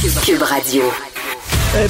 Cube 0.00 0.42
Radio. 0.42 0.82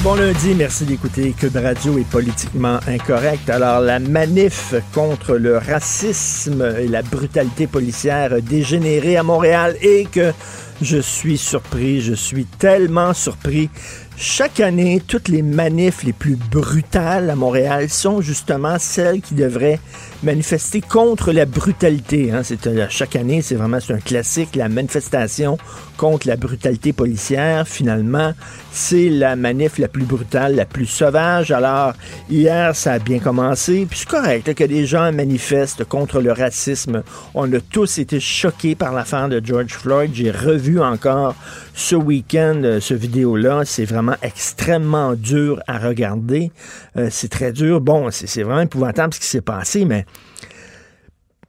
Bon 0.01 0.15
lundi, 0.15 0.53
merci 0.53 0.83
d'écouter 0.83 1.31
Cube 1.31 1.55
Radio 1.55 1.97
est 1.97 2.09
politiquement 2.09 2.77
incorrect. 2.85 3.49
Alors, 3.49 3.79
la 3.79 3.99
manif 3.99 4.73
contre 4.93 5.37
le 5.37 5.57
racisme 5.57 6.75
et 6.77 6.89
la 6.89 7.03
brutalité 7.03 7.67
policière 7.67 8.33
a 8.33 8.41
dégénéré 8.41 9.15
à 9.15 9.23
Montréal 9.23 9.77
et 9.81 10.07
que 10.11 10.33
je 10.81 10.97
suis 10.97 11.37
surpris, 11.37 12.01
je 12.01 12.13
suis 12.13 12.43
tellement 12.43 13.13
surpris. 13.13 13.69
Chaque 14.17 14.59
année, 14.59 15.01
toutes 15.07 15.29
les 15.29 15.41
manifs 15.41 16.03
les 16.03 16.13
plus 16.13 16.35
brutales 16.35 17.29
à 17.29 17.37
Montréal 17.37 17.89
sont 17.89 18.19
justement 18.19 18.77
celles 18.77 19.21
qui 19.21 19.35
devraient 19.35 19.79
manifester 20.23 20.81
contre 20.81 21.31
la 21.31 21.45
brutalité. 21.45 22.31
Hein. 22.31 22.41
C'est, 22.43 22.89
chaque 22.89 23.15
année, 23.15 23.41
c'est 23.41 23.55
vraiment 23.55 23.79
un 23.89 23.99
classique, 23.99 24.55
la 24.55 24.69
manifestation 24.69 25.57
contre 25.97 26.27
la 26.27 26.35
brutalité 26.35 26.93
policière. 26.93 27.67
Finalement, 27.67 28.33
c'est 28.71 29.09
la 29.09 29.35
manif 29.35 29.77
la 29.77 29.87
plus 29.87 30.05
brutale, 30.05 30.55
la 30.55 30.65
plus 30.65 30.85
sauvage. 30.85 31.51
Alors, 31.51 31.93
hier, 32.29 32.75
ça 32.75 32.93
a 32.93 32.99
bien 32.99 33.19
commencé. 33.19 33.85
Puis 33.89 33.99
c'est 33.99 34.07
correct 34.09 34.53
que 34.53 34.63
des 34.63 34.85
gens 34.85 35.11
manifestent 35.11 35.83
contre 35.83 36.21
le 36.21 36.31
racisme. 36.31 37.03
On 37.33 37.51
a 37.53 37.59
tous 37.59 37.97
été 37.97 38.19
choqués 38.19 38.75
par 38.75 38.93
l'affaire 38.93 39.27
de 39.27 39.41
George 39.43 39.73
Floyd. 39.73 40.11
J'ai 40.13 40.31
revu 40.31 40.81
encore 40.81 41.35
ce 41.73 41.95
week-end 41.95 42.61
euh, 42.63 42.79
ce 42.79 42.93
vidéo-là. 42.93 43.63
C'est 43.65 43.85
vraiment 43.85 44.15
extrêmement 44.21 45.13
dur 45.15 45.61
à 45.67 45.77
regarder. 45.77 46.51
Euh, 46.97 47.09
c'est 47.11 47.29
très 47.29 47.51
dur. 47.51 47.81
Bon, 47.81 48.09
c'est, 48.11 48.43
vraiment 48.43 48.61
épouvantable 48.61 49.13
ce 49.13 49.19
qui 49.19 49.27
s'est 49.27 49.41
passé, 49.41 49.85
mais 49.85 50.05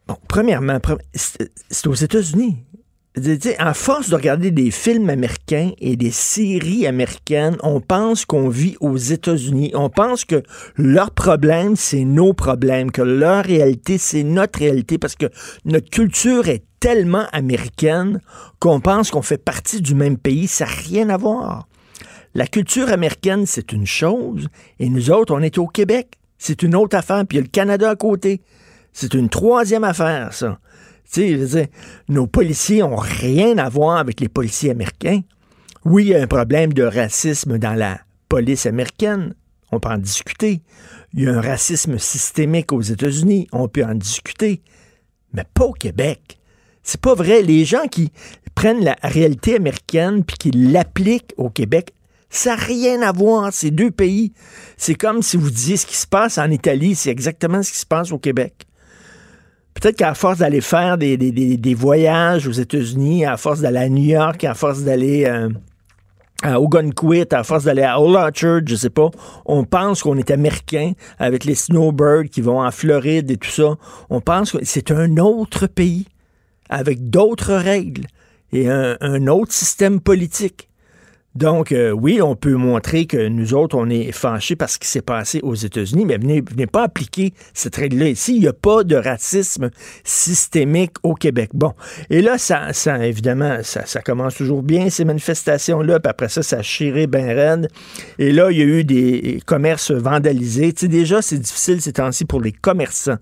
Bon, 0.08 0.16
premièrement, 0.26 0.78
pre- 0.78 0.98
c'est 1.14 1.52
c'est 1.70 1.86
aux 1.86 1.94
États-Unis. 1.94 2.56
À 3.58 3.74
force 3.74 4.08
de 4.08 4.14
regarder 4.14 4.50
des 4.50 4.70
films 4.70 5.10
américains 5.10 5.72
et 5.78 5.96
des 5.96 6.10
séries 6.10 6.86
américaines, 6.86 7.58
on 7.62 7.78
pense 7.78 8.24
qu'on 8.24 8.48
vit 8.48 8.77
aux 8.80 8.96
États-Unis. 8.96 9.70
On 9.74 9.91
pense 9.91 10.24
que 10.24 10.42
leur 10.77 11.10
problème, 11.10 11.77
c'est 11.77 12.05
nos 12.05 12.33
problèmes, 12.33 12.90
que 12.90 13.02
leur 13.02 13.44
réalité, 13.44 13.98
c'est 13.98 14.23
notre 14.23 14.61
réalité, 14.61 14.96
parce 14.96 15.14
que 15.14 15.27
notre 15.67 15.90
culture 15.90 16.48
est 16.48 16.64
tellement 16.80 17.27
américaine 17.33 18.18
qu'on 18.61 18.80
pense 18.80 19.11
qu'on 19.11 19.20
fait 19.20 19.36
partie 19.36 19.83
du 19.83 19.94
même 19.94 20.17
pays. 20.17 20.46
Ça 20.46 20.64
n'a 20.64 20.70
rien 20.70 21.11
à 21.11 21.18
voir. 21.18 21.68
La 22.34 22.46
culture 22.46 22.90
américaine, 22.90 23.44
c'est 23.44 23.73
une 23.73 23.86
chose, 23.86 24.48
et 24.79 24.89
nous 24.89 25.11
autres, 25.11 25.34
on 25.34 25.42
est 25.42 25.58
au 25.58 25.67
Québec. 25.67 26.18
C'est 26.39 26.62
une 26.62 26.74
autre 26.74 26.96
affaire, 26.96 27.27
puis 27.29 27.36
il 27.36 27.40
y 27.40 27.42
a 27.42 27.44
le 27.44 27.50
Canada 27.50 27.90
à 27.90 27.96
côté. 27.96 28.40
C'est 28.94 29.12
une 29.12 29.29
troisième 29.29 29.84
affaire, 29.84 30.33
ça. 30.33 30.58
Tu 31.11 31.46
sais, 31.46 31.70
nos 32.08 32.27
policiers 32.27 32.83
ont 32.83 32.96
rien 32.96 33.58
à 33.58 33.68
voir 33.68 33.98
avec 33.98 34.20
les 34.20 34.29
policiers 34.29 34.70
américains. 34.70 35.20
Oui, 35.85 36.05
il 36.05 36.08
y 36.11 36.14
a 36.14 36.23
un 36.23 36.27
problème 36.27 36.73
de 36.73 36.85
racisme 36.85 37.58
dans 37.58 37.74
la 37.74 38.01
police 38.29 38.67
américaine. 38.67 39.35
On 39.73 39.80
peut 39.80 39.89
en 39.89 39.98
discuter. 39.98 40.62
Il 41.12 41.23
y 41.23 41.27
a 41.27 41.33
un 41.33 41.41
racisme 41.41 41.98
systémique 41.98 42.73
aux 42.73 42.80
États-Unis. 42.80 43.48
On 43.52 43.68
peut 43.68 43.85
en 43.85 43.95
discuter. 43.95 44.62
Mais 45.33 45.45
pas 45.55 45.64
au 45.64 45.73
Québec. 45.73 46.39
C'est 46.83 47.01
pas 47.01 47.14
vrai. 47.14 47.42
Les 47.42 47.64
gens 47.64 47.86
qui 47.91 48.11
prennent 48.55 48.85
la 48.85 48.96
réalité 49.02 49.57
américaine 49.57 50.24
puis 50.24 50.36
qui 50.36 50.51
l'appliquent 50.51 51.33
au 51.36 51.51
Québec, 51.51 51.92
ça 52.29 52.57
n'a 52.57 52.62
rien 52.62 53.02
à 53.02 53.12
voir, 53.12 53.52
ces 53.52 53.70
deux 53.70 53.91
pays. 53.91 54.33
C'est 54.77 54.95
comme 54.95 55.23
si 55.23 55.36
vous 55.36 55.51
disiez 55.51 55.77
ce 55.77 55.86
qui 55.86 55.96
se 55.96 56.07
passe 56.07 56.39
en 56.39 56.51
Italie, 56.51 56.95
c'est 56.95 57.11
exactement 57.11 57.62
ce 57.62 57.73
qui 57.73 57.79
se 57.79 57.86
passe 57.86 58.12
au 58.12 58.18
Québec. 58.18 58.67
Peut-être 59.82 59.96
qu'à 59.96 60.14
force 60.14 60.38
d'aller 60.38 60.60
faire 60.60 60.96
des, 60.96 61.16
des- 61.16 61.32
des- 61.56 61.74
voyages 61.74 62.46
aux 62.46 62.52
États-Unis, 62.52 63.26
à 63.26 63.36
force 63.36 63.60
d'aller 63.62 63.78
à 63.80 63.88
New 63.88 64.04
York, 64.04 64.44
à 64.44 64.54
force 64.54 64.82
d'aller 64.84 65.24
euh, 65.26 65.48
à 66.44 66.60
Ogunquit, 66.60 67.26
à 67.32 67.42
force 67.42 67.64
d'aller 67.64 67.82
à 67.82 68.00
Old 68.00 68.14
Orchard, 68.14 68.60
je 68.64 68.76
sais 68.76 68.90
pas, 68.90 69.10
on 69.44 69.64
pense 69.64 70.04
qu'on 70.04 70.16
est 70.18 70.30
américain 70.30 70.92
avec 71.18 71.44
les 71.44 71.56
snowbirds 71.56 72.30
qui 72.30 72.42
vont 72.42 72.60
en 72.62 72.70
Floride 72.70 73.28
et 73.32 73.36
tout 73.36 73.50
ça. 73.50 73.74
On 74.08 74.20
pense 74.20 74.52
que 74.52 74.58
c'est 74.62 74.92
un 74.92 75.16
autre 75.16 75.66
pays 75.66 76.06
avec 76.68 77.10
d'autres 77.10 77.54
règles 77.54 78.06
et 78.52 78.70
un 78.70 79.26
autre 79.26 79.52
système 79.52 79.98
politique. 80.00 80.68
Donc, 81.34 81.72
euh, 81.72 81.92
oui, 81.92 82.20
on 82.20 82.36
peut 82.36 82.56
montrer 82.56 83.06
que 83.06 83.28
nous 83.28 83.54
autres, 83.54 83.76
on 83.76 83.88
est 83.88 84.12
fâchés 84.12 84.54
par 84.54 84.68
ce 84.68 84.78
qui 84.78 84.86
s'est 84.86 85.00
passé 85.00 85.40
aux 85.42 85.54
États-Unis, 85.54 86.04
mais 86.04 86.18
venez, 86.18 86.42
venez 86.42 86.66
pas 86.66 86.82
appliquer 86.82 87.32
cette 87.54 87.76
règle-là 87.76 88.08
ici. 88.08 88.34
Il 88.34 88.40
n'y 88.40 88.48
a 88.48 88.52
pas 88.52 88.84
de 88.84 88.96
racisme 88.96 89.70
systémique 90.04 90.92
au 91.02 91.14
Québec. 91.14 91.50
Bon, 91.54 91.72
et 92.10 92.20
là, 92.20 92.36
ça, 92.36 92.74
ça 92.74 93.06
évidemment, 93.06 93.58
ça, 93.62 94.02
commence 94.02 94.34
toujours 94.34 94.62
bien, 94.62 94.90
ces 94.90 95.06
manifestations-là, 95.06 96.00
puis 96.00 96.10
après 96.10 96.28
ça, 96.28 96.42
ça 96.42 96.58
a 96.58 96.62
chiré 96.62 97.06
bien 97.06 97.26
raide. 97.26 97.68
Et 98.18 98.30
là, 98.30 98.50
il 98.50 98.58
y 98.58 98.62
a 98.62 98.66
eu 98.66 98.84
des 98.84 99.40
commerces 99.46 99.90
vandalisés. 99.90 100.74
Tu 100.74 100.80
sais, 100.80 100.88
déjà, 100.88 101.22
c'est 101.22 101.38
difficile 101.38 101.80
ces 101.80 101.94
temps-ci 101.94 102.26
pour 102.26 102.42
les 102.42 102.52
commerçants. 102.52 103.18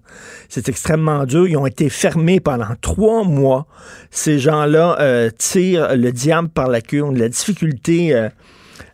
C'est 0.48 0.69
extrêmement 0.69 1.25
dur. 1.27 1.47
Ils 1.47 1.56
ont 1.56 1.66
été 1.66 1.88
fermés 1.88 2.41
pendant 2.41 2.75
trois 2.81 3.22
mois. 3.22 3.66
Ces 4.10 4.41
gens-là 4.41 4.97
euh, 5.00 5.31
tirent 5.37 5.97
le 5.97 6.10
diable 6.10 6.48
par 6.48 6.69
la 6.69 6.81
queue, 6.81 7.03
ont 7.03 7.12
de 7.12 7.21
la 7.21 7.28
difficulté 7.28 8.00
euh, 8.09 8.28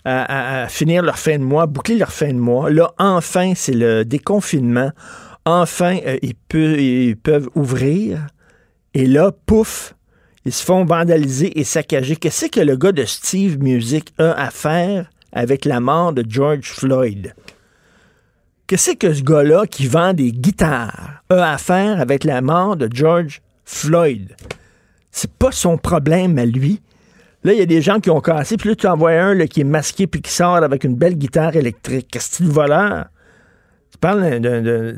à, 0.04 0.66
finir 0.68 1.02
leur 1.02 1.18
fin 1.18 1.38
de 1.38 1.44
mois, 1.44 1.66
boucler 1.66 1.96
leur 1.96 2.12
fin 2.12 2.28
de 2.28 2.38
mois. 2.38 2.70
Là, 2.70 2.92
enfin, 2.98 3.52
c'est 3.54 3.74
le 3.74 4.04
déconfinement. 4.04 4.90
Enfin, 5.44 5.98
euh, 6.06 6.18
ils, 6.22 6.34
ils 6.54 7.16
peuvent 7.16 7.48
ouvrir. 7.54 8.26
Et 8.94 9.06
là, 9.06 9.32
pouf, 9.46 9.94
ils 10.44 10.52
se 10.52 10.64
font 10.64 10.84
vandaliser 10.84 11.58
et 11.58 11.64
saccager. 11.64 12.16
Qu'est-ce 12.16 12.46
que 12.46 12.60
le 12.60 12.76
gars 12.76 12.92
de 12.92 13.04
Steve 13.04 13.58
Music 13.58 14.12
a 14.18 14.32
à 14.32 14.50
faire 14.50 15.10
avec 15.32 15.64
la 15.64 15.80
mort 15.80 16.12
de 16.12 16.24
George 16.28 16.70
Floyd? 16.70 17.34
Qu'est-ce 18.66 18.92
que 18.92 19.14
ce 19.14 19.22
gars-là 19.22 19.66
qui 19.66 19.86
vend 19.86 20.12
des 20.12 20.32
guitares 20.32 21.22
a 21.28 21.52
à 21.52 21.58
faire 21.58 22.00
avec 22.00 22.24
la 22.24 22.40
mort 22.40 22.76
de 22.76 22.88
George 22.92 23.40
Floyd? 23.64 24.34
C'est 25.12 25.32
pas 25.32 25.52
son 25.52 25.78
problème 25.78 26.36
à 26.38 26.44
lui. 26.44 26.80
Là, 27.46 27.52
il 27.52 27.60
y 27.60 27.62
a 27.62 27.66
des 27.66 27.80
gens 27.80 28.00
qui 28.00 28.10
ont 28.10 28.20
cassé, 28.20 28.56
puis 28.56 28.70
là, 28.70 28.74
tu 28.74 28.88
en 28.88 28.96
vois 28.96 29.12
un 29.12 29.46
qui 29.46 29.60
est 29.60 29.64
masqué 29.64 30.08
puis 30.08 30.20
qui 30.20 30.32
sort 30.32 30.56
avec 30.56 30.82
une 30.82 30.96
belle 30.96 31.14
guitare 31.14 31.54
électrique. 31.54 32.08
Qu'est-ce 32.10 32.38
que 32.38 32.44
tu 32.44 32.50
voleur? 32.50 33.04
Tu 33.92 33.98
parles 33.98 34.40
d'un- 34.40 34.94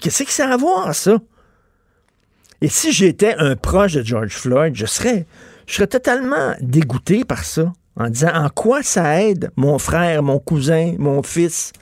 Qu'est-ce 0.00 0.22
que 0.22 0.30
ça 0.30 0.50
a 0.50 0.52
à 0.52 0.56
voir, 0.56 0.94
ça? 0.94 1.18
Et 2.60 2.68
si 2.68 2.92
j'étais 2.92 3.34
un 3.38 3.56
proche 3.56 3.94
de 3.94 4.04
George 4.04 4.36
Floyd, 4.36 4.76
je 4.76 4.86
serais, 4.86 5.26
je 5.66 5.74
serais 5.74 5.88
totalement 5.88 6.54
dégoûté 6.60 7.24
par 7.24 7.42
ça, 7.44 7.72
en 7.96 8.08
disant 8.08 8.32
en 8.32 8.50
quoi 8.50 8.84
ça 8.84 9.20
aide 9.24 9.50
mon 9.56 9.80
frère, 9.80 10.22
mon 10.22 10.38
cousin, 10.38 10.94
mon 10.98 11.24
fils, 11.24 11.72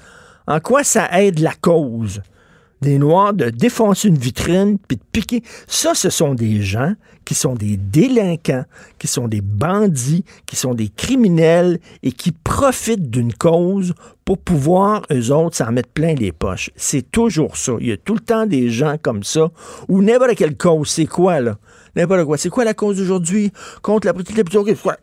en 0.46 0.58
quoi 0.58 0.84
ça 0.84 1.06
aide 1.20 1.38
la 1.38 1.52
cause? 1.52 2.22
Des 2.80 2.96
Noirs 2.96 3.34
de 3.34 3.50
défoncer 3.50 4.08
une 4.08 4.16
vitrine 4.18 4.78
puis 4.88 4.96
de 4.96 5.04
piquer. 5.12 5.42
Ça, 5.66 5.94
ce 5.94 6.08
sont 6.08 6.34
des 6.34 6.62
gens 6.62 6.94
qui 7.24 7.34
sont 7.34 7.54
des 7.54 7.76
délinquants, 7.76 8.64
qui 8.98 9.06
sont 9.06 9.28
des 9.28 9.40
bandits, 9.40 10.24
qui 10.46 10.56
sont 10.56 10.74
des 10.74 10.88
criminels 10.88 11.78
et 12.02 12.12
qui 12.12 12.32
profitent 12.32 13.10
d'une 13.10 13.32
cause 13.32 13.94
pour 14.24 14.38
pouvoir, 14.38 15.02
eux 15.10 15.32
autres, 15.32 15.56
s'en 15.56 15.72
mettre 15.72 15.88
plein 15.88 16.14
les 16.14 16.32
poches. 16.32 16.70
C'est 16.76 17.10
toujours 17.10 17.56
ça. 17.56 17.72
Il 17.80 17.88
y 17.88 17.92
a 17.92 17.96
tout 17.96 18.14
le 18.14 18.20
temps 18.20 18.46
des 18.46 18.70
gens 18.70 18.96
comme 19.00 19.24
ça, 19.24 19.50
ou 19.88 20.02
n'importe 20.02 20.36
quelle 20.36 20.56
cause. 20.56 20.88
C'est 20.88 21.06
quoi, 21.06 21.40
là? 21.40 21.58
N'importe 21.96 22.24
quoi. 22.24 22.38
C'est 22.38 22.48
quoi 22.48 22.64
la 22.64 22.74
cause 22.74 22.96
d'aujourd'hui? 22.96 23.52
Contre 23.82 24.06
la 24.06 24.14
petite 24.14 24.40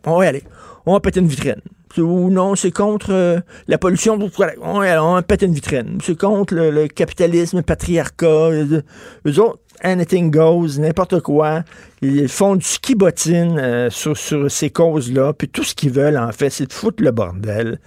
On 0.06 0.18
va 0.18 0.26
aller. 0.26 0.42
On 0.86 0.94
va 0.94 1.00
péter 1.00 1.20
une 1.20 1.28
vitrine 1.28 1.60
ou 1.98 2.30
non, 2.30 2.54
c'est 2.54 2.70
contre 2.70 3.12
euh, 3.12 3.40
la 3.66 3.78
pollution. 3.78 4.18
On, 4.62 4.82
on 4.82 5.22
pète 5.22 5.42
une 5.42 5.54
vitrine. 5.54 5.98
C'est 6.02 6.18
contre 6.18 6.54
le, 6.54 6.86
capitalisme, 6.88 7.58
le 7.58 7.62
patriarcat. 7.62 8.26
Euh, 8.26 8.82
eux 9.26 9.40
autres, 9.40 9.58
anything 9.82 10.30
goes, 10.30 10.78
n'importe 10.78 11.20
quoi. 11.20 11.62
Ils 12.02 12.28
font 12.28 12.56
du 12.56 12.64
ski 12.64 12.94
bottine 12.94 13.58
euh, 13.58 13.90
sur, 13.90 14.16
ces 14.50 14.70
causes-là. 14.70 15.32
Puis 15.32 15.48
tout 15.48 15.64
ce 15.64 15.74
qu'ils 15.74 15.92
veulent, 15.92 16.18
en 16.18 16.32
fait, 16.32 16.50
c'est 16.50 16.66
de 16.66 16.72
foutre 16.72 17.02
le 17.02 17.10
bordel. 17.10 17.78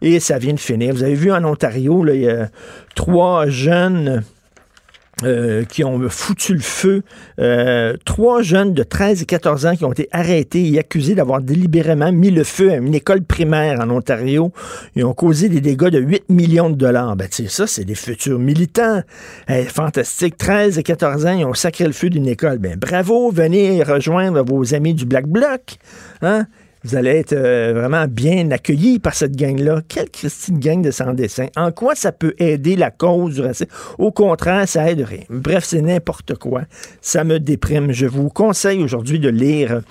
Et 0.00 0.18
ça 0.20 0.38
vient 0.38 0.54
de 0.54 0.60
finir. 0.60 0.94
Vous 0.94 1.02
avez 1.02 1.14
vu 1.14 1.32
en 1.32 1.44
Ontario, 1.44 2.04
il 2.08 2.22
y 2.22 2.28
a 2.28 2.48
trois 2.94 3.46
jeunes 3.46 4.24
euh, 5.24 5.64
qui 5.64 5.84
ont 5.84 6.08
foutu 6.08 6.54
le 6.54 6.60
feu. 6.60 7.02
Euh, 7.38 7.96
trois 8.04 8.42
jeunes 8.42 8.74
de 8.74 8.82
13 8.82 9.22
et 9.22 9.26
14 9.26 9.66
ans 9.66 9.76
qui 9.76 9.84
ont 9.84 9.92
été 9.92 10.08
arrêtés 10.12 10.72
et 10.72 10.78
accusés 10.78 11.14
d'avoir 11.14 11.40
délibérément 11.40 12.12
mis 12.12 12.30
le 12.30 12.44
feu 12.44 12.70
à 12.70 12.76
une 12.76 12.94
école 12.94 13.22
primaire 13.22 13.80
en 13.80 13.90
Ontario. 13.90 14.52
Ils 14.96 15.04
ont 15.04 15.14
causé 15.14 15.48
des 15.48 15.60
dégâts 15.60 15.88
de 15.88 16.00
8 16.00 16.24
millions 16.28 16.70
de 16.70 16.76
dollars. 16.76 17.16
Ben, 17.16 17.28
tu 17.28 17.44
sais, 17.44 17.48
ça, 17.48 17.66
c'est 17.66 17.84
des 17.84 17.94
futurs 17.94 18.38
militants. 18.38 19.02
fantastique. 19.68 20.36
13 20.36 20.78
et 20.78 20.82
14 20.82 21.26
ans, 21.26 21.38
ils 21.38 21.44
ont 21.44 21.54
sacré 21.54 21.84
le 21.84 21.92
feu 21.92 22.10
d'une 22.10 22.26
école. 22.26 22.58
Ben, 22.58 22.76
bravo, 22.76 23.30
venez 23.30 23.82
rejoindre 23.82 24.42
vos 24.42 24.74
amis 24.74 24.94
du 24.94 25.06
Black 25.06 25.26
Bloc. 25.26 25.76
Hein? 26.22 26.46
Vous 26.84 26.96
allez 26.96 27.10
être 27.10 27.32
euh, 27.32 27.72
vraiment 27.76 28.06
bien 28.08 28.50
accueillis 28.50 28.98
par 28.98 29.14
cette 29.14 29.36
gang-là. 29.36 29.82
Quelle 29.86 30.10
Christine 30.10 30.58
gang 30.58 30.82
de 30.82 30.90
sans-dessin. 30.90 31.46
En 31.56 31.70
quoi 31.70 31.94
ça 31.94 32.10
peut 32.10 32.34
aider 32.38 32.74
la 32.74 32.90
cause 32.90 33.36
du 33.36 33.40
racisme? 33.40 33.70
Au 33.98 34.10
contraire, 34.10 34.66
ça 34.66 34.90
aide 34.90 35.02
rien. 35.02 35.22
Bref, 35.30 35.62
c'est 35.64 35.80
n'importe 35.80 36.34
quoi. 36.34 36.62
Ça 37.00 37.22
me 37.22 37.38
déprime. 37.38 37.92
Je 37.92 38.06
vous 38.06 38.28
conseille 38.30 38.82
aujourd'hui 38.82 39.20
de 39.20 39.28
lire 39.28 39.82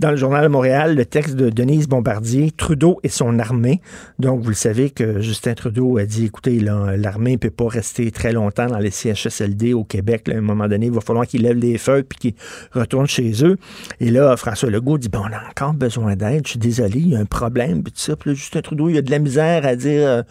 dans 0.00 0.10
le 0.10 0.16
Journal 0.16 0.42
de 0.42 0.48
Montréal 0.48 0.94
le 0.94 1.06
texte 1.06 1.34
de 1.34 1.48
Denise 1.48 1.88
Bombardier, 1.88 2.50
Trudeau 2.50 3.00
et 3.02 3.08
son 3.08 3.38
armée. 3.38 3.80
Donc, 4.18 4.42
vous 4.42 4.50
le 4.50 4.54
savez 4.54 4.90
que 4.90 5.22
Justin 5.22 5.54
Trudeau 5.54 5.96
a 5.96 6.04
dit, 6.04 6.26
écoutez, 6.26 6.60
l'armée 6.60 7.32
ne 7.32 7.38
peut 7.38 7.48
pas 7.48 7.68
rester 7.68 8.10
très 8.10 8.32
longtemps 8.32 8.66
dans 8.66 8.78
les 8.78 8.90
CHSLD 8.90 9.72
au 9.72 9.84
Québec. 9.84 10.28
à 10.28 10.36
un 10.36 10.42
moment 10.42 10.68
donné, 10.68 10.86
il 10.86 10.92
va 10.92 11.00
falloir 11.00 11.26
qu'ils 11.26 11.42
lèvent 11.42 11.56
les 11.56 11.78
feux 11.78 12.02
puis 12.02 12.18
qu'ils 12.18 12.34
retournent 12.78 13.06
chez 13.06 13.32
eux. 13.44 13.56
Et 14.00 14.10
là, 14.10 14.36
François 14.36 14.68
Legault 14.68 14.98
dit, 14.98 15.08
bon, 15.08 15.20
on 15.20 15.32
a 15.32 15.40
encore 15.48 15.72
besoin 15.72 16.16
d'aide 16.16 16.33
je 16.44 16.50
suis 16.50 16.58
désolé, 16.58 16.98
il 16.98 17.08
y 17.10 17.16
a 17.16 17.20
un 17.20 17.24
problème, 17.24 17.82
puis 17.82 17.92
tout 17.92 18.00
ça. 18.00 18.16
Puis 18.16 18.30
là, 18.30 18.34
Justin 18.34 18.62
Trudeau, 18.62 18.88
il 18.88 18.94
y 18.94 18.98
a 18.98 19.02
de 19.02 19.10
la 19.10 19.18
misère 19.18 19.66
à 19.66 19.76
dire. 19.76 20.08
Euh, 20.08 20.22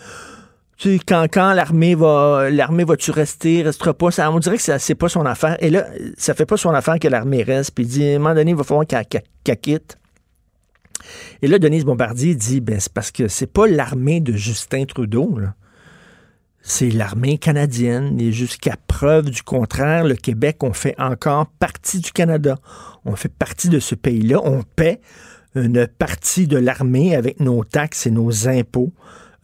tu 0.78 0.98
sais, 0.98 1.04
quand, 1.06 1.28
quand 1.32 1.54
l'armée 1.54 1.94
va 1.94 2.50
l'armée 2.50 2.84
va-tu 2.84 3.12
rester, 3.12 3.62
restera 3.62 3.94
pas, 3.94 4.12
ça, 4.12 4.32
on 4.32 4.40
dirait 4.40 4.58
que 4.58 4.78
c'est 4.80 4.96
pas 4.96 5.08
son 5.08 5.26
affaire. 5.26 5.56
Et 5.60 5.70
là, 5.70 5.86
ça 6.18 6.34
fait 6.34 6.48
pas 6.48 6.58
son 6.58 6.72
affaire 6.72 6.98
que 7.00 7.08
l'armée 7.08 7.44
reste. 7.44 7.72
Puis 7.72 7.86
il 7.86 7.88
dit, 7.88 8.06
à 8.06 8.16
un 8.16 8.20
moment 8.20 8.34
donné, 8.34 8.52
il 8.52 8.58
va 8.58 8.64
falloir 8.64 8.86
qu'elle 8.88 9.58
quitte. 9.60 9.98
Et 11.42 11.48
là, 11.48 11.60
Denise 11.60 11.86
Bombardier 11.86 12.36
dit, 12.36 12.62
ben, 12.62 12.80
c'est 12.80 12.92
parce 12.92 13.12
que 13.12 13.28
c'est 13.28 13.48
pas 13.48 13.68
l'armée 13.68 14.20
de 14.20 14.34
Justin 14.34 14.86
Trudeau, 14.86 15.38
C'est 16.62 16.90
l'armée 16.90 17.38
canadienne. 17.38 18.20
Et 18.20 18.32
jusqu'à 18.32 18.76
preuve 18.88 19.30
du 19.30 19.44
contraire, 19.44 20.06
le 20.06 20.16
Québec, 20.16 20.58
on 20.64 20.74
fait 20.74 20.96
encore 20.98 21.48
partie 21.60 22.00
du 22.00 22.12
Canada. 22.12 22.58
On 23.06 23.16
fait 23.16 23.32
partie 23.32 23.70
de 23.70 23.80
ce 23.80 23.96
pays-là. 23.96 24.40
On 24.44 24.64
paie 24.64 25.02
une 25.56 25.88
partie 25.88 26.48
de 26.48 26.58
l'armée 26.58 27.16
avec 27.16 27.40
nos 27.40 27.64
taxes 27.64 28.08
et 28.08 28.12
nos 28.12 28.48
impôts. 28.48 28.92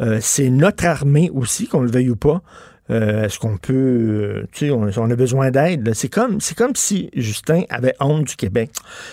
Euh, 0.01 0.19
c'est 0.21 0.49
notre 0.49 0.85
armée 0.85 1.29
aussi, 1.33 1.67
qu'on 1.67 1.81
le 1.81 1.91
veuille 1.91 2.09
ou 2.09 2.15
pas. 2.15 2.41
Euh, 2.91 3.25
est-ce 3.25 3.37
qu'on 3.37 3.57
peut, 3.57 3.73
euh, 3.73 4.47
tu 4.51 4.67
sais, 4.67 4.71
on, 4.71 5.11
a 5.11 5.15
besoin 5.15 5.51
d'aide. 5.51 5.93
C'est 5.93 6.09
comme, 6.09 6.39
si 6.73 7.09
Justin 7.15 7.61
avait 7.69 7.93
honte 7.99 8.25
du 8.25 8.35
Québec. 8.35 8.71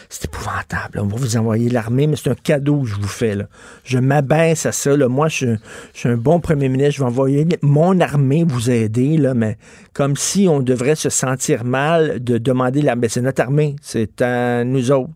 C'est 0.09 0.25
épouvantable. 0.25 0.99
On 0.99 1.07
va 1.07 1.17
vous 1.17 1.37
envoyer 1.37 1.69
l'armée, 1.69 2.07
mais 2.07 2.17
c'est 2.17 2.31
un 2.31 2.35
cadeau 2.35 2.83
que 2.83 2.89
je 2.89 2.95
vous 2.95 3.07
fais. 3.07 3.37
Je 3.85 3.99
m'abaisse 3.99 4.65
à 4.65 4.73
ça. 4.73 4.97
Moi, 5.09 5.29
je, 5.29 5.57
suis 5.93 6.09
un 6.09 6.17
bon 6.17 6.41
premier 6.41 6.71
ministre. 6.71 6.95
Je 6.95 7.01
vais 7.01 7.07
envoyer 7.07 7.47
mon 7.61 8.01
armée 8.01 8.45
vous 8.45 8.71
aider, 8.71 9.19
là, 9.19 9.35
mais 9.35 9.59
comme 9.93 10.17
si 10.17 10.47
on 10.49 10.61
devrait 10.61 10.95
se 10.95 11.11
sentir 11.11 11.65
mal 11.65 12.25
de 12.25 12.39
demander 12.39 12.81
l'armée. 12.81 13.11
C'est 13.11 13.21
notre 13.21 13.43
armée. 13.43 13.77
C'est 13.83 14.23
à 14.23 14.65
nous 14.65 14.91
autres. 14.91 15.11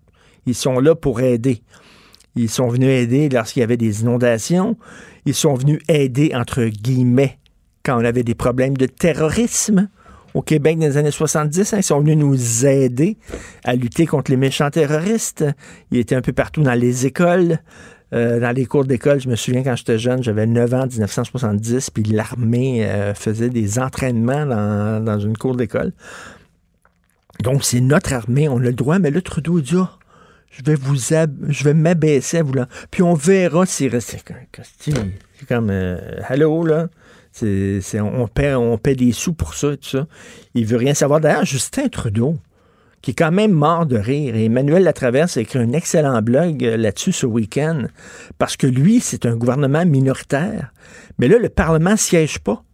Ils 0.46 0.54
sont 0.54 0.78
là 0.80 0.94
pour 0.94 1.20
aider. 1.20 1.62
Ils 2.36 2.48
sont 2.48 2.68
venus 2.68 2.88
aider 2.88 3.28
lorsqu'il 3.28 3.60
y 3.60 3.62
avait 3.64 3.76
des 3.76 4.02
inondations. 4.02 4.76
Ils 5.26 5.34
sont 5.34 5.54
venus 5.54 5.80
aider, 5.88 6.32
entre 6.34 6.64
guillemets, 6.64 7.38
quand 7.84 8.00
on 8.00 8.04
avait 8.04 8.22
des 8.22 8.34
problèmes 8.34 8.76
de 8.76 8.86
terrorisme 8.86 9.88
au 10.34 10.42
Québec 10.42 10.78
dans 10.78 10.86
les 10.86 10.96
années 10.96 11.10
70. 11.10 11.72
Hein. 11.72 11.78
ils 11.78 11.82
sont 11.82 12.00
venus 12.00 12.16
nous 12.16 12.66
aider 12.66 13.16
à 13.64 13.74
lutter 13.74 14.06
contre 14.06 14.30
les 14.30 14.36
méchants 14.36 14.70
terroristes. 14.70 15.44
Ils 15.90 15.98
étaient 15.98 16.14
un 16.14 16.22
peu 16.22 16.32
partout 16.32 16.62
dans 16.62 16.74
les 16.74 17.06
écoles. 17.06 17.58
Euh, 18.12 18.40
dans 18.40 18.50
les 18.50 18.66
cours 18.66 18.84
d'école, 18.84 19.20
je 19.20 19.28
me 19.28 19.36
souviens 19.36 19.62
quand 19.62 19.76
j'étais 19.76 19.98
jeune, 19.98 20.20
j'avais 20.22 20.46
9 20.46 20.74
ans, 20.74 20.86
1970, 20.86 21.90
puis 21.90 22.02
l'armée 22.02 22.84
euh, 22.84 23.14
faisait 23.14 23.50
des 23.50 23.78
entraînements 23.78 24.46
dans, 25.00 25.18
une 25.20 25.36
cour 25.36 25.54
d'école. 25.54 25.92
Donc, 27.40 27.62
c'est 27.64 27.80
notre 27.80 28.12
armée, 28.12 28.48
on 28.48 28.58
a 28.58 28.62
le 28.62 28.72
droit, 28.72 28.98
mais 28.98 29.10
le 29.12 29.22
Trudeau 29.22 29.60
dit, 29.60 29.76
ah, 29.76 29.99
je 30.50 30.62
vais 30.64 30.74
vous 30.74 30.96
je 30.96 31.64
vais 31.64 31.74
m'abaisser 31.74 32.38
à 32.38 32.42
vous 32.42 32.52
là. 32.52 32.68
Puis 32.90 33.02
on 33.02 33.14
verra 33.14 33.66
s'il 33.66 33.90
reste. 33.90 34.16
C'est 35.38 35.48
comme 35.48 35.70
euh, 35.70 36.20
Hello, 36.28 36.64
là. 36.64 36.88
C'est, 37.32 38.00
on, 38.00 38.26
paie, 38.26 38.54
on 38.54 38.76
paie 38.76 38.96
des 38.96 39.12
sous 39.12 39.32
pour 39.32 39.54
ça 39.54 39.76
tout 39.76 39.88
ça. 39.88 40.06
Il 40.54 40.66
veut 40.66 40.76
rien 40.76 40.94
savoir. 40.94 41.20
D'ailleurs, 41.20 41.44
Justin 41.44 41.88
Trudeau, 41.88 42.36
qui 43.02 43.12
est 43.12 43.14
quand 43.14 43.30
même 43.30 43.52
mort 43.52 43.86
de 43.86 43.96
rire, 43.96 44.34
et 44.34 44.46
Emmanuel 44.46 44.82
Latraverse 44.82 45.36
a 45.36 45.40
écrit 45.40 45.60
un 45.60 45.72
excellent 45.72 46.20
blog 46.22 46.64
euh, 46.64 46.76
là-dessus 46.76 47.12
ce 47.12 47.26
week-end, 47.26 47.84
parce 48.38 48.56
que 48.56 48.66
lui, 48.66 49.00
c'est 49.00 49.26
un 49.26 49.36
gouvernement 49.36 49.86
minoritaire. 49.86 50.72
Mais 51.18 51.28
là, 51.28 51.38
le 51.38 51.48
Parlement 51.48 51.96
siège 51.96 52.40
pas. 52.40 52.64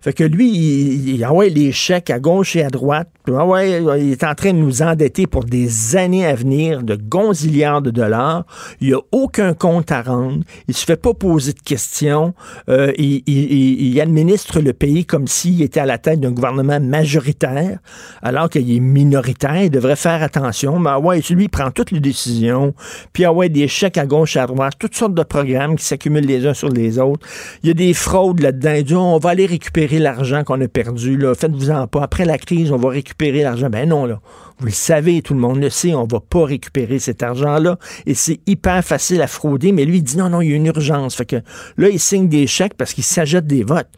Fait 0.00 0.12
que 0.12 0.22
lui, 0.22 0.50
il, 0.50 1.24
envoie 1.24 1.48
les 1.48 1.72
chèques 1.72 2.10
à 2.10 2.20
gauche 2.20 2.54
et 2.54 2.62
à 2.62 2.68
droite. 2.68 3.08
il 3.26 4.12
est 4.12 4.24
en 4.24 4.34
train 4.34 4.52
de 4.52 4.58
nous 4.58 4.82
endetter 4.82 5.26
pour 5.26 5.44
des 5.44 5.96
années 5.96 6.26
à 6.26 6.34
venir 6.34 6.82
de 6.82 6.94
gonzillards 6.96 7.82
de 7.82 7.90
dollars. 7.90 8.44
Il 8.80 8.88
n'y 8.88 8.94
a 8.94 9.00
aucun 9.10 9.54
compte 9.54 9.90
à 9.90 10.02
rendre. 10.02 10.44
Il 10.68 10.74
se 10.74 10.84
fait 10.84 10.96
pas 10.96 11.14
poser 11.14 11.54
de 11.54 11.60
questions. 11.60 12.34
Euh, 12.68 12.92
il, 12.98 14.00
administre 14.00 14.60
le 14.60 14.72
pays 14.72 15.06
comme 15.06 15.26
s'il 15.26 15.62
était 15.62 15.80
à 15.80 15.86
la 15.86 15.98
tête 15.98 16.20
d'un 16.20 16.30
gouvernement 16.30 16.78
majoritaire, 16.78 17.78
alors 18.22 18.50
qu'il 18.50 18.70
est 18.70 18.80
minoritaire. 18.80 19.62
Il 19.62 19.70
devrait 19.70 19.96
faire 19.96 20.22
attention. 20.22 20.78
Mais 20.78 20.94
ouais, 20.94 21.20
lui, 21.30 21.44
il 21.44 21.48
prend 21.48 21.70
toutes 21.70 21.90
les 21.90 22.00
décisions. 22.00 22.74
Puis 23.12 23.24
ah 23.24 23.32
ouais, 23.32 23.48
des 23.48 23.66
chèques 23.66 23.98
à 23.98 24.06
gauche 24.06 24.36
et 24.36 24.40
à 24.40 24.46
droite, 24.46 24.74
toutes 24.78 24.94
sortes 24.94 25.14
de 25.14 25.22
programmes 25.22 25.74
qui 25.74 25.84
s'accumulent 25.84 26.26
les 26.26 26.46
uns 26.46 26.54
sur 26.54 26.68
les 26.68 26.98
autres. 26.98 27.26
Il 27.64 27.68
y 27.68 27.70
a 27.70 27.74
des 27.74 27.94
fraudes 27.94 28.40
là-dedans. 28.40 28.74
Il 28.76 28.96
on 28.96 29.18
va 29.18 29.30
aller 29.30 29.46
récupérer 29.46 29.95
l'argent 29.98 30.44
qu'on 30.44 30.60
a 30.60 30.68
perdu. 30.68 31.20
Faites-vous-en 31.36 31.86
pas. 31.86 32.02
Après 32.02 32.24
la 32.24 32.38
crise, 32.38 32.72
on 32.72 32.76
va 32.76 32.90
récupérer 32.90 33.42
l'argent. 33.42 33.68
Ben 33.70 33.88
non, 33.88 34.06
là. 34.06 34.20
Vous 34.58 34.66
le 34.66 34.72
savez, 34.72 35.20
tout 35.20 35.34
le 35.34 35.40
monde 35.40 35.60
le 35.60 35.68
sait, 35.68 35.94
on 35.94 36.06
va 36.06 36.20
pas 36.20 36.44
récupérer 36.44 36.98
cet 36.98 37.22
argent-là. 37.22 37.78
Et 38.06 38.14
c'est 38.14 38.40
hyper 38.46 38.82
facile 38.82 39.20
à 39.20 39.26
frauder. 39.26 39.72
Mais 39.72 39.84
lui, 39.84 39.98
il 39.98 40.02
dit 40.02 40.16
non, 40.16 40.30
non, 40.30 40.40
il 40.40 40.50
y 40.50 40.52
a 40.52 40.56
une 40.56 40.66
urgence. 40.66 41.14
Fait 41.14 41.26
que 41.26 41.36
là, 41.76 41.88
il 41.88 42.00
signe 42.00 42.28
des 42.28 42.46
chèques 42.46 42.74
parce 42.74 42.94
qu'il 42.94 43.04
s'ajoute 43.04 43.46
des 43.46 43.64
votes. 43.64 43.90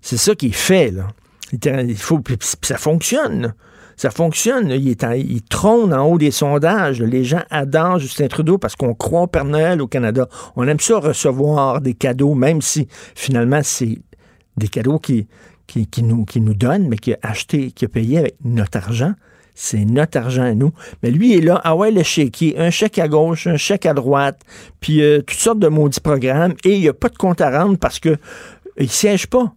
C'est 0.00 0.16
ça 0.16 0.34
qu'il 0.34 0.54
fait, 0.54 0.90
là. 0.90 1.08
Il 1.52 1.96
faut, 1.96 2.20
ça 2.40 2.76
fonctionne. 2.76 3.54
Ça 3.96 4.10
fonctionne. 4.10 4.70
Il, 4.70 4.88
est 4.88 5.04
il, 5.16 5.42
trône 5.42 5.94
en 5.94 6.04
haut 6.06 6.18
des 6.18 6.30
sondages. 6.30 7.00
Les 7.00 7.24
gens 7.24 7.42
adorent 7.50 7.98
Justin 7.98 8.28
Trudeau 8.28 8.58
parce 8.58 8.76
qu'on 8.76 8.94
croit 8.94 9.22
au 9.22 9.26
Père 9.26 9.44
Noël 9.44 9.80
au 9.80 9.86
Canada. 9.86 10.28
On 10.54 10.68
aime 10.68 10.80
ça 10.80 10.98
recevoir 10.98 11.80
des 11.80 11.94
cadeaux, 11.94 12.34
même 12.34 12.60
si 12.60 12.88
finalement 13.14 13.60
c'est 13.62 13.98
des 14.56 14.68
cadeaux 14.68 14.98
qui, 14.98 15.26
qui, 15.66 16.02
nous, 16.02 16.24
qui 16.24 16.40
nous 16.40 16.54
donne, 16.54 16.88
mais 16.88 16.96
qui 16.96 17.12
a 17.12 17.18
acheté, 17.22 17.70
qui 17.70 17.84
a 17.84 17.88
payé 17.88 18.18
avec 18.18 18.36
notre 18.44 18.78
argent. 18.78 19.14
C'est 19.54 19.84
notre 19.86 20.18
argent 20.18 20.42
à 20.42 20.54
nous. 20.54 20.72
Mais 21.02 21.10
lui 21.10 21.34
est 21.34 21.40
là, 21.40 21.60
ah 21.64 21.74
ouais, 21.74 21.90
le 21.90 22.02
chéquier, 22.02 22.58
un 22.58 22.70
chèque 22.70 22.98
à 22.98 23.08
gauche, 23.08 23.46
un 23.46 23.56
chèque 23.56 23.86
à 23.86 23.94
droite, 23.94 24.40
puis 24.80 25.02
euh, 25.02 25.22
toutes 25.22 25.38
sortes 25.38 25.58
de 25.58 25.68
maudits 25.68 26.00
programmes, 26.00 26.54
et 26.64 26.74
il 26.74 26.80
n'y 26.80 26.88
a 26.88 26.92
pas 26.92 27.08
de 27.08 27.16
compte 27.16 27.40
à 27.40 27.50
rendre 27.58 27.78
parce 27.78 27.98
que 27.98 28.10
euh, 28.10 28.16
il 28.78 28.90
siège 28.90 29.26
pas. 29.28 29.54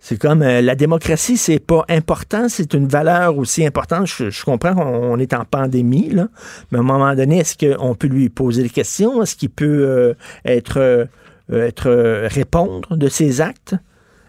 C'est 0.00 0.20
comme 0.20 0.42
euh, 0.42 0.60
la 0.60 0.74
démocratie, 0.74 1.36
c'est 1.36 1.60
pas 1.60 1.84
important, 1.88 2.48
c'est 2.48 2.74
une 2.74 2.88
valeur 2.88 3.38
aussi 3.38 3.64
importante. 3.64 4.06
Je, 4.06 4.44
comprends 4.44 4.74
qu'on 4.74 5.18
est 5.20 5.32
en 5.34 5.44
pandémie, 5.44 6.10
là, 6.10 6.28
mais 6.72 6.78
à 6.78 6.80
un 6.80 6.84
moment 6.84 7.14
donné, 7.14 7.38
est-ce 7.38 7.56
qu'on 7.56 7.94
peut 7.94 8.08
lui 8.08 8.30
poser 8.30 8.64
des 8.64 8.70
questions? 8.70 9.22
Est-ce 9.22 9.36
qu'il 9.36 9.50
peut 9.50 10.14
être, 10.44 11.08
être 11.48 12.26
répondre 12.26 12.96
de 12.96 13.08
ses 13.08 13.40
actes? 13.40 13.76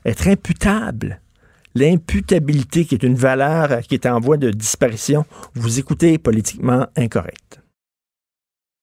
Être 0.06 0.28
imputable. 0.28 1.22
l'imputabilité, 1.76 2.86
qui 2.86 2.96
est 2.96 3.04
une 3.04 3.16
valeur 3.16 3.82
qui 3.82 3.94
est 3.94 4.06
en 4.08 4.20
voie 4.20 4.38
de 4.38 4.50
disparition. 4.52 5.24
Vous 5.54 5.80
écoutez 5.80 6.18
politiquement 6.18 6.88
incorrect. 6.96 7.62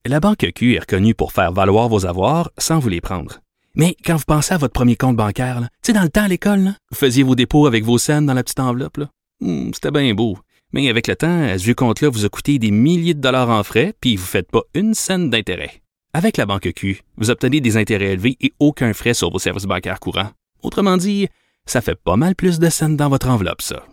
La 0.07 0.21
Banque 0.21 0.47
Q 0.55 0.75
est 0.77 0.81
reconnue 0.81 1.15
pour 1.15 1.33
faire 1.33 1.53
valoir 1.53 1.89
vos 1.89 2.07
avoirs 2.07 2.51
sans 2.59 2.79
vous 2.79 2.89
les 2.89 3.01
prendre. 3.01 3.41
Mais 3.75 3.97
quand 4.05 4.17
vous 4.17 4.25
pensez 4.27 4.55
à 4.55 4.59
votre 4.59 4.73
premier 4.73 4.97
compte 4.97 5.17
bancaire, 5.17 5.61
tu 5.61 5.69
sais, 5.89 5.93
dans 5.93 6.03
le 6.03 6.09
temps 6.09 6.23
à 6.23 6.29
l'école, 6.29 6.75
vous 6.91 6.97
faisiez 6.97 7.25
vos 7.25 7.35
dépôts 7.35 7.67
avec 7.67 7.85
vos 7.85 7.99
scènes 7.99 8.25
dans 8.25 8.35
la 8.35 8.45
petite 8.45 8.61
enveloppe. 8.61 9.01
Hmm, 9.41 9.71
C'était 9.75 9.91
bien 9.91 10.15
beau. 10.15 10.39
Mais 10.73 10.89
avec 10.89 11.09
le 11.09 11.17
temps, 11.17 11.49
ce 11.59 11.63
vieux 11.63 11.75
compte-là 11.75 12.09
vous 12.09 12.25
a 12.25 12.29
coûté 12.29 12.59
des 12.59 12.71
milliers 12.71 13.15
de 13.15 13.21
dollars 13.21 13.51
en 13.51 13.63
frais, 13.65 13.95
puis 14.01 14.17
vous 14.17 14.23
ne 14.23 14.29
faites 14.29 14.51
pas 14.51 14.63
une 14.75 14.95
scène 14.95 15.29
d'intérêt. 15.29 15.83
Avec 16.15 16.37
la 16.39 16.47
Banque 16.47 16.73
Q, 16.75 17.03
vous 17.19 17.31
obtenez 17.31 17.61
des 17.61 17.77
intérêts 17.77 18.13
élevés 18.13 18.37
et 18.41 18.53
aucun 18.61 18.93
frais 18.95 19.13
sur 19.15 19.31
vos 19.31 19.39
services 19.39 19.65
bancaires 19.67 20.01
courants. 20.01 20.31
Autrement 20.67 20.97
dit, 20.97 21.29
ça 21.65 21.81
fait 21.81 21.95
pas 21.95 22.17
mal 22.17 22.35
plus 22.35 22.59
de 22.59 22.69
scènes 22.69 22.97
dans 22.97 23.09
votre 23.09 23.29
enveloppe, 23.29 23.63
ça. 23.63 23.85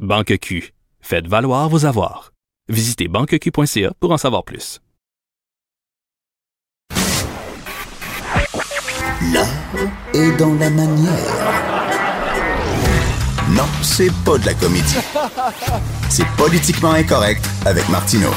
Banque 0.00 0.38
Q, 0.38 0.74
faites 0.98 1.28
valoir 1.28 1.68
vos 1.68 1.86
avoirs. 1.86 2.32
Visitez 2.68 3.06
banqueq.ca 3.06 3.92
pour 4.00 4.10
en 4.10 4.16
savoir 4.18 4.42
plus. 4.42 4.80
L'art 9.32 9.46
est 10.14 10.36
dans 10.36 10.54
la 10.54 10.68
manière. 10.68 11.32
Non, 13.50 13.68
c'est 13.82 14.12
pas 14.24 14.36
de 14.36 14.46
la 14.46 14.54
comédie. 14.54 14.96
C'est 16.10 16.26
politiquement 16.36 16.90
incorrect 16.90 17.48
avec 17.64 17.88
Martineau. 17.88 18.32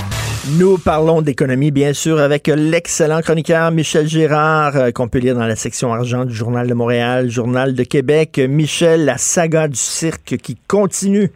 Nous 0.48 0.78
parlons 0.78 1.22
d'économie, 1.22 1.70
bien 1.70 1.92
sûr, 1.92 2.18
avec 2.18 2.48
l'excellent 2.48 3.20
chroniqueur 3.20 3.72
Michel 3.72 4.08
Girard, 4.08 4.78
euh, 4.78 4.92
qu'on 4.92 5.10
peut 5.10 5.20
lire 5.20 5.36
dans 5.36 5.46
la 5.46 5.58
section 5.58 5.92
argent 5.92 6.24
du 6.24 6.34
Journal 6.34 6.66
de 6.66 6.74
Montréal, 6.74 7.30
Journal 7.30 7.76
de 7.76 7.84
Québec. 7.84 8.40
Michel, 8.48 9.04
la 9.04 9.18
saga 9.18 9.68
du 9.68 9.76
cirque 9.76 10.38
qui 10.38 10.56
continue. 10.68 11.28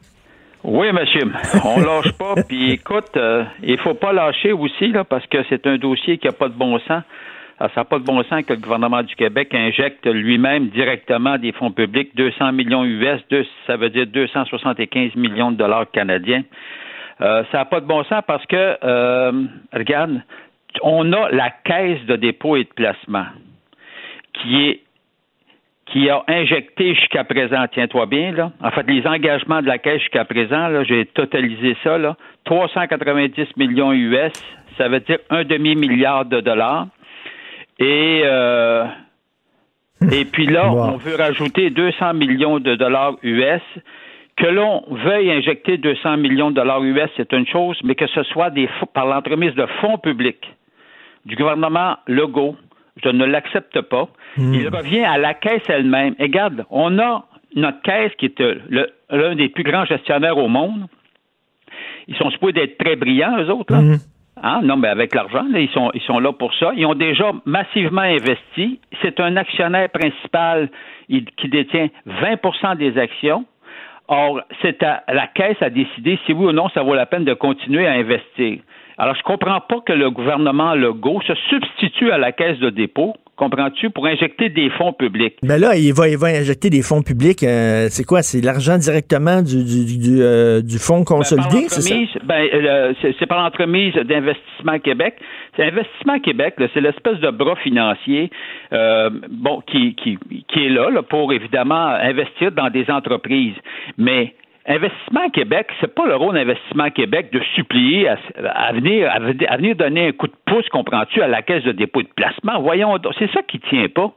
Oui, 0.64 0.88
monsieur. 0.94 1.30
On 1.66 1.80
lâche 1.82 2.14
pas. 2.14 2.36
Puis 2.48 2.72
écoute, 2.72 3.12
euh, 3.18 3.44
il 3.62 3.78
faut 3.78 3.94
pas 3.94 4.14
lâcher 4.14 4.54
aussi, 4.54 4.88
là, 4.88 5.04
parce 5.04 5.28
que 5.28 5.40
c'est 5.50 5.68
un 5.68 5.78
dossier 5.78 6.18
qui 6.18 6.30
a 6.30 6.32
pas 6.32 6.48
de 6.48 6.56
bon 6.56 6.80
sens. 6.88 7.04
Alors, 7.60 7.72
ça 7.76 7.82
n'a 7.82 7.86
pas 7.86 8.00
de 8.00 8.06
bon 8.06 8.24
sens 8.24 8.44
que 8.46 8.54
le 8.54 8.60
gouvernement 8.60 9.04
du 9.04 9.16
Québec 9.16 9.54
injecte 9.54 10.06
lui-même 10.06 10.70
directement 10.70 11.38
des 11.38 11.52
fonds 11.52 11.72
publics 11.72 12.16
200 12.16 12.54
millions 12.54 12.86
US, 12.86 13.20
deux, 13.30 13.46
ça 13.68 13.76
veut 13.76 13.90
dire 13.90 14.08
275 14.08 15.16
millions 15.16 15.52
de 15.52 15.58
dollars 15.58 15.92
canadiens. 15.92 16.44
Euh, 17.22 17.44
ça 17.52 17.60
n'a 17.60 17.66
pas 17.66 17.80
de 17.80 17.86
bon 17.86 18.04
sens 18.06 18.24
parce 18.26 18.46
que, 18.46 18.78
euh, 18.84 19.32
regarde, 19.72 20.22
on 20.82 21.14
a 21.14 21.30
la 21.30 21.50
caisse 21.50 22.04
de 22.06 22.16
dépôt 22.16 22.56
et 22.56 22.64
de 22.64 22.70
placement 22.70 23.26
qui 24.34 24.68
est 24.68 24.84
qui 25.88 26.10
a 26.10 26.24
injecté 26.28 26.96
jusqu'à 26.96 27.24
présent, 27.24 27.66
tiens-toi 27.72 28.06
bien, 28.08 28.32
là. 28.32 28.52
En 28.62 28.72
fait, 28.72 28.88
les 28.88 29.06
engagements 29.06 29.62
de 29.62 29.68
la 29.68 29.78
Caisse 29.78 30.00
jusqu'à 30.00 30.26
présent, 30.26 30.68
là, 30.70 30.84
j'ai 30.84 31.06
totalisé 31.06 31.76
ça, 31.84 31.98
là, 31.98 32.16
390 32.46 33.48
millions 33.58 33.92
US, 33.92 34.32
ça 34.78 34.88
veut 34.88 35.02
dire 35.02 35.20
un 35.30 35.44
demi-milliard 35.44 36.26
de 36.26 36.40
dollars. 36.40 36.88
Et, 37.80 38.22
euh, 38.24 38.86
et 40.12 40.26
puis 40.26 40.48
là, 40.48 40.72
on 40.72 40.98
veut 40.98 41.16
rajouter 41.16 41.70
200 41.70 42.14
millions 42.14 42.60
de 42.60 42.76
dollars 42.76 43.16
US. 43.22 43.62
Que 44.36 44.48
l'on 44.48 44.84
veuille 44.90 45.32
injecter 45.32 45.78
200 45.78 46.18
millions 46.18 46.50
de 46.50 46.56
dollars 46.56 46.84
US, 46.84 47.10
c'est 47.18 47.32
une 47.34 47.46
chose, 47.46 47.78
mais 47.84 47.96
que 47.96 48.08
ce 48.08 48.24
soit 48.24 48.50
des, 48.50 48.68
par 48.94 49.06
l'entremise 49.06 49.54
de 49.54 49.66
fonds 49.80 49.98
publics 49.98 50.52
du 51.26 51.36
gouvernement 51.36 51.98
Legault, 52.08 52.56
je 53.04 53.10
ne 53.10 53.26
l'accepte 53.26 53.80
pas. 53.82 54.08
Il 54.38 54.68
revient 54.70 55.04
à 55.04 55.18
la 55.18 55.34
caisse 55.34 55.64
elle-même. 55.68 56.16
Et 56.20 56.24
regarde, 56.24 56.66
on 56.70 57.00
a 57.00 57.26
notre 57.56 57.82
caisse 57.82 58.12
qui 58.18 58.26
est 58.26 58.42
l'un 59.10 59.36
des 59.36 59.50
plus 59.50 59.64
grands 59.64 59.86
gestionnaires 59.86 60.38
au 60.38 60.48
monde. 60.48 60.88
Ils 62.08 62.16
sont 62.18 62.30
supposés 62.32 62.54
d'être 62.54 62.78
très 62.78 62.96
brillants, 62.96 63.38
eux 63.38 63.50
autres. 63.50 63.74
Là. 63.74 63.98
Hein? 64.42 64.62
Non, 64.64 64.78
mais 64.78 64.90
avec 64.90 65.14
l'argent, 65.16 65.46
ils 65.56 65.70
sont, 65.70 65.92
ils 65.94 66.02
sont 66.02 66.20
là 66.20 66.34
pour 66.34 66.54
ça. 66.56 66.72
Ils 66.76 66.86
ont 66.86 66.96
déjà 66.96 67.32
massivement 67.46 68.02
investi. 68.02 68.80
C'est 69.02 69.20
un 69.20 69.38
actionnaire 69.38 69.90
principal 69.90 70.70
qui 71.08 71.48
détient 71.50 71.90
20% 72.08 72.78
des 72.78 72.98
actions. 72.98 73.46
Or, 74.08 74.42
c'est 74.62 74.84
à 74.84 75.04
la 75.08 75.28
caisse 75.28 75.62
à 75.62 75.70
décider 75.70 76.20
si 76.26 76.34
oui 76.34 76.48
ou 76.48 76.52
non 76.52 76.70
ça 76.70 76.84
vaut 76.84 76.96
la 76.96 77.06
peine 77.06 77.24
de 77.24 77.34
continuer 77.34 77.88
à 77.88 77.94
investir. 77.94 78.60
Alors, 78.98 79.16
je 79.16 79.24
comprends 79.24 79.62
pas 79.62 79.82
que 79.82 79.94
le 79.94 80.12
gouvernement 80.12 80.76
Legault 80.76 81.22
se 81.22 81.34
substitue 81.50 82.12
à 82.12 82.18
la 82.18 82.32
caisse 82.32 82.60
de 82.60 82.70
dépôt, 82.70 83.16
comprends-tu, 83.44 83.90
pour 83.90 84.06
injecter 84.06 84.50
des 84.50 84.70
fonds 84.72 84.94
publics. 84.94 85.36
Mais 85.44 85.60
là, 85.60 85.76
il 85.76 85.94
va, 85.94 86.08
il 86.08 86.18
va 86.18 86.28
injecter 86.28 86.70
des 86.70 86.82
fonds 86.82 87.02
publics. 87.02 87.44
euh, 87.44 87.88
c'est 87.90 88.06
quoi? 88.06 88.22
C'est 88.22 88.42
l'argent 88.42 88.78
directement 88.78 89.42
du, 89.42 89.64
du, 89.64 89.98
du, 89.98 90.22
euh, 90.22 90.62
du 90.62 90.78
fonds 90.78 91.04
consolidé, 91.04 91.68
c'est 91.68 91.82
ça? 91.82 91.96
Ben, 92.24 92.48
euh, 92.54 92.94
c'est, 93.02 93.26
par 93.26 93.44
l'entremise 93.44 93.94
d'Investissement 93.94 94.80
Québec. 94.80 95.16
C'est 95.56 95.64
Investissement 95.64 96.20
Québec, 96.20 96.56
c'est 96.74 96.82
l'espèce 96.82 97.20
de 97.20 97.30
bras 97.30 97.56
financier 97.58 98.32
bon, 99.30 99.62
qui, 99.68 99.94
qui, 99.96 100.18
qui 100.48 100.66
est 100.66 100.70
là, 100.70 100.90
là 100.90 101.04
pour 101.04 101.32
évidemment 101.32 101.88
investir 101.88 102.52
dans 102.52 102.70
des 102.70 102.90
entreprises. 102.90 103.56
Mais 103.98 104.34
Investissement 104.66 105.30
Québec, 105.30 105.68
c'est 105.82 105.94
pas 105.94 106.06
le 106.06 106.16
rôle 106.16 106.36
d'Investissement 106.36 106.90
Québec 106.90 107.34
de 107.34 107.42
supplier 107.54 108.08
à, 108.08 108.18
à, 108.46 108.72
venir, 108.72 109.12
à, 109.12 109.58
venir 109.58 109.76
donner 109.76 110.08
un 110.08 110.12
coup 110.14 110.28
de 110.28 110.36
pouce, 110.46 110.68
comprends-tu, 110.70 111.22
à 111.22 111.28
la 111.28 111.42
caisse 111.42 111.66
de 111.66 111.74
dépôt 111.74 112.00
et 112.00 112.04
de 112.04 112.10
placement? 112.16 112.62
Voyons, 112.62 112.98
c'est 113.20 113.30
ça 113.32 113.42
qui 113.42 113.60
tient 113.60 113.88
pas. 113.94 114.14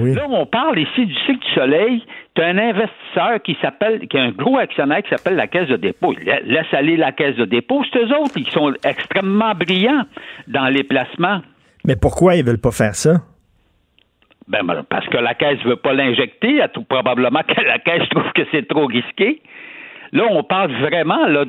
Oui. 0.00 0.14
Là, 0.14 0.26
on 0.28 0.44
parle 0.44 0.80
ici 0.80 1.06
du 1.06 1.14
cycle 1.26 1.38
du 1.38 1.52
soleil. 1.54 2.02
Tu 2.34 2.42
as 2.42 2.46
un 2.46 2.58
investisseur 2.58 3.40
qui 3.44 3.56
s'appelle, 3.62 4.08
qui 4.08 4.18
a 4.18 4.22
un 4.22 4.32
gros 4.32 4.58
actionnaire 4.58 5.02
qui 5.04 5.10
s'appelle 5.10 5.36
la 5.36 5.46
caisse 5.46 5.68
de 5.68 5.76
dépôt. 5.76 6.14
Il 6.20 6.52
laisse 6.52 6.72
aller 6.72 6.96
la 6.96 7.12
caisse 7.12 7.36
de 7.36 7.44
dépôt. 7.44 7.84
C'est 7.92 8.00
eux 8.00 8.18
autres 8.18 8.34
qui 8.34 8.50
sont 8.50 8.72
extrêmement 8.84 9.54
brillants 9.54 10.02
dans 10.48 10.66
les 10.66 10.82
placements. 10.82 11.42
Mais 11.84 11.94
pourquoi 11.94 12.34
ils 12.34 12.44
veulent 12.44 12.60
pas 12.60 12.72
faire 12.72 12.96
ça? 12.96 13.20
Ben, 14.48 14.62
parce 14.88 15.06
que 15.08 15.18
la 15.18 15.34
caisse 15.34 15.62
veut 15.64 15.76
pas 15.76 15.92
l'injecter. 15.92 16.60
Probablement 16.88 17.42
que 17.42 17.60
la 17.62 17.78
caisse 17.78 18.08
trouve 18.08 18.32
que 18.32 18.42
c'est 18.50 18.66
trop 18.66 18.86
risqué. 18.86 19.40
Là, 20.12 20.24
on 20.30 20.42
parle 20.42 20.72
vraiment 20.72 21.26
là, 21.26 21.44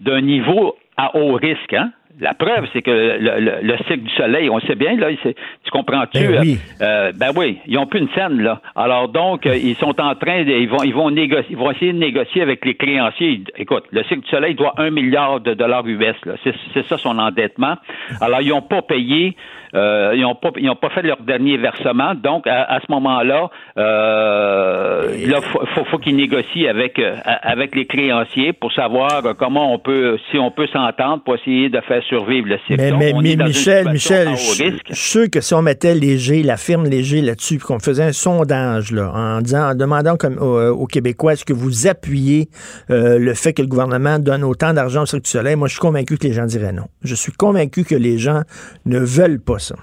d'un 0.00 0.20
niveau 0.20 0.76
à 0.96 1.16
haut 1.16 1.34
risque. 1.34 1.72
Hein? 1.72 1.92
La 2.20 2.34
preuve, 2.34 2.66
c'est 2.72 2.82
que 2.82 2.90
le, 2.90 3.40
le, 3.40 3.52
le, 3.62 3.76
cycle 3.78 4.02
du 4.02 4.14
soleil, 4.14 4.50
on 4.50 4.60
sait 4.60 4.74
bien, 4.74 4.96
là, 4.96 5.08
tu 5.10 5.70
comprends-tu? 5.70 6.26
Ben 6.28 6.40
oui. 6.40 6.58
Euh, 6.80 7.12
ben 7.14 7.30
oui, 7.34 7.58
ils 7.66 7.74
n'ont 7.74 7.86
plus 7.86 8.00
une 8.00 8.10
scène, 8.10 8.40
là. 8.42 8.60
Alors 8.76 9.08
donc, 9.08 9.46
euh, 9.46 9.56
ils 9.56 9.76
sont 9.76 10.00
en 10.00 10.14
train 10.14 10.44
de, 10.44 10.50
ils 10.50 10.68
vont, 10.68 10.82
ils 10.82 10.94
vont 10.94 11.10
négocier, 11.10 11.46
ils 11.50 11.56
vont 11.56 11.70
essayer 11.70 11.92
de 11.92 11.98
négocier 11.98 12.42
avec 12.42 12.64
les 12.64 12.74
créanciers. 12.74 13.42
Écoute, 13.56 13.84
le 13.90 14.02
cycle 14.04 14.20
du 14.20 14.28
soleil 14.28 14.54
doit 14.54 14.74
un 14.76 14.90
milliard 14.90 15.40
de 15.40 15.54
dollars 15.54 15.86
US, 15.86 16.16
là. 16.24 16.34
C'est, 16.44 16.86
ça 16.86 16.98
son 16.98 17.18
endettement. 17.18 17.76
Alors, 18.20 18.40
ils 18.42 18.50
n'ont 18.50 18.62
pas 18.62 18.82
payé 18.82 19.36
euh, 19.74 20.12
ils 20.16 20.22
n'ont 20.22 20.34
pas 20.34 20.50
ils 20.56 20.68
ont 20.68 20.76
pas 20.76 20.90
fait 20.90 21.02
leur 21.02 21.18
dernier 21.18 21.56
versement. 21.56 22.14
Donc 22.14 22.46
à, 22.46 22.64
à 22.64 22.80
ce 22.80 22.86
moment-là, 22.90 23.50
euh, 23.78 25.26
là 25.26 25.40
faut, 25.40 25.64
faut, 25.66 25.84
faut 25.84 25.98
qu'ils 25.98 26.16
négocient 26.16 26.68
avec 26.68 26.98
euh, 26.98 27.16
avec 27.24 27.74
les 27.74 27.86
créanciers 27.86 28.52
pour 28.52 28.72
savoir 28.72 29.22
comment 29.38 29.72
on 29.72 29.78
peut 29.78 30.18
si 30.30 30.38
on 30.38 30.50
peut 30.50 30.66
s'entendre 30.66 31.22
pour 31.22 31.36
essayer 31.36 31.68
de 31.68 31.80
faire 31.82 32.02
survivre 32.10 32.48
le 32.48 32.58
cycle. 32.66 32.76
Mais, 32.76 32.92
mais, 32.92 33.14
on 33.14 33.22
mais 33.22 33.32
est 33.32 33.36
dans 33.36 33.46
une 33.46 33.52
Michel, 33.52 33.88
Michel, 33.90 34.28
à 34.28 34.32
haut 34.32 34.36
je 34.36 34.94
suis 34.94 34.94
sûr 34.94 35.30
que 35.30 35.40
si 35.40 35.54
on 35.54 35.62
mettait 35.62 35.94
léger, 35.94 36.42
la 36.42 36.58
firme 36.58 36.84
léger 36.84 37.22
là-dessus, 37.22 37.56
puis 37.56 37.66
qu'on 37.66 37.78
faisait 37.78 38.02
un 38.02 38.12
sondage 38.12 38.92
là, 38.92 39.10
en 39.14 39.40
disant, 39.40 39.70
en 39.70 39.74
demandant 39.74 40.16
comme 40.16 40.36
aux, 40.38 40.70
aux 40.70 40.86
Québécois, 40.86 41.32
est-ce 41.32 41.44
que 41.44 41.54
vous 41.54 41.86
appuyez 41.86 42.48
euh, 42.90 43.18
le 43.18 43.34
fait 43.34 43.54
que 43.54 43.62
le 43.62 43.68
gouvernement 43.68 44.18
donne 44.18 44.44
autant 44.44 44.74
d'argent 44.74 45.02
au 45.02 45.06
Cirque 45.06 45.24
du 45.24 45.30
Soleil, 45.30 45.56
moi 45.56 45.68
je 45.68 45.72
suis 45.72 45.80
convaincu 45.80 46.18
que 46.18 46.26
les 46.26 46.34
gens 46.34 46.46
diraient 46.46 46.72
non. 46.72 46.88
Je 47.02 47.14
suis 47.14 47.32
convaincu 47.32 47.84
que 47.84 47.94
les 47.94 48.18
gens 48.18 48.42
ne 48.84 48.98
veulent 48.98 49.40
pas 49.40 49.58
ça. 49.58 49.76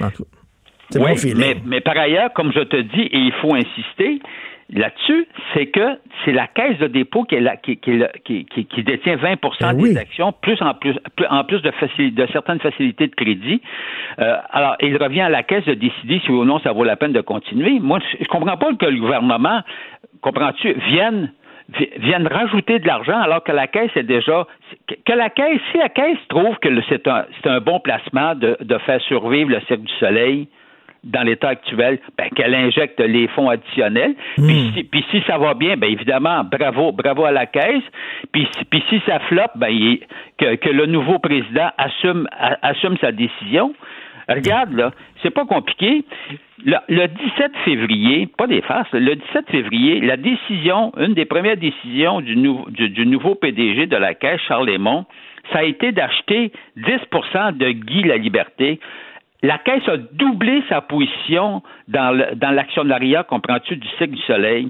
En 0.00 0.10
tout 0.10 0.26
Oui, 0.94 1.34
mais 1.66 1.80
par 1.80 1.96
ailleurs, 1.96 2.32
comme 2.34 2.52
je 2.52 2.60
te 2.60 2.76
dis, 2.76 3.02
et 3.02 3.18
il 3.18 3.32
faut 3.40 3.54
insister 3.54 4.20
là-dessus, 4.72 5.26
c'est 5.54 5.66
que 5.66 5.98
c'est 6.24 6.32
la 6.32 6.46
caisse 6.46 6.78
de 6.78 6.86
dépôt 6.86 7.24
qui, 7.24 7.34
est 7.34 7.40
la- 7.40 7.56
qui, 7.56 7.76
qui, 7.78 8.02
qui, 8.24 8.44
qui- 8.44 8.64
qui 8.66 8.82
détient 8.82 9.16
20% 9.16 9.36
Ben 9.60 9.74
des 9.74 9.82
oui. 9.82 9.96
actions, 9.98 10.32
plus 10.32 10.60
en 10.62 10.74
plus, 10.74 10.94
en 11.28 11.44
plus 11.44 11.60
de, 11.62 11.70
certaines 12.32 12.60
facilités 12.60 13.06
de 13.08 13.14
crédit. 13.14 13.60
Euh, 14.20 14.36
alors, 14.50 14.76
il 14.80 14.96
revient 14.96 15.22
à 15.22 15.28
la 15.28 15.42
caisse 15.42 15.64
de 15.64 15.74
décider 15.74 16.20
si 16.24 16.30
ou 16.30 16.44
non 16.44 16.58
ça 16.60 16.72
vaut 16.72 16.84
la 16.84 16.96
peine 16.96 17.12
de 17.12 17.20
continuer. 17.20 17.78
Moi, 17.80 17.98
je, 18.12 18.24
je 18.24 18.28
comprends 18.28 18.56
pas 18.56 18.72
que 18.74 18.86
le 18.86 19.00
gouvernement, 19.00 19.60
comprends-tu, 20.20 20.72
vienne 20.88 21.32
vi- 21.78 21.90
vienne 21.98 22.26
rajouter 22.26 22.78
de 22.78 22.86
l'argent 22.86 23.18
alors 23.18 23.42
que 23.42 23.52
la 23.52 23.66
caisse 23.66 23.90
est 23.96 24.02
déjà 24.02 24.46
que- 24.86 25.12
la 25.12 25.30
caisse 25.30 25.60
si 25.72 25.78
la 25.78 25.88
caisse 25.88 26.18
trouve 26.28 26.56
que 26.58 26.68
c'est 26.88 27.06
un 27.08 27.24
c'est 27.42 27.48
un 27.50 27.60
bon 27.60 27.80
placement 27.80 28.34
de, 28.34 28.56
de 28.60 28.78
faire 28.78 29.00
survivre 29.02 29.50
le 29.50 29.60
Cirque 29.66 29.82
du 29.82 29.92
Soleil 29.94 30.48
dans 31.04 31.22
l'état 31.22 31.48
actuel, 31.48 31.98
ben, 32.18 32.28
qu'elle 32.36 32.54
injecte 32.54 33.00
les 33.00 33.26
fonds 33.28 33.48
additionnels. 33.48 34.14
Puis, 34.36 34.72
si, 34.74 34.84
puis 34.84 35.04
si 35.10 35.22
ça 35.26 35.38
va 35.38 35.54
bien, 35.54 35.76
ben 35.76 35.90
évidemment, 35.90 36.44
bravo, 36.44 36.92
bravo 36.92 37.24
à 37.24 37.32
la 37.32 37.46
caisse. 37.46 37.82
Puis, 38.32 38.46
si- 38.58 38.64
puis 38.66 38.82
si 38.90 39.00
ça 39.06 39.18
floppe, 39.20 39.52
ben 39.56 39.68
il- 39.70 40.00
que, 40.38 40.56
que 40.56 40.68
le 40.68 40.86
nouveau 40.86 41.18
président 41.18 41.70
assume 41.78 42.26
assume 42.62 42.96
sa 42.98 43.12
décision. 43.12 43.74
Regarde, 44.28 44.72
là, 44.74 44.92
c'est 45.22 45.30
pas 45.34 45.44
compliqué. 45.44 46.04
Le, 46.64 46.76
le 46.88 47.08
17 47.08 47.52
février, 47.64 48.28
pas 48.38 48.46
des 48.46 48.60
farces, 48.60 48.92
le 48.92 49.16
17 49.16 49.50
février, 49.50 50.00
la 50.02 50.16
décision, 50.18 50.92
une 50.98 51.14
des 51.14 51.24
premières 51.24 51.56
décisions 51.56 52.20
du, 52.20 52.36
nou- 52.36 52.66
du, 52.70 52.90
du 52.90 53.06
nouveau 53.06 53.34
PDG 53.34 53.86
de 53.86 53.96
la 53.96 54.14
Caisse, 54.14 54.40
Charles 54.46 54.68
Lemont, 54.68 55.06
ça 55.52 55.60
a 55.60 55.62
été 55.64 55.90
d'acheter 55.90 56.52
10% 56.76 57.56
de 57.56 57.70
Guy 57.72 58.02
la 58.04 58.18
Liberté. 58.18 58.78
La 59.42 59.58
Caisse 59.58 59.88
a 59.88 59.96
doublé 59.96 60.62
sa 60.68 60.80
position 60.80 61.62
dans 61.88 62.10
le- 62.16 62.34
dans 62.36 62.50
l'actionnariat, 62.50 63.22
comprends-tu, 63.24 63.76
du 63.76 63.88
cycle 63.98 64.10
du 64.16 64.22
soleil. 64.22 64.68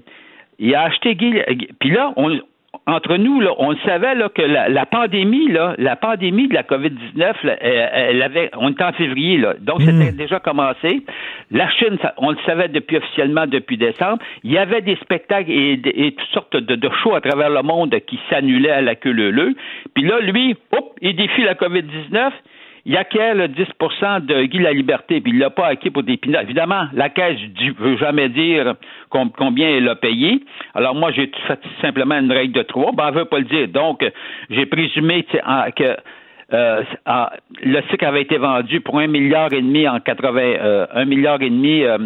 Il 0.58 0.74
a 0.74 0.82
acheté 0.82 1.14
Guy. 1.16 1.34
Puis 1.80 1.90
là, 1.90 2.12
on, 2.16 2.38
entre 2.86 3.16
nous, 3.16 3.40
là, 3.40 3.50
on 3.58 3.70
le 3.70 3.76
savait 3.84 4.14
là, 4.14 4.28
que 4.28 4.42
la, 4.42 4.68
la 4.68 4.86
pandémie, 4.86 5.48
là, 5.48 5.74
la 5.78 5.96
pandémie 5.96 6.48
de 6.48 6.54
la 6.54 6.62
COVID-19, 6.62 7.18
là, 7.44 7.56
elle, 7.60 7.90
elle 7.94 8.22
avait, 8.22 8.50
on 8.56 8.70
était 8.70 8.84
en 8.84 8.92
février, 8.92 9.38
là, 9.38 9.54
donc 9.60 9.80
c'était 9.82 10.12
déjà 10.12 10.38
commencé. 10.38 11.02
La 11.50 11.68
Chine, 11.70 11.98
ça- 12.00 12.14
on 12.18 12.30
le 12.30 12.36
savait 12.46 12.68
depuis 12.68 12.96
officiellement 12.98 13.46
depuis 13.46 13.76
décembre. 13.76 14.18
Il 14.44 14.52
y 14.52 14.58
avait 14.58 14.82
des 14.82 14.96
spectacles 14.96 15.50
et, 15.50 15.80
et 15.84 16.12
toutes 16.12 16.28
sortes 16.28 16.56
de, 16.56 16.76
de 16.76 16.90
shows 17.02 17.14
à 17.14 17.20
travers 17.20 17.50
le 17.50 17.62
monde 17.62 17.94
qui 18.06 18.18
s'annulaient 18.28 18.70
à 18.70 18.82
la 18.82 18.94
queue 18.94 19.12
leu 19.12 19.54
Puis 19.94 20.04
là, 20.04 20.20
lui, 20.20 20.54
hop, 20.72 20.94
il 21.00 21.16
défie 21.16 21.42
la 21.42 21.54
COVID-19 21.54 22.30
il 22.86 22.96
acquiert 22.96 23.34
le 23.34 23.48
10% 23.48 24.24
de 24.24 24.44
Guy 24.44 24.58
la 24.58 24.72
Liberté, 24.72 25.20
puis 25.20 25.32
il 25.32 25.38
l'a 25.38 25.50
pas 25.50 25.66
acquis 25.66 25.90
pour 25.90 26.02
des 26.02 26.16
pinards. 26.16 26.42
Évidemment, 26.42 26.86
la 26.92 27.08
caisse 27.08 27.38
ne 27.38 27.72
veut 27.72 27.96
jamais 27.96 28.28
dire 28.28 28.74
com- 29.10 29.30
combien 29.36 29.68
elle 29.68 29.88
a 29.88 29.96
payé. 29.96 30.40
Alors 30.74 30.94
moi, 30.94 31.10
j'ai 31.12 31.30
fait 31.46 31.60
simplement 31.80 32.18
une 32.18 32.32
règle 32.32 32.52
de 32.52 32.62
trois. 32.62 32.92
Ben, 32.92 33.08
elle 33.08 33.14
veut 33.14 33.24
pas 33.26 33.38
le 33.38 33.44
dire. 33.44 33.68
Donc, 33.68 34.04
j'ai 34.48 34.66
présumé 34.66 35.24
que 35.24 35.96
euh, 36.52 36.82
le 37.62 37.80
cycle 37.90 38.04
avait 38.04 38.22
été 38.22 38.36
vendu 38.38 38.80
pour 38.80 38.98
un 38.98 39.06
milliard 39.06 39.52
et 39.52 39.62
demi 39.62 39.86
en 39.86 40.00
80, 40.00 40.40
euh, 40.40 40.86
un 40.92 41.04
milliard 41.04 41.40
et 41.42 41.50
demi 41.50 41.84
euh, 41.84 41.98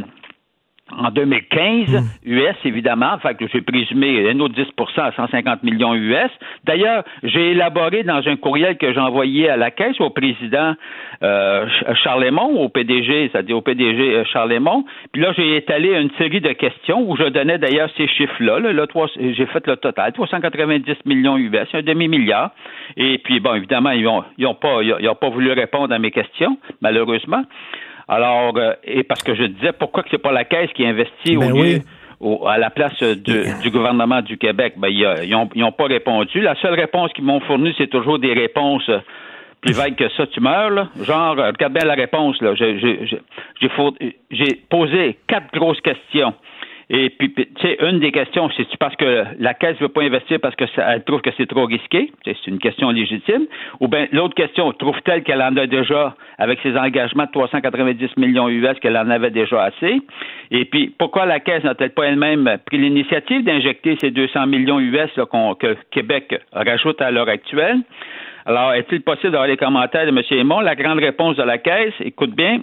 en 0.99 1.11
2015, 1.11 2.21
US 2.25 2.57
évidemment, 2.65 3.19
fait 3.19 3.35
que 3.35 3.47
j'ai 3.53 3.61
présumé 3.61 4.29
un 4.31 4.39
autre 4.41 4.55
10% 4.55 5.01
à 5.01 5.13
150 5.13 5.63
millions 5.63 5.95
US. 5.95 6.31
D'ailleurs, 6.65 7.05
j'ai 7.23 7.51
élaboré 7.53 8.03
dans 8.03 8.27
un 8.27 8.37
courriel 8.37 8.77
que 8.79 8.93
j'ai 8.93 9.01
envoyé 9.01 9.49
à 9.49 9.57
la 9.57 9.71
caisse 9.71 10.01
au 10.01 10.11
président 10.11 10.75
euh, 11.23 11.67
Ch- 11.69 11.97
Charles 12.03 12.25
Lemont, 12.25 12.61
au 12.61 12.69
PDG, 12.69 13.31
c'est-à-dire 13.31 13.57
au 13.57 13.61
PDG 13.61 14.15
euh, 14.17 14.25
Charles 14.25 14.51
Lemont. 14.51 14.85
Puis 15.13 15.23
là, 15.23 15.33
j'ai 15.37 15.57
étalé 15.57 15.99
une 16.01 16.11
série 16.19 16.41
de 16.41 16.53
questions 16.53 17.09
où 17.09 17.17
je 17.17 17.25
donnais 17.25 17.59
d'ailleurs 17.59 17.91
ces 17.97 18.07
chiffres-là. 18.09 18.59
Là, 18.61 18.87
j'ai 19.19 19.47
fait 19.47 19.67
le 19.67 19.77
total, 19.77 20.13
390 20.13 20.95
millions 21.07 21.37
US, 21.37 21.69
un 21.73 21.83
demi-milliard. 21.83 22.51
Et 22.97 23.19
puis, 23.19 23.41
bon, 23.41 23.55
évidemment, 23.55 23.91
ils 23.91 24.03
n'ont 24.05 24.25
ils 24.39 24.47
ont 24.47 24.55
pas, 24.55 24.83
ils 24.83 25.09
ont 25.09 25.15
pas 25.15 25.29
voulu 25.31 25.53
répondre 25.53 25.93
à 25.95 25.99
mes 25.99 26.11
questions, 26.11 26.59
malheureusement. 26.81 27.43
Alors, 28.09 28.53
euh, 28.57 28.73
et 28.85 29.03
parce 29.03 29.23
que 29.23 29.35
je 29.35 29.45
disais, 29.45 29.73
pourquoi 29.73 30.03
que 30.03 30.09
c'est 30.11 30.19
pas 30.23 30.33
la 30.33 30.45
Caisse 30.45 30.71
qui 30.75 30.87
investit 30.87 31.37
Ben 31.37 31.53
au 31.53 31.63
lieu, 31.63 31.81
au- 32.21 32.47
à 32.47 32.59
la 32.59 32.71
place 32.71 32.99
de- 33.03 33.15
du 33.63 33.71
gouvernement 33.71 34.21
du 34.23 34.37
Québec? 34.39 34.75
Ben, 34.77 34.89
ils, 34.89 35.05
euh, 35.05 35.25
ils 35.25 35.35
ont, 35.35 35.49
ils 35.55 35.65
ont 35.65 35.73
pas 35.73 35.87
répondu. 35.87 36.41
La 36.41 36.55
seule 36.57 36.75
réponse 36.75 37.13
qu'ils 37.13 37.25
m'ont 37.25 37.41
fournie, 37.41 37.75
c'est 37.79 37.87
toujours 37.89 38.19
des 38.19 38.33
réponses 38.35 38.91
plus 39.63 39.73
vagues 39.73 39.95
que 39.97 40.09
ça, 40.11 40.27
tu 40.27 40.41
meurs, 40.41 40.69
là? 40.69 40.89
Genre, 41.03 41.37
regarde 41.37 41.73
bien 41.73 41.87
la 41.87 41.95
réponse, 41.95 42.39
là. 42.43 42.55
J'ai- 42.55 42.79
J'ai 42.79 43.07
j'ai- 43.07 43.23
j'ai 43.63 43.69
four- 43.71 43.95
j'ai 44.31 44.61
posé 44.69 45.17
quatre 45.27 45.51
grosses 45.55 45.81
questions. 45.81 46.35
Et 46.91 47.11
puis, 47.11 47.33
tu 47.33 47.45
sais, 47.63 47.79
une 47.81 47.99
des 48.01 48.13
questions, 48.13 48.51
c'est 48.57 48.67
parce 48.77 48.95
que 48.97 49.25
la 49.39 49.55
Caisse 49.55 49.79
veut 49.81 49.89
pas 49.89 50.03
investir 50.03 50.39
parce 50.41 50.55
que 50.55 50.67
ça- 50.69 50.95
elle 50.95 51.05
trouve 51.05 51.23
que 51.23 51.31
c'est 51.37 51.47
trop 51.47 51.65
risqué? 51.65 52.13
C'est 52.25 52.47
une 52.47 52.59
question 52.59 52.91
légitime. 52.91 53.47
Ou 53.81 53.89
bien 53.89 54.07
l'autre 54.13 54.35
question, 54.35 54.71
trouve-t-elle 54.73 55.23
qu'elle 55.23 55.41
en 55.41 55.57
a 55.57 55.67
déjà, 55.67 56.15
avec 56.39 56.61
ses 56.63 56.77
engagements 56.77 57.25
de 57.25 57.31
390 57.31 58.17
millions 58.17 58.49
US, 58.49 58.79
qu'elle 58.81 58.97
en 58.99 59.09
avait 59.09 59.31
déjà 59.31 59.65
assez? 59.65 60.01
Et 60.51 60.67
puis, 60.67 60.93
pourquoi 60.99 61.25
la 61.25 61.41
Caisse 61.41 61.65
n'a-t-elle 61.65 61.95
pas 61.95 62.05
elle-même 62.05 62.59
pris 62.67 62.79
l'initiative 62.79 63.45
d'injecter 63.45 63.97
ces 64.01 64.11
200 64.11 64.47
millions 64.47 64.79
US 64.79 65.11
là, 65.17 65.25
que 65.59 65.77
Québec 65.91 66.39
rajoute 66.53 67.01
à 67.01 67.11
l'heure 67.11 67.29
actuelle? 67.29 67.79
Alors, 68.47 68.75
est-il 68.75 69.01
possible 69.01 69.33
d'avoir 69.33 69.49
les 69.49 69.57
commentaires 69.57 70.05
de 70.05 70.11
M. 70.11 70.23
Aymon? 70.39 70.61
La 70.61 70.75
grande 70.75 70.99
réponse 70.99 71.37
de 71.37 71.43
la 71.43 71.57
Caisse, 71.57 71.95
écoute 72.01 72.35
bien, 72.35 72.59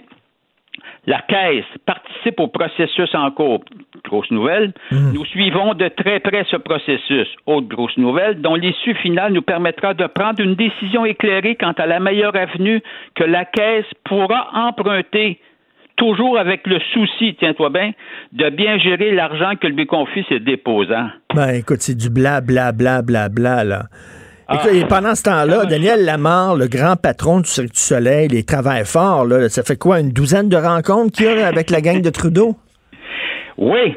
la 1.06 1.20
Caisse 1.22 1.64
participe 1.84 2.38
au 2.40 2.48
processus 2.48 3.14
en 3.14 3.30
cours. 3.30 3.64
Grosse 4.04 4.30
nouvelle. 4.30 4.72
Nous 4.90 5.24
suivons 5.26 5.74
de 5.74 5.88
très 5.88 6.20
près 6.20 6.44
ce 6.50 6.56
processus. 6.56 7.28
Autre 7.46 7.68
grosse 7.68 7.96
nouvelle, 7.96 8.40
dont 8.40 8.54
l'issue 8.54 8.94
finale 8.96 9.32
nous 9.32 9.42
permettra 9.42 9.94
de 9.94 10.06
prendre 10.06 10.40
une 10.40 10.54
décision 10.54 11.04
éclairée 11.04 11.56
quant 11.56 11.72
à 11.72 11.86
la 11.86 11.98
meilleure 11.98 12.36
avenue 12.36 12.82
que 13.14 13.24
la 13.24 13.44
Caisse 13.44 13.86
pourra 14.04 14.48
emprunter. 14.54 15.40
Toujours 15.96 16.38
avec 16.38 16.66
le 16.66 16.78
souci, 16.92 17.36
tiens-toi 17.38 17.70
bien, 17.70 17.92
de 18.32 18.50
bien 18.50 18.78
gérer 18.78 19.12
l'argent 19.12 19.52
que 19.60 19.66
lui 19.66 19.86
confie 19.86 20.24
ses 20.28 20.40
déposants. 20.40 21.08
Ben, 21.34 21.50
écoute, 21.50 21.80
c'est 21.80 21.96
du 21.96 22.10
bla, 22.10 22.40
bla, 22.40 22.72
bla, 22.72 23.02
bla, 23.02 23.28
bla, 23.28 23.62
là. 23.62 23.82
Ah. 24.48 24.62
et 24.72 24.84
pendant 24.84 25.14
ce 25.14 25.22
temps-là, 25.22 25.64
Daniel 25.66 26.04
Lamar, 26.04 26.56
le 26.56 26.66
grand 26.66 26.96
patron 26.96 27.40
du 27.40 27.48
Cirque 27.48 27.72
du 27.72 27.80
Soleil, 27.80 28.28
il 28.32 28.44
travaille 28.44 28.84
fort, 28.84 29.24
là. 29.24 29.48
Ça 29.48 29.62
fait 29.62 29.76
quoi, 29.76 30.00
une 30.00 30.10
douzaine 30.10 30.48
de 30.48 30.56
rencontres 30.56 31.16
qu'il 31.16 31.26
y 31.26 31.28
a 31.28 31.34
là, 31.34 31.46
avec 31.46 31.70
la 31.70 31.80
gang 31.80 32.02
de 32.02 32.10
Trudeau? 32.10 32.56
Oui. 33.56 33.94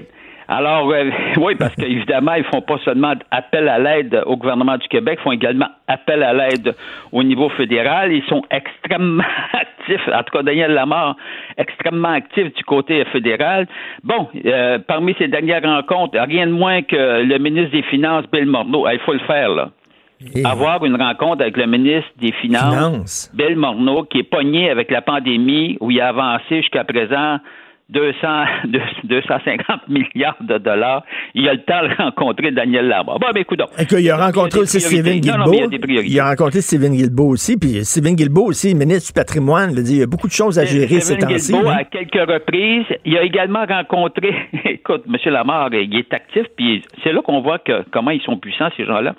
Alors, 0.47 0.91
euh, 0.91 1.09
oui, 1.37 1.55
parce 1.55 1.75
qu'évidemment, 1.75 2.33
ils 2.35 2.43
font 2.43 2.61
pas 2.61 2.77
seulement 2.85 3.13
appel 3.31 3.67
à 3.67 3.79
l'aide 3.79 4.21
au 4.25 4.37
gouvernement 4.37 4.77
du 4.77 4.87
Québec, 4.87 5.17
ils 5.19 5.23
font 5.23 5.31
également 5.31 5.69
appel 5.87 6.21
à 6.23 6.33
l'aide 6.33 6.75
au 7.11 7.23
niveau 7.23 7.49
fédéral. 7.49 8.11
Ils 8.11 8.23
sont 8.25 8.43
extrêmement 8.51 9.23
actifs, 9.53 10.07
en 10.13 10.23
tout 10.23 10.37
cas 10.37 10.43
Daniel 10.43 10.71
Lamar, 10.71 11.15
extrêmement 11.57 12.11
actif 12.11 12.53
du 12.53 12.63
côté 12.63 13.03
fédéral. 13.05 13.67
Bon, 14.03 14.29
euh, 14.45 14.77
parmi 14.79 15.15
ces 15.17 15.27
dernières 15.27 15.63
rencontres, 15.63 16.19
rien 16.19 16.47
de 16.47 16.51
moins 16.51 16.81
que 16.83 17.23
le 17.23 17.37
ministre 17.39 17.71
des 17.71 17.83
Finances, 17.83 18.25
Bill 18.31 18.45
Morneau. 18.45 18.87
Il 18.89 18.99
faut 18.99 19.13
le 19.13 19.19
faire, 19.19 19.49
là. 19.49 19.69
Et- 20.33 20.45
Avoir 20.45 20.83
une 20.85 20.95
rencontre 21.01 21.41
avec 21.41 21.57
le 21.57 21.65
ministre 21.67 22.09
des 22.19 22.31
Finances, 22.31 22.73
Finances. 22.73 23.31
Bill 23.33 23.55
Morneau, 23.57 24.03
qui 24.03 24.19
est 24.19 24.23
pogné 24.23 24.69
avec 24.69 24.89
la 24.91 25.01
pandémie, 25.01 25.77
où 25.81 25.91
il 25.91 25.99
a 25.99 26.07
avancé 26.09 26.61
jusqu'à 26.61 26.83
présent 26.85 27.37
200, 27.89 28.27
250 29.03 29.87
milliards 29.89 30.37
de 30.41 30.57
dollars. 30.57 31.03
Il 31.35 31.47
a 31.47 31.53
le 31.53 31.61
temps 31.61 31.83
de 31.83 31.95
rencontrer 31.95 32.51
Daniel 32.51 32.87
Lamar. 32.87 33.19
Bon, 33.19 33.27
ben, 33.33 33.41
écoute 33.41 33.59
donc. 33.59 33.69
Il 33.91 34.09
a 34.09 34.17
rencontré 34.17 34.61
aussi 34.61 34.79
non, 34.79 35.11
Guilbeault. 35.11 36.01
il 36.03 36.19
a 36.19 36.29
rencontré 36.29 36.61
Stephen 36.61 36.93
Guilbeault 36.93 37.29
aussi. 37.29 37.57
Puis 37.57 37.85
Stephen 37.85 38.15
Guilbeault 38.15 38.47
aussi, 38.47 38.73
ministre 38.73 39.07
du 39.07 39.13
patrimoine, 39.13 39.71
il 39.71 39.79
a 39.79 39.81
dit 39.83 39.93
il 39.93 39.99
y 39.99 40.03
a 40.03 40.07
beaucoup 40.07 40.27
de 40.27 40.33
choses 40.33 40.57
à 40.57 40.65
gérer 40.65 40.99
ces 40.99 41.17
temps-ci. 41.17 41.51
Guilbeault, 41.51 41.69
là. 41.69 41.77
à 41.77 41.83
quelques 41.83 42.29
reprises, 42.29 42.85
il 43.05 43.17
a 43.17 43.23
également 43.23 43.65
rencontré, 43.65 44.33
écoute, 44.65 45.03
M. 45.07 45.17
Lamar, 45.31 45.73
il 45.73 45.95
est 45.95 46.13
actif, 46.13 46.45
puis 46.57 46.83
c'est 47.03 47.13
là 47.13 47.21
qu'on 47.21 47.41
voit 47.41 47.59
que, 47.59 47.83
comment 47.91 48.11
ils 48.11 48.21
sont 48.21 48.37
puissants, 48.37 48.69
ces 48.75 48.85
gens-là. 48.85 49.15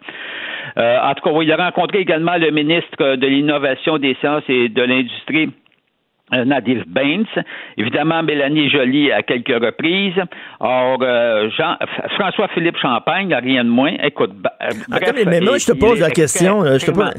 Euh, 0.78 0.98
en 1.00 1.14
tout 1.14 1.22
cas, 1.22 1.42
il 1.42 1.52
a 1.52 1.56
rencontré 1.56 2.00
également 2.00 2.36
le 2.36 2.50
ministre 2.50 3.16
de 3.16 3.26
l'Innovation, 3.26 3.98
des 3.98 4.14
Sciences 4.20 4.42
et 4.48 4.68
de 4.68 4.82
l'Industrie, 4.82 5.50
euh, 6.34 6.44
Nadir 6.44 6.84
Baines, 6.88 7.26
évidemment 7.76 8.22
Mélanie 8.22 8.68
Joly 8.68 9.12
à 9.12 9.22
quelques 9.22 9.48
reprises. 9.62 10.20
Or, 10.60 10.98
euh, 11.02 11.48
Jean, 11.56 11.76
François-Philippe 12.18 12.76
Champagne, 12.78 13.32
rien 13.34 13.64
de 13.64 13.70
moins. 13.70 13.92
Écoute, 14.02 14.32
euh, 14.32 14.68
bref, 14.68 14.86
Attends, 14.90 15.12
mais, 15.14 15.24
mais 15.24 15.40
moi, 15.40 15.58
je 15.58 15.66
te 15.66 15.72
pose 15.72 16.00
la 16.00 16.10
question. 16.10 16.62
là, 16.62 16.78
je 16.78 16.86
te 16.86 16.90
pose-. 16.90 17.10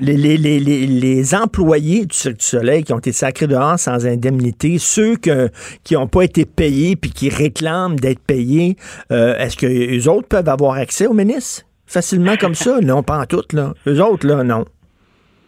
Les, 0.00 0.16
les, 0.16 0.36
les, 0.36 0.58
les, 0.58 0.86
les 0.86 1.34
employés 1.34 2.06
du 2.06 2.16
Cirque 2.16 2.38
du 2.38 2.44
Soleil 2.44 2.82
qui 2.84 2.92
ont 2.92 2.98
été 2.98 3.12
sacrés 3.12 3.46
dehors 3.46 3.78
sans 3.78 4.06
indemnité, 4.06 4.78
ceux 4.78 5.16
que, 5.16 5.48
qui 5.84 5.94
n'ont 5.94 6.08
pas 6.08 6.22
été 6.22 6.44
payés 6.44 6.96
puis 6.96 7.10
qui 7.10 7.28
réclament 7.28 7.96
d'être 7.96 8.24
payés, 8.26 8.76
euh, 9.12 9.36
est-ce 9.38 9.56
que 9.56 9.66
les 9.66 10.08
autres 10.08 10.28
peuvent 10.28 10.48
avoir 10.48 10.74
accès 10.74 11.06
au 11.06 11.14
ministre? 11.14 11.64
Facilement 11.86 12.36
comme 12.36 12.54
ça? 12.54 12.80
Non, 12.80 13.02
pas 13.02 13.18
en 13.18 13.24
toutes, 13.26 13.52
là. 13.52 13.74
Eux 13.86 14.00
autres, 14.00 14.26
là, 14.26 14.44
non. 14.44 14.64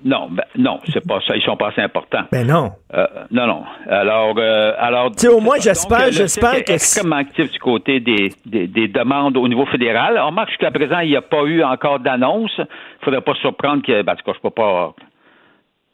Non, 0.04 0.28
ben, 0.30 0.42
non, 0.56 0.80
c'est 0.92 1.06
pas 1.06 1.20
ça. 1.26 1.36
Ils 1.36 1.42
sont 1.42 1.56
pas 1.56 1.68
assez 1.68 1.80
importants. 1.80 2.24
Ben 2.32 2.46
non. 2.46 2.72
Euh, 2.94 3.06
non, 3.30 3.46
non. 3.46 3.62
Alors, 3.88 4.34
euh, 4.38 4.72
alors. 4.78 5.10
Tu 5.12 5.18
sais, 5.20 5.28
au 5.28 5.40
moins, 5.40 5.56
j'espère- 5.60 6.10
j'espère 6.12 6.64
que- 6.64 6.72
extrêmement 6.72 7.16
actif 7.16 7.50
du 7.52 7.58
côté 7.58 8.00
des, 8.00 8.32
des, 8.44 8.66
des 8.66 8.88
demandes 8.88 9.36
au 9.36 9.46
niveau 9.46 9.64
fédéral. 9.66 10.18
On 10.20 10.26
remarque 10.26 10.48
jusqu'à 10.50 10.70
présent, 10.70 10.98
il 11.00 11.10
n'y 11.10 11.16
a 11.16 11.22
pas 11.22 11.42
eu 11.44 11.62
encore 11.62 12.00
d'annonce. 12.00 12.52
Il 12.58 12.62
ne 12.62 13.04
faudrait 13.04 13.20
pas 13.20 13.34
surprendre 13.36 13.82
que, 13.82 14.02
ben, 14.02 14.12
en 14.12 14.16
tout 14.16 14.24
cas, 14.24 14.32
je 14.34 14.40
peux 14.40 14.50
pas. 14.50 14.92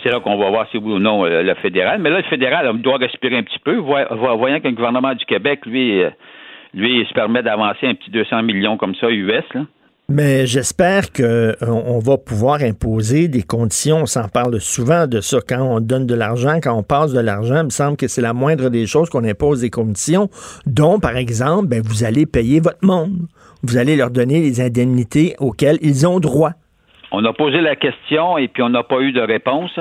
C'est 0.02 0.10
là 0.10 0.20
qu'on 0.20 0.38
va 0.38 0.48
voir 0.48 0.66
si 0.70 0.78
oui 0.78 0.92
ou 0.92 0.98
non 1.00 1.24
euh, 1.26 1.42
le 1.42 1.54
fédéral. 1.56 1.98
Mais 2.00 2.08
là, 2.10 2.18
le 2.18 2.22
fédéral 2.24 2.68
on 2.70 2.74
doit 2.74 2.98
respirer 2.98 3.36
un 3.36 3.42
petit 3.42 3.58
peu, 3.58 3.76
voy- 3.76 4.06
voy- 4.10 4.36
voyant 4.38 4.60
que 4.60 4.68
le 4.68 4.74
gouvernement 4.74 5.12
du 5.14 5.24
Québec, 5.24 5.66
lui, 5.66 6.02
euh, 6.02 6.10
lui, 6.72 7.00
il 7.00 7.06
se 7.06 7.12
permet 7.12 7.42
d'avancer 7.42 7.86
un 7.86 7.94
petit 7.94 8.10
200 8.10 8.42
millions 8.44 8.76
comme 8.76 8.94
ça, 8.94 9.10
US. 9.10 9.42
Là. 9.54 9.62
Mais 10.10 10.46
j'espère 10.46 11.12
qu'on 11.12 11.52
on 11.60 11.98
va 11.98 12.16
pouvoir 12.16 12.62
imposer 12.62 13.28
des 13.28 13.42
conditions. 13.42 13.98
On 13.98 14.06
s'en 14.06 14.26
parle 14.28 14.58
souvent 14.58 15.06
de 15.06 15.20
ça. 15.20 15.36
Quand 15.46 15.60
on 15.60 15.80
donne 15.80 16.06
de 16.06 16.14
l'argent, 16.14 16.60
quand 16.62 16.74
on 16.74 16.82
passe 16.82 17.12
de 17.12 17.20
l'argent, 17.20 17.58
il 17.58 17.64
me 17.64 17.70
semble 17.70 17.98
que 17.98 18.08
c'est 18.08 18.22
la 18.22 18.32
moindre 18.32 18.70
des 18.70 18.86
choses 18.86 19.10
qu'on 19.10 19.22
impose 19.24 19.60
des 19.60 19.68
conditions, 19.68 20.30
dont, 20.64 20.98
par 20.98 21.18
exemple, 21.18 21.68
ben, 21.68 21.82
vous 21.84 22.04
allez 22.04 22.24
payer 22.24 22.58
votre 22.58 22.82
monde. 22.82 23.18
Vous 23.62 23.76
allez 23.76 23.96
leur 23.96 24.10
donner 24.10 24.40
les 24.40 24.62
indemnités 24.62 25.34
auxquelles 25.40 25.78
ils 25.82 26.06
ont 26.06 26.20
droit. 26.20 26.52
On 27.12 27.22
a 27.26 27.34
posé 27.34 27.60
la 27.60 27.76
question 27.76 28.38
et 28.38 28.48
puis 28.48 28.62
on 28.62 28.70
n'a 28.70 28.84
pas 28.84 29.00
eu 29.00 29.12
de 29.12 29.20
réponse. 29.20 29.78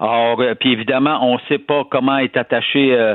Alors, 0.00 0.40
euh, 0.40 0.54
puis 0.54 0.72
évidemment, 0.72 1.18
on 1.22 1.34
ne 1.34 1.40
sait 1.50 1.58
pas 1.58 1.84
comment 1.90 2.16
est 2.16 2.38
attaché. 2.38 2.94
Euh, 2.94 3.14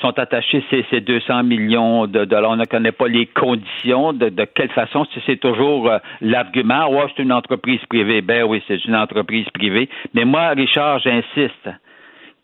sont 0.00 0.18
attachés 0.18 0.64
ces, 0.70 0.84
ces 0.90 1.00
200 1.00 1.44
millions 1.44 2.06
de 2.06 2.24
dollars. 2.24 2.50
On 2.50 2.56
ne 2.56 2.64
connaît 2.64 2.92
pas 2.92 3.08
les 3.08 3.26
conditions, 3.26 4.12
de, 4.12 4.30
quelle 4.54 4.70
façon, 4.70 5.06
c'est 5.26 5.40
toujours 5.40 5.88
euh, 5.88 5.98
l'argument, 6.20 6.88
ouais, 6.90 7.06
c'est 7.16 7.22
une 7.22 7.32
entreprise 7.32 7.80
privée. 7.88 8.20
Ben 8.20 8.44
oui, 8.44 8.62
c'est 8.68 8.84
une 8.84 8.96
entreprise 8.96 9.48
privée. 9.50 9.88
Mais 10.14 10.24
moi, 10.24 10.50
Richard, 10.50 11.00
j'insiste, 11.00 11.68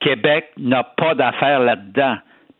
Québec 0.00 0.50
n'a 0.58 0.82
pas 0.82 1.14
d'affaires 1.14 1.60
là-dedans. 1.60 2.16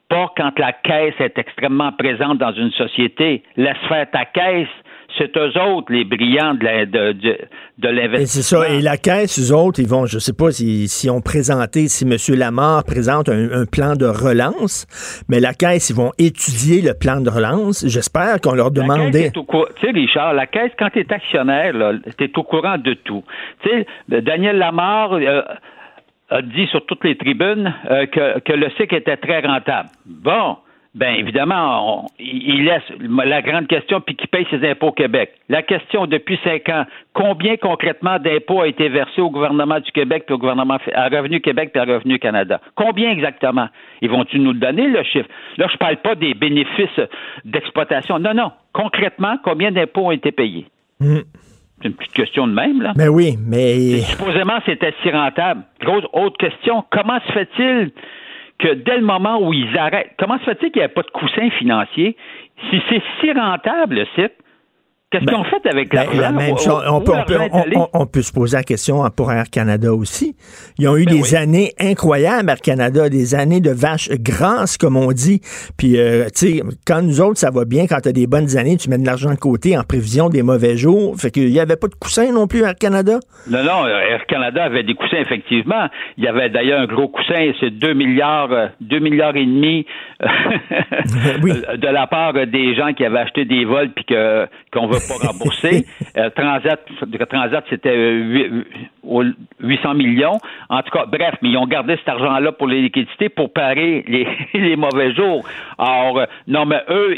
Pas 0.09 0.31
quand 0.37 0.59
la 0.59 0.73
caisse 0.73 1.15
est 1.21 1.39
extrêmement 1.39 1.93
présente 1.93 2.39
dans 2.39 2.53
une 2.53 2.71
société. 2.73 3.43
Laisse 3.57 3.79
faire 3.89 4.11
ta 4.11 4.27
caisse 4.27 4.69
c'est 5.19 5.37
eux 5.37 5.53
autres, 5.61 5.93
les 5.93 6.05
brillants 6.05 6.55
de, 6.55 6.85
de, 6.85 7.13
de, 7.13 7.39
de 7.79 7.89
l'investissement. 7.89 8.61
C'est 8.61 8.69
ça. 8.69 8.75
Et 8.75 8.81
la 8.81 8.97
caisse, 8.97 9.39
eux 9.39 9.55
autres, 9.55 9.81
ils 9.81 9.89
vont, 9.89 10.07
je 10.07 10.19
sais 10.19 10.33
pas 10.33 10.51
si, 10.51 10.89
si 10.89 11.11
on 11.11 11.21
présenté, 11.21 11.89
si 11.89 12.05
M. 12.05 12.17
Lamar 12.39 12.85
présente 12.85 13.29
un, 13.29 13.65
plan 13.71 13.95
de 13.95 14.07
relance, 14.07 14.87
mais 15.29 15.41
la 15.41 15.55
caisse, 15.55 15.91
ils 15.91 15.97
vont 15.97 16.13
étudier 16.19 16.83
le 16.83 16.95
plan 16.99 17.21
de 17.21 17.31
relance. 17.31 17.87
J'espère 17.87 18.41
qu'on 18.41 18.55
leur 18.55 18.71
demandait. 18.71 19.31
Tu 19.31 19.41
sais, 19.81 19.91
Richard, 19.91 20.35
la 20.35 20.47
caisse, 20.47 20.73
quand 20.79 20.91
tu 20.91 21.01
es 21.01 21.13
actionnaire, 21.13 21.75
tu 22.19 22.25
es 22.25 22.31
au 22.37 22.43
courant 22.43 22.79
de 22.79 22.95
tout. 22.95 23.23
Tu 23.63 23.71
sais, 23.71 23.87
Daniel 24.09 24.59
Lamar. 24.59 25.15
Euh, 25.15 25.43
a 26.33 26.41
dit 26.41 26.67
sur 26.69 26.85
toutes 26.87 27.05
les 27.05 27.17
tribunes 27.17 27.75
euh, 27.91 28.07
que, 28.07 28.39
que 28.41 28.53
le 28.55 28.71
cycle 28.79 28.95
était 28.95 29.19
très 29.19 29.41
rentable. 29.41 29.91
Bon, 30.07 30.57
ben 30.95 31.15
évidemment, 31.15 32.07
il 32.19 32.65
laisse 32.65 32.83
la 33.01 33.41
grande 33.41 33.67
question 33.67 34.03
puis 34.03 34.15
qui 34.15 34.27
paye 34.27 34.47
ses 34.51 34.69
impôts 34.69 34.89
au 34.89 34.93
Québec. 34.93 35.33
La 35.49 35.63
question 35.63 36.07
depuis 36.07 36.39
cinq 36.45 36.69
ans, 36.69 36.85
combien 37.15 37.57
concrètement 37.57 38.19
d'impôts 38.19 38.61
a 38.61 38.69
été 38.69 38.91
versé 38.91 39.23
au 39.23 39.31
gouvernement 39.31 39.81
du 39.81 39.91
Québec 39.93 40.25
puis 40.27 40.35
au 40.35 40.39
gouvernement 40.39 40.77
à 40.95 41.09
Revenu 41.09 41.41
Québec 41.41 41.71
puis 41.73 41.81
à 41.81 41.87
Revenu 41.87 42.19
Canada? 42.19 42.61
Combien 42.75 43.11
exactement? 43.11 43.69
Ils 44.03 44.11
vont-ils 44.11 44.43
nous 44.43 44.53
donner 44.53 44.87
le 44.87 45.03
chiffre? 45.05 45.29
Là, 45.57 45.67
je 45.73 45.79
parle 45.79 45.97
pas 45.97 46.15
des 46.15 46.35
bénéfices 46.35 47.01
d'exploitation. 47.47 48.19
Non, 48.19 48.35
non. 48.35 48.53
Concrètement, 48.75 49.39
combien 49.43 49.73
d'impôts 49.73 50.09
ont 50.09 50.13
été 50.13 50.31
payés? 50.31 50.67
Hmm. 51.01 51.21
C'est 51.81 51.89
une 51.89 51.95
petite 51.95 52.13
question 52.13 52.47
de 52.47 52.53
même, 52.53 52.83
là. 52.83 52.93
Mais 52.97 53.07
ben 53.07 53.11
oui, 53.11 53.35
mais. 53.45 54.03
supposément, 54.03 54.59
c'était 54.67 54.93
si 55.03 55.11
rentable. 55.11 55.63
Grosse 55.81 56.05
autre 56.13 56.37
question. 56.37 56.85
Comment 56.91 57.19
se 57.27 57.33
fait-il 57.33 57.93
que 58.63 58.75
dès 58.75 58.97
le 58.97 59.05
moment 59.05 59.41
où 59.43 59.53
ils 59.53 59.77
arrêtent, 59.77 60.13
comment 60.19 60.39
se 60.39 60.45
fait-il 60.45 60.71
qu'il 60.71 60.81
n'y 60.81 60.87
a 60.87 60.89
pas 60.89 61.03
de 61.03 61.11
coussin 61.11 61.51
financier? 61.51 62.17
Si 62.71 62.81
c'est 62.89 63.03
si 63.21 63.33
rentable, 63.33 63.97
le 63.97 64.07
site, 64.15 64.35
Qu'est-ce 65.13 65.27
ben, 65.27 65.33
qu'ils 65.35 65.41
ont 65.43 65.45
fait 65.45 65.69
avec 65.69 65.91
ben, 65.91 66.07
la 66.19 66.33
même 66.33 66.57
chose. 66.57 66.83
On, 66.89 67.03
peut, 67.03 67.13
on, 67.93 68.07
peut, 68.07 68.23
se 68.23 68.33
poser 68.33 68.57
la 68.57 68.63
question 68.63 69.03
pour 69.15 69.31
Air 69.31 69.51
Canada 69.53 69.93
aussi. 69.93 70.35
Ils 70.79 70.89
ont 70.89 70.97
eu 70.97 71.05
ben 71.05 71.21
des 71.21 71.35
années 71.35 71.73
incroyables, 71.79 72.49
Air 72.49 72.63
Canada, 72.63 73.11
des 73.11 73.35
années 73.35 73.61
de 73.61 73.71
vaches 73.71 74.09
grasses, 74.09 74.79
comme 74.79 74.97
on 74.97 75.13
dit. 75.13 75.43
Puis, 75.77 75.99
euh, 75.99 76.25
tu 76.35 76.57
sais, 76.57 76.63
quand 76.87 77.03
nous 77.03 77.21
autres, 77.21 77.39
ça 77.39 77.51
va 77.51 77.67
bien, 77.67 77.87
quand 77.87 78.01
tu 78.01 78.09
as 78.09 78.13
des 78.13 78.27
bonnes 78.27 78.57
années, 78.57 78.79
tu 78.79 78.89
mets 78.89 78.97
de 78.97 79.05
l'argent 79.05 79.29
de 79.29 79.39
côté 79.39 79.77
en 79.77 79.83
prévision 79.83 80.31
des 80.31 80.43
mauvais 80.43 80.79
jours. 80.79 81.15
Fait 81.19 81.31
qu'il 81.31 81.51
n'y 81.51 81.61
avait 81.61 81.77
pas 81.77 81.89
de 81.89 81.95
coussin 81.95 82.33
non 82.33 82.47
plus, 82.47 82.63
Air 82.63 82.75
Canada? 82.75 83.19
Non, 83.51 83.63
non, 83.63 83.87
Air 83.87 84.25
Canada 84.27 84.65
avait 84.65 84.83
des 84.83 84.95
coussins, 84.95 85.19
effectivement. 85.19 85.89
Il 86.17 86.25
y 86.25 86.27
avait 86.27 86.49
d'ailleurs 86.49 86.81
un 86.81 86.87
gros 86.87 87.09
coussin, 87.09 87.53
c'est 87.61 87.71
2 87.71 87.93
milliards, 87.93 88.49
2 88.81 88.97
euh, 88.97 89.01
milliards 89.01 89.37
et 89.37 89.45
demi 89.45 89.85
de 90.23 91.89
la 91.89 92.07
part 92.07 92.33
des 92.33 92.75
gens 92.75 92.95
qui 92.95 93.05
avaient 93.05 93.19
acheté 93.19 93.45
des 93.45 93.67
vols 93.67 93.91
puis 93.91 94.07
que, 94.07 94.47
qu'on 94.73 94.87
veut 94.87 95.02
pas 95.09 95.27
remboursé. 95.27 95.87
Euh, 96.15 96.29
Transat, 96.29 96.79
Transat 97.31 97.65
c'était 97.71 97.97
800 97.97 98.75
euh, 99.05 99.95
millions. 99.95 100.39
En 100.69 100.83
tout 100.83 100.91
cas, 100.91 101.07
bref, 101.07 101.37
mais 101.41 101.49
ils 101.49 101.57
ont 101.57 101.67
gardé 101.67 101.97
cet 101.97 102.09
argent-là 102.09 102.53
pour 102.53 102.67
les 102.67 102.83
liquidités 102.83 103.31
pour 103.31 103.51
parer 103.51 104.05
les, 104.09 104.27
les 104.53 104.77
mauvais 104.77 105.15
jours. 105.15 105.43
Alors, 105.79 106.19
euh, 106.19 106.27
non, 106.49 106.67
mais 106.67 106.83
eux, 106.91 107.17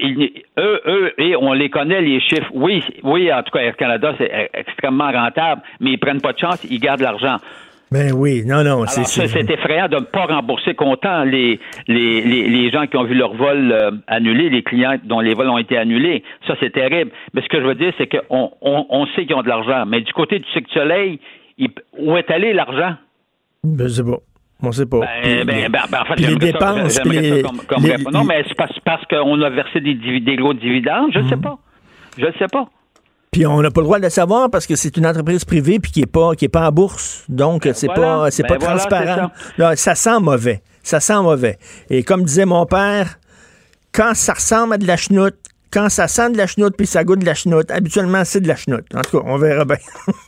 eux, 0.59 0.81
eux, 0.87 1.13
et 1.19 1.35
on 1.35 1.53
les 1.55 1.71
connaît, 1.71 2.03
les 2.03 2.21
chiffres. 2.21 2.51
Oui, 2.53 2.85
oui, 3.03 3.33
en 3.33 3.43
tout 3.43 3.51
cas, 3.51 3.65
Air 3.65 3.77
Canada, 3.77 4.15
c'est 4.17 4.51
extrêmement 4.55 5.11
rentable, 5.11 5.63
mais 5.81 5.93
ils 5.93 5.99
prennent 5.99 6.21
pas 6.21 6.35
de 6.35 6.39
chance, 6.39 6.63
ils 6.71 6.79
gardent 6.79 7.01
l'argent. 7.01 7.39
Ben 7.93 8.13
oui, 8.13 8.43
non, 8.45 8.65
non. 8.65 8.87
C'est, 8.87 9.05
c'est 9.05 9.51
effrayant 9.51 9.89
de 9.89 9.97
ne 9.97 10.01
pas 10.01 10.27
rembourser 10.27 10.75
comptant 10.75 11.23
les, 11.25 11.61
les, 11.87 12.23
les, 12.23 12.71
gens 12.71 12.87
qui 12.87 12.97
ont 12.97 13.05
vu 13.05 13.15
leur 13.15 13.35
vol 13.35 13.71
euh, 13.71 13.91
annulé, 14.09 14.51
les 14.51 14.63
clients 14.63 14.97
dont 15.05 15.21
les 15.21 15.35
vols 15.35 15.49
ont 15.49 15.59
été 15.59 15.77
annulés. 15.77 16.25
Ça, 16.47 16.55
c'est 16.61 16.73
terrible. 16.73 17.13
Mais 17.35 17.43
ce 17.43 17.49
que 17.49 17.61
je 17.61 17.67
veux 17.67 17.75
dire, 17.75 17.93
c'est 17.99 18.09
qu'on 18.09 18.51
on, 18.61 18.87
on 18.89 19.07
sait 19.15 19.27
qu'ils 19.27 19.37
ont 19.37 19.43
de 19.43 19.49
l'argent. 19.49 19.85
Mais 19.87 20.01
du 20.01 20.13
côté 20.13 20.39
du 20.39 20.49
Cirque 20.53 20.67
du 20.67 20.73
Soleil, 20.73 21.21
où 21.99 22.17
est 22.17 22.31
allé 22.31 22.53
l'argent? 22.53 22.95
Ben, 23.63 23.89
c'est 23.89 24.05
pas. 24.05 24.19
On 24.63 24.73
sait 24.73 24.87
pas. 24.87 25.01
Ben, 25.01 25.45
ben, 25.45 25.69
ben, 25.71 26.01
en 26.01 26.05
fait, 26.05 26.21
les 26.21 26.37
dépenses. 26.37 27.05
les, 27.05 27.43
comme, 27.43 27.61
comme 27.67 28.13
non, 28.13 28.25
mais 28.25 28.45
c'est 28.49 28.57
parce, 28.57 28.79
parce 28.81 29.05
qu'on 29.07 29.41
a 29.43 29.51
versé 29.51 29.81
des, 29.81 29.95
des 29.95 30.37
gros 30.37 30.55
dividendes. 30.55 31.11
Je 31.13 31.21
ne 31.21 31.29
sais 31.29 31.37
mhm. 31.37 31.43
pas. 31.43 31.59
Je 32.19 32.27
ne 32.27 32.33
sais 32.33 32.49
pas. 32.51 32.69
Puis 33.35 33.45
on 33.47 33.61
n'a 33.61 33.73
pas 33.73 33.81
le 33.81 33.87
droit 33.87 33.99
de 33.99 34.05
le 34.05 34.11
savoir 34.11 34.49
parce 34.49 34.65
que 34.65 34.77
c'est 34.77 34.97
une 34.97 35.05
entreprise 35.05 35.45
privée 35.45 35.81
puis 35.81 35.91
qui 35.91 36.03
est 36.03 36.07
pas 36.07 36.37
qui 36.37 36.45
est 36.45 36.49
pas 36.49 36.69
en 36.69 36.71
bourse. 36.71 37.25
Donc 37.29 37.69
c'est 37.75 37.89
pas 37.89 38.31
c'est 38.31 38.45
pas 38.45 38.59
ben 38.59 38.67
transparent. 38.69 39.33
ça. 39.75 39.97
sent 39.97 40.21
mauvais. 40.21 40.61
Ça 40.85 41.01
sent 41.01 41.21
mauvais. 41.21 41.57
Et 41.91 42.05
comme 42.05 42.23
disait 42.23 42.45
mon 42.45 42.65
père, 42.65 43.19
quand 43.93 44.15
ça 44.15 44.35
ressemble 44.35 44.75
à 44.75 44.79
de 44.79 44.87
la 44.87 44.97
chenoute, 44.97 45.35
quand 45.73 45.89
ça 45.89 46.07
sent 46.07 46.31
de 46.31 46.37
la 46.37 46.47
chenoute 46.47 46.77
puis 46.79 46.87
ça 46.87 47.03
goûte 47.03 47.19
de 47.19 47.27
la 47.27 47.35
chenoute, 47.35 47.73
habituellement 47.73 48.25
c'est 48.25 48.41
de 48.41 48.47
la 48.47 48.55
chenoute. 48.55 48.87
En 48.95 49.01
tout 49.01 49.19
cas, 49.19 49.27
on 49.27 49.37
verra 49.37 49.65
bien. 49.65 49.79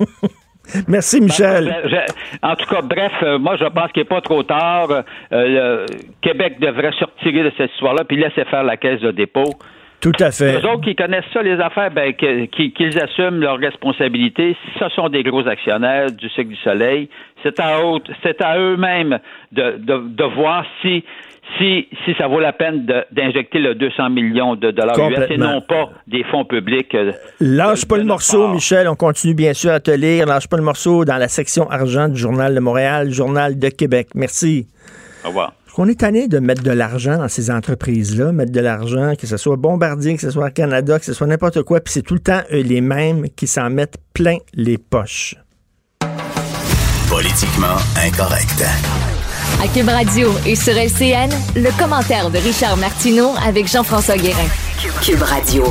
Merci, 0.88 1.20
Michel. 1.20 1.76
Ben, 1.88 2.06
en 2.42 2.56
tout 2.56 2.66
cas, 2.66 2.82
bref, 2.82 3.12
euh, 3.22 3.38
moi, 3.38 3.54
je 3.56 3.66
pense 3.66 3.92
qu'il 3.92 4.02
n'est 4.02 4.08
pas 4.08 4.20
trop 4.20 4.42
tard. 4.42 4.90
Euh, 4.90 5.86
le 5.86 5.86
Québec 6.22 6.58
devrait 6.58 6.90
se 6.98 7.04
retirer 7.04 7.44
de 7.44 7.52
cette 7.56 7.70
histoire-là 7.70 8.02
puis 8.02 8.16
laisser 8.16 8.44
faire 8.46 8.64
la 8.64 8.76
caisse 8.76 9.00
de 9.00 9.12
dépôt. 9.12 9.54
Tout 10.00 10.12
à 10.20 10.30
fait. 10.30 10.60
Les 10.60 10.64
autres 10.64 10.82
qui 10.82 10.94
connaissent 10.94 11.24
ça, 11.32 11.42
les 11.42 11.58
affaires, 11.58 11.90
ben, 11.90 12.12
qu'ils 12.14 13.02
assument 13.02 13.40
leurs 13.40 13.58
responsabilités. 13.58 14.56
Ce 14.78 14.88
sont 14.90 15.08
des 15.08 15.22
gros 15.22 15.46
actionnaires 15.48 16.10
du 16.12 16.28
cycle 16.28 16.48
du 16.48 16.56
soleil. 16.56 17.08
C'est 17.42 17.58
à, 17.60 17.78
à 17.78 18.58
eux-mêmes 18.58 19.18
de, 19.52 19.78
de, 19.78 20.08
de 20.08 20.24
voir 20.24 20.64
si 20.82 21.04
si, 21.58 21.88
si 22.04 22.14
ça 22.18 22.26
vaut 22.26 22.40
la 22.40 22.52
peine 22.52 22.86
d'injecter 23.12 23.58
le 23.58 23.74
200 23.74 24.10
millions 24.10 24.56
de 24.56 24.70
dollars 24.70 24.98
US 25.10 25.30
et 25.30 25.36
non 25.36 25.60
pas 25.60 25.90
des 26.06 26.24
fonds 26.24 26.44
publics. 26.44 26.94
Euh, 26.94 27.12
lâche 27.40 27.84
pas 27.86 27.98
le 27.98 28.04
morceau, 28.04 28.48
Michel. 28.48 28.88
On 28.88 28.96
continue 28.96 29.34
bien 29.34 29.54
sûr 29.54 29.70
à 29.70 29.80
te 29.80 29.90
lire. 29.90 30.26
Lâche 30.26 30.48
pas 30.48 30.56
le 30.56 30.62
morceau 30.62 31.04
dans 31.04 31.16
la 31.16 31.28
section 31.28 31.70
argent 31.70 32.08
du 32.08 32.16
Journal 32.16 32.54
de 32.54 32.60
Montréal, 32.60 33.10
Journal 33.10 33.58
de 33.58 33.68
Québec. 33.68 34.08
Merci. 34.14 34.66
Au 35.24 35.28
revoir. 35.28 35.52
On 35.78 35.86
est 35.88 36.00
tanné 36.00 36.26
de 36.26 36.38
mettre 36.38 36.62
de 36.62 36.70
l'argent 36.70 37.18
dans 37.18 37.28
ces 37.28 37.50
entreprises-là, 37.50 38.32
mettre 38.32 38.50
de 38.50 38.60
l'argent, 38.60 39.12
que 39.14 39.26
ce 39.26 39.36
soit 39.36 39.56
Bombardier, 39.56 40.14
que 40.14 40.22
ce 40.22 40.30
soit 40.30 40.50
Canada, 40.50 40.98
que 40.98 41.04
ce 41.04 41.12
soit 41.12 41.26
n'importe 41.26 41.62
quoi, 41.64 41.80
puis 41.80 41.92
c'est 41.92 42.00
tout 42.00 42.14
le 42.14 42.20
temps 42.20 42.40
les 42.50 42.80
mêmes 42.80 43.28
qui 43.36 43.46
s'en 43.46 43.68
mettent 43.68 43.98
plein 44.14 44.38
les 44.54 44.78
poches? 44.78 45.34
Politiquement 47.10 47.76
incorrect. 48.02 48.64
À 49.62 49.68
Cube 49.68 49.88
Radio 49.88 50.30
et 50.46 50.54
sur 50.54 50.72
LCN, 50.72 51.30
le 51.54 51.78
commentaire 51.78 52.30
de 52.30 52.38
Richard 52.38 52.78
Martineau 52.78 53.34
avec 53.46 53.70
Jean-François 53.70 54.16
Guérin. 54.16 54.48
Cube 55.02 55.20
Radio. 55.20 55.64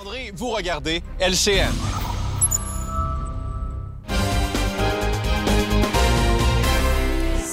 André, 0.00 0.32
vous 0.36 0.50
regardez 0.50 1.02
LCN. 1.18 1.72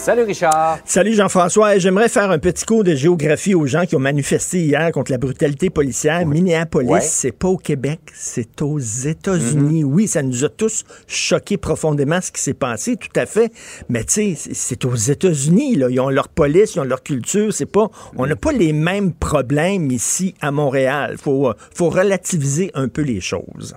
Salut 0.04 0.24
Richard. 0.24 0.80
Salut 0.84 1.13
Jean-François. 1.13 1.78
J'aimerais 1.78 2.10
faire 2.10 2.30
un 2.30 2.38
petit 2.38 2.66
cours 2.66 2.84
de 2.84 2.94
géographie 2.94 3.56
aux 3.56 3.66
gens 3.68 3.86
qui 3.86 3.96
ont 3.96 4.00
manifesté 4.00 4.60
hier 4.60 4.92
contre 4.92 5.13
la 5.13 5.18
brutalité 5.18 5.70
policière. 5.70 6.28
Minneapolis, 6.28 7.04
c'est 7.04 7.32
pas 7.32 7.48
au 7.48 7.56
Québec, 7.56 8.02
c'est 8.13 8.62
aux 8.62 8.80
États-Unis. 8.80 9.86
Mm-hmm. 9.86 9.88
Oui, 9.88 10.10
ça 10.10 10.22
nous 10.22 10.44
a 10.44 10.50
tous 10.50 10.84
choqués 11.08 11.56
profondément 11.56 12.20
ce 12.20 12.34
qui 12.34 12.42
s'est 12.42 12.54
passé, 12.54 12.98
tout 12.98 13.18
à 13.18 13.26
fait. 13.26 13.50
Mais 13.88 14.04
tu 14.04 14.36
sais, 14.36 14.52
c'est 14.52 14.84
aux 14.84 14.94
États-Unis. 14.94 15.78
Ils 15.89 16.00
ont 16.02 16.10
leur 16.10 16.28
police, 16.28 16.76
ils 16.76 16.82
ont 16.82 16.84
leur 16.84 17.02
culture. 17.02 17.54
C'est 17.54 17.66
pas, 17.66 17.89
on 18.18 18.28
n'a 18.28 18.36
pas 18.36 18.52
les 18.52 18.74
mêmes 18.74 19.13
problèmes 19.13 19.89
ici 19.89 20.36
à 20.42 20.52
Montréal. 20.52 21.16
Faut, 21.18 21.54
faut 21.74 21.89
relativiser 21.89 22.72
un 22.74 22.89
peu 22.89 23.04
les 23.04 23.22
choses. 23.22 23.74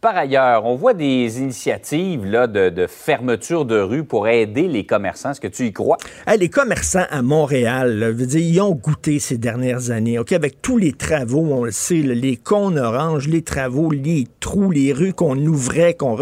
Par 0.00 0.16
ailleurs, 0.16 0.64
on 0.64 0.76
voit 0.76 0.94
des 0.94 1.40
initiatives 1.40 2.24
là, 2.24 2.46
de, 2.46 2.86
fermeture 2.86 3.64
de 3.64 3.80
rue 3.80 4.04
pour 4.04 4.28
aider 4.28 4.68
les 4.68 4.86
commerçants. 4.86 5.32
Est-ce 5.32 5.40
que 5.40 5.48
tu 5.48 5.66
y 5.66 5.72
crois? 5.72 5.96
les 6.38 6.48
commerçants 6.48 7.06
à 7.10 7.20
Montréal, 7.20 8.12
veux 8.12 8.26
dire, 8.26 8.40
ils 8.40 8.60
ont 8.60 8.76
goûté 8.76 9.18
ces 9.18 9.38
dernières 9.38 9.90
années. 9.90 10.16
Avec 10.30 10.62
tous 10.62 10.78
les 10.78 10.92
travaux, 10.92 11.48
on 11.50 11.64
le 11.64 11.72
sait, 11.72 11.96
les 11.96 12.36
cônes 12.36 12.78
oranges, 12.78 13.26
les 13.26 13.42
travaux, 13.42 13.90
les 13.90 14.28
trous, 14.38 14.70
les 14.70 14.92
rues 14.92 15.14
qu'on 15.14 15.36
ouvrait, 15.36 15.94
qu'on 15.94 16.14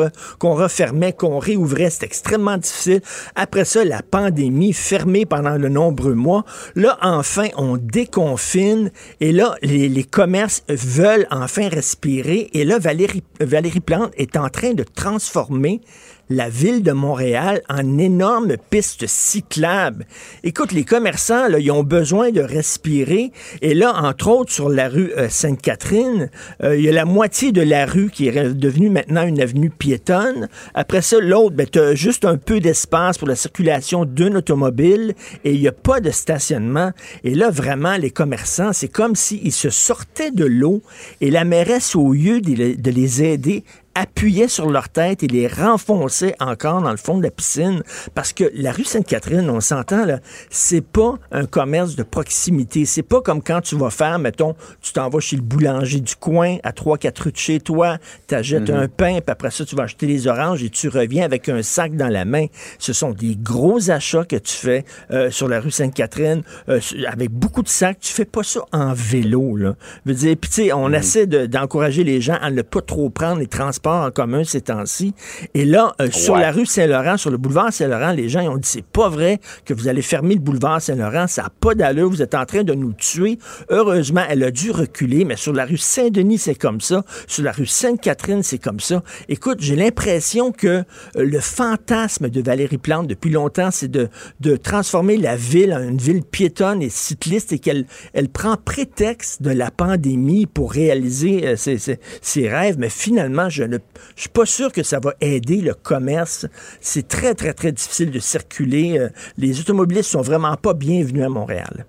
refermait, 0.54 1.12
qu'on 1.12 1.38
réouvrait, 1.38 1.90
c'est 1.90 2.06
extrêmement 2.06 2.56
difficile. 2.56 3.02
Après 3.34 3.66
ça, 3.66 3.84
la 3.84 4.00
pandémie, 4.00 4.72
fermée 4.72 5.26
pendant 5.26 5.58
de 5.58 5.68
nombreux 5.68 6.14
mois. 6.14 6.46
Là, 6.76 6.96
enfin, 7.02 7.48
on 7.58 7.76
déconfine 7.76 8.90
et 9.20 9.32
là, 9.32 9.54
les, 9.60 10.04
commerces 10.04 10.62
veulent 10.66 11.26
enfin 11.30 11.68
respirer. 11.68 12.48
Et 12.54 12.64
là, 12.64 12.78
Valérie 12.78 13.22
Valérie 13.66 13.80
Plante 13.80 14.12
est 14.16 14.36
en 14.36 14.48
train 14.48 14.74
de 14.74 14.84
transformer 14.84 15.80
la 16.28 16.48
ville 16.48 16.82
de 16.82 16.92
Montréal 16.92 17.62
en 17.68 17.98
énorme 17.98 18.56
piste 18.70 19.06
cyclable. 19.06 20.06
Écoute, 20.42 20.72
les 20.72 20.84
commerçants, 20.84 21.48
là, 21.48 21.58
ils 21.58 21.70
ont 21.70 21.82
besoin 21.82 22.30
de 22.30 22.40
respirer. 22.40 23.32
Et 23.62 23.74
là, 23.74 23.94
entre 23.94 24.28
autres, 24.28 24.52
sur 24.52 24.68
la 24.68 24.88
rue 24.88 25.12
euh, 25.16 25.28
Sainte-Catherine, 25.28 26.30
euh, 26.62 26.76
il 26.76 26.84
y 26.84 26.88
a 26.88 26.92
la 26.92 27.04
moitié 27.04 27.52
de 27.52 27.62
la 27.62 27.86
rue 27.86 28.10
qui 28.10 28.28
est 28.28 28.54
devenue 28.54 28.90
maintenant 28.90 29.26
une 29.26 29.40
avenue 29.40 29.70
piétonne. 29.70 30.48
Après 30.74 31.02
ça, 31.02 31.18
l'autre, 31.20 31.54
ben, 31.54 31.66
tu 31.70 31.78
as 31.78 31.94
juste 31.94 32.24
un 32.24 32.36
peu 32.36 32.60
d'espace 32.60 33.18
pour 33.18 33.28
la 33.28 33.36
circulation 33.36 34.04
d'une 34.04 34.36
automobile 34.36 35.14
et 35.44 35.52
il 35.52 35.60
n'y 35.60 35.68
a 35.68 35.72
pas 35.72 36.00
de 36.00 36.10
stationnement. 36.10 36.92
Et 37.24 37.34
là, 37.34 37.50
vraiment, 37.50 37.96
les 37.96 38.10
commerçants, 38.10 38.72
c'est 38.72 38.88
comme 38.88 39.14
s'ils 39.14 39.52
se 39.52 39.70
sortaient 39.70 40.32
de 40.32 40.44
l'eau 40.44 40.82
et 41.20 41.30
la 41.30 41.44
mairesse, 41.44 41.94
au 41.94 42.12
lieu 42.12 42.40
de 42.40 42.90
les 42.90 43.22
aider, 43.22 43.64
appuyait 43.96 44.48
sur 44.48 44.68
leur 44.68 44.90
tête 44.90 45.22
et 45.22 45.26
les 45.26 45.48
renfonçait 45.48 46.34
encore 46.38 46.82
dans 46.82 46.90
le 46.90 46.98
fond 46.98 47.16
de 47.16 47.22
la 47.22 47.30
piscine. 47.30 47.82
Parce 48.14 48.32
que 48.32 48.44
la 48.54 48.70
rue 48.70 48.84
Sainte-Catherine, 48.84 49.48
on 49.48 49.60
s'entend, 49.60 50.04
là, 50.04 50.20
c'est 50.50 50.82
pas 50.82 51.14
un 51.32 51.46
commerce 51.46 51.96
de 51.96 52.02
proximité. 52.02 52.84
C'est 52.84 53.02
pas 53.02 53.22
comme 53.22 53.42
quand 53.42 53.62
tu 53.62 53.74
vas 53.74 53.90
faire, 53.90 54.18
mettons, 54.18 54.54
tu 54.82 54.92
t'en 54.92 55.08
vas 55.08 55.20
chez 55.20 55.36
le 55.36 55.42
boulanger 55.42 56.00
du 56.00 56.14
coin, 56.14 56.58
à 56.62 56.72
3-4 56.72 57.22
rues 57.22 57.32
de 57.32 57.36
chez 57.36 57.58
toi, 57.58 57.96
tu 58.28 58.34
achètes 58.34 58.68
mhm. 58.68 58.76
un 58.76 58.88
pain, 58.88 59.14
puis 59.14 59.30
après 59.30 59.50
ça, 59.50 59.64
tu 59.64 59.74
vas 59.74 59.84
acheter 59.84 60.06
les 60.06 60.26
oranges 60.26 60.62
et 60.62 60.68
tu 60.68 60.88
reviens 60.88 61.24
avec 61.24 61.48
un 61.48 61.62
sac 61.62 61.96
dans 61.96 62.08
la 62.08 62.26
main. 62.26 62.46
Ce 62.78 62.92
sont 62.92 63.12
des 63.12 63.34
gros 63.36 63.90
achats 63.90 64.24
que 64.24 64.36
tu 64.36 64.54
fais 64.54 64.84
euh, 65.10 65.30
sur 65.30 65.48
la 65.48 65.58
rue 65.58 65.70
Sainte-Catherine, 65.70 66.42
euh, 66.68 66.80
avec 67.10 67.30
beaucoup 67.30 67.62
de 67.62 67.68
sacs. 67.68 68.00
Tu 68.00 68.12
fais 68.12 68.26
pas 68.26 68.42
ça 68.42 68.60
en 68.72 68.92
vélo, 68.92 69.56
là. 69.56 69.74
Je 70.04 70.12
veux 70.12 70.16
dire, 70.16 70.36
puis 70.38 70.50
tu 70.50 70.56
sais, 70.64 70.72
on 70.74 70.90
mhm. 70.90 70.94
essaie 70.96 71.26
d'encourager 71.26 72.04
les 72.04 72.20
gens 72.20 72.36
à 72.42 72.50
ne 72.50 72.60
pas 72.60 72.82
trop 72.82 73.08
prendre 73.08 73.38
les 73.38 73.46
transports 73.46 73.85
en 73.90 74.10
commun 74.10 74.44
ces 74.44 74.60
temps-ci. 74.60 75.14
Et 75.54 75.64
là, 75.64 75.94
euh, 76.00 76.08
sur 76.10 76.36
la 76.36 76.50
rue 76.50 76.66
Saint-Laurent, 76.66 77.16
sur 77.16 77.30
le 77.30 77.36
boulevard 77.36 77.72
Saint-Laurent, 77.72 78.12
les 78.12 78.28
gens 78.28 78.42
ont 78.42 78.56
dit 78.56 78.68
c'est 78.68 78.84
pas 78.84 79.08
vrai 79.08 79.40
que 79.64 79.74
vous 79.74 79.88
allez 79.88 80.02
fermer 80.02 80.34
le 80.34 80.40
boulevard 80.40 80.80
Saint-Laurent, 80.80 81.26
ça 81.26 81.44
n'a 81.44 81.50
pas 81.50 81.74
d'allure, 81.74 82.08
vous 82.08 82.22
êtes 82.22 82.34
en 82.34 82.44
train 82.44 82.62
de 82.62 82.74
nous 82.74 82.92
tuer. 82.92 83.38
Heureusement, 83.68 84.22
elle 84.28 84.42
a 84.42 84.50
dû 84.50 84.70
reculer, 84.70 85.24
mais 85.24 85.36
sur 85.36 85.52
la 85.52 85.64
rue 85.64 85.76
Saint-Denis, 85.76 86.38
c'est 86.38 86.54
comme 86.54 86.80
ça. 86.80 87.04
Sur 87.26 87.44
la 87.44 87.52
rue 87.52 87.66
Sainte-Catherine, 87.66 88.42
c'est 88.42 88.58
comme 88.58 88.80
ça. 88.80 89.02
Écoute, 89.28 89.58
j'ai 89.60 89.76
l'impression 89.76 90.52
que 90.52 90.66
euh, 90.66 90.82
le 91.16 91.40
fantasme 91.40 92.28
de 92.28 92.42
Valérie 92.42 92.78
Plante 92.78 93.06
depuis 93.06 93.30
longtemps, 93.30 93.70
c'est 93.70 93.90
de, 93.90 94.08
de 94.40 94.56
transformer 94.56 95.16
la 95.16 95.36
ville 95.36 95.72
en 95.72 95.82
une 95.82 95.98
ville 95.98 96.22
piétonne 96.22 96.82
et 96.82 96.90
cycliste 96.90 97.52
et 97.52 97.58
qu'elle 97.58 97.86
elle 98.12 98.28
prend 98.28 98.56
prétexte 98.56 99.42
de 99.42 99.50
la 99.50 99.70
pandémie 99.70 100.46
pour 100.46 100.72
réaliser 100.72 101.46
euh, 101.46 101.56
ses, 101.56 101.78
ses 102.20 102.48
rêves. 102.48 102.76
Mais 102.78 102.88
finalement, 102.88 103.48
je 103.48 103.62
ne 103.62 103.75
je 104.14 104.22
suis 104.22 104.30
pas 104.30 104.46
sûr 104.46 104.72
que 104.72 104.82
ça 104.82 105.00
va 105.00 105.14
aider 105.20 105.60
le 105.60 105.74
commerce. 105.74 106.46
C'est 106.80 107.08
très, 107.08 107.34
très, 107.34 107.52
très 107.52 107.72
difficile 107.72 108.10
de 108.10 108.18
circuler. 108.18 108.98
Euh, 108.98 109.08
les 109.36 109.60
automobilistes 109.60 110.10
sont 110.10 110.22
vraiment 110.22 110.56
pas 110.56 110.74
bienvenus 110.74 111.24
à 111.24 111.28
Montréal. 111.28 111.86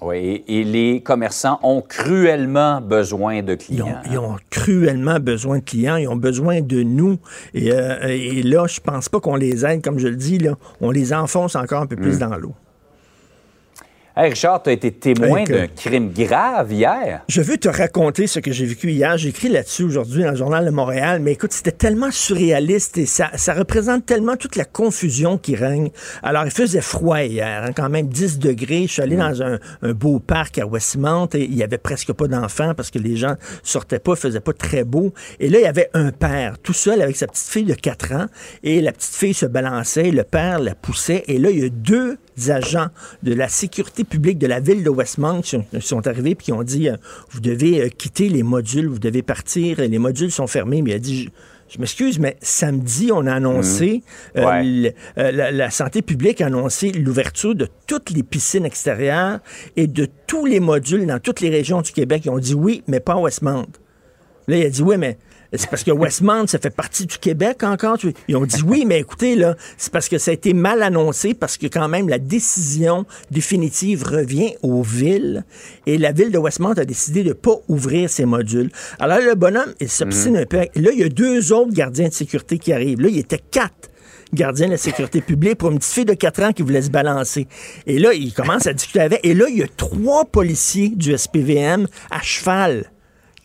Oui, 0.00 0.44
et 0.46 0.62
les 0.62 1.00
commerçants 1.02 1.58
ont 1.62 1.82
cruellement 1.82 2.80
besoin 2.80 3.42
de 3.42 3.54
clients. 3.56 4.00
Ils 4.10 4.18
ont, 4.18 4.36
cruellement 4.48 5.18
besoin 5.18 5.58
de 5.58 5.64
clients, 5.64 5.96
ils 5.96 6.06
ont 6.06 6.16
besoin 6.16 6.60
de 6.60 6.82
nous. 6.82 7.18
Et, 7.52 7.72
euh, 7.72 8.06
et 8.06 8.42
là, 8.42 8.66
je 8.68 8.80
pense 8.80 9.08
pas 9.08 9.18
qu'on 9.18 9.34
les 9.34 9.66
aide, 9.66 9.82
comme 9.82 9.98
je 9.98 10.06
le 10.08 10.16
dis, 10.16 10.38
là, 10.38 10.56
on 10.80 10.92
les 10.92 11.12
enfonce 11.12 11.56
encore 11.56 11.82
un 11.82 11.86
peu 11.86 11.96
plus 11.96 12.16
mm. 12.16 12.18
dans 12.20 12.36
l'eau. 12.36 12.54
Richard, 14.24 14.64
tu 14.64 14.70
as 14.70 14.72
été 14.72 14.90
témoin 14.90 15.44
d'un 15.44 15.68
crime 15.68 16.12
grave 16.12 16.72
hier. 16.72 17.22
Je 17.28 17.40
veux 17.40 17.56
te 17.56 17.68
raconter 17.68 18.26
ce 18.26 18.40
que 18.40 18.50
j'ai 18.50 18.66
vécu 18.66 18.90
hier. 18.90 19.16
J'ai 19.16 19.28
écrit 19.28 19.48
là-dessus 19.48 19.84
aujourd'hui 19.84 20.24
dans 20.24 20.32
le 20.32 20.36
Journal 20.36 20.64
de 20.64 20.70
Montréal, 20.70 21.20
mais 21.22 21.32
écoute, 21.32 21.52
c'était 21.52 21.70
tellement 21.70 22.10
surréaliste 22.10 22.98
et 22.98 23.06
ça, 23.06 23.30
ça 23.36 23.54
représente 23.54 24.06
tellement 24.06 24.36
toute 24.36 24.56
la 24.56 24.64
confusion 24.64 25.38
qui 25.38 25.54
règne. 25.54 25.90
Alors, 26.24 26.44
il 26.44 26.50
faisait 26.50 26.80
froid 26.80 27.22
hier, 27.22 27.62
hein, 27.62 27.72
quand 27.72 27.88
même 27.88 28.08
10 28.08 28.40
degrés. 28.40 28.88
Je 28.88 28.94
suis 28.94 29.02
allé 29.02 29.14
mm. 29.14 29.20
dans 29.20 29.42
un, 29.42 29.58
beau 29.92 30.18
parc 30.18 30.58
à 30.58 30.66
Westmount 30.66 31.28
et 31.34 31.44
il 31.44 31.54
y 31.54 31.62
avait 31.62 31.78
presque 31.78 32.12
pas 32.12 32.26
d'enfants 32.26 32.74
parce 32.74 32.90
que 32.90 32.98
les 32.98 33.16
gens 33.16 33.36
sortaient 33.62 34.00
pas, 34.00 34.12
il 34.12 34.18
faisait 34.18 34.40
pas 34.40 34.52
très 34.52 34.82
beau. 34.82 35.12
Et 35.38 35.48
là, 35.48 35.60
il 35.60 35.62
y 35.62 35.66
avait 35.66 35.90
un 35.94 36.10
père 36.10 36.58
tout 36.58 36.72
seul 36.72 37.02
avec 37.02 37.16
sa 37.16 37.28
petite 37.28 37.48
fille 37.48 37.64
de 37.64 37.74
4 37.74 38.12
ans 38.14 38.26
et 38.64 38.80
la 38.80 38.90
petite 38.90 39.14
fille 39.14 39.34
se 39.34 39.46
balançait, 39.46 40.10
le 40.10 40.24
père 40.24 40.58
la 40.58 40.74
poussait 40.74 41.22
et 41.28 41.38
là, 41.38 41.50
il 41.50 41.60
y 41.60 41.64
a 41.64 41.68
deux 41.68 42.18
agents 42.50 42.88
de 43.22 43.34
la 43.34 43.48
sécurité 43.48 44.04
publique 44.04 44.38
de 44.38 44.46
la 44.46 44.60
ville 44.60 44.82
de 44.82 44.90
Westmount 44.90 45.42
sont, 45.42 45.64
sont 45.80 46.06
arrivés 46.06 46.34
puis 46.34 46.46
qui 46.46 46.52
ont 46.52 46.62
dit 46.62 46.88
euh, 46.88 46.96
vous 47.30 47.40
devez 47.40 47.82
euh, 47.82 47.88
quitter 47.88 48.28
les 48.28 48.42
modules, 48.42 48.86
vous 48.86 48.98
devez 48.98 49.22
partir, 49.22 49.78
les 49.78 49.98
modules 49.98 50.30
sont 50.30 50.46
fermés. 50.46 50.82
Mais 50.82 50.90
il 50.90 50.94
a 50.94 50.98
dit 50.98 51.30
je, 51.68 51.78
m'excuse, 51.78 52.18
mais 52.18 52.36
samedi, 52.40 53.10
on 53.12 53.26
a 53.26 53.34
annoncé, 53.34 54.02
mmh. 54.34 54.38
euh, 54.38 54.90
la, 55.16 55.70
santé 55.70 56.00
publique 56.00 56.40
a 56.40 56.46
annoncé 56.46 56.92
l'ouverture 56.92 57.54
de 57.54 57.68
toutes 57.86 58.10
les 58.10 58.22
piscines 58.22 58.64
extérieures 58.64 59.40
et 59.76 59.86
de 59.86 60.08
tous 60.26 60.46
les 60.46 60.60
modules 60.60 61.06
dans 61.06 61.18
toutes 61.18 61.40
les 61.40 61.50
régions 61.50 61.82
du 61.82 61.92
Québec. 61.92 62.22
Ils 62.24 62.30
ont 62.30 62.38
dit 62.38 62.54
oui, 62.54 62.82
mais 62.86 63.00
pas 63.00 63.14
à 63.14 63.18
Westmount. 63.18 63.66
Là, 64.46 64.56
il 64.56 64.64
a 64.64 64.70
dit 64.70 64.82
oui, 64.82 64.96
mais 64.96 65.18
c'est 65.56 65.70
parce 65.70 65.82
que 65.82 65.90
Westmount, 65.90 66.46
ça 66.46 66.58
fait 66.58 66.74
partie 66.74 67.06
du 67.06 67.18
Québec 67.18 67.62
encore. 67.62 67.96
Ils 68.28 68.36
ont 68.36 68.44
dit 68.44 68.62
oui, 68.66 68.84
mais 68.86 69.00
écoutez, 69.00 69.34
là, 69.34 69.56
c'est 69.78 69.92
parce 69.92 70.08
que 70.08 70.18
ça 70.18 70.30
a 70.30 70.34
été 70.34 70.52
mal 70.52 70.82
annoncé, 70.82 71.32
parce 71.32 71.56
que 71.56 71.66
quand 71.66 71.88
même, 71.88 72.08
la 72.08 72.18
décision 72.18 73.06
définitive 73.30 74.04
revient 74.04 74.54
aux 74.62 74.82
villes. 74.82 75.44
Et 75.86 75.96
la 75.96 76.12
ville 76.12 76.30
de 76.30 76.38
Westmount 76.38 76.74
a 76.74 76.84
décidé 76.84 77.22
de 77.22 77.30
ne 77.30 77.34
pas 77.34 77.56
ouvrir 77.68 78.10
ses 78.10 78.26
modules. 78.26 78.70
Alors, 78.98 79.20
le 79.20 79.34
bonhomme, 79.34 79.72
il 79.80 79.88
s'obstine 79.88 80.32
mhm. 80.32 80.42
un 80.42 80.46
peu. 80.46 80.56
Là, 80.58 80.90
il 80.92 80.98
y 80.98 81.04
a 81.04 81.08
deux 81.08 81.52
autres 81.52 81.72
gardiens 81.72 82.08
de 82.08 82.12
sécurité 82.14 82.58
qui 82.58 82.72
arrivent. 82.72 83.00
Là, 83.00 83.08
il 83.08 83.18
était 83.18 83.38
quatre 83.38 83.90
gardiens 84.34 84.66
de 84.66 84.72
la 84.72 84.78
sécurité 84.78 85.22
publique 85.22 85.56
pour 85.56 85.70
une 85.70 85.78
petite 85.78 85.94
fille 85.94 86.04
de 86.04 86.12
4 86.12 86.42
ans 86.42 86.52
qui 86.52 86.62
voulait 86.62 86.82
se 86.82 86.90
balancer. 86.90 87.46
Et 87.86 87.98
là, 87.98 88.12
il 88.12 88.34
commence 88.34 88.66
à 88.66 88.74
discuter 88.74 89.00
avec. 89.00 89.20
Et 89.22 89.32
là, 89.32 89.46
il 89.48 89.56
y 89.56 89.62
a 89.62 89.68
trois 89.76 90.26
policiers 90.26 90.90
du 90.90 91.16
SPVM 91.16 91.86
à 92.10 92.20
cheval 92.20 92.90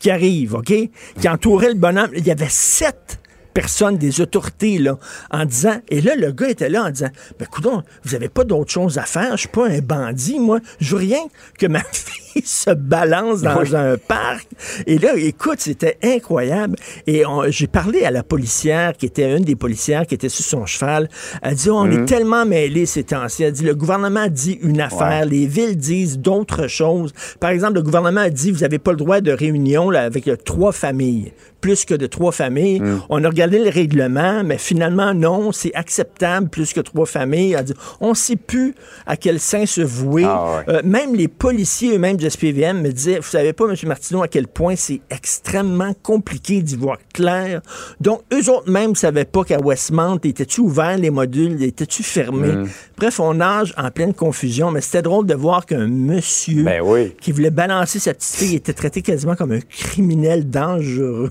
qui 0.04 0.10
arrive, 0.10 0.54
OK? 0.54 0.70
Qui 1.18 1.28
entourait 1.30 1.70
le 1.70 1.76
bonhomme. 1.76 2.10
Il 2.14 2.26
y 2.26 2.30
avait 2.30 2.50
sept 2.50 3.18
personnes, 3.54 3.96
des 3.96 4.20
autorités, 4.20 4.76
là, 4.76 4.98
en 5.30 5.46
disant, 5.46 5.80
et 5.88 6.02
là, 6.02 6.14
le 6.14 6.30
gars 6.30 6.50
était 6.50 6.68
là 6.68 6.84
en 6.84 6.90
disant, 6.90 7.08
ben, 7.38 7.46
coudon, 7.46 7.82
vous 8.02 8.14
avez 8.14 8.28
pas 8.28 8.44
d'autre 8.44 8.70
chose 8.70 8.98
à 8.98 9.04
faire, 9.04 9.30
je 9.32 9.42
suis 9.42 9.48
pas 9.48 9.66
un 9.66 9.78
bandit, 9.78 10.38
moi, 10.38 10.58
je 10.78 10.90
veux 10.90 11.00
rien 11.00 11.24
que 11.58 11.66
ma 11.66 11.80
fille 11.92 12.23
se 12.44 12.70
balance 12.70 13.42
dans 13.42 13.74
un 13.74 13.96
parc. 13.96 14.48
Et 14.86 14.98
là, 14.98 15.14
écoute, 15.16 15.60
c'était 15.60 15.98
incroyable. 16.02 16.76
Et 17.06 17.22
j'ai 17.48 17.66
parlé 17.66 18.04
à 18.04 18.10
la 18.10 18.22
policière, 18.22 18.94
qui 18.96 19.06
était 19.06 19.36
une 19.36 19.44
des 19.44 19.56
policières 19.56 20.06
qui 20.06 20.14
était 20.14 20.28
sur 20.28 20.44
son 20.44 20.66
cheval. 20.66 21.08
Elle 21.42 21.54
dit, 21.54 21.70
on 21.70 21.90
est 21.90 21.98
mhm. 21.98 22.06
tellement 22.06 22.44
mêlés 22.44 22.86
ces 22.86 23.04
temps-ci. 23.04 23.44
Elle 23.44 23.52
dit, 23.52 23.64
le 23.64 23.74
gouvernement 23.74 24.26
dit 24.28 24.58
une 24.62 24.80
affaire, 24.80 25.24
les 25.26 25.46
villes 25.46 25.76
disent 25.76 26.18
d'autres 26.18 26.66
choses. 26.66 27.12
Par 27.40 27.50
exemple, 27.50 27.74
le 27.74 27.82
gouvernement 27.82 28.22
a 28.22 28.30
dit, 28.30 28.50
vous 28.50 28.60
n'avez 28.60 28.78
pas 28.78 28.92
le 28.92 28.98
droit 28.98 29.20
de 29.20 29.32
réunion 29.32 29.90
là, 29.90 30.02
avec 30.02 30.28
trois 30.44 30.72
familles 30.72 31.32
plus 31.64 31.86
que 31.86 31.94
de 31.94 32.06
trois 32.06 32.30
familles. 32.30 32.80
Mm. 32.80 33.00
On 33.08 33.24
a 33.24 33.28
regardé 33.28 33.58
le 33.58 33.70
règlement, 33.70 34.44
mais 34.44 34.58
finalement, 34.58 35.14
non, 35.14 35.50
c'est 35.50 35.72
acceptable 35.72 36.50
plus 36.50 36.74
que 36.74 36.80
trois 36.80 37.06
familles. 37.06 37.56
On 38.02 38.10
ne 38.10 38.14
sait 38.14 38.36
plus 38.36 38.74
à 39.06 39.16
quel 39.16 39.40
sein 39.40 39.64
se 39.64 39.80
vouer. 39.80 40.24
Ah, 40.26 40.62
euh, 40.68 40.82
même 40.84 41.14
les 41.14 41.26
policiers 41.26 41.94
eux-mêmes 41.94 42.18
du 42.24 42.30
SPVM 42.30 42.80
me 42.80 42.90
disaient, 42.90 43.16
vous 43.16 43.22
savez 43.22 43.52
pas, 43.52 43.64
M. 43.68 43.76
Martineau, 43.86 44.22
à 44.22 44.28
quel 44.28 44.46
point 44.46 44.76
c'est 44.76 45.00
extrêmement 45.10 45.94
compliqué 46.02 46.62
d'y 46.62 46.76
voir 46.76 46.98
clair. 47.12 47.60
Donc, 48.00 48.22
eux 48.32 48.50
autres 48.50 48.70
même 48.70 48.90
ne 48.90 48.96
savaient 48.96 49.24
pas 49.24 49.44
qu'à 49.44 49.60
Westmount, 49.60 50.18
étaient-tu 50.24 50.60
ouverts 50.60 50.98
les 50.98 51.10
modules, 51.10 51.62
étaient-tu 51.62 52.02
fermés? 52.02 52.52
Mm. 52.52 52.68
Bref, 52.96 53.20
on 53.20 53.34
nage 53.34 53.74
en 53.76 53.90
pleine 53.90 54.14
confusion, 54.14 54.70
mais 54.70 54.80
c'était 54.80 55.02
drôle 55.02 55.26
de 55.26 55.34
voir 55.34 55.66
qu'un 55.66 55.86
monsieur 55.86 56.64
ben 56.64 56.82
qui 57.20 57.32
voulait 57.32 57.50
balancer 57.50 57.98
sa 57.98 58.14
petite 58.14 58.34
fille 58.34 58.54
était 58.56 58.72
traité 58.72 59.02
quasiment 59.02 59.36
comme 59.36 59.52
un 59.52 59.60
criminel 59.60 60.48
dangereux. 60.48 61.30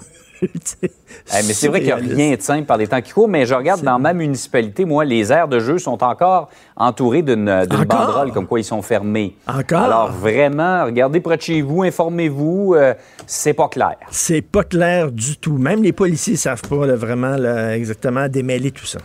Mais 1.31 1.41
c'est 1.41 1.67
vrai 1.67 1.79
qu'il 1.79 1.87
n'y 1.87 1.93
a 1.93 2.15
rien 2.15 2.35
de 2.35 2.41
simple 2.41 2.65
par 2.65 2.77
les 2.77 2.87
temps 2.87 3.01
qui 3.01 3.11
courent, 3.11 3.27
mais 3.27 3.45
je 3.45 3.53
regarde 3.53 3.81
dans 3.81 3.99
ma 3.99 4.13
municipalité, 4.13 4.85
moi, 4.85 5.05
les 5.05 5.31
aires 5.31 5.47
de 5.47 5.59
jeu 5.59 5.77
sont 5.77 6.03
encore 6.03 6.49
entourées 6.75 7.21
d'une 7.21 7.65
banderole 7.65 8.31
comme 8.31 8.47
quoi 8.47 8.59
ils 8.59 8.65
sont 8.65 8.81
fermés. 8.81 9.35
Encore? 9.47 9.81
Alors 9.81 10.11
vraiment, 10.11 10.85
regardez 10.85 11.19
près 11.19 11.37
de 11.37 11.41
chez 11.41 11.61
vous, 11.61 11.83
informez-vous, 11.83 12.75
euh, 12.75 12.93
c'est 13.25 13.53
pas 13.53 13.67
clair. 13.67 13.95
C'est 14.11 14.41
pas 14.41 14.63
clair 14.63 15.11
du 15.11 15.37
tout. 15.37 15.57
Même 15.57 15.83
les 15.83 15.93
policiers 15.93 16.35
savent 16.35 16.61
pas 16.61 16.87
vraiment 16.95 17.35
exactement 17.71 18.27
démêler 18.27 18.71
tout 18.71 18.85
ça. 18.85 18.99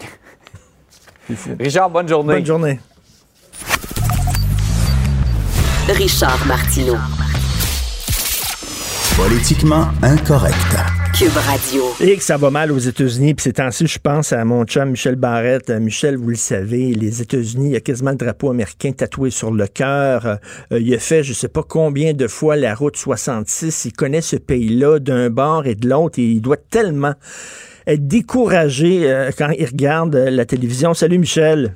Richard, 1.61 1.91
bonne 1.91 2.09
journée. 2.09 2.35
Bonne 2.35 2.47
journée. 2.47 2.81
Richard 5.89 6.45
Martineau. 6.47 6.97
Politiquement 9.19 9.87
incorrect. 10.03 10.55
Cube 11.13 11.37
Radio. 11.37 11.83
Et 12.01 12.17
que 12.17 12.23
ça 12.23 12.37
va 12.37 12.51
mal 12.51 12.71
aux 12.71 12.79
États-Unis, 12.79 13.35
puis 13.35 13.43
ces 13.43 13.53
temps-ci, 13.53 13.89
je 13.89 13.99
pense 13.99 14.33
à 14.33 14.45
mon 14.45 14.65
chum 14.65 14.91
Michel 14.91 15.17
Barrette. 15.17 15.71
Euh, 15.71 15.81
Michel, 15.81 16.17
vous 16.17 16.29
le 16.29 16.37
savez, 16.37 16.95
les 16.95 17.21
États-Unis, 17.21 17.71
il 17.71 17.73
y 17.73 17.77
a 17.77 17.81
quasiment 17.81 18.13
le 18.13 18.17
drapeau 18.17 18.51
américain 18.51 18.93
tatoué 18.93 19.31
sur 19.31 19.51
le 19.51 19.67
cœur. 19.67 20.39
Euh, 20.71 20.79
il 20.79 20.95
a 20.95 21.01
fait, 21.01 21.25
je 21.25 21.33
sais 21.33 21.49
pas 21.49 21.65
combien 21.65 22.13
de 22.13 22.29
fois 22.29 22.55
la 22.55 22.77
route 22.77 22.97
66. 22.97 23.87
Il 23.87 23.93
connaît 23.93 24.21
ce 24.21 24.37
pays-là 24.37 25.01
d'un 25.01 25.31
bord 25.31 25.67
et 25.67 25.75
de 25.75 25.89
l'autre, 25.89 26.21
et 26.21 26.25
il 26.25 26.41
doit 26.41 26.57
tellement 26.57 27.15
être 27.89 28.07
découragé 28.07 29.11
euh, 29.11 29.33
quand 29.37 29.51
il 29.51 29.67
regarde 29.67 30.15
la 30.15 30.45
télévision. 30.45 30.95
Salut 30.95 31.19
Michel. 31.19 31.75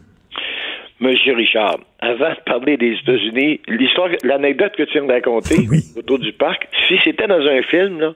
Monsieur 1.03 1.35
Richard, 1.35 1.81
avant 1.99 2.31
de 2.31 2.41
parler 2.47 2.77
des 2.77 2.93
États-Unis, 3.03 3.61
l'histoire, 3.67 4.09
l'anecdote 4.23 4.71
que 4.77 4.85
tu 4.85 4.93
viens 4.93 5.05
de 5.05 5.13
raconter 5.13 5.67
autour 5.97 6.21
du 6.21 6.33
parc, 6.33 6.69
si 6.87 6.95
c'était 7.03 7.27
dans 7.27 7.45
un 7.45 7.61
film, 7.63 7.99
là, 7.99 8.13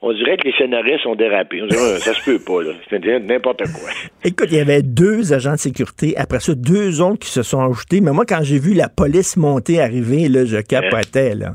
on 0.00 0.14
dirait 0.14 0.38
que 0.38 0.48
les 0.48 0.54
scénaristes 0.54 1.04
ont 1.04 1.14
dérapé. 1.14 1.60
On 1.62 1.66
dirait, 1.66 1.98
ça 1.98 2.14
se 2.14 2.24
peut 2.24 2.38
pas, 2.42 2.62
là. 2.62 2.72
C'est 2.88 3.04
n'importe 3.04 3.64
quoi. 3.64 3.90
Écoute, 4.24 4.48
il 4.50 4.56
y 4.56 4.60
avait 4.60 4.82
deux 4.82 5.34
agents 5.34 5.52
de 5.52 5.58
sécurité. 5.58 6.14
Après 6.16 6.40
ça, 6.40 6.54
deux 6.54 7.02
autres 7.02 7.18
qui 7.18 7.28
se 7.28 7.42
sont 7.42 7.60
ajoutés. 7.60 8.00
Mais 8.00 8.12
moi, 8.12 8.24
quand 8.26 8.42
j'ai 8.42 8.58
vu 8.58 8.72
la 8.72 8.88
police 8.88 9.36
monter, 9.36 9.80
arriver, 9.80 10.28
là, 10.28 10.46
je 10.46 10.56
capotais, 10.56 11.34
là. 11.34 11.50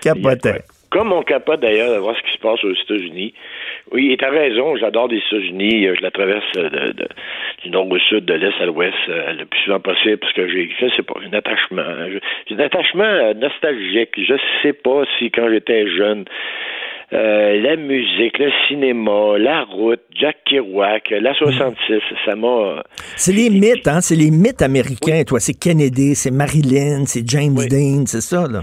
Capotais. 0.00 0.62
Comme 0.90 1.12
on 1.12 1.22
capote 1.22 1.60
d'ailleurs 1.60 1.94
de 1.94 1.98
voir 2.00 2.16
ce 2.16 2.22
qui 2.22 2.32
se 2.32 2.40
passe 2.40 2.64
aux 2.64 2.72
États-Unis. 2.72 3.34
Oui, 3.90 4.12
et 4.12 4.16
t'as 4.16 4.30
raison, 4.30 4.76
j'adore 4.76 5.08
les 5.08 5.18
États-Unis. 5.18 5.88
Je 5.96 6.02
la 6.02 6.10
traverse 6.10 6.52
de, 6.54 6.94
du 7.62 7.70
nord 7.70 7.90
au 7.90 7.98
sud, 7.98 8.24
de 8.24 8.34
l'est 8.34 8.60
à 8.60 8.66
l'ouest, 8.66 8.94
euh, 9.08 9.32
le 9.32 9.44
plus 9.44 9.60
souvent 9.60 9.80
possible, 9.80 10.18
parce 10.18 10.32
que 10.32 10.48
j'ai, 10.48 10.70
je 10.80 10.88
sais 10.94 11.02
pas, 11.02 11.14
un 11.28 11.32
attachement. 11.36 11.82
J'ai 12.46 12.54
un 12.54 12.60
attachement 12.60 13.02
euh, 13.02 13.34
nostalgique. 13.34 14.10
Je 14.16 14.34
sais 14.62 14.72
pas 14.72 15.02
si 15.18 15.30
quand 15.30 15.48
j'étais 15.50 15.88
jeune, 15.88 16.24
euh, 17.12 17.60
la 17.60 17.76
musique, 17.76 18.38
le 18.38 18.50
cinéma, 18.66 19.36
la 19.36 19.64
route, 19.64 20.00
Jack 20.14 20.38
Kerouac, 20.46 21.10
la 21.10 21.34
66, 21.34 22.00
ça 22.24 22.36
m'a... 22.36 22.82
C'est 23.16 23.34
les 23.34 23.50
mythes, 23.50 23.86
hein? 23.86 24.00
C'est 24.00 24.16
les 24.16 24.30
mythes 24.30 24.62
américains, 24.62 25.22
toi. 25.26 25.38
C'est 25.38 25.52
Kennedy, 25.52 26.14
c'est 26.14 26.30
Marilyn, 26.30 27.04
c'est 27.04 27.28
James 27.28 27.56
Dean, 27.68 28.06
c'est 28.06 28.22
ça, 28.22 28.46
là. 28.50 28.62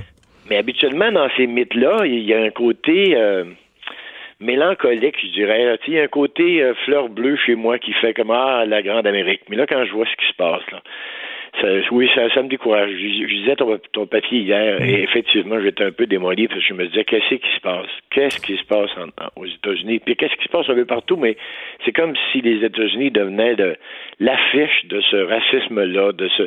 Mais 0.50 0.58
habituellement, 0.58 1.12
dans 1.12 1.30
ces 1.38 1.46
mythes-là, 1.46 2.06
il 2.06 2.24
y 2.24 2.34
a 2.34 2.42
un 2.42 2.50
côté 2.50 3.16
euh, 3.16 3.44
mélancolique, 4.40 5.16
je 5.22 5.32
dirais. 5.32 5.78
Il 5.88 5.94
y 5.94 6.00
a 6.00 6.04
un 6.04 6.08
côté 6.08 6.62
euh, 6.62 6.74
fleur 6.86 7.10
bleue 7.10 7.38
chez 7.38 7.56
moi 7.56 7.80
qui 7.80 7.94
fait 7.94 8.14
comme 8.14 8.32
Ah, 8.32 8.66
la 8.66 8.82
grande 8.82 9.08
Amérique. 9.08 9.42
Mais 9.50 9.56
là, 9.56 9.66
quand 9.68 9.86
je 9.86 9.92
vois 9.92 10.06
ce 10.06 10.16
qui 10.16 10.32
se 10.32 10.36
passe, 10.36 10.64
là, 10.72 10.82
oui, 11.92 12.10
ça, 12.16 12.34
ça, 12.34 12.42
me 12.42 12.48
décourage. 12.48 12.90
Je, 12.92 13.36
disais 13.42 13.56
ton, 13.56 14.06
papier 14.06 14.40
hier, 14.40 14.82
et 14.82 15.04
effectivement, 15.04 15.60
j'étais 15.62 15.84
un 15.84 15.92
peu 15.92 16.06
démoli 16.06 16.48
parce 16.48 16.62
que 16.62 16.68
je 16.68 16.74
me 16.74 16.88
disais, 16.88 17.04
qu'est-ce 17.04 17.36
qui 17.36 17.56
se 17.56 17.62
passe? 17.62 17.88
Qu'est-ce 18.12 18.40
qui 18.40 18.56
se 18.56 18.64
passe 18.64 18.90
aux 19.36 19.46
États-Unis? 19.46 20.00
Puis 20.00 20.16
qu'est-ce 20.16 20.36
qui 20.36 20.46
se 20.46 20.50
passe 20.50 20.70
un 20.70 20.76
peu 20.76 20.86
partout? 20.86 21.18
Mais 21.18 21.38
c'est 21.86 21.92
comme 21.92 22.14
si 22.32 22.42
les 22.42 22.66
États-Unis 22.66 23.12
devenaient 23.12 23.56
l'affiche 24.20 24.86
de 24.86 25.02
ce 25.02 25.18
racisme-là, 25.18 26.14
de, 26.14 26.30
ce, 26.30 26.44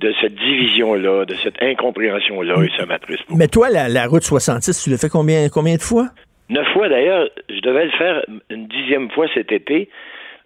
de 0.00 0.14
cette 0.20 0.34
division-là, 0.34 1.24
de 1.24 1.34
cette 1.34 1.62
incompréhension-là, 1.62 2.62
et 2.64 2.70
ça 2.76 2.86
m'attriste 2.86 3.24
Mais 3.34 3.48
toi, 3.48 3.68
la, 3.70 4.06
route 4.06 4.22
66, 4.22 4.84
tu 4.84 4.90
l'as 4.90 4.98
fait 4.98 5.08
combien, 5.08 5.48
combien 5.48 5.76
de 5.76 5.82
fois? 5.82 6.08
Neuf 6.50 6.68
fois 6.72 6.88
d'ailleurs. 6.88 7.28
Je 7.48 7.60
devais 7.60 7.86
le 7.86 7.92
faire 7.92 8.24
une 8.50 8.66
dixième 8.66 9.10
fois 9.10 9.26
cet 9.34 9.52
été. 9.52 9.88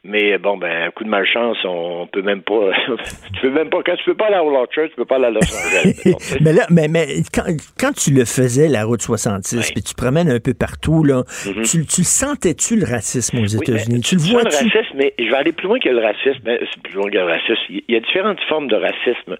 Mais 0.06 0.36
bon, 0.36 0.58
ben, 0.58 0.88
un 0.88 0.90
coup 0.90 1.02
de 1.02 1.08
malchance, 1.08 1.56
on 1.64 2.06
peut 2.06 2.20
même 2.20 2.42
pas. 2.42 2.72
tu 3.34 3.40
peux 3.40 3.50
même 3.50 3.70
pas. 3.70 3.82
Quand 3.82 3.96
tu 3.96 4.04
peux 4.04 4.14
pas 4.14 4.26
aller 4.26 4.34
à 4.34 4.44
Orchard, 4.44 4.90
tu 4.90 4.96
peux 4.96 5.06
pas 5.06 5.16
aller 5.16 5.24
à 5.24 5.30
Los 5.30 5.40
Angeles. 5.40 6.38
mais 6.42 6.52
là, 6.52 6.66
mais, 6.70 6.88
mais 6.88 7.06
quand, 7.32 7.44
quand, 7.80 7.92
tu 7.92 8.12
le 8.12 8.26
faisais, 8.26 8.68
la 8.68 8.84
route 8.84 9.00
66, 9.00 9.72
puis 9.72 9.82
tu 9.82 9.94
promènes 9.94 10.30
un 10.30 10.40
peu 10.40 10.52
partout, 10.52 11.04
là, 11.04 11.22
mm-hmm. 11.22 11.70
tu, 11.70 11.86
tu 11.86 12.04
sentais-tu 12.04 12.76
le 12.76 12.84
racisme 12.84 13.38
aux 13.38 13.46
États-Unis? 13.46 14.02
tu 14.02 14.16
le 14.16 14.20
vois 14.30 14.42
le 14.42 14.50
racisme, 14.50 14.94
mais 14.94 15.14
je 15.18 15.24
vais 15.24 15.36
aller 15.36 15.52
plus 15.52 15.68
loin 15.68 15.78
que 15.78 15.88
le 15.88 16.00
racisme. 16.00 16.40
Ben, 16.44 16.58
c'est 16.60 16.82
plus 16.82 16.96
loin 16.96 17.08
que 17.08 17.16
le 17.16 17.24
racisme. 17.24 17.62
Il 17.70 17.82
y 17.88 17.96
a 17.96 18.00
différentes 18.00 18.40
formes 18.46 18.68
de 18.68 18.76
racisme. 18.76 19.38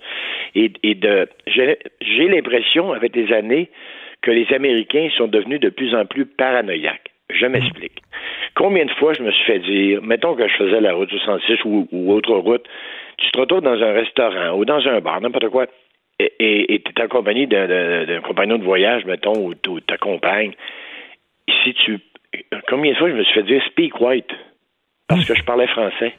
Et, 0.55 0.73
et 0.83 0.95
de. 0.95 1.29
J'ai 1.47 2.29
l'impression, 2.29 2.93
avec 2.95 3.15
les 3.15 3.31
années, 3.35 3.69
que 4.25 4.31
les 4.31 4.51
Américains 4.55 5.09
sont 5.17 5.29
devenus 5.29 5.61
de 5.61 5.69
plus 5.69 5.95
en 5.95 6.07
plus 6.07 6.25
paranoïaques. 6.25 7.11
Je 7.31 7.47
m'explique. 7.47 8.03
Combien 8.55 8.87
de 8.87 8.91
fois 8.93 9.13
je 9.13 9.23
me 9.23 9.31
suis 9.31 9.45
fait 9.45 9.59
dire, 9.59 10.03
mettons 10.03 10.35
que 10.35 10.49
je 10.49 10.57
faisais 10.57 10.81
la 10.81 10.95
route 10.95 11.11
66 11.11 11.65
ou, 11.65 11.87
ou 11.93 12.13
autre 12.13 12.35
route, 12.35 12.65
tu 13.19 13.31
te 13.31 13.39
retrouves 13.39 13.61
dans 13.61 13.83
un 13.83 13.93
restaurant 13.93 14.57
ou 14.57 14.65
dans 14.65 14.87
un 14.87 15.01
bar, 15.01 15.21
n'importe 15.21 15.49
quoi, 15.49 15.67
et 16.19 16.81
tu 16.85 16.93
es 16.97 17.03
accompagné 17.03 17.47
d'un 17.47 18.21
compagnon 18.23 18.57
de 18.57 18.65
voyage, 18.65 19.05
mettons, 19.05 19.37
ou, 19.37 19.55
ou 19.69 19.81
ta 19.81 19.99
compagne. 19.99 20.53
Si 21.63 21.75
tu. 21.75 21.99
Combien 22.69 22.93
de 22.93 22.97
fois 22.97 23.11
je 23.11 23.15
me 23.15 23.25
suis 23.25 23.35
fait 23.35 23.43
dire 23.43 23.63
speak 23.67 24.01
white? 24.01 24.31
Parce 25.09 25.25
que 25.27 25.35
je 25.35 25.43
parlais 25.45 25.67
français? 25.67 26.15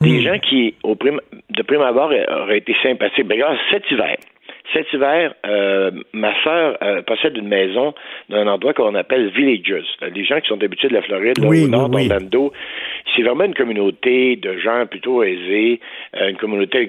Des 0.00 0.18
hmm. 0.18 0.22
gens 0.22 0.38
qui, 0.38 0.74
au 0.82 0.94
de 0.94 1.62
prime 1.62 1.80
abord, 1.80 2.12
auraient 2.28 2.58
été 2.58 2.76
sympathiques. 2.82 3.26
Ben, 3.26 3.34
regarde, 3.34 3.56
cet 3.70 3.90
hiver, 3.90 4.16
cet 4.72 4.92
hiver, 4.92 5.34
euh, 5.46 5.90
ma 6.12 6.32
sœur 6.42 6.76
euh, 6.82 7.02
possède 7.02 7.36
une 7.36 7.48
maison 7.48 7.94
dans 8.28 8.36
un 8.36 8.46
endroit 8.46 8.74
qu'on 8.74 8.94
appelle 8.94 9.28
Villages. 9.30 9.86
Les 10.14 10.24
gens 10.24 10.40
qui 10.40 10.48
sont 10.48 10.62
habitués 10.62 10.88
de 10.88 10.94
la 10.94 11.02
Floride, 11.02 11.38
au 11.44 11.68
nord 11.68 11.88
d'Orlando, 11.88 12.52
c'est 13.14 13.22
vraiment 13.22 13.44
une 13.44 13.54
communauté 13.54 14.36
de 14.36 14.58
gens 14.58 14.86
plutôt 14.86 15.22
aisés, 15.22 15.80
euh, 16.16 16.28
une 16.28 16.36
communauté, 16.36 16.88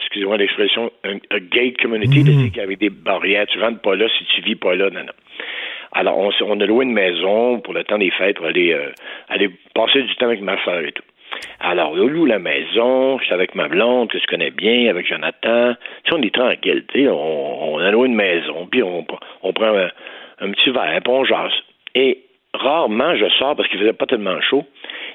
excusez-moi 0.00 0.36
l'expression, 0.36 0.92
un, 1.04 1.16
gate 1.38 1.76
community, 1.80 2.24
mm 2.24 2.60
avec 2.60 2.78
des 2.78 2.90
barrières. 2.90 3.46
Tu 3.46 3.60
rentres 3.60 3.80
pas 3.80 3.94
là 3.94 4.06
si 4.18 4.24
tu 4.24 4.42
vis 4.42 4.56
pas 4.56 4.74
là. 4.74 4.90
Non, 4.90 5.00
non. 5.00 5.12
Alors, 5.92 6.18
on, 6.18 6.30
on 6.42 6.60
a 6.60 6.66
loué 6.66 6.84
une 6.84 6.92
maison 6.92 7.60
pour 7.60 7.74
le 7.74 7.84
temps 7.84 7.98
des 7.98 8.10
fêtes 8.10 8.36
pour 8.36 8.46
aller, 8.46 8.76
aller 9.28 9.50
passer 9.74 10.02
du 10.02 10.14
temps 10.16 10.26
avec 10.26 10.40
ma 10.40 10.62
sœur 10.64 10.80
et 10.80 10.92
tout. 10.92 11.02
Alors, 11.60 11.92
on 11.92 12.06
loue 12.06 12.24
la 12.24 12.38
maison, 12.38 13.18
je 13.18 13.24
suis 13.24 13.34
avec 13.34 13.54
ma 13.54 13.68
blonde, 13.68 14.10
que 14.10 14.18
je 14.18 14.26
connais 14.26 14.50
bien, 14.50 14.88
avec 14.88 15.06
Jonathan. 15.06 15.74
Tu 16.04 16.10
sais, 16.10 16.16
on 16.16 16.22
est 16.22 16.34
tranquille, 16.34 16.84
tu 16.88 17.00
sais, 17.00 17.08
on, 17.08 17.74
on 17.74 17.78
a 17.78 17.90
loué 17.90 18.08
une 18.08 18.14
maison, 18.14 18.66
puis 18.70 18.82
on, 18.82 19.04
on 19.42 19.52
prend 19.52 19.74
un, 19.76 20.50
petit 20.52 20.70
verre, 20.70 21.00
puis 21.02 21.12
on 21.12 21.24
jase. 21.24 21.52
Et 21.94 22.22
rarement, 22.54 23.16
je 23.16 23.28
sors 23.38 23.56
parce 23.56 23.68
qu'il 23.68 23.80
faisait 23.80 23.92
pas 23.92 24.06
tellement 24.06 24.40
chaud. 24.40 24.64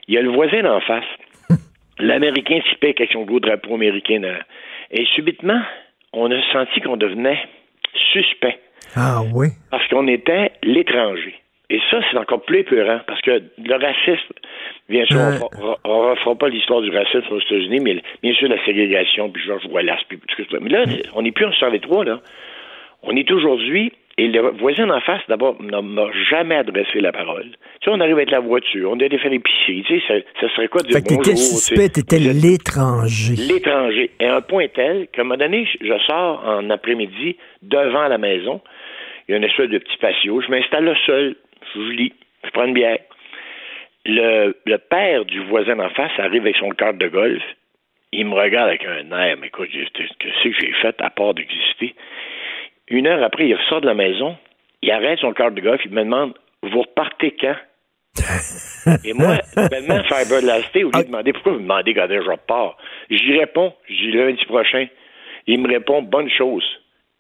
Il 0.08 0.16
y 0.16 0.18
a 0.18 0.22
le 0.22 0.30
voisin 0.30 0.62
d'en 0.64 0.82
face. 0.82 1.06
L'Américain 2.00 2.60
typique 2.70 3.00
avec 3.00 3.12
son 3.12 3.24
gros 3.24 3.40
drapeau 3.40 3.76
américain. 3.76 4.22
Et 4.92 5.06
subitement, 5.16 5.62
on 6.12 6.30
a 6.32 6.42
senti 6.52 6.82
qu'on 6.82 6.98
devenait 6.98 7.40
suspect. 8.12 8.60
Ah 8.96 9.22
oui? 9.34 9.48
Parce 9.72 9.88
qu'on 9.88 10.08
était 10.08 10.52
l'étranger. 10.62 11.36
Et 11.74 11.82
ça, 11.90 12.00
c'est 12.12 12.18
encore 12.20 12.44
plus 12.44 12.60
épeurant, 12.60 13.00
parce 13.08 13.20
que 13.22 13.42
le 13.58 13.74
racisme, 13.74 14.34
bien 14.90 15.06
sûr, 15.06 15.18
on 15.84 16.06
ne 16.06 16.10
refera 16.12 16.36
pas 16.36 16.48
l'histoire 16.48 16.82
du 16.82 16.92
racisme 16.92 17.26
aux 17.32 17.40
États-Unis, 17.40 17.80
mais 17.80 18.04
bien 18.22 18.32
sûr, 18.36 18.48
la 18.48 18.64
ségrégation, 18.64 19.32
puis 19.32 19.42
Georges 19.44 19.66
Wallace, 19.72 20.02
puis 20.08 20.20
tout 20.20 20.44
ça. 20.52 20.58
Mais 20.62 20.70
là, 20.70 20.86
on 21.16 21.24
n'est 21.24 21.32
plus 21.32 21.46
en 21.46 21.52
sur 21.52 21.72
les 21.72 21.80
trois, 21.80 22.06
là. 22.06 22.22
On 23.02 23.16
est 23.16 23.30
aujourd'hui, 23.32 23.92
et 24.20 24.28
le 24.28 24.52
voisin 24.60 24.88
en 24.92 25.02
face, 25.02 25.22
d'abord, 25.28 25.60
n'a 25.64 25.82
jamais 26.30 26.58
adressé 26.58 27.02
la 27.02 27.12
parole. 27.12 27.50
Tu 27.82 27.86
sais, 27.86 27.90
on 27.90 28.00
arrive 28.00 28.18
avec 28.18 28.30
la 28.30 28.40
voiture, 28.40 28.92
on 28.92 29.00
allait 29.00 29.18
faire 29.18 29.32
l'épicerie, 29.32 29.84
tu 29.88 30.00
sais, 30.00 30.24
ça, 30.40 30.50
serait 30.50 30.68
quoi 30.68 30.84
de 30.84 30.90
dire 30.90 31.00
fait 31.00 31.16
bonjour? 31.16 31.36
suspect, 31.36 31.90
t'étais 31.90 32.20
l'étranger. 32.20 33.34
L'étranger. 33.36 34.12
Et 34.20 34.28
un 34.28 34.42
point 34.42 34.68
tel 34.68 35.08
qu'à 35.12 35.22
un 35.22 35.24
moment 35.24 35.38
donné, 35.38 35.68
je 35.82 35.98
sors 36.06 36.44
en 36.46 36.70
après-midi 36.70 37.36
devant 37.64 38.08
la 38.08 38.20
maison, 38.20 38.62
il 39.28 39.32
y 39.32 39.34
a 39.34 39.38
une 39.38 39.44
espèce 39.44 39.70
de 39.70 39.80
petit 39.80 39.98
patio, 39.98 40.40
je 40.40 40.52
m'installe 40.52 40.86
là 40.86 40.94
seul, 41.08 41.36
je 41.76 41.92
lis, 41.92 42.14
je 42.44 42.50
prends 42.52 42.66
une 42.66 42.74
bière. 42.74 43.00
Le, 44.06 44.56
le 44.66 44.78
père 44.78 45.26
du 45.26 45.40
voisin 45.46 45.80
en 45.80 45.90
face 45.90 46.12
arrive 46.18 46.42
avec 46.42 46.58
son 46.58 46.70
carte 46.72 46.98
de 46.98 47.08
golf. 47.08 47.42
Il 48.12 48.26
me 48.28 48.36
regarde 48.36 48.70
avec 48.70 48.86
un 48.86 49.12
air, 49.18 49.38
mais 49.40 49.48
écoute, 49.48 49.70
qu'est-ce 49.72 50.44
que 50.44 50.54
j'ai 50.60 50.74
fait 50.82 50.96
à 51.02 51.10
part 51.10 51.34
d'exister? 51.34 51.96
Une 52.90 53.08
heure 53.08 53.24
après, 53.24 53.48
il 53.48 53.56
ressort 53.56 53.82
de 53.82 53.88
la 53.88 53.94
maison, 53.94 54.38
il 54.82 54.92
arrête 54.92 55.20
son 55.20 55.34
carte 55.34 55.56
de 55.56 55.62
golf, 55.62 55.82
il 55.86 55.92
me 55.92 56.04
demande 56.04 56.34
Vous 56.62 56.82
repartez 56.82 57.36
quand? 57.40 57.56
Et 59.04 59.14
moi, 59.14 59.38
tellement 59.70 60.04
fiberlasté, 60.04 60.84
au 60.84 60.92
lieu 60.92 61.00
de 61.00 61.08
demander 61.08 61.34
pourquoi 61.34 61.54
vous 61.54 61.60
me 61.60 61.64
demandez 61.64 61.94
quand 61.94 62.08
je 62.10 62.30
repars, 62.30 62.78
j'y 63.10 63.40
réponds, 63.40 63.74
j'y 63.90 64.12
lundi 64.12 64.46
prochain. 64.46 64.88
Il 65.48 65.62
me 65.62 65.68
répond 65.68 66.04
bonne 66.04 66.30
chose. 66.30 66.64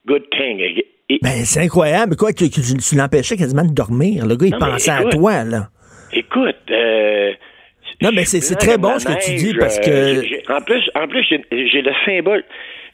Good 0.05 0.29
thing. 0.29 0.83
Ben, 1.09 1.45
c'est 1.45 1.61
incroyable. 1.61 2.15
Quoi, 2.15 2.33
tu, 2.33 2.49
tu, 2.49 2.95
l'empêchais 2.95 3.35
quasiment 3.37 3.63
de 3.63 3.73
dormir. 3.73 4.25
Le 4.25 4.35
gars, 4.35 4.47
il 4.47 4.57
pensait 4.57 4.91
à 4.91 5.03
toi, 5.05 5.43
là. 5.43 5.67
Écoute, 6.13 6.55
euh, 6.71 7.31
non, 8.01 8.09
mais 8.13 8.25
c'est 8.25 8.55
très 8.55 8.77
bon 8.77 8.99
ce 8.99 9.05
que 9.05 9.25
tu 9.25 9.35
dis 9.35 9.53
parce 9.57 9.79
que. 9.79 9.89
Euh, 9.89 10.21
en 10.49 10.61
plus, 10.61 10.89
en 10.95 11.07
plus 11.07 11.23
j'ai 11.51 11.81
le 11.81 11.91
symbole. 12.05 12.43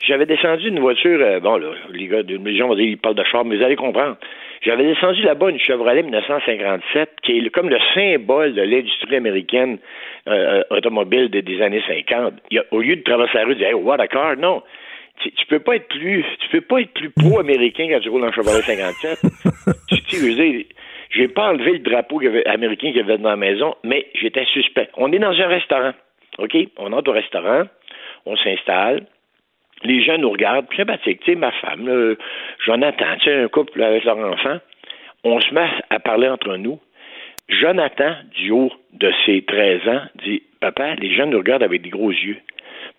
J'avais 0.05 0.25
descendu 0.25 0.69
une 0.69 0.79
voiture. 0.79 1.19
Euh, 1.21 1.39
bon, 1.39 1.57
là, 1.57 1.71
les 1.91 2.07
gars, 2.07 2.21
les 2.21 2.57
gens 2.57 2.67
vont 2.67 2.75
dire 2.75 2.85
ils 2.85 2.97
parlent 2.97 3.15
de 3.15 3.23
char, 3.23 3.43
mais 3.43 3.57
vous 3.57 3.63
allez 3.63 3.75
comprendre. 3.75 4.17
J'avais 4.61 4.83
descendu 4.83 5.21
là-bas 5.23 5.49
une 5.49 5.59
Chevrolet 5.59 6.03
1957 6.03 7.09
qui 7.23 7.37
est 7.37 7.49
comme 7.49 7.69
le 7.69 7.79
symbole 7.93 8.53
de 8.53 8.61
l'industrie 8.61 9.15
américaine 9.15 9.77
euh, 10.27 10.63
automobile 10.69 11.29
des 11.29 11.61
années 11.61 11.81
50. 11.87 12.33
au 12.71 12.81
lieu 12.81 12.97
de 12.97 13.03
traverser 13.03 13.37
la 13.37 13.45
rue 13.45 13.53
et 13.53 13.55
dire 13.55 13.67
hey, 13.67 13.73
what 13.73 13.99
a 13.99 14.07
car, 14.07 14.35
non. 14.37 14.61
Tu, 15.19 15.31
tu, 15.31 15.45
peux 15.47 15.59
pas 15.59 15.75
être 15.75 15.87
plus 15.87 16.23
tu 16.39 16.49
peux 16.49 16.61
pas 16.61 16.81
être 16.81 16.93
plus 16.93 17.09
pro-américain 17.09 17.87
quand 17.89 17.99
tu 17.99 18.09
roules 18.09 18.25
en 18.25 18.31
Chevrolet 18.31 18.61
57. 18.61 19.19
tu, 19.89 20.01
tu 20.03 20.33
dire, 20.33 20.65
j'ai 21.11 21.27
pas 21.27 21.49
enlevé 21.49 21.73
le 21.73 21.79
drapeau 21.79 22.21
américain 22.45 22.87
qu'il 22.87 22.97
y 22.97 22.99
avait 23.01 23.17
dans 23.17 23.29
la 23.29 23.35
maison, 23.35 23.75
mais 23.83 24.07
j'étais 24.13 24.45
suspect. 24.45 24.89
On 24.95 25.11
est 25.11 25.19
dans 25.19 25.31
un 25.31 25.47
restaurant. 25.47 25.93
OK? 26.37 26.55
On 26.77 26.93
entre 26.93 27.09
au 27.09 27.13
restaurant, 27.13 27.63
on 28.25 28.35
s'installe. 28.37 29.05
Les 29.83 30.03
gens 30.03 30.17
nous 30.17 30.31
regardent, 30.31 30.67
sympathique. 30.75 31.21
Tu 31.21 31.31
sais, 31.31 31.37
ma 31.37 31.51
femme, 31.51 32.15
Jonathan, 32.65 33.15
tu 33.19 33.25
sais, 33.25 33.35
un 33.35 33.47
couple 33.47 33.81
avec 33.81 34.03
leur 34.03 34.17
enfant. 34.17 34.59
On 35.23 35.39
se 35.41 35.53
met 35.53 35.69
à 35.89 35.99
parler 35.99 36.27
entre 36.27 36.55
nous. 36.57 36.79
Jonathan, 37.47 38.13
du 38.35 38.51
haut 38.51 38.71
de 38.93 39.11
ses 39.25 39.41
13 39.41 39.87
ans, 39.87 40.01
dit 40.23 40.43
Papa, 40.59 40.95
les 40.95 41.13
gens 41.15 41.25
nous 41.25 41.39
regardent 41.39 41.63
avec 41.63 41.81
des 41.81 41.89
gros 41.89 42.11
yeux. 42.11 42.37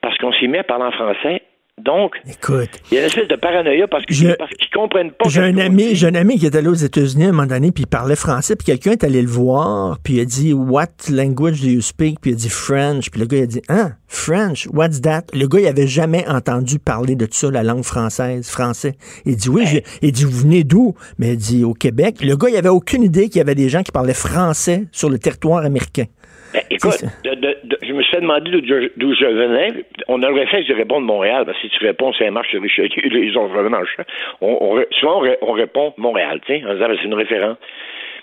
Parce 0.01 0.17
qu'on 0.19 0.33
s'y 0.33 0.49
met 0.49 0.59
à 0.59 0.65
parler 0.65 0.85
en 0.85 0.93
français 0.93 1.43
donc, 1.85 2.13
Écoute, 2.29 2.71
il 2.91 2.95
y 2.95 2.99
a 2.99 3.01
une 3.01 3.07
espèce 3.07 3.29
de 3.29 3.37
paranoïa 3.37 3.87
parce 3.89 4.05
qu'ils 4.07 4.29
ne 4.29 4.35
comprennent 4.75 5.13
pas. 5.13 5.29
J'ai 5.29 5.43
un 5.43 5.59
ami, 5.59 5.95
j'ai 5.95 6.07
un 6.07 6.15
ami 6.15 6.39
qui 6.39 6.47
est 6.47 6.57
allé 6.57 6.69
aux 6.69 6.75
États-Unis 6.75 7.25
à 7.25 7.29
un 7.29 7.33
moment 7.33 7.47
donné, 7.47 7.73
puis 7.73 7.85
il 7.85 7.87
parlait 7.87 8.17
français, 8.17 8.57
puis 8.57 8.67
quelqu'un 8.67 8.93
est 8.93 9.05
allé 9.05 9.23
le 9.23 9.29
voir, 9.29 9.99
puis 10.03 10.15
il 10.15 10.21
a 10.21 10.25
dit 10.25 10.53
What 10.53 11.11
language 11.11 11.61
do 11.61 11.69
you 11.69 11.81
speak? 11.81 12.21
Puis 12.21 12.33
il 12.33 12.35
a 12.35 12.37
dit 12.37 12.49
French. 12.49 13.11
Puis 13.11 13.21
le 13.21 13.27
gars 13.27 13.39
il 13.39 13.43
a 13.43 13.47
dit 13.47 13.63
Hein, 13.69 13.93
French, 14.09 14.69
what's 14.73 15.01
that? 15.03 15.25
Le 15.33 15.47
gars, 15.47 15.61
il 15.61 15.67
avait 15.67 15.87
jamais 15.87 16.27
entendu 16.29 16.79
parler 16.79 17.15
de 17.15 17.29
ça, 17.31 17.51
la 17.51 17.63
langue 17.63 17.85
française, 17.85 18.49
français. 18.49 18.97
Il 19.25 19.37
dit 19.37 19.49
Oui, 19.49 19.83
il 20.03 20.13
dit 20.13 20.25
Vous 20.25 20.41
venez 20.41 20.65
d'où? 20.65 20.95
Mais 21.19 21.35
il 21.35 21.37
dit 21.37 21.65
Au 21.65 21.75
Québec. 21.75 22.17
Le 22.23 22.37
gars, 22.37 22.49
il 22.49 22.57
avait 22.57 22.69
aucune 22.69 23.03
idée 23.03 23.29
qu'il 23.29 23.39
y 23.39 23.41
avait 23.41 23.55
des 23.55 23.69
gens 23.69 23.83
qui 23.83 23.93
parlaient 23.93 24.15
français 24.15 24.87
sur 24.93 25.11
le 25.11 25.19
territoire 25.19 25.65
américain. 25.65 26.05
Ben, 26.53 26.63
écoute, 26.71 27.05
je 27.25 27.93
me 27.93 28.03
suis 28.03 28.11
fait 28.11 28.21
demander 28.21 28.51
d'où 28.51 29.15
je 29.15 29.25
venais. 29.27 29.85
On 30.09 30.23
a 30.23 30.29
le 30.29 30.35
réflexe 30.35 30.69
de 30.69 30.75
répondre 30.75 31.07
Montréal, 31.07 31.45
parce 31.45 31.57
que 31.59 31.69
si 31.69 31.79
tu 31.79 31.85
réponds 31.87 32.13
Saint-Marche 32.15 32.51
sur 32.51 32.63
Richelieu, 32.63 33.25
ils 33.25 33.39
ont 33.39 33.47
vraiment 33.47 33.81
le 33.81 33.87
champ. 33.87 34.03
On, 34.41 34.83
souvent, 34.99 35.23
on, 35.43 35.53
répond 35.53 35.95
Montréal, 35.97 36.41
tu 36.47 36.59
sais, 36.59 36.67
en 36.67 36.75
disant, 36.75 36.89
ben, 36.89 36.97
c'est 36.99 37.07
une 37.07 37.15
référence. 37.15 37.59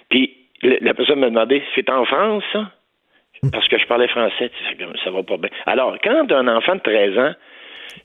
Puis, 0.10 0.36
la 0.62 0.94
personne 0.94 1.20
m'a 1.20 1.30
demandé, 1.30 1.64
c'est 1.76 1.90
en 1.90 2.06
France, 2.06 2.44
ça? 2.52 2.72
Parce 3.52 3.68
que 3.68 3.78
je 3.78 3.86
parlais 3.86 4.08
français, 4.08 4.50
ça 5.04 5.12
va 5.12 5.24
pas 5.24 5.38
bien. 5.38 5.50
Alors, 5.68 5.96
quand 6.04 6.32
un 6.32 6.48
enfant 6.48 6.76
de 6.76 6.82
13 6.82 7.18
ans 7.20 7.34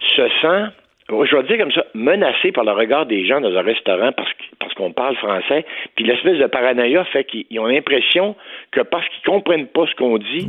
se 0.01 0.29
sent 0.41 0.82
je 1.24 1.36
vais 1.36 1.42
dire 1.44 1.58
comme 1.58 1.72
ça, 1.72 1.84
menacé 1.94 2.52
par 2.52 2.64
le 2.64 2.72
regard 2.72 3.06
des 3.06 3.26
gens 3.26 3.40
dans 3.40 3.54
un 3.56 3.62
restaurant 3.62 4.12
parce, 4.12 4.30
parce 4.58 4.74
qu'on 4.74 4.92
parle 4.92 5.16
français, 5.16 5.64
puis 5.94 6.04
l'espèce 6.04 6.38
de 6.38 6.46
paranoïa 6.46 7.04
fait 7.04 7.24
qu'ils 7.24 7.60
ont 7.60 7.66
l'impression 7.66 8.34
que 8.70 8.80
parce 8.80 9.06
qu'ils 9.08 9.24
comprennent 9.24 9.66
pas 9.66 9.86
ce 9.86 9.94
qu'on 9.96 10.18
dit, 10.18 10.48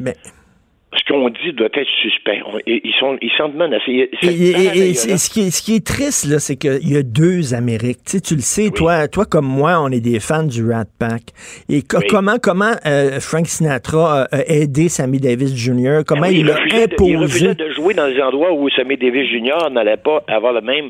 ce 0.98 1.12
qu'on 1.12 1.30
dit 1.30 1.54
doit 1.54 1.68
être 1.74 1.90
suspect. 2.02 2.42
Ils 2.68 2.94
sont, 3.00 3.18
ils 3.22 3.32
sentent 3.38 3.56
menacés. 3.56 4.10
Et, 4.22 4.94
ce, 4.94 5.30
qui 5.30 5.42
est, 5.42 5.52
ce 5.52 5.62
qui 5.62 5.76
est 5.76 5.86
triste, 5.86 6.30
là, 6.30 6.40
c'est 6.40 6.56
qu'il 6.56 6.90
y 6.90 6.98
a 6.98 7.04
deux 7.04 7.54
Amériques. 7.54 8.04
Tu, 8.06 8.12
sais, 8.12 8.22
tu 8.22 8.36
le 8.36 8.42
sais, 8.42 8.70
toi, 8.70 9.08
toi 9.08 9.26
comme 9.26 9.46
moi, 9.46 9.80
on 9.82 9.90
est 9.90 10.02
des 10.02 10.20
fans 10.20 10.44
du 10.44 10.70
Rat 10.70 10.86
Pack. 11.00 11.24
Et 11.70 11.82
comment, 11.82 12.38
comment 12.42 12.74
euh, 12.86 13.20
Frank 13.20 13.48
Sinatra 13.48 14.28
a 14.32 14.46
aidé 14.48 14.90
Sammy 14.90 15.20
Davis 15.20 15.56
Jr., 15.56 16.02
comment 16.06 16.22
ben 16.22 16.34
il, 16.34 16.50
a 16.50 16.56
imposé... 16.56 17.12
il 17.12 17.18
refusait 17.18 17.56
de 17.56 17.70
jouer 17.72 17.94
dans 17.94 18.08
des 18.08 18.22
endroits 18.22 18.54
où 18.54 18.70
Sammy 18.70 18.98
Davis 18.98 19.30
Jr. 19.30 19.70
n'allait 19.72 19.98
pas 19.98 20.24
avoir 20.28 20.54
le 20.54 20.62
même 20.62 20.90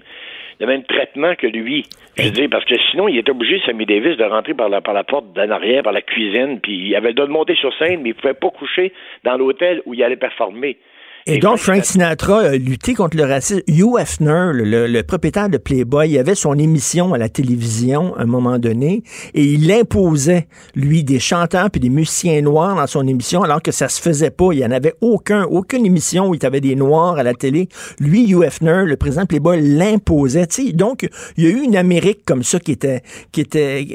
le 0.60 0.68
même 0.68 0.84
traitement 0.84 1.36
que 1.36 1.48
lui. 1.48 1.86
Je 2.18 2.24
veux 2.24 2.32
dire, 2.32 2.48
parce 2.50 2.66
que 2.66 2.76
sinon, 2.92 3.08
il 3.08 3.18
était 3.18 3.32
obligé, 3.32 3.62
Sammy 3.66 3.86
Davis, 3.86 4.18
de 4.18 4.24
rentrer 4.24 4.54
par 4.54 4.70
la, 4.70 4.82
par 4.82 4.94
la 4.94 5.04
porte 5.04 5.34
d'en 5.34 5.50
arrière, 5.50 5.84
par 5.84 5.94
la 5.94 6.02
cuisine, 6.02 6.60
puis 6.62 6.90
il 6.90 6.96
avait 6.96 7.10
le 7.10 7.14
droit 7.16 7.28
de 7.28 7.32
monter 7.32 7.56
sur 7.56 7.74
scène, 7.78 8.02
mais 8.02 8.10
il 8.10 8.16
pouvait 8.16 8.34
pas 8.34 8.50
coucher 8.50 8.94
dans 9.24 9.38
l'hôtel 9.38 9.82
où 9.86 9.94
il 9.94 10.04
allait 10.04 10.16
performer. 10.16 10.78
Et, 11.26 11.38
donc, 11.38 11.58
Frank 11.58 11.86
Sinatra 11.86 12.40
a 12.40 12.56
lutté 12.58 12.94
contre 12.94 13.16
le 13.16 13.24
racisme. 13.24 13.62
Hugh 13.68 13.98
Hefner, 13.98 14.52
le, 14.54 15.02
propriétaire 15.04 15.50
de 15.50 15.58
Playboy, 15.58 16.10
il 16.10 16.18
avait 16.18 16.36
son 16.36 16.58
émission 16.58 17.14
à 17.14 17.18
la 17.18 17.30
télévision 17.30 18.14
à 18.18 18.24
un 18.24 18.26
moment 18.26 18.60
donné 18.60 19.04
et 19.34 19.44
il 19.44 19.72
imposait, 19.72 20.48
lui, 20.76 21.04
des 21.04 21.20
chanteurs 21.20 21.70
puis 21.72 21.80
des 21.80 21.90
musiciens 21.90 22.42
noirs 22.42 22.76
dans 22.76 22.88
son 22.88 23.08
émission 23.08 23.42
alors 23.42 23.62
que 23.62 23.72
ça 23.72 23.88
se 23.88 24.02
faisait 24.02 24.32
pas. 24.32 24.50
Il 24.52 24.58
n'y 24.58 24.66
en 24.66 24.72
avait 24.72 24.94
aucun, 25.00 25.44
aucune 25.46 25.86
émission 25.86 26.28
où 26.28 26.36
il 26.36 26.44
y 26.44 26.46
avait 26.46 26.62
des 26.62 26.76
noirs 26.76 27.18
à 27.18 27.24
la 27.24 27.34
télé. 27.34 27.70
Lui, 28.00 28.30
Hugh 28.30 28.44
Hefner, 28.44 28.84
le 28.86 28.98
président 28.98 29.24
de 29.24 29.28
Playboy, 29.28 29.62
l'imposait. 29.62 30.48
Donc, 30.74 31.08
il 31.38 31.46
y 31.46 31.48
a 31.48 31.52
eu 31.52 31.64
une 31.64 31.78
Amérique 31.78 32.26
comme 32.26 32.44
ça 32.44 32.60
qui 32.60 32.74
était, 32.74 33.02
qui 33.32 33.42
était 33.42 33.86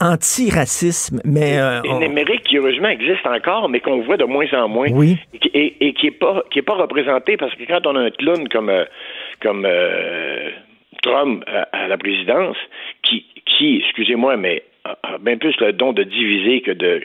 anti-racisme. 0.00 1.20
Mais, 1.24 1.58
euh, 1.58 1.82
une 1.82 2.04
Amérique 2.04 2.44
qui, 2.44 2.56
heureusement, 2.56 2.88
existe 2.88 3.26
encore, 3.26 3.68
mais 3.68 3.80
qu'on 3.80 4.02
voit 4.02 4.16
de 4.16 4.24
moins 4.24 4.46
en 4.52 4.68
moins. 4.68 4.88
Oui. 4.92 5.16
Et, 5.54 5.94
qui 5.94 6.08
est 6.08 6.18
pas, 6.18 6.42
qui 6.50 6.60
est 6.60 6.67
pas 6.68 6.74
représenté 6.74 7.38
parce 7.38 7.54
que 7.54 7.64
quand 7.64 7.86
on 7.86 7.96
a 7.96 8.00
un 8.00 8.10
clown 8.10 8.46
comme, 8.48 8.68
euh, 8.68 8.84
comme 9.40 9.64
euh, 9.64 10.50
Trump 11.02 11.42
à, 11.72 11.88
la 11.88 11.96
présidence, 11.96 12.56
qui, 13.02 13.24
qui 13.46 13.82
excusez-moi, 13.84 14.36
mais 14.36 14.62
a 14.84 15.16
bien 15.18 15.38
plus 15.38 15.56
le 15.60 15.72
don 15.72 15.92
de 15.92 16.02
diviser 16.02 16.60
que 16.60 16.72
de 16.72 17.02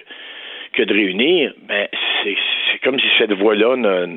que 0.74 0.84
de 0.84 0.94
réunir, 0.94 1.54
ben 1.68 1.88
c'est 2.24 2.36
comme 2.84 3.00
si 3.00 3.06
cette 3.20 3.34
voie-là 3.34 3.76
n'a 3.78 4.08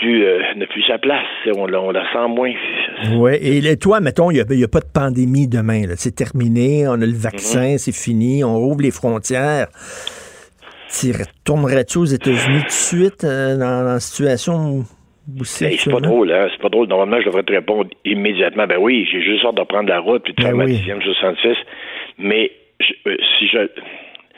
plus, 0.00 0.24
euh, 0.24 0.40
plus 0.70 0.82
sa 0.84 0.98
place. 0.98 1.26
On, 1.54 1.72
on, 1.72 1.90
la 1.90 2.10
sent 2.12 2.28
moins. 2.28 2.54
Oui, 3.16 3.32
et 3.42 3.76
toi, 3.76 4.00
mettons, 4.00 4.30
il 4.30 4.42
n'y 4.42 4.64
a, 4.64 4.68
pas 4.68 4.80
de 4.80 4.90
pandémie 4.92 5.46
demain. 5.46 5.82
C'est 5.96 6.16
terminé, 6.16 6.88
on 6.88 6.94
a 6.94 7.06
le 7.06 7.12
vaccin, 7.12 7.74
mm-hmm. 7.74 7.78
c'est 7.78 7.94
fini, 7.94 8.42
on 8.42 8.56
rouvre 8.56 8.80
les 8.80 8.90
frontières. 8.90 9.68
Tu 11.00 11.12
retournerais-tu 11.12 11.98
aux 11.98 12.04
États-Unis 12.04 12.60
tout 12.60 12.66
de 12.66 12.70
suite 12.70 13.24
euh, 13.24 13.56
dans, 13.56 13.84
la 13.84 14.00
situation 14.00 14.84
où 15.38 15.44
c'est? 15.44 15.72
c'est 15.72 15.90
pas 15.90 16.00
drôle, 16.00 16.32
hein? 16.32 16.48
C'est 16.52 16.60
pas 16.60 16.68
drôle. 16.68 16.88
Normalement, 16.88 17.20
je 17.20 17.26
devrais 17.26 17.42
te 17.42 17.52
répondre 17.52 17.90
immédiatement. 18.04 18.66
Ben 18.66 18.78
oui, 18.78 19.08
j'ai 19.10 19.22
juste 19.22 19.44
hâte 19.44 19.56
de 19.56 19.62
prendre 19.64 19.88
la 19.88 20.00
route 20.00 20.22
puis 20.22 20.32
de 20.34 20.42
ben 20.42 20.48
faire 20.48 20.56
ma 20.56 20.66
dixième 20.66 21.02
66. 21.02 21.56
Mais 22.18 22.52
euh, 23.06 23.16
si 23.38 23.48
je, 23.48 23.68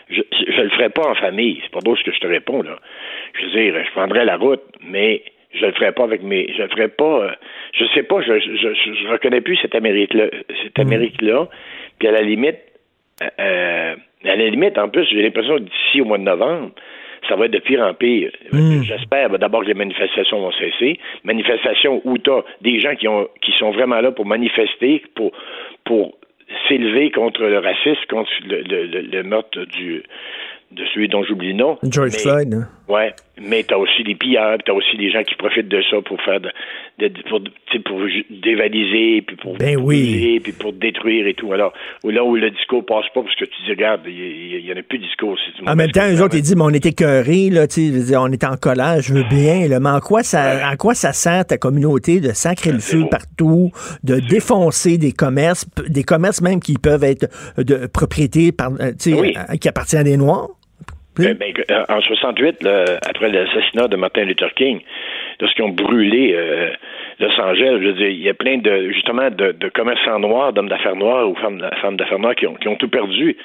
je, 0.08 0.22
je 0.32 0.62
le 0.62 0.70
ferais 0.70 0.90
pas 0.90 1.10
en 1.10 1.14
famille. 1.14 1.60
C'est 1.62 1.72
pas 1.72 1.80
drôle 1.80 1.98
ce 1.98 2.04
que 2.04 2.12
je 2.12 2.20
te 2.20 2.26
réponds, 2.26 2.62
là. 2.62 2.78
Je 3.38 3.44
veux 3.44 3.50
dire, 3.52 3.74
je 3.84 3.90
prendrais 3.92 4.24
la 4.24 4.36
route, 4.36 4.62
mais 4.82 5.22
je 5.52 5.66
le 5.66 5.72
ferais 5.72 5.92
pas 5.92 6.04
avec 6.04 6.22
mes. 6.22 6.52
Je 6.56 6.62
le 6.62 6.68
ferais 6.68 6.88
pas. 6.88 7.24
Euh, 7.24 7.32
je 7.74 7.84
sais 7.94 8.02
pas, 8.02 8.20
je, 8.22 8.38
je, 8.38 8.74
je, 8.74 9.08
reconnais 9.08 9.40
plus 9.40 9.56
cette 9.56 9.74
Amérique-là. 9.74 10.26
Cette 10.62 10.78
mm. 10.78 10.80
Amérique-là. 10.80 11.48
Puis 11.98 12.08
à 12.08 12.12
la 12.12 12.22
limite, 12.22 12.58
euh, 13.22 13.94
à 14.24 14.36
la 14.36 14.48
limite, 14.48 14.78
en 14.78 14.88
plus, 14.88 15.06
j'ai 15.10 15.22
l'impression 15.22 15.56
que 15.56 15.62
d'ici 15.62 16.00
au 16.00 16.04
mois 16.04 16.18
de 16.18 16.24
novembre, 16.24 16.70
ça 17.28 17.36
va 17.36 17.46
être 17.46 17.52
de 17.52 17.58
pire 17.58 17.80
en 17.80 17.94
pire. 17.94 18.30
Hmm. 18.52 18.82
J'espère 18.82 19.30
d'abord 19.38 19.62
que 19.62 19.68
les 19.68 19.74
manifestations 19.74 20.40
vont 20.40 20.52
cesser. 20.52 20.98
Manifestations 21.24 22.00
où 22.04 22.18
tu 22.18 22.30
as 22.30 22.44
des 22.60 22.80
gens 22.80 22.94
qui, 22.94 23.08
ont, 23.08 23.28
qui 23.42 23.52
sont 23.52 23.72
vraiment 23.72 24.00
là 24.00 24.12
pour 24.12 24.26
manifester, 24.26 25.02
pour, 25.14 25.32
pour 25.84 26.14
s'élever 26.68 27.10
contre 27.10 27.42
le 27.42 27.58
racisme, 27.58 28.00
contre 28.08 28.30
le, 28.46 28.62
le, 28.62 29.00
le 29.00 29.22
meurtre 29.22 29.64
du, 29.64 30.02
de 30.70 30.84
celui 30.92 31.08
dont 31.08 31.24
j'oublie 31.24 31.48
le 31.48 31.54
nom. 31.54 31.78
George 31.82 32.12
Floyd. 32.12 32.54
Hein? 32.54 32.68
Ouais, 32.88 33.12
mais 33.40 33.64
t'as 33.64 33.76
aussi 33.76 34.04
des 34.04 34.14
pilleurs, 34.14 34.58
t'as 34.64 34.72
aussi 34.72 34.96
des 34.96 35.10
gens 35.10 35.24
qui 35.24 35.34
profitent 35.34 35.68
de 35.68 35.82
ça 35.90 36.00
pour 36.02 36.20
faire 36.22 36.40
de, 36.40 36.50
pour, 37.28 37.40
pour 37.84 38.00
dévaliser, 38.30 39.22
puis 39.22 39.36
pour 39.36 39.56
ben 39.56 39.76
oui. 39.76 40.40
puis 40.40 40.52
pour 40.52 40.72
détruire 40.72 41.26
et 41.26 41.34
tout. 41.34 41.52
Alors, 41.52 41.72
là 42.04 42.22
où 42.22 42.36
le 42.36 42.50
discours 42.50 42.86
passe 42.86 43.06
pas, 43.12 43.22
parce 43.22 43.34
que 43.34 43.44
tu 43.44 43.62
dis, 43.64 43.70
regarde, 43.70 44.02
il 44.06 44.64
y, 44.64 44.72
en 44.72 44.76
a 44.76 44.82
plus 44.82 44.98
de 44.98 45.04
discours. 45.04 45.36
en 45.66 45.74
même 45.74 45.90
temps, 45.90 46.08
eux 46.08 46.22
autres, 46.22 46.36
ils 46.36 46.42
disent, 46.42 46.54
mais 46.54 46.62
on 46.62 46.70
était 46.70 46.92
cœurés, 46.92 47.50
là, 47.50 47.66
tu 47.66 47.92
on 48.16 48.32
était 48.32 48.46
en 48.46 48.56
colère, 48.56 49.02
je 49.02 49.12
veux 49.12 49.24
bien, 49.24 49.66
là, 49.68 49.80
mais 49.80 49.90
en 49.90 50.00
quoi 50.00 50.22
ça, 50.22 50.70
en 50.72 50.76
quoi 50.76 50.94
ça 50.94 51.12
sert 51.12 51.44
ta 51.44 51.58
communauté 51.58 52.20
de 52.20 52.30
sacrer 52.30 52.70
le 52.70 52.78
feu 52.78 53.04
partout, 53.10 53.72
de 54.04 54.20
défoncer 54.20 54.96
des 54.96 55.12
commerces, 55.12 55.66
des 55.88 56.04
commerces 56.04 56.40
même 56.40 56.60
qui 56.60 56.74
peuvent 56.78 57.04
être 57.04 57.28
de 57.58 57.86
propriété 57.86 58.52
par, 58.52 58.70
euh, 58.80 58.92
euh, 59.06 59.56
qui 59.60 59.68
appartiennent 59.68 60.02
à 60.02 60.04
des 60.04 60.16
Noirs? 60.16 60.55
Ben, 61.18 61.34
ben, 61.34 61.52
euh, 61.70 61.84
en 61.88 62.00
68, 62.00 62.66
après 63.08 63.30
l'assassinat 63.30 63.88
de 63.88 63.96
Martin 63.96 64.24
Luther 64.24 64.52
King, 64.54 64.80
lorsqu'ils 65.40 65.64
ont 65.64 65.70
brûlé 65.70 66.34
euh, 66.34 66.70
Los 67.20 67.40
Angeles, 67.40 67.78
je 67.80 67.86
veux 67.88 67.92
dire, 67.94 68.08
il 68.08 68.22
y 68.22 68.28
a 68.28 68.34
plein 68.34 68.58
de 68.58 68.90
justement 68.90 69.30
de, 69.30 69.68
commerçants 69.74 70.18
noirs, 70.18 70.52
d'hommes 70.52 70.68
d'affaires 70.68 70.96
noirs 70.96 71.28
ou 71.28 71.34
femmes, 71.36 71.58
d'affaires 71.96 72.18
noires 72.18 72.34
qui 72.34 72.46
ont 72.46 72.76
tout 72.76 72.88
perdu. 72.88 73.36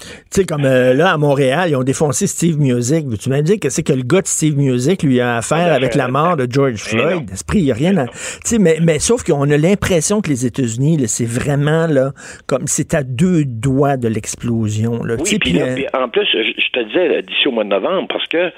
Tu 0.00 0.06
sais, 0.30 0.44
comme 0.44 0.64
euh, 0.64 0.94
là, 0.94 1.12
à 1.12 1.16
Montréal, 1.18 1.70
ils 1.70 1.76
ont 1.76 1.82
défoncé 1.82 2.26
Steve 2.26 2.58
Music. 2.58 3.06
Tu 3.18 3.28
m'as 3.28 3.42
dit 3.42 3.58
que 3.58 3.68
c'est 3.68 3.82
que 3.82 3.92
le 3.92 4.02
gars 4.02 4.22
de 4.22 4.26
Steve 4.26 4.56
Music 4.56 5.02
lui 5.02 5.20
a 5.20 5.36
affaire 5.38 5.72
avec 5.72 5.94
la 5.94 6.08
mort 6.08 6.36
de 6.36 6.46
George 6.50 6.76
Floyd? 6.76 7.30
Esprit, 7.32 7.58
il 7.58 7.64
n'y 7.64 7.72
a 7.72 7.74
rien 7.74 7.96
à. 7.96 8.06
Tu 8.06 8.18
sais, 8.44 8.58
mais, 8.58 8.78
mais 8.82 8.98
sauf 8.98 9.22
qu'on 9.22 9.50
a 9.50 9.56
l'impression 9.56 10.20
que 10.20 10.28
les 10.28 10.46
États-Unis, 10.46 10.98
c'est 11.06 11.26
vraiment 11.26 11.86
là, 11.86 12.12
comme 12.46 12.66
c'est 12.66 12.94
à 12.94 13.02
deux 13.02 13.44
doigts 13.44 13.96
de 13.96 14.08
l'explosion. 14.08 15.00
Oui, 15.02 15.38
puis, 15.38 15.60
euh, 15.60 15.76
en 15.94 16.08
plus, 16.08 16.26
je, 16.32 16.70
te 16.72 16.84
disais 16.86 17.22
d'ici 17.22 17.48
au 17.48 17.52
mois 17.52 17.64
de 17.64 17.68
novembre, 17.68 18.08
parce 18.08 18.26
que 18.26 18.50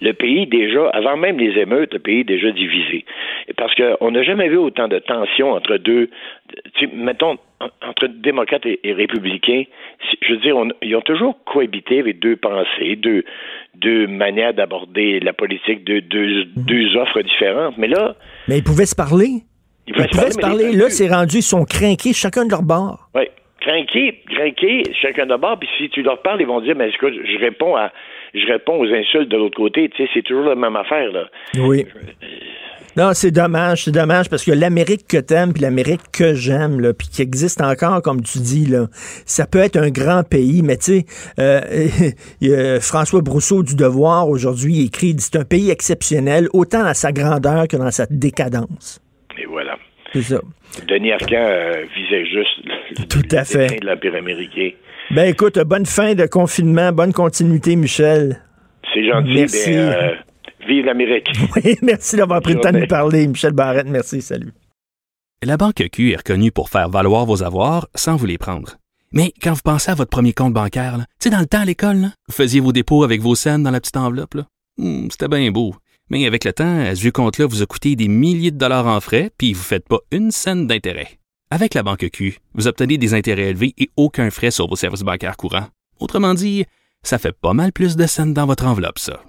le 0.00 0.12
pays 0.12 0.46
déjà, 0.46 0.88
avant 0.90 1.16
même 1.16 1.38
les 1.38 1.60
émeutes, 1.60 1.92
le 1.92 1.98
pays 1.98 2.20
est 2.20 2.24
déjà 2.24 2.50
divisé. 2.50 3.04
Parce 3.56 3.74
qu'on 3.74 4.10
n'a 4.10 4.22
jamais 4.22 4.48
vu 4.48 4.56
autant 4.56 4.88
de 4.88 4.98
tensions 4.98 5.52
entre 5.52 5.76
deux, 5.76 6.08
tu 6.74 6.88
mettons, 6.88 7.36
entre 7.60 8.06
démocrates 8.06 8.66
et, 8.66 8.92
républicains, 8.92 9.64
je 10.22 10.32
veux 10.32 10.38
dire, 10.38 10.56
ils 10.82 10.94
ont 10.94 11.00
toujours 11.00 11.36
cohabité 11.44 11.98
avec 11.98 12.20
deux 12.20 12.36
pensées, 12.36 12.96
deux, 12.96 13.24
deux 13.74 14.06
manières 14.06 14.54
d'aborder 14.54 15.18
la 15.20 15.32
politique, 15.32 15.84
deux, 15.84 16.00
deux, 16.00 16.44
mhm. 16.44 16.64
deux, 16.64 16.96
offres 16.96 17.22
différentes. 17.22 17.76
Mais 17.78 17.88
là. 17.88 18.14
Mais 18.46 18.58
ils 18.58 18.64
pouvaient 18.64 18.86
se 18.86 18.96
parler. 18.96 19.42
Ils 19.88 19.94
pouvaient, 19.94 20.30
se 20.30 20.38
parler. 20.38 20.72
Là, 20.72 20.90
c'est 20.90 21.08
rendu, 21.08 21.38
ils 21.38 21.42
sont 21.42 21.64
craqués 21.64 22.12
chacun 22.12 22.44
de 22.44 22.50
leur 22.50 22.62
bord. 22.62 23.08
Oui. 23.14 23.22
Crinqués, 23.60 24.22
crinqués, 24.30 24.82
chacun 25.00 25.24
de 25.24 25.30
leur 25.30 25.38
bord. 25.38 25.58
Puis 25.58 25.68
si 25.78 25.88
tu 25.90 26.02
leur 26.02 26.22
parles, 26.22 26.40
ils 26.40 26.46
vont 26.46 26.60
dire, 26.60 26.76
mais 26.76 26.90
écoute, 26.90 27.14
je 27.24 27.38
réponds 27.38 27.74
à, 27.74 27.90
je 28.34 28.46
réponds 28.46 28.80
aux 28.80 28.92
insultes 28.92 29.28
de 29.28 29.36
l'autre 29.36 29.56
côté. 29.56 29.88
Tu 29.88 30.02
sais, 30.02 30.10
c'est 30.14 30.22
toujours 30.22 30.44
la 30.44 30.54
même 30.54 30.76
affaire, 30.76 31.10
là. 31.12 31.28
Oui. 31.56 31.86
Non, 32.96 33.10
c'est 33.12 33.30
dommage, 33.30 33.84
c'est 33.84 33.92
dommage 33.92 34.28
parce 34.28 34.44
que 34.44 34.50
l'Amérique 34.50 35.06
que 35.06 35.18
t'aimes 35.18 35.52
puis 35.52 35.62
l'Amérique 35.62 36.00
que 36.12 36.34
j'aime, 36.34 36.80
là, 36.80 36.92
puis 36.92 37.06
qui 37.06 37.22
existe 37.22 37.60
encore, 37.60 38.02
comme 38.02 38.22
tu 38.22 38.38
dis, 38.38 38.66
là, 38.66 38.86
ça 38.90 39.46
peut 39.46 39.60
être 39.60 39.76
un 39.76 39.90
grand 39.90 40.24
pays, 40.28 40.62
mais 40.64 40.76
tu 40.78 41.04
sais, 41.04 41.04
euh, 41.38 42.80
François 42.80 43.20
Brousseau 43.20 43.62
du 43.62 43.76
Devoir 43.76 44.28
aujourd'hui 44.28 44.84
écrit 44.86 45.14
c'est 45.18 45.36
un 45.36 45.44
pays 45.44 45.70
exceptionnel, 45.70 46.48
autant 46.52 46.82
dans 46.82 46.94
sa 46.94 47.12
grandeur 47.12 47.68
que 47.68 47.76
dans 47.76 47.92
sa 47.92 48.06
décadence. 48.10 49.00
Et 49.40 49.46
voilà. 49.46 49.76
C'est 50.12 50.22
ça. 50.22 50.40
Denis 50.88 51.12
Arcand 51.12 51.36
euh, 51.36 51.84
visait 51.94 52.24
juste 52.24 53.08
Tout 53.08 53.36
à 53.36 53.44
fait. 53.44 53.78
de 53.80 53.86
l'Empire 53.86 54.16
américain. 54.16 54.70
Ben 55.10 55.24
écoute, 55.30 55.58
bonne 55.60 55.86
fin 55.86 56.14
de 56.14 56.26
confinement, 56.26 56.92
bonne 56.92 57.14
continuité, 57.14 57.76
Michel. 57.76 58.42
C'est 58.92 59.06
gentil. 59.08 59.34
Merci. 59.34 59.70
Ben, 59.70 59.78
euh, 59.78 60.14
Vive 60.68 60.84
l'Amérique. 60.84 61.30
Oui, 61.56 61.76
merci 61.80 62.16
d'avoir 62.16 62.42
pris 62.42 62.54
le 62.54 62.60
temps 62.60 62.72
de 62.72 62.80
nous 62.80 62.86
parler. 62.86 63.26
Michel 63.26 63.52
Barrette, 63.52 63.86
merci, 63.86 64.20
salut. 64.20 64.52
La 65.42 65.56
Banque 65.56 65.82
Q 65.90 66.12
est 66.12 66.16
reconnue 66.16 66.52
pour 66.52 66.68
faire 66.68 66.90
valoir 66.90 67.24
vos 67.24 67.42
avoirs 67.42 67.88
sans 67.94 68.16
vous 68.16 68.26
les 68.26 68.36
prendre. 68.36 68.76
Mais 69.12 69.32
quand 69.42 69.54
vous 69.54 69.62
pensez 69.64 69.90
à 69.90 69.94
votre 69.94 70.10
premier 70.10 70.34
compte 70.34 70.52
bancaire, 70.52 70.98
tu 70.98 71.04
sais, 71.20 71.30
dans 71.30 71.40
le 71.40 71.46
temps 71.46 71.60
à 71.60 71.64
l'école, 71.64 72.08
vous 72.28 72.34
faisiez 72.34 72.60
vos 72.60 72.72
dépôts 72.72 73.02
avec 73.02 73.22
vos 73.22 73.34
scènes 73.34 73.62
dans 73.62 73.70
la 73.70 73.80
petite 73.80 73.96
enveloppe. 73.96 74.36
Hmm, 74.76 75.08
c'était 75.10 75.28
bien 75.28 75.50
beau. 75.50 75.74
Mais 76.10 76.26
avec 76.26 76.44
le 76.44 76.52
temps, 76.52 76.80
à 76.80 76.94
ce 76.94 77.08
compte-là 77.08 77.46
vous 77.46 77.62
a 77.62 77.66
coûté 77.66 77.96
des 77.96 78.08
milliers 78.08 78.50
de 78.50 78.58
dollars 78.58 78.86
en 78.86 79.00
frais, 79.00 79.30
puis 79.38 79.54
vous 79.54 79.60
ne 79.60 79.64
faites 79.64 79.88
pas 79.88 80.00
une 80.10 80.30
scène 80.30 80.66
d'intérêt. 80.66 81.18
Avec 81.50 81.74
la 81.74 81.82
Banque 81.82 82.08
Q, 82.12 82.38
vous 82.54 82.66
obtenez 82.66 82.98
des 82.98 83.14
intérêts 83.14 83.50
élevés 83.50 83.74
et 83.78 83.88
aucun 83.96 84.30
frais 84.30 84.50
sur 84.50 84.68
vos 84.68 84.76
services 84.76 85.02
bancaires 85.02 85.36
courants. 85.36 85.68
Autrement 85.98 86.34
dit, 86.34 86.66
ça 87.02 87.18
fait 87.18 87.32
pas 87.32 87.54
mal 87.54 87.72
plus 87.72 87.96
de 87.96 88.06
scènes 88.06 88.34
dans 88.34 88.46
votre 88.46 88.66
enveloppe, 88.66 88.98
ça. 88.98 89.22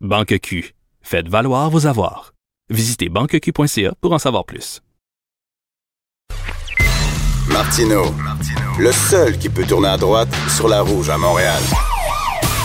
Banque 0.00 0.38
Q, 0.40 0.74
Faites 1.02 1.28
valoir 1.28 1.68
vos 1.70 1.86
avoirs. 1.86 2.32
Visitez 2.70 3.08
banqueq.ca 3.08 3.94
pour 4.00 4.12
en 4.12 4.18
savoir 4.18 4.44
plus. 4.44 4.80
Martino, 7.48 8.04
le 8.78 8.92
seul 8.92 9.36
qui 9.36 9.48
peut 9.48 9.64
tourner 9.64 9.88
à 9.88 9.96
droite 9.98 10.34
sur 10.48 10.68
la 10.68 10.80
rouge 10.80 11.10
à 11.10 11.18
Montréal. 11.18 11.62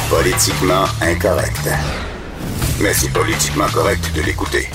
Politiquement 0.09 0.85
incorrect. 1.01 1.67
Mais 2.79 2.93
c'est 2.93 3.11
politiquement 3.11 3.67
correct 3.67 4.11
de 4.15 4.21
l'écouter. 4.21 4.67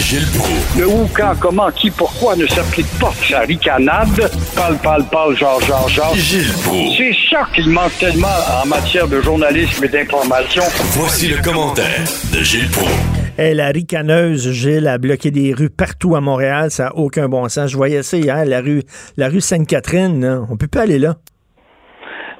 Gilles 0.00 0.26
Proulx. 0.38 0.78
Le 0.78 0.86
où, 0.86 1.08
quand, 1.14 1.32
comment, 1.40 1.70
qui, 1.70 1.90
pourquoi 1.90 2.36
ne 2.36 2.46
s'applique 2.46 2.86
pas 3.00 3.12
sa 3.28 3.40
ricanade? 3.40 4.30
Parle, 4.54 4.76
parle, 4.82 5.04
parle, 5.10 5.36
genre, 5.36 5.60
genre, 5.62 5.88
genre. 5.88 6.14
Gilles 6.14 6.52
Proulx. 6.64 6.96
C'est 6.96 7.14
ça 7.30 7.46
qu'il 7.54 7.70
manque 7.70 7.96
tellement 7.98 8.26
en 8.62 8.66
matière 8.66 9.08
de 9.08 9.20
journalisme 9.20 9.84
et 9.84 9.88
d'information. 9.88 10.62
Voici 10.92 11.28
le 11.28 11.42
commentaire 11.42 12.04
de 12.32 12.42
Gilles 12.42 12.70
Proulx. 12.70 12.92
Hey, 13.38 13.54
la 13.54 13.68
ricaneuse, 13.68 14.50
Gilles, 14.52 14.88
a 14.88 14.98
bloqué 14.98 15.30
des 15.30 15.52
rues 15.52 15.70
partout 15.70 16.16
à 16.16 16.20
Montréal. 16.20 16.70
Ça 16.70 16.84
n'a 16.84 16.96
aucun 16.96 17.28
bon 17.28 17.48
sens. 17.48 17.70
Je 17.70 17.76
voyais 17.76 18.02
ça 18.02 18.16
hier, 18.16 18.44
la 18.44 18.60
rue, 18.60 18.82
la 19.16 19.28
rue 19.28 19.40
Sainte-Catherine. 19.40 20.46
On 20.50 20.56
peut 20.56 20.68
pas 20.68 20.82
aller 20.82 20.98
là. 20.98 21.16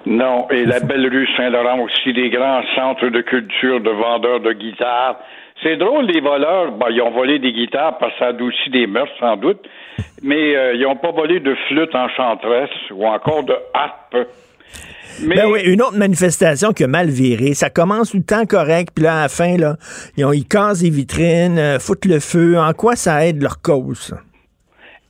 Non, 0.06 0.48
et 0.50 0.64
la 0.64 0.78
belle 0.78 1.06
rue 1.08 1.26
Saint-Laurent 1.36 1.80
aussi, 1.80 2.12
des 2.12 2.30
grands 2.30 2.62
centres 2.76 3.08
de 3.08 3.20
culture 3.22 3.80
de 3.80 3.90
vendeurs 3.90 4.40
de 4.40 4.52
guitares. 4.52 5.18
C'est 5.62 5.76
drôle, 5.76 6.06
les 6.06 6.20
voleurs, 6.20 6.72
ben, 6.72 6.88
ils 6.90 7.00
ont 7.00 7.10
volé 7.10 7.38
des 7.38 7.52
guitares 7.52 7.96
parce 7.98 8.12
que 8.12 8.18
ça 8.18 8.26
adoucit 8.26 8.70
des 8.70 8.86
meurtres, 8.86 9.12
sans 9.18 9.36
doute, 9.36 9.66
mais 10.22 10.54
euh, 10.54 10.74
ils 10.74 10.82
n'ont 10.82 10.96
pas 10.96 11.12
volé 11.12 11.40
de 11.40 11.54
flûte 11.68 11.94
enchanteresse 11.94 12.70
ou 12.90 13.06
encore 13.06 13.42
de 13.44 13.56
harpe. 13.72 14.16
Mais... 15.22 15.36
Ben 15.36 15.46
oui, 15.46 15.60
une 15.64 15.80
autre 15.80 15.96
manifestation 15.96 16.72
qui 16.72 16.84
a 16.84 16.88
mal 16.88 17.08
viré. 17.08 17.54
Ça 17.54 17.70
commence 17.70 18.10
tout 18.10 18.18
le 18.18 18.24
temps 18.24 18.44
correct, 18.44 18.90
puis 18.94 19.04
là, 19.04 19.18
à 19.18 19.22
la 19.22 19.28
fin, 19.28 19.56
là, 19.56 19.76
ils, 20.16 20.24
ont, 20.26 20.32
ils 20.32 20.46
cassent 20.46 20.82
les 20.82 20.90
vitrines, 20.90 21.58
euh, 21.58 21.78
foutent 21.78 22.04
le 22.04 22.20
feu. 22.20 22.58
En 22.58 22.72
quoi 22.72 22.96
ça 22.96 23.26
aide 23.26 23.42
leur 23.42 23.62
cause? 23.62 24.14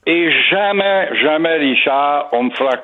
Et 0.07 0.31
jamais, 0.51 1.09
jamais, 1.21 1.57
Richard, 1.57 2.29
on 2.33 2.45
me 2.45 2.51
fera 2.51 2.77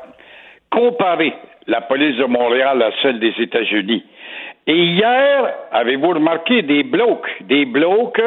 comparer 0.71 1.33
la 1.69 1.81
police 1.81 2.17
de 2.17 2.25
Montréal 2.25 2.83
à 2.83 2.91
celle 3.03 3.21
des 3.21 3.35
États-Unis. 3.39 4.05
Et 4.67 4.77
hier, 4.77 5.55
avez-vous 5.73 6.11
remarqué 6.11 6.63
des 6.63 6.85
blocs, 6.85 7.29
des 7.41 7.65
blocs, 7.65 8.21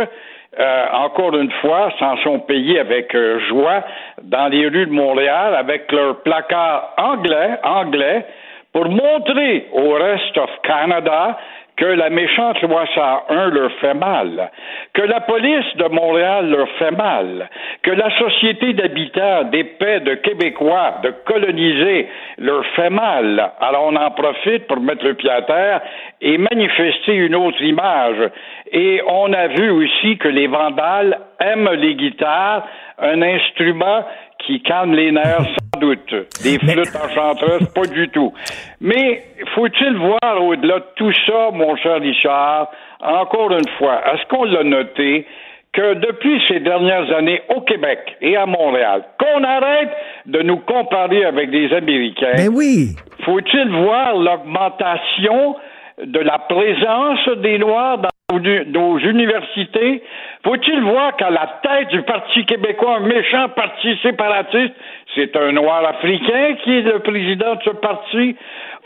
euh, 0.57 0.85
encore 0.93 1.35
une 1.35 1.51
fois, 1.61 1.91
s'en 1.97 2.17
sont 2.17 2.39
payés 2.39 2.79
avec 2.79 3.13
euh, 3.15 3.39
joie 3.47 3.83
dans 4.21 4.47
les 4.47 4.67
rues 4.67 4.85
de 4.85 4.91
Montréal 4.91 5.55
avec 5.55 5.91
leur 5.91 6.21
placard 6.23 6.93
anglais, 6.97 7.57
anglais, 7.63 8.25
pour 8.73 8.89
montrer 8.89 9.67
au 9.71 9.91
reste 9.93 10.37
of 10.37 10.49
Canada 10.63 11.37
que 11.77 11.85
la 11.85 12.09
méchante 12.09 12.61
loi 12.61 12.85
101 12.93 13.49
leur 13.49 13.71
fait 13.73 13.93
mal, 13.93 14.51
que 14.93 15.01
la 15.01 15.21
police 15.21 15.75
de 15.75 15.87
Montréal 15.89 16.49
leur 16.49 16.69
fait 16.79 16.91
mal, 16.91 17.49
que 17.83 17.91
la 17.91 18.09
société 18.17 18.73
d'habitants 18.73 19.43
d'épais 19.45 19.99
de 19.99 20.15
Québécois, 20.15 20.99
de 21.03 21.13
colonisés, 21.25 22.07
leur 22.37 22.65
fait 22.75 22.89
mal. 22.89 23.51
Alors 23.59 23.87
on 23.87 23.95
en 23.95 24.11
profite 24.11 24.67
pour 24.67 24.79
mettre 24.79 25.05
le 25.05 25.15
pied 25.15 25.29
à 25.29 25.41
terre 25.41 25.81
et 26.21 26.37
manifester 26.37 27.13
une 27.13 27.35
autre 27.35 27.61
image. 27.61 28.29
Et 28.71 29.01
on 29.07 29.31
a 29.33 29.47
vu 29.47 29.69
aussi 29.69 30.17
que 30.17 30.27
les 30.27 30.47
vandales 30.47 31.19
aiment 31.39 31.71
les 31.71 31.95
guitares, 31.95 32.65
un 32.97 33.21
instrument 33.21 34.05
qui 34.45 34.61
calme 34.61 34.93
les 34.93 35.11
nerfs 35.11 35.45
sans 35.45 35.79
doute. 35.79 36.13
Des 36.43 36.59
flûtes 36.59 36.95
enchanteuses, 36.95 37.67
pas 37.73 37.85
du 37.87 38.09
tout. 38.09 38.33
Mais 38.81 39.23
faut-il 39.55 39.97
voir 39.97 40.43
au-delà 40.43 40.79
de 40.79 40.85
tout 40.95 41.11
ça, 41.25 41.49
mon 41.51 41.75
cher 41.77 41.99
Richard, 41.99 42.69
encore 43.01 43.51
une 43.51 43.67
fois, 43.77 44.01
est-ce 44.13 44.25
qu'on 44.27 44.45
l'a 44.45 44.63
noté 44.63 45.25
que 45.73 45.95
depuis 45.95 46.41
ces 46.47 46.61
dernières 46.61 47.11
années 47.13 47.41
au 47.53 47.61
Québec 47.61 47.99
et 48.21 48.37
à 48.37 48.45
Montréal, 48.45 49.03
qu'on 49.19 49.43
arrête 49.43 49.91
de 50.25 50.41
nous 50.41 50.57
comparer 50.57 51.25
avec 51.25 51.51
des 51.51 51.73
Américains. 51.73 52.31
Mais 52.37 52.47
oui. 52.47 52.95
Faut-il 53.25 53.69
voir 53.83 54.15
l'augmentation 54.15 55.55
de 56.03 56.19
la 56.19 56.39
présence 56.39 57.27
des 57.37 57.57
Noirs 57.57 57.99
dans 57.99 58.09
nos 58.39 58.97
universités. 58.97 60.01
Faut-il 60.43 60.81
voir 60.81 61.15
qu'à 61.15 61.29
la 61.29 61.59
tête 61.61 61.89
du 61.89 62.01
Parti 62.01 62.45
québécois, 62.45 62.97
un 62.97 63.07
méchant 63.07 63.49
parti 63.49 63.97
séparatiste, 64.01 64.73
c'est 65.13 65.35
un 65.37 65.51
noir 65.51 65.85
africain 65.85 66.55
qui 66.63 66.79
est 66.79 66.81
le 66.81 66.99
président 66.99 67.55
de 67.55 67.61
ce 67.63 67.69
parti? 67.69 68.35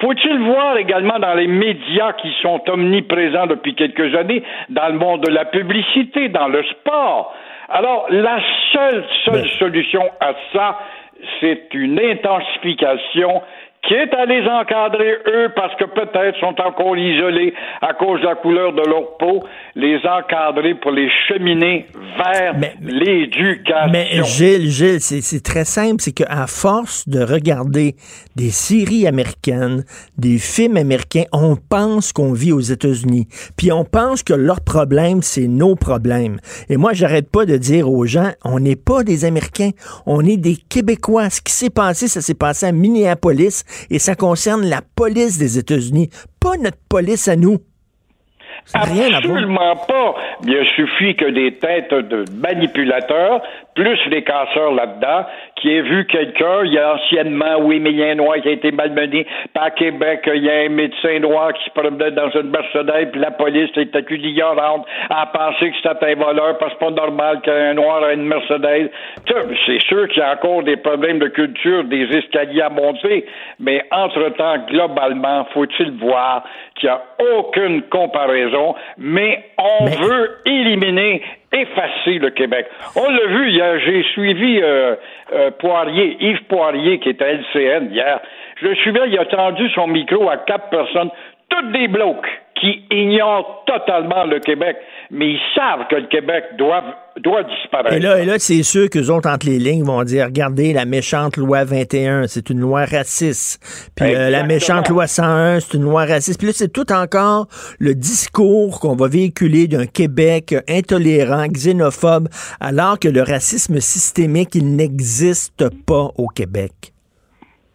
Faut-il 0.01 0.39
voir 0.39 0.77
également 0.77 1.19
dans 1.19 1.33
les 1.33 1.47
médias 1.47 2.13
qui 2.13 2.31
sont 2.41 2.61
omniprésents 2.69 3.47
depuis 3.47 3.75
quelques 3.75 4.13
années, 4.15 4.43
dans 4.69 4.87
le 4.89 4.99
monde 4.99 5.21
de 5.21 5.31
la 5.31 5.45
publicité, 5.45 6.29
dans 6.29 6.47
le 6.47 6.63
sport? 6.63 7.33
Alors, 7.69 8.07
la 8.09 8.39
seule, 8.73 9.05
seule 9.25 9.49
solution 9.57 10.03
à 10.19 10.33
ça, 10.53 10.79
c'est 11.39 11.73
une 11.73 11.99
intensification 11.99 13.41
quitte 13.87 14.13
à 14.13 14.25
les 14.25 14.45
encadrer 14.47 15.17
eux 15.27 15.51
parce 15.55 15.73
que 15.75 15.85
peut-être 15.85 16.39
sont 16.39 16.55
encore 16.61 16.97
isolés 16.97 17.53
à 17.81 17.93
cause 17.93 18.21
de 18.21 18.25
la 18.25 18.35
couleur 18.35 18.73
de 18.73 18.81
leur 18.81 19.17
peau, 19.17 19.43
les 19.75 19.99
encadrer 20.05 20.75
pour 20.75 20.91
les 20.91 21.09
cheminer 21.27 21.87
vers 22.17 22.55
l'éducation. 22.81 23.91
Mais 23.91 24.07
Gilles, 24.23 24.69
Gilles, 24.69 24.99
c'est 25.01 25.43
très 25.43 25.65
simple, 25.65 25.97
c'est 25.99 26.11
qu'à 26.11 26.47
force 26.47 27.07
de 27.07 27.21
regarder 27.21 27.95
des 28.35 28.49
séries 28.49 29.07
américaines, 29.07 29.83
des 30.17 30.37
films 30.37 30.77
américains, 30.77 31.25
on 31.31 31.55
pense 31.55 32.11
qu'on 32.11 32.33
vit 32.33 32.51
aux 32.51 32.59
États-Unis. 32.59 33.27
Puis 33.57 33.71
on 33.71 33.85
pense 33.85 34.23
que 34.23 34.33
leur 34.33 34.61
problème, 34.61 35.21
c'est 35.21 35.47
nos 35.47 35.75
problèmes. 35.75 36.39
Et 36.69 36.77
moi, 36.77 36.93
j'arrête 36.93 37.29
pas 37.31 37.45
de 37.45 37.57
dire 37.57 37.89
aux 37.89 38.05
gens, 38.05 38.31
on 38.43 38.59
n'est 38.59 38.75
pas 38.75 39.03
des 39.03 39.25
Américains, 39.25 39.71
on 40.05 40.25
est 40.25 40.37
des 40.37 40.55
Québécois. 40.55 41.29
Ce 41.29 41.41
qui 41.41 41.53
s'est 41.53 41.69
passé, 41.69 42.07
ça 42.07 42.21
s'est 42.21 42.33
passé 42.33 42.65
à 42.65 42.71
Minneapolis 42.71 43.63
et 43.89 43.99
ça 43.99 44.15
concerne 44.15 44.65
la 44.65 44.81
police 44.81 45.37
des 45.37 45.57
États-Unis, 45.57 46.09
pas 46.39 46.57
notre 46.57 46.77
police 46.89 47.27
à 47.27 47.35
nous. 47.35 47.59
Absolument 48.73 49.75
pas. 49.87 50.15
Il 50.45 50.65
suffit 50.75 51.15
que 51.15 51.25
des 51.25 51.53
têtes 51.53 51.93
de 51.93 52.25
manipulateurs, 52.39 53.41
plus 53.75 53.99
des 54.09 54.23
casseurs 54.23 54.73
là-dedans, 54.73 55.25
qui 55.55 55.73
aient 55.73 55.81
vu 55.81 56.05
quelqu'un, 56.05 56.63
il 56.65 56.73
y 56.73 56.79
a 56.79 56.95
anciennement, 56.95 57.59
oui, 57.61 57.79
mais 57.79 57.91
il 57.91 57.97
y 57.97 58.03
a 58.03 58.09
un 58.09 58.15
noir 58.15 58.35
qui 58.41 58.49
a 58.49 58.51
été 58.51 58.71
malmené. 58.71 59.25
Par 59.53 59.73
Québec, 59.73 60.29
il 60.33 60.43
y 60.43 60.49
a 60.49 60.65
un 60.65 60.69
médecin 60.69 61.19
noir 61.19 61.53
qui 61.53 61.63
se 61.65 61.69
promenait 61.71 62.11
dans 62.11 62.29
une 62.29 62.49
Mercedes, 62.49 63.11
puis 63.11 63.21
la 63.21 63.31
police 63.31 63.69
est 63.75 63.95
accusée 63.95 64.19
d'ignorante 64.21 64.85
à 65.09 65.25
penser 65.27 65.71
que 65.71 65.75
c'était 65.77 66.11
un 66.11 66.15
voleur, 66.15 66.57
parce 66.57 66.73
que 66.73 66.77
c'est 66.79 66.85
pas 66.85 66.91
normal 66.91 67.41
qu'un 67.41 67.73
noir 67.73 68.07
ait 68.07 68.13
une 68.15 68.25
Mercedes. 68.25 68.91
C'est 69.65 69.81
sûr 69.81 70.07
qu'il 70.09 70.19
y 70.19 70.25
a 70.25 70.33
encore 70.33 70.63
des 70.63 70.77
problèmes 70.77 71.19
de 71.19 71.27
culture, 71.27 71.83
des 71.85 72.03
escaliers 72.03 72.61
à 72.61 72.69
monter, 72.69 73.25
mais 73.59 73.83
entre-temps, 73.91 74.57
globalement, 74.67 75.45
faut-il 75.53 75.91
voir 75.91 76.43
qu'il 76.79 76.89
n'y 76.89 76.95
a 76.95 77.01
aucune 77.37 77.83
comparaison, 77.83 78.75
mais 78.97 79.43
on 79.57 79.85
veut 79.85 80.37
éliminer, 80.45 81.21
effacer 81.51 82.19
le 82.19 82.29
Québec. 82.31 82.67
On 82.95 83.09
l'a 83.09 83.25
vu, 83.27 83.51
j'ai 83.85 84.03
suivi 84.13 84.61
euh, 84.61 84.95
euh, 85.33 85.51
Poirier, 85.51 86.17
Yves 86.19 86.43
Poirier, 86.45 86.99
qui 86.99 87.09
est 87.09 87.21
à 87.21 87.33
LCN 87.33 87.91
hier. 87.91 88.19
Je 88.61 88.67
le 88.67 88.75
suivais, 88.75 89.01
il 89.07 89.17
a 89.17 89.25
tendu 89.25 89.69
son 89.69 89.87
micro 89.87 90.29
à 90.29 90.37
quatre 90.37 90.69
personnes, 90.69 91.09
toutes 91.49 91.71
des 91.71 91.87
blocs 91.87 92.27
qui 92.59 92.83
ignorent 92.91 93.63
totalement 93.65 94.25
le 94.25 94.39
Québec, 94.39 94.77
mais 95.11 95.31
ils 95.31 95.39
savent 95.55 95.87
que 95.89 95.95
le 95.95 96.07
Québec 96.07 96.43
doit, 96.57 96.83
doit 97.17 97.43
disparaître. 97.43 97.95
Et 97.95 97.99
là, 97.99 98.19
et 98.19 98.25
là 98.25 98.37
c'est 98.37 98.63
sûr 98.63 98.89
qu'eux 98.89 99.07
autres, 99.09 99.29
entre 99.29 99.45
les 99.45 99.59
lignes, 99.59 99.83
vont 99.83 100.03
dire, 100.03 100.25
regardez, 100.25 100.73
la 100.73 100.85
méchante 100.85 101.37
loi 101.37 101.63
21, 101.63 102.27
c'est 102.27 102.49
une 102.49 102.59
loi 102.59 102.85
raciste. 102.85 103.91
Puis 103.95 104.13
euh, 104.13 104.29
la 104.29 104.43
méchante 104.43 104.89
loi 104.89 105.07
101, 105.07 105.61
c'est 105.61 105.77
une 105.77 105.83
loi 105.83 106.05
raciste. 106.05 106.39
Puis 106.39 106.47
là, 106.47 106.53
c'est 106.53 106.71
tout 106.71 106.91
encore 106.91 107.47
le 107.79 107.95
discours 107.95 108.79
qu'on 108.79 108.95
va 108.95 109.07
véhiculer 109.07 109.67
d'un 109.67 109.85
Québec 109.85 110.55
intolérant, 110.67 111.47
xénophobe, 111.47 112.27
alors 112.59 112.99
que 112.99 113.07
le 113.07 113.21
racisme 113.21 113.79
systémique, 113.79 114.55
il 114.55 114.75
n'existe 114.75 115.69
pas 115.85 116.09
au 116.17 116.27
Québec. 116.27 116.71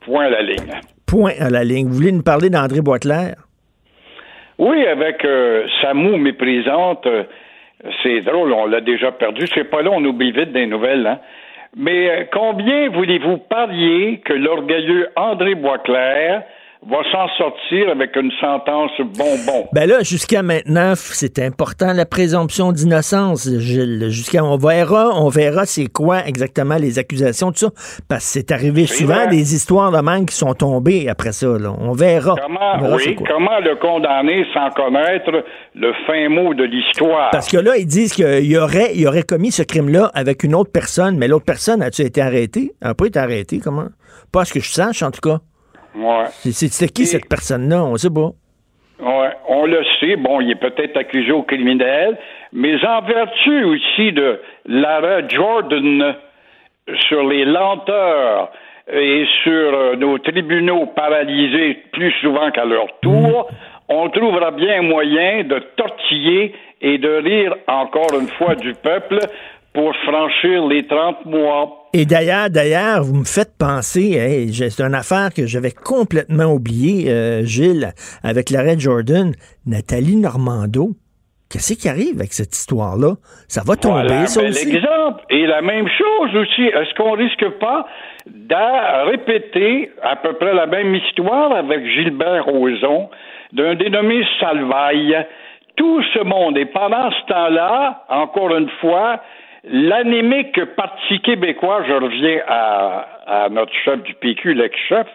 Point 0.01 0.26
à 0.26 0.30
la 0.30 0.43
ligne. 0.43 0.80
Point 1.07 1.32
à 1.39 1.49
la 1.49 1.64
ligne. 1.64 1.89
Vous 1.89 1.95
voulez 1.95 2.12
nous 2.12 2.22
parler 2.22 2.51
d'André 2.51 2.82
Boisclair? 2.82 3.37
Oui, 4.59 4.86
avec 4.86 5.24
euh, 5.24 5.66
Samou 5.80 6.16
méprisante, 6.16 7.07
euh, 7.07 7.24
c'est 8.02 8.20
drôle, 8.20 8.52
on 8.52 8.66
l'a 8.66 8.80
déjà 8.80 9.12
perdu. 9.12 9.46
C'est 9.52 9.64
pas 9.70 9.82
là, 9.82 9.90
on 9.92 10.05
oublie 10.05 10.32
vite 10.32 10.52
des 10.52 10.66
nouvelles. 10.66 11.07
Hein? 11.07 11.18
Mais 11.76 12.09
euh, 12.11 12.24
combien 12.32 12.88
voulez-vous 12.88 13.38
parier 13.38 14.20
que 14.24 14.32
l'orgueilleux 14.32 15.09
André 15.16 15.55
Boisclair 15.57 16.44
va 16.89 16.99
s'en 17.11 17.28
sortir 17.39 17.89
avec 17.91 18.14
une 18.16 18.30
sentence 18.41 18.91
bonbon. 18.99 19.68
Ben 19.72 19.89
là, 19.89 20.03
jusqu'à 20.03 20.43
maintenant, 20.43 20.93
c'est 20.97 21.39
important 21.39 21.93
la 21.93 22.05
présomption 22.05 22.72
d'innocence, 22.72 23.49
Gilles. 23.59 24.09
Jusqu'à 24.11 24.45
on 24.45 24.57
verra, 24.57 25.11
on 25.14 25.28
verra 25.28 25.64
c'est 25.64 25.87
quoi 25.87 26.26
exactement 26.26 26.76
les 26.76 26.99
accusations 26.99 27.51
de 27.51 27.57
ça, 27.57 27.68
parce 28.09 28.24
que 28.24 28.41
c'est 28.41 28.53
arrivé 28.53 28.87
souvent 28.87 29.26
des 29.26 29.55
histoires 29.55 29.93
de 29.93 29.99
même 29.99 30.26
qui 30.26 30.35
sont 30.35 30.55
tombées 30.55 31.09
après 31.09 31.32
ça. 31.32 31.47
Là. 31.59 31.72
On 31.78 31.93
verra. 31.93 32.35
Comment, 32.43 32.95
oui, 32.97 33.16
comment 33.16 33.59
le 33.61 33.76
condamner 33.76 34.45
sans 34.53 34.70
connaître 34.70 35.30
le 35.74 35.93
fin 36.07 36.28
mot 36.28 36.55
de 36.55 36.64
l'histoire? 36.64 37.30
Parce 37.30 37.49
que 37.49 37.57
là, 37.57 37.76
ils 37.76 37.87
disent 37.87 38.12
qu'il 38.12 38.59
aurait, 38.59 38.93
il 38.95 39.07
aurait 39.07 39.22
commis 39.22 39.53
ce 39.53 39.62
crime-là 39.62 40.11
avec 40.14 40.45
une 40.45 40.55
autre 40.55 40.70
personne, 40.70 41.16
mais 41.16 41.28
l'autre 41.28 41.47
personne 41.47 41.82
a-tu 41.82 42.03
été 42.03 42.20
arrêtée 42.20 42.72
Elle 42.82 42.89
n'a 42.89 42.95
pas 42.95 43.07
été 43.07 43.18
arrêtée, 43.18 43.59
comment? 43.59 43.89
Pas 44.32 44.45
ce 44.45 44.53
que 44.53 44.61
je 44.61 44.70
sache, 44.70 45.03
en 45.03 45.11
tout 45.11 45.20
cas. 45.20 45.39
Ouais. 45.95 46.26
C'est 46.30 46.92
qui 46.92 47.07
cette 47.07 47.28
personne-là? 47.28 47.84
On 47.84 47.97
sait 47.97 48.11
pas. 48.11 48.30
Ouais, 49.01 49.30
on 49.49 49.66
le 49.66 49.82
sait. 50.01 50.16
Bon, 50.16 50.40
il 50.40 50.51
est 50.51 50.61
peut-être 50.61 50.97
accusé 50.97 51.32
au 51.32 51.42
criminel, 51.42 52.16
mais 52.53 52.74
en 52.84 53.03
vertu 53.03 53.64
aussi 53.64 54.12
de 54.12 54.40
l'arrêt 54.66 55.24
Jordan 55.28 56.14
sur 57.09 57.24
les 57.24 57.45
lenteurs 57.45 58.51
et 58.92 59.24
sur 59.42 59.74
euh, 59.74 59.97
nos 59.97 60.18
tribunaux 60.18 60.86
paralysés 60.95 61.78
plus 61.92 62.12
souvent 62.20 62.51
qu'à 62.51 62.64
leur 62.64 62.86
tour, 63.01 63.49
on 63.88 64.09
trouvera 64.11 64.51
bien 64.51 64.82
moyen 64.82 65.45
de 65.45 65.59
tortiller 65.76 66.55
et 66.80 66.99
de 66.99 67.09
rire 67.09 67.55
encore 67.66 68.18
une 68.18 68.28
fois 68.28 68.55
du 68.55 68.74
peuple 68.74 69.18
pour 69.72 69.95
franchir 69.97 70.66
les 70.66 70.86
30 70.86 71.24
mois. 71.24 71.84
Et 71.97 72.07
d'ailleurs, 72.07 72.51
d'ailleurs, 72.51 73.05
vous 73.05 73.14
me 73.14 73.24
faites 73.24 73.57
penser, 73.57 74.49
c'est 74.51 74.82
une 74.82 74.97
affaire 74.97 75.32
que 75.32 75.47
j'avais 75.47 75.70
complètement 75.70 76.53
oubliée, 76.53 77.09
euh, 77.09 77.45
Gilles, 77.45 77.90
avec 78.24 78.51
l'arrêt 78.51 78.76
Jordan, 78.76 79.30
Nathalie 79.64 80.16
Normando. 80.16 80.88
Qu'est-ce 81.49 81.74
qui 81.74 81.88
arrive 81.88 82.16
avec 82.18 82.32
cette 82.32 82.53
histoire-là? 82.53 83.14
Ça 83.47 83.62
va 83.64 83.76
tomber, 83.76 84.26
ça 84.26 84.42
aussi? 84.42 84.72
L'exemple. 84.72 85.22
Et 85.30 85.47
la 85.47 85.62
même 85.62 85.86
chose 85.86 86.34
aussi. 86.34 86.62
Est-ce 86.62 86.92
qu'on 86.97 87.12
risque 87.12 87.49
pas 87.61 87.86
de 88.26 89.11
répéter 89.11 89.92
à 90.03 90.16
peu 90.16 90.32
près 90.32 90.53
la 90.53 90.66
même 90.66 90.97
histoire 90.97 91.53
avec 91.53 91.86
Gilbert 91.86 92.47
Rozon, 92.47 93.09
d'un 93.53 93.76
dénommé 93.76 94.24
Salvaille? 94.40 95.16
Tout 95.76 96.03
ce 96.12 96.24
monde. 96.24 96.59
Et 96.59 96.66
pendant 96.66 97.11
ce 97.12 97.26
temps-là, 97.26 98.05
encore 98.09 98.57
une 98.57 98.70
fois, 98.80 99.20
L'anémique 99.66 100.62
Parti 100.76 101.20
québécois, 101.20 101.82
je 101.88 101.94
reviens 101.94 102.40
à, 102.46 103.48
notre 103.50 103.72
chef 103.72 104.02
du 104.02 104.12
PQ, 104.12 104.52
l'ex-chef, 104.52 105.06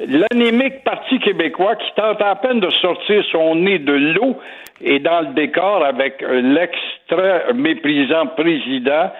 l'anémique 0.00 0.84
Parti 0.84 1.18
québécois 1.18 1.76
qui 1.76 1.90
tente 1.96 2.20
à 2.20 2.34
peine 2.36 2.60
de 2.60 2.68
sortir 2.68 3.24
son 3.32 3.54
nez 3.54 3.78
de 3.78 3.92
l'eau 3.92 4.38
et 4.82 4.98
dans 4.98 5.20
le 5.20 5.34
décor 5.34 5.82
avec 5.82 6.20
l'extra 6.20 7.54
méprisant 7.54 8.26
président 8.36 9.12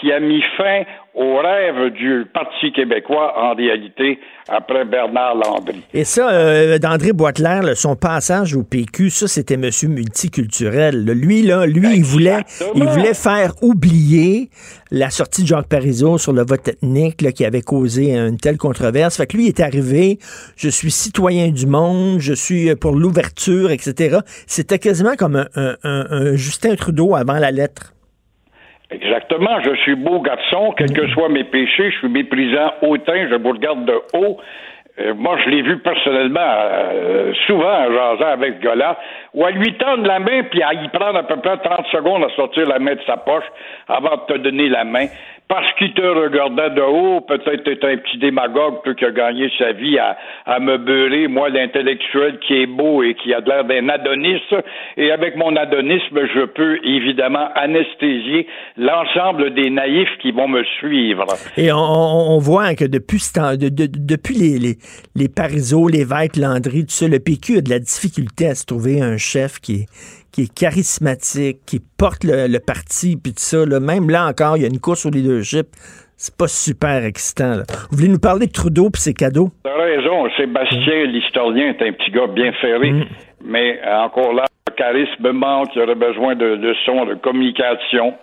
qui 0.00 0.12
a 0.12 0.20
mis 0.20 0.42
fin 0.56 0.82
au 1.14 1.38
rêve 1.38 1.92
du 1.92 2.26
Parti 2.32 2.72
québécois 2.72 3.34
en 3.36 3.54
réalité 3.54 4.18
après 4.48 4.84
Bernard 4.84 5.36
Landry. 5.36 5.82
Et 5.94 6.04
ça, 6.04 6.28
euh, 6.28 6.78
d'André 6.78 7.12
Boitler, 7.12 7.74
son 7.76 7.94
passage 7.94 8.56
au 8.56 8.64
PQ, 8.64 9.10
ça 9.10 9.28
c'était 9.28 9.56
monsieur 9.56 9.88
multiculturel. 9.88 11.04
Lui 11.04 11.42
là, 11.42 11.66
lui 11.66 11.96
il 11.96 12.04
voulait 12.04 12.42
il 12.74 12.84
voulait 12.84 13.14
faire 13.14 13.52
oublier 13.62 14.50
la 14.90 15.10
sortie 15.10 15.42
de 15.42 15.48
Jacques 15.48 15.68
Parizeau 15.68 16.18
sur 16.18 16.32
le 16.32 16.42
vote 16.42 16.66
ethnique 16.66 17.22
là, 17.22 17.30
qui 17.30 17.44
avait 17.44 17.62
causé 17.62 18.16
une 18.16 18.36
telle 18.36 18.58
controverse. 18.58 19.16
Fait 19.16 19.26
que 19.26 19.36
lui 19.36 19.46
est 19.46 19.60
arrivé, 19.60 20.18
je 20.56 20.68
suis 20.68 20.90
citoyen 20.90 21.48
du 21.50 21.66
monde, 21.66 22.18
je 22.18 22.34
suis 22.34 22.74
pour 22.74 22.92
l'ouverture, 22.92 23.70
etc. 23.70 24.18
C'était 24.46 24.78
quasiment 24.78 25.14
comme 25.16 25.44
un 25.54 26.34
Justin 26.34 26.74
Trudeau 26.74 27.14
avant 27.14 27.38
la 27.38 27.52
lettre. 27.52 27.93
Exactement. 28.94 29.60
Je 29.64 29.74
suis 29.76 29.96
beau 29.96 30.20
garçon, 30.20 30.72
quels 30.76 30.92
que 30.92 31.06
soient 31.08 31.28
mes 31.28 31.44
péchés, 31.44 31.90
je 31.90 31.98
suis 31.98 32.08
méprisant 32.08 32.72
hautain, 32.82 33.28
je 33.28 33.34
vous 33.34 33.50
regarde 33.50 33.84
de 33.84 33.98
haut. 34.12 34.38
Euh, 35.00 35.12
moi, 35.14 35.36
je 35.44 35.50
l'ai 35.50 35.62
vu 35.62 35.78
personnellement 35.78 36.40
euh, 36.40 37.32
souvent 37.46 37.74
à 37.74 37.90
jaser 37.90 38.24
avec 38.24 38.60
gars-là, 38.60 38.96
ou 39.34 39.44
à 39.44 39.50
lui 39.50 39.74
tendre 39.74 40.06
la 40.06 40.20
main, 40.20 40.42
puis 40.50 40.62
à 40.62 40.74
y 40.74 40.88
prendre 40.88 41.18
à 41.18 41.24
peu 41.24 41.36
près 41.36 41.58
30 41.58 41.86
secondes 41.92 42.24
à 42.24 42.34
sortir 42.36 42.66
la 42.68 42.78
main 42.78 42.94
de 42.94 43.02
sa 43.06 43.16
poche 43.16 43.44
avant 43.88 44.16
de 44.16 44.34
te 44.34 44.38
donner 44.38 44.68
la 44.68 44.84
main 44.84 45.06
parce 45.48 45.70
qu'il 45.74 45.92
te 45.92 46.00
regardait 46.00 46.70
de 46.70 46.80
haut, 46.80 47.20
peut-être 47.20 47.64
t'es 47.64 47.86
un 47.86 47.98
petit 47.98 48.18
démagogue 48.18 48.96
qui 48.96 49.04
a 49.04 49.10
gagné 49.10 49.50
sa 49.58 49.72
vie 49.72 49.98
à, 49.98 50.16
à 50.46 50.58
me 50.58 50.78
beurrer, 50.78 51.28
moi 51.28 51.50
l'intellectuel 51.50 52.38
qui 52.38 52.62
est 52.62 52.66
beau 52.66 53.02
et 53.02 53.14
qui 53.14 53.34
a 53.34 53.40
l'air 53.40 53.64
d'un 53.64 53.88
Adonis, 53.90 54.40
et 54.96 55.10
avec 55.10 55.36
mon 55.36 55.54
adonisme, 55.54 56.20
je 56.34 56.46
peux 56.46 56.78
évidemment 56.82 57.48
anesthésier 57.54 58.46
l'ensemble 58.78 59.52
des 59.52 59.68
naïfs 59.68 60.16
qui 60.22 60.32
vont 60.32 60.48
me 60.48 60.64
suivre. 60.78 61.26
Et 61.58 61.70
on, 61.72 62.38
voit 62.38 62.74
que 62.74 62.84
depuis, 62.84 63.20
depuis 63.58 64.34
les, 64.34 64.58
les, 64.58 64.76
les 65.14 65.28
Parizeau, 65.28 65.88
l'évêque 65.88 66.36
Landry, 66.36 66.86
tout 66.86 66.90
ça, 66.90 67.06
le 67.06 67.18
PQ 67.20 67.58
a 67.58 67.60
de 67.60 67.70
la 67.70 67.78
difficulté 67.78 68.46
à 68.46 68.54
se 68.54 68.64
trouver 68.64 69.02
un 69.02 69.18
chef 69.24 69.58
qui 69.60 69.74
est 69.82 69.86
qui 70.34 70.42
est 70.42 70.52
charismatique, 70.52 71.58
qui 71.64 71.78
porte 71.78 72.24
le, 72.24 72.58
parti, 72.58 73.16
puis 73.16 73.32
tout 73.32 73.46
ça. 73.46 73.64
Là. 73.64 73.78
Même 73.78 74.10
là 74.10 74.26
encore, 74.26 74.56
il 74.56 74.62
y 74.62 74.66
a 74.66 74.68
une 74.68 74.80
course 74.80 75.06
au 75.06 75.10
leadership. 75.10 75.66
c'est 76.16 76.36
pas 76.36 76.48
super 76.48 77.04
excitant. 77.04 77.54
Là. 77.54 77.62
Vous 77.90 77.98
voulez 77.98 78.08
nous 78.08 78.18
parler 78.18 78.46
de 78.46 78.52
Trudeau 78.52 78.88
et 78.88 78.98
ses 78.98 79.14
cadeaux? 79.14 79.50
T'as 79.62 79.76
raison. 79.76 80.28
Sébastien, 80.36 81.04
l'historien, 81.04 81.68
est 81.68 81.82
un 81.82 81.92
petit 81.92 82.10
gars 82.10 82.26
bien 82.26 82.50
ferré. 82.60 82.90
Mm. 82.90 83.04
Mais 83.44 83.78
encore 83.86 84.34
là, 84.34 84.46
le 84.66 84.74
charisme 84.74 85.30
manque. 85.30 85.68
Il 85.76 85.82
aurait 85.82 85.94
besoin 85.94 86.34
de, 86.34 86.74
son, 86.84 87.04
de 87.04 87.14
communication. 87.14 88.14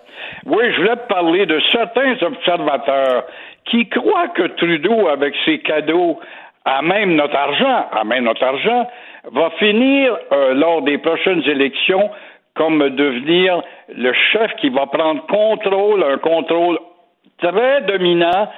Oui, 0.44 0.64
je 0.70 0.76
voulais 0.82 0.96
te 0.96 1.08
parler 1.08 1.46
de 1.46 1.58
certains 1.72 2.14
observateurs 2.20 3.24
qui 3.70 3.88
croient 3.88 4.28
que 4.28 4.48
Trudeau, 4.58 5.08
avec 5.08 5.32
ses 5.46 5.60
cadeaux, 5.60 6.20
même 6.82 7.14
notre 7.14 7.36
argent, 7.36 7.86
même 8.04 8.24
notre 8.24 8.44
argent, 8.44 8.86
va 9.30 9.50
finir 9.58 10.16
euh, 10.32 10.54
lors 10.54 10.82
des 10.82 10.98
prochaines 10.98 11.42
élections 11.46 12.10
comme 12.54 12.90
devenir 12.90 13.62
le 13.88 14.12
chef 14.32 14.54
qui 14.60 14.68
va 14.68 14.86
prendre 14.86 15.24
contrôle, 15.26 16.04
un 16.04 16.18
contrôle 16.18 16.78
très 17.38 17.82
dominant 17.82 18.48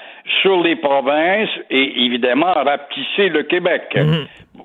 sur 0.43 0.63
les 0.63 0.77
provinces 0.77 1.51
et 1.71 2.05
évidemment 2.05 2.53
rapetisser 2.53 3.29
le 3.29 3.45
Québec. 3.45 3.97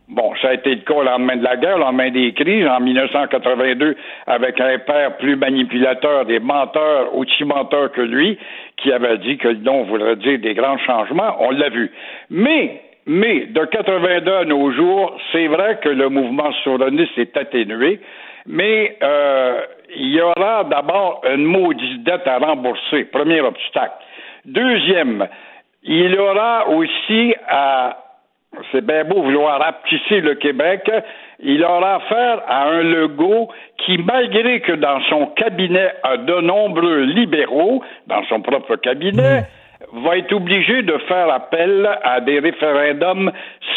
Bon, 0.07 0.33
ça 0.41 0.49
a 0.49 0.53
été 0.53 0.71
le 0.75 0.81
cas 0.81 0.95
au 0.95 1.03
lendemain 1.03 1.37
de 1.37 1.43
la 1.43 1.55
guerre, 1.55 1.75
au 1.75 1.79
lendemain 1.79 2.09
des 2.09 2.33
crises, 2.33 2.67
en 2.67 2.79
1982, 2.79 3.95
avec 4.27 4.59
un 4.59 4.79
père 4.79 5.17
plus 5.17 5.35
manipulateur, 5.35 6.25
des 6.25 6.39
menteurs, 6.39 7.15
aussi 7.15 7.43
menteurs 7.43 7.91
que 7.91 8.01
lui, 8.01 8.37
qui 8.77 8.91
avait 8.91 9.17
dit 9.19 9.37
que 9.37 9.49
le 9.49 9.59
nom 9.59 9.83
voudrait 9.83 10.15
dire 10.15 10.39
des 10.39 10.53
grands 10.53 10.77
changements. 10.79 11.35
On 11.39 11.51
l'a 11.51 11.69
vu. 11.69 11.91
Mais 12.29 12.81
mais 13.05 13.47
de 13.47 13.65
82 13.65 14.33
à 14.33 14.45
nos 14.45 14.71
jours, 14.71 15.17
c'est 15.31 15.47
vrai 15.47 15.79
que 15.81 15.89
le 15.89 16.09
mouvement 16.09 16.51
souverainiste 16.63 17.17
est 17.17 17.35
atténué, 17.37 17.99
mais 18.45 18.97
euh, 19.01 19.61
il 19.95 20.09
y 20.09 20.21
aura 20.21 20.63
d'abord 20.63 21.21
une 21.29 21.45
maudite 21.45 22.03
dette 22.03 22.27
à 22.27 22.37
rembourser, 22.37 23.05
premier 23.05 23.41
obstacle. 23.41 23.93
Deuxième, 24.45 25.27
il 25.83 26.19
aura 26.19 26.69
aussi 26.69 27.33
à 27.47 27.97
c'est 28.71 28.85
bien 28.85 29.03
beau 29.03 29.21
vouloir 29.21 29.59
rapetisser 29.59 30.21
le 30.21 30.35
Québec, 30.35 30.89
il 31.39 31.63
aura 31.63 31.97
affaire 31.97 32.41
à 32.47 32.69
un 32.69 32.81
Legault 32.81 33.49
qui, 33.77 33.97
malgré 33.99 34.61
que 34.61 34.71
dans 34.71 34.99
son 35.03 35.27
cabinet 35.27 35.93
a 36.03 36.17
de 36.17 36.41
nombreux 36.41 37.01
libéraux, 37.01 37.83
dans 38.07 38.23
son 38.25 38.41
propre 38.41 38.75
cabinet, 38.77 39.43
va 39.93 40.17
être 40.17 40.33
obligé 40.33 40.81
de 40.81 40.97
faire 41.07 41.31
appel 41.31 41.89
à 42.03 42.21
des 42.21 42.39
référendums 42.39 43.31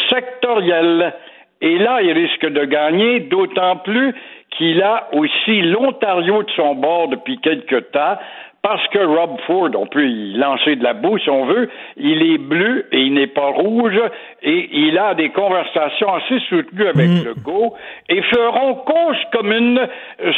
sectoriels. 0.09 1.13
Et 1.61 1.77
là, 1.77 2.01
il 2.01 2.11
risque 2.11 2.45
de 2.45 2.65
gagner, 2.65 3.21
d'autant 3.21 3.77
plus 3.77 4.13
qu'il 4.57 4.81
a 4.83 5.07
aussi 5.13 5.61
l'Ontario 5.61 6.43
de 6.43 6.51
son 6.51 6.75
bord 6.75 7.07
depuis 7.07 7.39
quelque 7.39 7.77
temps, 7.77 8.17
parce 8.63 8.87
que 8.87 8.99
Rob 8.99 9.39
Ford, 9.45 9.69
on 9.75 9.85
peut 9.85 10.07
y 10.07 10.33
lancer 10.35 10.77
de 10.77 10.83
la 10.83 10.93
boue 10.93 11.19
si 11.19 11.29
on 11.29 11.45
veut, 11.45 11.69
il 11.97 12.23
est 12.23 12.37
bleu 12.37 12.87
et 12.93 13.01
il 13.01 13.13
n'est 13.13 13.27
pas 13.27 13.47
rouge, 13.47 13.99
et 14.41 14.69
il 14.71 14.97
a 14.97 15.13
des 15.15 15.29
conversations 15.29 16.13
assez 16.13 16.39
soutenues 16.47 16.87
avec 16.87 17.09
le 17.25 17.33
Go, 17.35 17.75
et 18.07 18.21
feront 18.21 18.75
cause 18.75 19.17
commune 19.33 19.85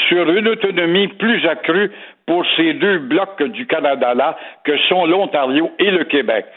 sur 0.10 0.28
une 0.32 0.48
autonomie 0.48 1.08
plus 1.08 1.46
accrue 1.48 1.92
pour 2.26 2.44
ces 2.58 2.74
deux 2.74 2.98
blocs 2.98 3.44
du 3.44 3.68
Canada-là, 3.68 4.36
que 4.64 4.76
sont 4.90 5.06
l'Ontario 5.06 5.70
et 5.78 5.92
le 5.92 6.06
Québec. 6.06 6.48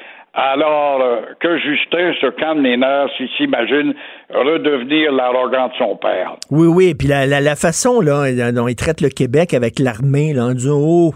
Alors 0.40 1.00
euh, 1.00 1.20
que 1.40 1.58
Justin 1.58 2.12
se 2.20 2.30
calme 2.30 2.62
les 2.62 2.76
nerfs 2.76 3.08
s'il 3.16 3.28
s'imagine 3.36 3.92
redevenir 4.32 5.10
l'arrogant 5.10 5.66
de 5.66 5.72
son 5.76 5.96
père. 5.96 6.36
Oui, 6.52 6.68
oui, 6.68 6.94
puis 6.94 7.08
la, 7.08 7.26
la, 7.26 7.40
la, 7.40 7.56
façon 7.56 8.00
là, 8.00 8.52
dont 8.52 8.68
il 8.68 8.76
traite 8.76 9.00
le 9.00 9.08
Québec 9.08 9.52
avec 9.52 9.80
l'armée, 9.80 10.32
là, 10.32 10.44
en 10.44 10.52
disant 10.52 10.78
Oh, 10.80 11.12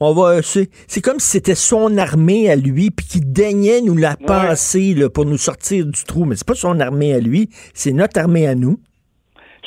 on 0.00 0.12
va. 0.12 0.42
C'est, 0.42 0.68
c'est 0.88 1.00
comme 1.00 1.20
si 1.20 1.28
c'était 1.30 1.54
son 1.54 1.96
armée 1.96 2.50
à 2.50 2.56
lui, 2.56 2.90
puis 2.90 3.06
qu'il 3.06 3.32
daignait 3.32 3.82
nous 3.82 3.96
la 3.96 4.16
passer 4.16 4.94
là, 4.96 5.08
pour 5.10 5.26
nous 5.26 5.38
sortir 5.38 5.86
du 5.86 6.02
trou. 6.04 6.24
Mais 6.24 6.34
c'est 6.34 6.48
pas 6.48 6.54
son 6.54 6.80
armée 6.80 7.14
à 7.14 7.20
lui, 7.20 7.48
c'est 7.72 7.92
notre 7.92 8.18
armée 8.18 8.48
à 8.48 8.56
nous. 8.56 8.78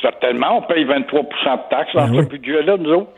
Certainement, 0.01 0.57
on 0.57 0.61
paye 0.63 0.83
23% 0.83 0.97
de 0.97 1.69
taxes 1.69 1.93
dans 1.93 2.05
Ben 2.05 2.15
ce 2.15 2.19
oui. 2.19 2.25
budget-là, 2.37 2.75
nous 2.75 2.91
autres. 2.91 3.11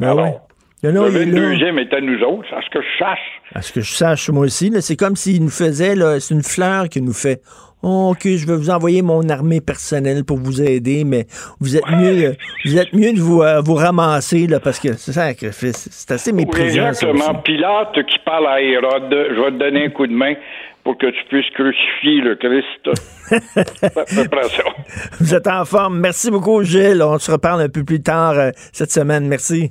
Ben 0.00 0.10
Alors, 0.10 0.24
ouais. 0.24 0.34
Non, 0.82 0.92
non, 0.92 1.04
le 1.06 1.22
il 1.22 1.36
est 1.36 1.40
là. 1.40 1.54
22e 1.54 1.78
est 1.80 1.94
à 1.94 2.00
nous 2.00 2.22
autres, 2.22 2.54
à 2.54 2.62
ce 2.62 2.70
que 2.70 2.80
je 2.80 2.98
sache. 2.98 3.40
À 3.54 3.62
ce 3.62 3.72
que 3.72 3.80
je 3.80 3.92
sache, 3.92 4.28
moi 4.30 4.44
aussi, 4.44 4.72
c'est 4.80 4.96
comme 4.96 5.16
s'il 5.16 5.42
nous 5.42 5.50
faisait, 5.50 5.94
c'est 6.20 6.34
une 6.34 6.42
fleur 6.42 6.88
qui 6.88 7.02
nous 7.02 7.12
fait. 7.12 7.40
Oh, 7.82 8.10
OK, 8.10 8.22
je 8.24 8.46
vais 8.46 8.56
vous 8.56 8.70
envoyer 8.70 9.02
mon 9.02 9.28
armée 9.28 9.60
personnelle 9.60 10.24
pour 10.24 10.38
vous 10.38 10.60
aider, 10.60 11.04
mais 11.04 11.26
vous 11.60 11.76
êtes 11.76 11.88
mieux, 11.88 12.34
vous 12.64 12.76
êtes 12.76 12.92
mieux 12.92 13.12
de 13.12 13.20
vous, 13.20 13.42
euh, 13.42 13.60
vous 13.60 13.74
ramasser, 13.74 14.48
là, 14.48 14.58
parce 14.58 14.80
que 14.80 14.94
c'est 14.94 15.12
ça, 15.12 15.28
c'est 15.32 16.10
assez 16.10 16.32
méprisant. 16.32 16.88
exactement. 16.88 17.34
Pilate 17.36 18.04
qui 18.06 18.18
parle 18.24 18.48
à 18.48 18.60
Hérode, 18.60 19.10
je 19.10 19.40
vais 19.40 19.50
te 19.52 19.58
donner 19.58 19.84
un 19.86 19.90
coup 19.90 20.08
de 20.08 20.12
main 20.12 20.34
pour 20.82 20.98
que 20.98 21.06
tu 21.06 21.24
puisses 21.28 21.50
crucifier 21.54 22.20
le 22.20 22.34
Christ. 22.34 22.88
Vous 25.20 25.34
êtes 25.34 25.46
en 25.46 25.64
forme. 25.64 26.00
Merci 26.00 26.30
beaucoup, 26.30 26.62
Gilles. 26.62 27.02
On 27.02 27.18
se 27.18 27.30
reparle 27.30 27.60
un 27.60 27.68
peu 27.68 27.84
plus 27.84 28.02
tard 28.02 28.32
euh, 28.32 28.50
cette 28.72 28.90
semaine. 28.90 29.28
Merci. 29.28 29.70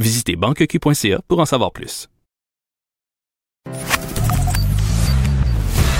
Visitez 0.00 0.34
banqueq.ca 0.34 1.20
pour 1.28 1.40
en 1.40 1.44
savoir 1.44 1.72
plus. 1.72 2.08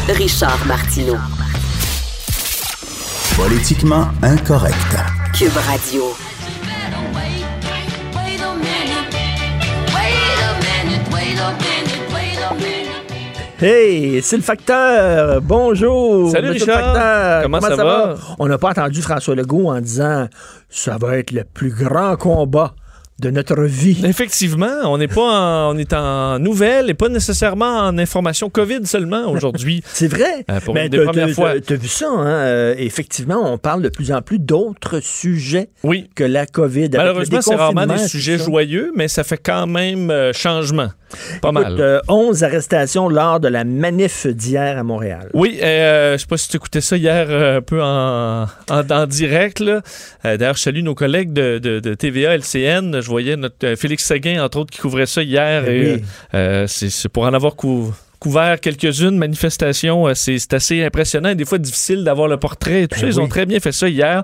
Richard 0.09 0.67
Martineau. 0.67 1.19
Politiquement 3.37 4.07
incorrect. 4.23 4.97
Cube 5.35 5.55
Radio. 5.67 6.05
Hey, 13.61 14.23
c'est 14.23 14.37
le 14.39 14.43
facteur. 14.43 15.43
Bonjour. 15.43 16.31
Salut, 16.31 16.49
Monsieur 16.49 16.67
le 16.67 16.73
Richard. 16.73 16.95
facteur. 16.95 17.43
Comment 17.43 17.61
ça 17.61 17.77
va? 17.77 18.15
On 18.39 18.49
n'a 18.49 18.57
pas 18.57 18.71
entendu 18.71 19.03
François 19.03 19.35
Legault 19.35 19.69
en 19.69 19.79
disant 19.83 20.27
ça 20.71 20.97
va 20.99 21.19
être 21.19 21.33
le 21.33 21.45
plus 21.45 21.69
grand 21.69 22.17
combat 22.17 22.75
de 23.21 23.31
notre 23.31 23.63
vie. 23.63 24.01
Effectivement, 24.05 24.71
on 24.85 24.97
n'est 24.99 25.09
pas 25.09 25.21
en, 25.69 25.75
on 25.75 25.79
est 25.79 25.93
en 25.93 26.39
nouvelles 26.39 26.89
et 26.91 26.95
pas 26.95 27.09
nécessairement 27.09 27.79
en 27.81 27.99
information 27.99 28.49
COVID 28.51 28.87
seulement 28.87 29.31
aujourd'hui. 29.31 29.83
C'est 29.93 30.09
vrai. 30.09 30.45
Euh, 30.51 30.61
pour 30.61 30.75
Ben, 30.75 30.85
une 30.85 30.89
des 30.91 31.05
premières 31.05 31.31
fois. 31.31 31.61
t'as- 31.61 31.75
vu 31.77 31.89
ça, 31.89 32.09
hein? 32.11 32.27
Euh, 32.27 32.75
effectivement, 32.79 33.41
on 33.53 33.59
parle 33.59 33.83
de 33.83 33.89
plus 33.91 34.11
en 34.13 34.23
plus 34.23 34.39
d'autres 34.39 35.01
sujets 35.01 35.69
Oui. 35.85 36.09
que 36.15 36.25
la 36.25 36.47
COVID. 36.47 36.91
Malheureusement, 36.95 37.41
c'est 37.43 37.55
rarement 37.55 37.87
des 37.87 37.99
sujets 38.09 38.39
joyeux, 38.39 38.91
mais 38.97 39.09
ça 39.09 39.23
fait 39.25 39.39
quand 39.43 39.67
même 39.67 40.11
euh, 40.11 40.33
changement. 40.33 40.89
Pas 41.43 41.51
mal. 41.53 41.65
Écoute, 41.65 41.81
euh, 41.81 42.01
11 42.09 42.45
arrestations 42.45 43.09
lors 43.09 43.41
de 43.41 43.49
la 43.49 43.65
manif 43.65 44.27
d'hier 44.29 44.79
à 44.79 44.83
Montréal. 44.85 45.29
Oui, 45.35 45.57
je 45.61 46.17
sais 46.19 46.27
pas 46.29 46.37
si 46.37 46.49
tu 46.49 46.57
écoutais 46.57 46.81
ça 46.81 46.97
hier 46.97 47.29
un 47.31 47.61
peu 47.61 47.83
en, 47.83 48.45
en, 48.45 48.91
en 48.91 49.07
direct. 49.07 49.63
D'ailleurs, 50.23 50.55
je 50.55 50.61
salue 50.61 50.83
nos 50.83 50.95
collègues 50.95 51.33
de, 51.33 51.59
de, 51.59 51.81
de 51.81 51.95
TVA, 51.95 52.37
LCN. 52.37 53.01
Je 53.01 53.10
voyais 53.11 53.37
notre 53.37 53.57
euh, 53.67 53.77
Félix 53.77 54.05
Seguin, 54.07 54.43
entre 54.45 54.59
autres, 54.61 54.71
qui 54.71 54.79
couvrait 54.81 55.07
ça 55.07 55.23
hier. 55.23 55.63
Ben 55.65 55.73
et, 55.73 55.93
oui. 55.97 56.03
euh, 56.35 56.67
c'est 56.67 57.09
pour 57.09 57.25
en 57.25 57.35
avoir 57.35 57.55
cou- 57.57 57.93
couvert 58.21 58.61
quelques-unes 58.61 59.17
manifestations. 59.17 60.07
euh, 60.07 60.13
C'est 60.15 60.53
assez 60.53 60.85
impressionnant 60.85 61.35
des 61.35 61.45
fois 61.45 61.59
difficile 61.59 62.05
d'avoir 62.05 62.29
le 62.29 62.37
portrait. 62.37 62.83
Tout 62.87 62.95
Ben 62.97 63.01
ça, 63.01 63.07
ils 63.07 63.21
ont 63.21 63.27
très 63.29 63.47
bien 63.47 63.59
fait 63.59 63.73
ça 63.73 63.89
hier. 63.89 64.23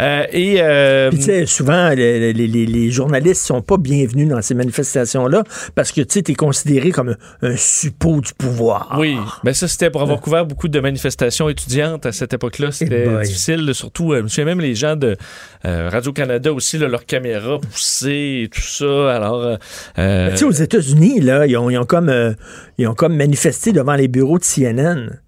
Euh, 0.00 0.24
et 0.32 0.56
euh, 0.60 1.08
Puis, 1.10 1.18
tu 1.20 1.24
sais, 1.24 1.46
souvent, 1.46 1.90
les, 1.90 2.32
les- 2.32 2.46
les- 2.48 2.90
journalistes 2.90 3.44
sont 3.44 3.62
pas 3.62 3.76
bienvenus 3.76 4.28
dans 4.28 4.42
ces 4.42 4.54
manifestations-là 4.54 5.44
parce 5.74 5.92
que, 5.92 6.00
tu 6.02 6.22
t'es 6.22 6.34
considéré 6.34 6.90
comme 6.90 7.16
un, 7.42 7.48
un 7.52 7.56
suppôt 7.56 8.20
du 8.20 8.32
pouvoir. 8.34 8.96
Oui, 8.98 9.16
mais 9.44 9.54
ça 9.54 9.68
c'était 9.68 9.90
pour 9.90 10.02
avoir 10.02 10.20
couvert 10.20 10.44
beaucoup 10.46 10.68
de 10.68 10.80
manifestations 10.80 11.48
étudiantes 11.48 12.04
à 12.06 12.12
cette 12.12 12.34
époque-là. 12.34 12.72
C'était 12.72 13.04
Eh 13.06 13.08
boy. 13.08 13.24
difficile, 13.24 13.70
surtout, 13.74 14.12
euh, 14.12 14.24
je 14.26 14.42
même 14.42 14.60
les 14.60 14.74
gens 14.74 14.96
de 14.96 15.16
euh, 15.64 15.88
Radio-Canada 15.90 16.52
aussi, 16.52 16.78
là, 16.78 16.88
leurs 16.88 17.04
caméras 17.06 17.58
poussées 17.58 18.42
et 18.44 18.48
tout 18.48 18.60
ça. 18.60 19.14
Alors, 19.14 19.40
euh, 19.42 19.56
euh, 19.98 20.34
sais, 20.36 20.44
aux 20.44 20.50
États-Unis, 20.50 21.20
là, 21.20 21.46
ils 21.46 21.56
ont, 21.56 21.68
ils 21.70 21.78
ont 21.78 21.84
comme, 21.84 22.08
euh, 22.08 22.32
ils 22.78 22.86
ont 22.86 22.94
comme 22.94 23.14
manifesté 23.16 23.35
devant 23.72 23.94
les 23.94 24.08
bureaux 24.08 24.38
de 24.38 24.44
CNN. 24.44 25.20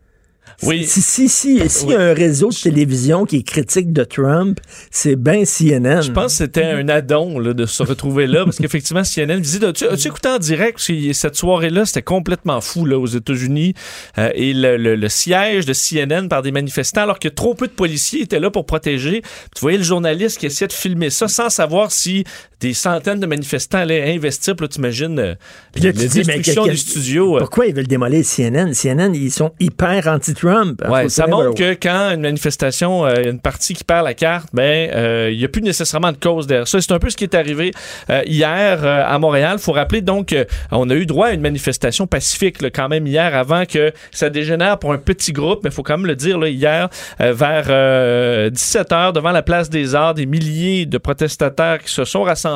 Oui. 0.65 0.85
Si, 0.87 1.03
si, 1.03 1.29
si, 1.29 1.69
s'il 1.69 1.91
y 1.91 1.95
a 1.95 2.01
un 2.01 2.15
réseau 2.15 2.49
de 2.49 2.55
télévision 2.55 3.27
qui 3.27 3.37
est 3.37 3.43
critique 3.45 3.93
de 3.93 4.03
Trump, 4.03 4.59
c'est 4.91 5.15
bien 5.15 5.45
CNN. 5.45 6.01
Je 6.03 6.11
pense 6.11 6.33
que 6.33 6.39
c'était 6.39 6.65
un 6.65 6.89
addon 6.89 7.39
là, 7.39 7.53
de 7.53 7.65
se 7.65 7.85
retrouver 7.85 8.27
là, 8.27 8.45
parce 8.45 8.57
qu'effectivement, 8.57 9.05
CNN 9.05 9.39
visite. 9.41 9.63
As-tu, 9.63 9.87
as-tu 9.87 10.09
écouté 10.09 10.29
en 10.29 10.39
direct? 10.39 10.73
Parce 10.79 10.87
que 10.89 11.13
cette 11.13 11.37
soirée-là, 11.37 11.85
c'était 11.85 12.03
complètement 12.03 12.61
fou 12.61 12.87
là, 12.87 12.99
aux 12.99 13.07
États-Unis. 13.07 13.75
Euh, 14.17 14.31
et 14.35 14.53
le, 14.53 14.77
le- 14.79 14.97
le 14.97 15.09
siège 15.09 15.65
de 15.65 15.73
CNN 15.75 16.27
par 16.29 16.43
des 16.43 16.51
manifestants, 16.51 17.03
alors 17.03 17.21
que 17.21 17.29
trop 17.29 17.55
peu 17.55 17.69
de 17.69 17.73
policiers 17.73 18.23
étaient 18.23 18.41
là 18.41 18.51
pour 18.51 18.67
protéger. 18.67 19.23
Tu 19.55 19.61
voyais 19.61 19.79
le 19.79 19.85
journaliste 19.85 20.39
qui 20.39 20.47
essayait 20.47 20.67
de 20.67 20.73
filmer 20.73 21.11
ça 21.11 21.29
sans 21.29 21.51
savoir 21.51 21.93
si 21.93 22.25
des 22.61 22.75
centaines 22.75 23.21
de 23.21 23.27
manifestants 23.27 23.79
allaient 23.79 24.15
investir. 24.15 24.57
Puis 24.57 24.65
là, 24.65 24.69
t'imagines 24.69 25.19
euh, 25.19 25.35
Puis 25.73 25.83
là, 25.85 25.91
la 25.91 25.93
tu 25.93 26.07
te 26.09 26.13
dis, 26.13 26.19
mais 26.19 26.25
destruction 26.39 26.65
quel- 26.65 26.73
du 26.73 26.77
studio. 26.79 27.37
euh, 27.37 27.41
Pourquoi 27.41 27.67
ils 27.67 27.75
veulent 27.75 27.87
démolir 27.87 28.25
CNN? 28.25 28.73
CNN, 28.75 29.13
ils 29.15 29.31
sont 29.31 29.53
hyper 29.61 30.09
anti-Trump. 30.09 30.83
Ouais, 30.89 31.09
ça 31.09 31.27
montre 31.29 31.55
que 31.55 31.75
quand 31.75 32.11
une 32.15 32.23
manifestation, 32.23 33.07
euh, 33.07 33.31
une 33.31 33.39
partie 33.41 33.75
qui 33.75 33.85
perd 33.85 34.05
la 34.05 34.15
carte, 34.15 34.49
ben 34.53 34.91
euh, 34.93 35.31
il 35.33 35.39
n'y 35.39 35.45
a 35.45 35.49
plus 35.49 35.63
nécessairement 35.63 36.11
de 36.11 36.17
cause 36.17 36.47
derrière 36.49 36.67
ça. 36.67 36.81
C'est 36.81 36.93
un 36.93 36.99
peu 36.99 37.11
ce 37.11 37.17
qui 37.17 37.25
est 37.25 37.35
arrivé 37.37 37.73
euh, 38.11 38.23
hier 38.27 38.81
euh, 38.85 39.05
à 39.07 39.19
Montréal. 39.21 39.59
faut 39.61 39.73
rappeler 39.73 40.01
donc 40.01 40.33
euh, 40.33 40.45
on 40.73 40.91
a 40.91 40.95
eu 40.95 41.07
droit 41.07 41.29
à 41.29 41.33
une 41.35 41.41
manifestation 41.41 42.07
pacifique 42.09 42.61
là, 42.61 42.71
quand 42.71 42.89
même 42.89 43.07
hier 43.07 43.37
avant 43.37 43.65
que 43.67 43.93
ça 44.11 44.31
dégénère 44.31 44.79
pour 44.79 44.93
un 44.93 44.99
petit 44.99 45.33
groupe, 45.33 45.61
mais 45.63 45.71
il 45.71 45.73
faut 45.75 45.83
quand 45.85 45.97
même 45.99 46.07
le 46.07 46.17
dire 46.17 46.39
là, 46.39 46.49
hier 46.49 46.89
euh, 47.21 47.33
vers 47.33 48.51
17 48.51 48.93
heures 48.93 49.13
devant 49.13 49.31
la 49.33 49.43
place 49.43 49.71
des 49.71 49.95
Arts, 49.95 50.15
des 50.15 50.27
milliers 50.27 50.87
de 50.87 50.99
protestataires 50.99 51.79
qui 51.85 51.93
se 51.93 52.05
sont 52.05 52.23
rassemblés 52.25 52.48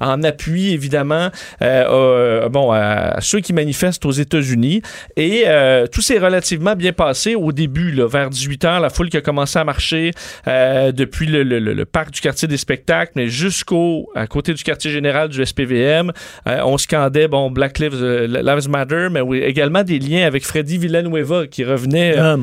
en 0.00 0.22
appui 0.22 0.72
évidemment 0.72 1.28
euh, 1.62 1.84
euh, 2.42 2.48
bon 2.48 2.70
à, 2.72 3.16
ceux 3.20 3.40
qui 3.40 3.52
manifestent 3.52 4.04
aux 4.06 4.10
États-Unis. 4.12 4.82
Et 5.16 5.44
euh, 5.46 5.86
tout 5.86 6.00
s'est 6.02 6.18
relativement 6.18 6.74
bien 6.74 6.92
passé 6.92 7.34
au 7.34 7.52
début 7.52 7.90
là, 7.92 8.06
vers 8.06 8.30
18 8.30 8.64
heures. 8.64 8.80
La 8.80 8.90
foule 8.90 9.08
qui 9.08 9.16
a 9.16 9.20
commencé 9.20 9.58
à 9.58 9.64
marcher 9.64 10.12
depuis 10.46 11.26
le, 11.26 11.42
le- 11.42 11.58
le- 11.58 11.72
le 11.74 11.84
parc 11.84 12.10
du 12.10 12.20
quartier 12.20 12.48
des 12.48 12.56
spectacles 12.56 13.12
mais 13.16 13.28
jusqu'au 13.28 14.08
à 14.14 14.26
côté 14.26 14.54
du 14.54 14.62
quartier 14.62 14.90
général 14.90 15.28
du 15.28 15.44
SPVM 15.44 16.12
on 16.46 16.78
scandait 16.78 17.28
bon 17.28 17.50
Black 17.50 17.78
Lives, 17.78 18.02
Lives 18.02 18.68
Matter 18.68 19.08
mais 19.10 19.20
oui, 19.20 19.38
également 19.38 19.82
des 19.82 19.98
liens 19.98 20.26
avec 20.26 20.44
Freddy 20.44 20.78
Villanueva 20.78 21.46
qui 21.46 21.64
revenait 21.64 22.16
Ah, 22.16 22.36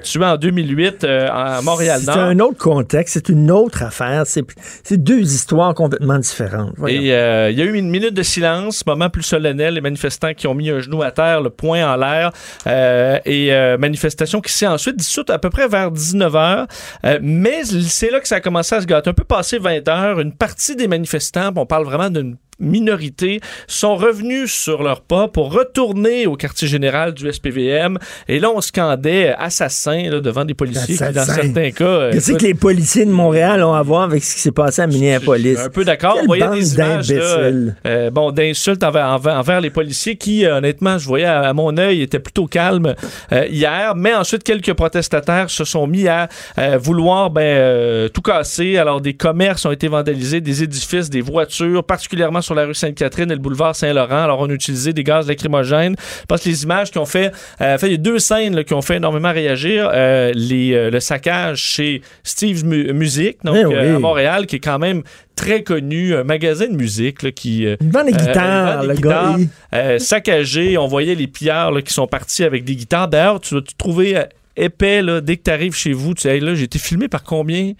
tué 0.00 0.24
en 0.24 0.36
2008 0.36 1.04
euh, 1.04 1.28
à 1.30 1.56
C'est 1.58 1.64
Montréal-Nord 1.64 2.18
un 2.18 2.38
autre 2.40 2.58
contexte, 2.58 3.14
c'est 3.14 3.28
une 3.28 3.50
autre 3.50 3.82
affaire. 3.82 4.22
C'est 4.26 4.44
c'est 4.84 5.02
deux 5.02 5.20
histoires 5.20 5.74
complètement 5.74 6.21
différentes. 6.22 6.72
Voyons. 6.76 7.02
Et 7.02 7.12
euh, 7.12 7.50
il 7.50 7.58
y 7.58 7.62
a 7.62 7.64
eu 7.64 7.74
une 7.74 7.90
minute 7.90 8.14
de 8.14 8.22
silence, 8.22 8.84
moment 8.86 9.10
plus 9.10 9.22
solennel, 9.22 9.74
les 9.74 9.80
manifestants 9.80 10.34
qui 10.34 10.46
ont 10.46 10.54
mis 10.54 10.70
un 10.70 10.80
genou 10.80 11.02
à 11.02 11.10
terre, 11.10 11.40
le 11.40 11.50
poing 11.50 11.92
en 11.92 11.96
l'air, 11.96 12.32
euh, 12.66 13.18
et 13.24 13.52
euh, 13.52 13.76
manifestation 13.78 14.40
qui 14.40 14.52
s'est 14.52 14.66
ensuite 14.66 14.96
dissoute 14.96 15.30
à 15.30 15.38
peu 15.38 15.50
près 15.50 15.68
vers 15.68 15.90
19h. 15.90 16.66
Euh, 17.04 17.18
mais 17.22 17.64
c'est 17.64 18.10
là 18.10 18.20
que 18.20 18.28
ça 18.28 18.36
a 18.36 18.40
commencé 18.40 18.74
à 18.74 18.80
se 18.80 18.86
gâter. 18.86 19.10
Un 19.10 19.14
peu 19.14 19.24
passé 19.24 19.58
20h, 19.58 20.20
une 20.20 20.32
partie 20.32 20.76
des 20.76 20.88
manifestants, 20.88 21.50
on 21.56 21.66
parle 21.66 21.84
vraiment 21.84 22.10
d'une 22.10 22.36
minorité 22.58 23.40
sont 23.66 23.96
revenus 23.96 24.52
sur 24.52 24.82
leurs 24.82 25.00
pas 25.00 25.28
pour 25.28 25.52
retourner 25.52 26.26
au 26.26 26.36
quartier 26.36 26.68
général 26.68 27.14
du 27.14 27.30
SPVM 27.30 27.98
et 28.28 28.38
là 28.38 28.50
on 28.54 28.60
scandait 28.60 29.34
assassin 29.38 30.10
là, 30.10 30.20
devant 30.20 30.44
des 30.44 30.54
policiers 30.54 30.96
qui 30.96 31.12
dans 31.12 31.24
certains 31.24 31.70
cas 31.70 32.10
Qu'est-ce 32.12 32.32
que 32.32 32.44
les 32.44 32.54
policiers 32.54 33.04
de 33.04 33.10
Montréal 33.10 33.62
ont 33.62 33.74
à 33.74 33.82
voir 33.82 34.02
avec 34.02 34.22
ce 34.22 34.34
qui 34.34 34.40
s'est 34.40 34.52
passé 34.52 34.82
à 34.82 34.86
Minneapolis? 34.86 35.58
Un 35.58 35.68
peu 35.70 35.84
d'accord. 35.84 36.18
On 36.22 36.26
voyait 36.26 36.48
des 36.50 36.74
images 36.74 37.10
là, 37.10 37.50
euh, 37.86 38.10
bon, 38.10 38.30
d'insultes 38.32 38.82
envers, 38.84 39.06
envers, 39.06 39.38
envers 39.38 39.60
les 39.60 39.70
policiers 39.70 40.16
qui, 40.16 40.44
euh, 40.44 40.58
honnêtement, 40.58 40.98
je 40.98 41.06
voyais 41.06 41.24
à, 41.24 41.40
à 41.40 41.52
mon 41.52 41.76
œil, 41.76 42.02
étaient 42.02 42.18
plutôt 42.18 42.46
calmes 42.46 42.94
euh, 43.32 43.46
hier. 43.46 43.94
Mais 43.96 44.14
ensuite, 44.14 44.42
quelques 44.42 44.72
protestataires 44.74 45.50
se 45.50 45.64
sont 45.64 45.86
mis 45.86 46.08
à 46.08 46.28
euh, 46.58 46.78
vouloir 46.78 47.30
ben, 47.30 48.08
tout 48.10 48.22
casser. 48.22 48.76
Alors, 48.76 49.00
des 49.00 49.14
commerces 49.14 49.64
ont 49.64 49.72
été 49.72 49.88
vandalisés, 49.88 50.40
des 50.40 50.62
édifices, 50.62 51.10
des 51.10 51.20
voitures, 51.20 51.84
particulièrement 51.84 52.41
sur 52.42 52.54
la 52.54 52.66
rue 52.66 52.74
Sainte-Catherine 52.74 53.30
et 53.30 53.34
le 53.34 53.40
boulevard 53.40 53.74
Saint-Laurent. 53.74 54.24
Alors, 54.24 54.40
on 54.40 54.48
a 54.50 54.52
utilisé 54.52 54.92
des 54.92 55.04
gaz 55.04 55.26
lacrymogènes. 55.28 55.94
Je 55.98 56.26
pense 56.26 56.42
que 56.42 56.48
les 56.48 56.62
images 56.64 56.90
qui 56.90 56.98
ont 56.98 57.06
fait, 57.06 57.32
euh, 57.60 57.78
fait 57.78 57.86
il 57.86 57.92
y 57.92 57.94
a 57.94 57.98
deux 57.98 58.18
scènes 58.18 58.54
là, 58.56 58.64
qui 58.64 58.74
ont 58.74 58.82
fait 58.82 58.96
énormément 58.96 59.32
réagir. 59.32 59.90
Euh, 59.92 60.32
les, 60.34 60.74
euh, 60.74 60.90
le 60.90 61.00
saccage 61.00 61.58
chez 61.58 62.02
Steve 62.24 62.64
Mu- 62.64 62.92
Music, 62.92 63.38
donc 63.44 63.56
Eh 63.58 63.64
oui. 63.64 63.74
euh, 63.74 63.96
à 63.96 63.98
Montréal, 63.98 64.46
qui 64.46 64.56
est 64.56 64.60
quand 64.60 64.78
même 64.78 65.02
très 65.36 65.62
connu, 65.62 66.14
un 66.14 66.24
magasin 66.24 66.66
de 66.66 66.74
musique 66.76 67.22
là, 67.22 67.30
qui... 67.30 67.62
Il 67.62 67.90
vend 67.90 68.04
des 68.04 68.12
euh, 68.12 68.16
guitares, 68.16 68.82
le 68.82 68.94
gars. 68.94 69.36
guitares, 69.38 70.00
saccagé. 70.00 70.76
On 70.78 70.86
voyait 70.86 71.14
les 71.14 71.26
pillards 71.26 71.72
là, 71.72 71.82
qui 71.82 71.92
sont 71.92 72.06
partis 72.06 72.44
avec 72.44 72.64
des 72.64 72.76
guitares. 72.76 73.08
D'ailleurs, 73.08 73.40
tu 73.40 73.54
vas 73.54 73.60
te 73.62 73.72
trouver 73.78 74.22
épais 74.56 75.00
là, 75.02 75.20
dès 75.20 75.36
que 75.38 75.42
tu 75.44 75.50
arrives 75.50 75.74
chez 75.74 75.92
vous. 75.92 76.14
Tu 76.14 76.22
sais, 76.22 76.34
Hey, 76.34 76.40
là, 76.40 76.54
j'ai 76.54 76.64
été 76.64 76.78
filmé 76.78 77.08
par 77.08 77.22
combien? 77.22 77.72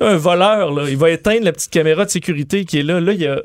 Un 0.00 0.16
voleur, 0.16 0.72
là, 0.72 0.84
il 0.88 0.96
va 0.96 1.10
éteindre 1.10 1.44
la 1.44 1.52
petite 1.52 1.70
caméra 1.70 2.04
de 2.04 2.10
sécurité 2.10 2.64
qui 2.66 2.78
est 2.80 2.82
là. 2.82 3.00
Là, 3.00 3.12
il 3.12 3.20
y 3.22 3.26
a 3.26 3.40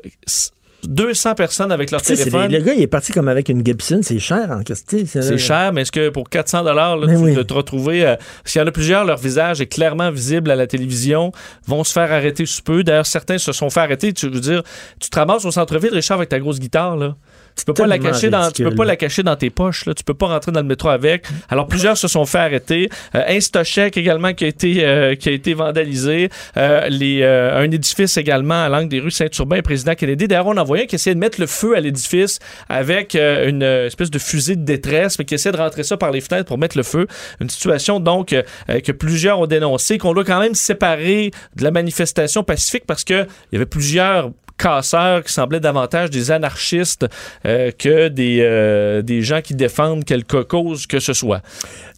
200 0.84 1.34
personnes 1.34 1.70
avec 1.72 1.90
leur 1.90 2.02
téléphone. 2.02 2.48
des- 2.48 2.58
le 2.58 2.64
gars, 2.64 2.74
il 2.74 2.82
est 2.82 2.86
parti 2.86 3.12
comme 3.12 3.28
avec 3.28 3.48
une 3.48 3.64
Gibson. 3.64 4.00
C'est 4.02 4.18
cher 4.18 4.50
en 4.50 4.62
question. 4.62 4.98
C'est 5.04 5.38
cher, 5.38 5.72
mais 5.72 5.82
est-ce 5.82 5.92
que 5.92 6.08
pour 6.08 6.28
400 6.28 6.64
dollars, 6.64 6.98
Mais 6.98 7.14
tu 7.14 7.20
oui. 7.38 7.46
te 7.46 7.54
retrouver, 7.54 8.04
euh, 8.06 8.16
parce 8.42 8.52
qu'il 8.52 8.60
y 8.60 8.64
en 8.64 8.66
a 8.66 8.72
plusieurs, 8.72 9.04
leur 9.04 9.18
visage 9.18 9.60
est 9.60 9.66
clairement 9.66 10.10
visible 10.10 10.50
à 10.50 10.56
la 10.56 10.66
télévision, 10.66 11.32
vont 11.66 11.84
se 11.84 11.92
faire 11.92 12.10
arrêter 12.12 12.46
sous 12.46 12.62
peu. 12.62 12.82
D'ailleurs, 12.84 13.06
certains 13.06 13.38
se 13.38 13.52
sont 13.52 13.70
fait 13.70 13.80
arrêter. 13.80 14.12
Tu 14.12 14.28
veux 14.28 14.40
dire, 14.40 14.62
tu 15.00 15.08
te 15.10 15.18
ramasses 15.18 15.44
au 15.44 15.50
centre-ville, 15.50 15.92
Richard, 15.94 16.18
avec 16.18 16.28
ta 16.30 16.40
grosse 16.40 16.58
guitare, 16.58 16.96
là. 16.96 17.14
Tu 17.56 17.64
peux 17.64 17.74
pas 17.74 17.86
la 17.86 17.98
cacher 17.98 18.30
dans, 18.30 18.50
tu 18.50 18.64
peux 18.64 18.74
pas 18.74 18.84
la 18.84 18.96
cacher 18.96 19.22
dans 19.22 19.36
tes 19.36 19.50
poches, 19.50 19.86
là. 19.86 19.94
Tu 19.94 20.04
peux 20.04 20.14
pas 20.14 20.26
rentrer 20.26 20.52
dans 20.52 20.60
le 20.60 20.66
métro 20.66 20.88
avec. 20.88 21.26
Alors, 21.48 21.66
plusieurs 21.66 21.96
se 21.96 22.08
sont 22.08 22.24
fait 22.26 22.38
arrêter. 22.38 22.88
Euh, 23.14 23.22
Instochek 23.28 23.96
également 23.96 24.32
qui 24.32 24.44
a 24.44 24.48
été, 24.48 24.84
euh, 24.84 25.14
qui 25.14 25.28
a 25.28 25.32
été 25.32 25.54
vandalisé. 25.54 26.30
Euh, 26.56 26.88
les, 26.88 27.22
euh, 27.22 27.58
un 27.58 27.70
édifice 27.70 28.16
également 28.16 28.64
à 28.64 28.68
l'angle 28.68 28.88
des 28.88 29.00
rues 29.00 29.10
Saint-Urbain 29.10 29.56
et 29.56 29.62
Président 29.62 29.94
Kennedy. 29.94 30.28
D'ailleurs, 30.28 30.46
on 30.46 30.56
a 30.56 30.62
envoyé 30.62 30.84
un 30.84 30.86
qui 30.86 30.94
essayait 30.96 31.14
de 31.14 31.20
mettre 31.20 31.40
le 31.40 31.46
feu 31.46 31.76
à 31.76 31.80
l'édifice 31.80 32.38
avec 32.68 33.14
euh, 33.14 33.48
une 33.48 33.62
euh, 33.62 33.86
espèce 33.86 34.10
de 34.10 34.18
fusée 34.18 34.56
de 34.56 34.64
détresse, 34.64 35.18
mais 35.18 35.24
qui 35.24 35.34
essaie 35.34 35.52
de 35.52 35.56
rentrer 35.56 35.82
ça 35.82 35.96
par 35.96 36.10
les 36.10 36.20
fenêtres 36.20 36.46
pour 36.46 36.58
mettre 36.58 36.76
le 36.76 36.82
feu. 36.82 37.06
Une 37.40 37.50
situation 37.50 38.00
donc 38.00 38.34
que 38.68 38.92
plusieurs 38.92 39.40
ont 39.40 39.46
dénoncé, 39.46 39.98
qu'on 39.98 40.14
doit 40.14 40.24
quand 40.24 40.40
même 40.40 40.54
séparer 40.54 41.30
de 41.56 41.64
la 41.64 41.70
manifestation 41.70 42.42
pacifique 42.42 42.84
parce 42.86 43.04
que 43.04 43.26
il 43.50 43.54
y 43.54 43.56
avait 43.56 43.66
plusieurs 43.66 44.30
casseurs 44.62 45.24
qui 45.24 45.32
semblaient 45.32 45.60
davantage 45.60 46.10
des 46.10 46.30
anarchistes 46.30 47.06
euh, 47.46 47.72
que 47.76 48.08
des, 48.08 48.38
euh, 48.40 49.02
des 49.02 49.22
gens 49.22 49.40
qui 49.40 49.54
défendent 49.54 50.04
quelque 50.04 50.42
cause 50.42 50.86
que 50.86 51.00
ce 51.00 51.12
soit. 51.12 51.42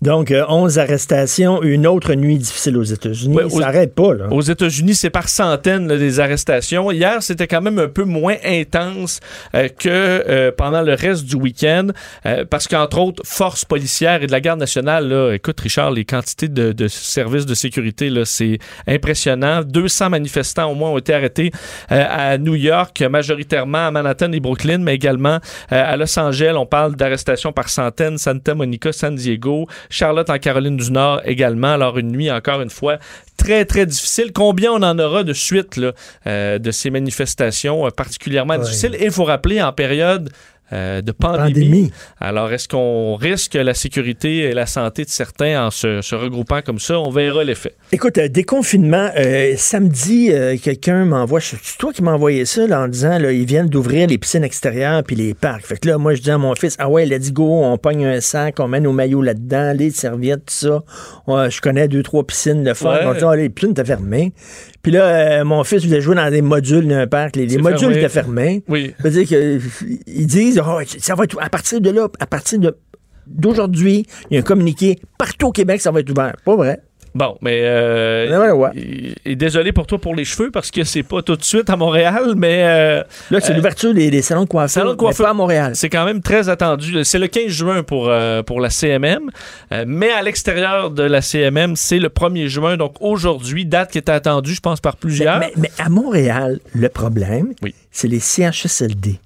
Donc, 0.00 0.30
euh, 0.30 0.44
11 0.48 0.78
arrestations, 0.78 1.62
une 1.62 1.86
autre 1.86 2.14
nuit 2.14 2.38
difficile 2.38 2.76
aux 2.78 2.82
États-Unis. 2.82 3.34
Ouais, 3.36 3.50
ça 3.50 3.58
n'arrête 3.58 3.94
pas, 3.94 4.14
là. 4.14 4.28
Aux 4.30 4.40
États-Unis, 4.40 4.94
c'est 4.94 5.10
par 5.10 5.28
centaines 5.28 5.88
là, 5.88 5.98
des 5.98 6.20
arrestations. 6.20 6.90
Hier, 6.90 7.22
c'était 7.22 7.46
quand 7.46 7.60
même 7.60 7.78
un 7.78 7.88
peu 7.88 8.04
moins 8.04 8.36
intense 8.44 9.20
euh, 9.54 9.68
que 9.68 10.50
pendant 10.56 10.82
le 10.82 10.94
reste 10.94 11.24
du 11.24 11.36
week-end, 11.36 11.88
parce 12.50 12.68
qu'entre 12.68 12.98
autres, 12.98 13.22
forces 13.24 13.64
policières 13.64 14.22
et 14.22 14.26
de 14.26 14.32
la 14.32 14.40
garde 14.40 14.60
nationale, 14.60 15.08
là, 15.08 15.32
écoute 15.32 15.60
Richard, 15.60 15.90
les 15.90 16.04
quantités 16.04 16.48
de, 16.48 16.72
de 16.72 16.88
services 16.88 17.46
de 17.46 17.54
sécurité, 17.54 18.12
c'est 18.24 18.58
impressionnant. 18.86 19.62
200 19.62 20.10
manifestants 20.10 20.70
au 20.70 20.74
moins 20.74 20.90
ont 20.90 20.98
été 20.98 21.14
arrêtés 21.14 21.50
à 21.88 22.38
New 22.38 22.53
York, 22.56 23.00
majoritairement 23.10 23.86
à 23.86 23.90
Manhattan 23.90 24.32
et 24.32 24.40
Brooklyn, 24.40 24.78
mais 24.78 24.94
également 24.94 25.38
euh, 25.72 25.92
à 25.92 25.96
Los 25.96 26.18
Angeles. 26.18 26.54
On 26.56 26.66
parle 26.66 26.96
d'arrestations 26.96 27.52
par 27.52 27.68
centaines, 27.68 28.18
Santa 28.18 28.54
Monica, 28.54 28.92
San 28.92 29.14
Diego, 29.14 29.66
Charlotte 29.90 30.30
en 30.30 30.38
Caroline 30.38 30.76
du 30.76 30.90
Nord 30.90 31.20
également. 31.24 31.72
Alors 31.72 31.98
une 31.98 32.10
nuit 32.12 32.30
encore 32.30 32.60
une 32.60 32.70
fois 32.70 32.98
très 33.36 33.64
très 33.64 33.86
difficile. 33.86 34.32
Combien 34.32 34.72
on 34.72 34.82
en 34.82 34.98
aura 34.98 35.22
de 35.24 35.32
suite 35.32 35.76
là, 35.76 35.92
euh, 36.26 36.58
de 36.58 36.70
ces 36.70 36.90
manifestations 36.90 37.86
euh, 37.86 37.90
particulièrement 37.90 38.54
Ouais. 38.54 38.60
difficiles? 38.60 38.94
Et 38.98 39.06
il 39.06 39.10
faut 39.10 39.24
rappeler 39.24 39.60
en 39.62 39.72
période 39.72 40.30
euh, 40.72 41.02
de 41.02 41.12
pandémie. 41.12 41.52
Pandémie. 41.52 41.92
Alors, 42.18 42.52
est-ce 42.52 42.68
qu'on 42.68 43.16
risque 43.16 43.54
la 43.54 43.74
sécurité 43.74 44.38
et 44.38 44.54
la 44.54 44.66
santé 44.66 45.04
de 45.04 45.10
certains 45.10 45.66
en 45.66 45.70
se, 45.70 46.00
se 46.00 46.14
regroupant 46.14 46.62
comme 46.62 46.78
ça? 46.78 46.98
On 46.98 47.10
verra 47.10 47.44
l'effet. 47.44 47.74
Écoute, 47.92 48.18
euh, 48.18 48.28
déconfinement, 48.28 49.10
euh, 49.16 49.54
samedi, 49.56 50.32
quelqu'un 50.62 51.04
m'envoie, 51.04 51.40
c'est 51.40 51.58
toi 51.78 51.92
qui 51.92 52.02
m'as 52.02 52.12
envoyé 52.12 52.44
ça 52.44 52.66
là, 52.66 52.80
en 52.80 52.88
disant, 52.88 53.18
là, 53.18 53.32
ils 53.32 53.44
viennent 53.44 53.68
d'ouvrir 53.68 54.08
les 54.08 54.18
piscines 54.18 54.44
extérieures 54.44 55.02
puis 55.04 55.16
les 55.16 55.34
parcs. 55.34 55.66
Fait 55.66 55.76
que 55.76 55.88
là, 55.88 55.98
moi, 55.98 56.14
je 56.14 56.22
dis 56.22 56.30
à 56.30 56.38
mon 56.38 56.54
fils, 56.54 56.76
ah 56.78 56.88
ouais, 56.88 57.04
let's 57.06 57.32
go, 57.32 57.62
on 57.62 57.76
pogne 57.76 58.06
un 58.06 58.20
sac, 58.20 58.58
on 58.58 58.68
met 58.68 58.80
nos 58.80 58.92
maillots 58.92 59.22
là-dedans, 59.22 59.74
les 59.76 59.90
serviettes, 59.90 60.46
tout 60.46 60.54
ça. 60.54 60.82
Ouais, 61.26 61.50
je 61.50 61.60
connais 61.60 61.88
deux, 61.88 62.02
trois 62.02 62.26
piscines, 62.26 62.64
le 62.64 62.74
fun. 62.74 62.90
Ouais. 62.90 63.04
On 63.06 63.12
dit, 63.12 63.24
ah, 63.24 63.36
les 63.36 63.48
piscines 63.48 63.72
étaient 63.72 63.84
fermées. 63.84 64.32
Puis 64.84 64.92
là, 64.92 65.40
euh, 65.40 65.44
mon 65.44 65.64
fils 65.64 65.84
voulait 65.84 66.02
jouer 66.02 66.14
dans 66.14 66.30
des 66.30 66.42
modules 66.42 66.86
d'un 66.86 67.06
parc. 67.06 67.36
Les, 67.36 67.46
les 67.46 67.56
modules 67.56 67.78
fermé. 67.78 67.96
étaient 67.98 68.08
fermés. 68.08 68.64
Oui. 68.68 68.94
Ça 68.98 69.08
veut 69.08 69.10
dire 69.10 69.28
que, 69.28 69.34
euh, 69.34 69.58
ils 70.06 70.26
disent, 70.26 70.60
Ah, 70.62 70.78
ça 70.86 71.14
va 71.14 71.24
être, 71.24 71.36
à 71.40 71.48
partir 71.48 71.80
de 71.80 71.88
là, 71.88 72.06
à 72.20 72.26
partir 72.26 72.58
de, 72.58 72.76
d'aujourd'hui, 73.26 74.06
il 74.30 74.34
y 74.34 74.36
a 74.36 74.40
un 74.40 74.42
communiqué, 74.42 74.98
partout 75.18 75.46
au 75.46 75.52
Québec, 75.52 75.80
ça 75.80 75.90
va 75.90 76.00
être 76.00 76.10
ouvert. 76.10 76.36
Pas 76.44 76.54
vrai? 76.54 76.80
Bon, 77.14 77.36
mais 77.42 77.60
euh, 77.62 78.40
Ouais, 78.40 78.50
ouais. 78.50 78.70
et, 78.76 79.32
et 79.32 79.36
désolé 79.36 79.70
pour 79.72 79.86
toi 79.86 79.98
pour 79.98 80.16
les 80.16 80.24
cheveux 80.24 80.50
parce 80.50 80.70
que 80.72 80.82
c'est 80.82 81.04
pas 81.04 81.22
tout 81.22 81.36
de 81.36 81.44
suite 81.44 81.70
à 81.70 81.76
Montréal, 81.76 82.34
mais 82.36 82.64
euh, 82.64 83.02
Là, 83.30 83.40
c'est 83.40 83.52
euh, 83.52 83.56
l'ouverture 83.56 83.94
des, 83.94 84.10
des 84.10 84.20
salons 84.22 84.42
de 84.44 84.48
coiffure, 84.48 84.68
Salon 84.80 84.90
de 84.90 84.96
coiffure. 84.96 85.24
pas 85.26 85.30
à 85.30 85.34
Montréal. 85.34 85.72
c'est 85.76 85.88
quand 85.88 86.04
même 86.04 86.22
très 86.22 86.48
attendu. 86.48 87.04
C'est 87.04 87.20
le 87.20 87.28
15 87.28 87.46
juin 87.48 87.82
pour, 87.84 88.08
euh, 88.08 88.42
pour 88.42 88.60
la 88.60 88.68
CMM, 88.70 89.30
euh, 89.72 89.84
mais 89.86 90.10
à 90.10 90.22
l'extérieur 90.22 90.90
de 90.90 91.04
la 91.04 91.22
CMM, 91.22 91.76
c'est 91.76 91.98
le 92.00 92.08
1er 92.08 92.48
juin, 92.48 92.76
donc 92.76 92.96
aujourd'hui, 93.00 93.64
date 93.64 93.92
qui 93.92 93.98
était 93.98 94.10
attendue, 94.12 94.54
je 94.54 94.60
pense, 94.60 94.80
par 94.80 94.96
plusieurs. 94.96 95.38
Mais, 95.38 95.52
mais 95.56 95.70
à 95.78 95.88
Montréal, 95.88 96.58
le 96.74 96.88
problème, 96.88 97.52
Oui. 97.62 97.74
c'est 97.92 98.08
les 98.08 98.18
CHSLD. 98.20 99.20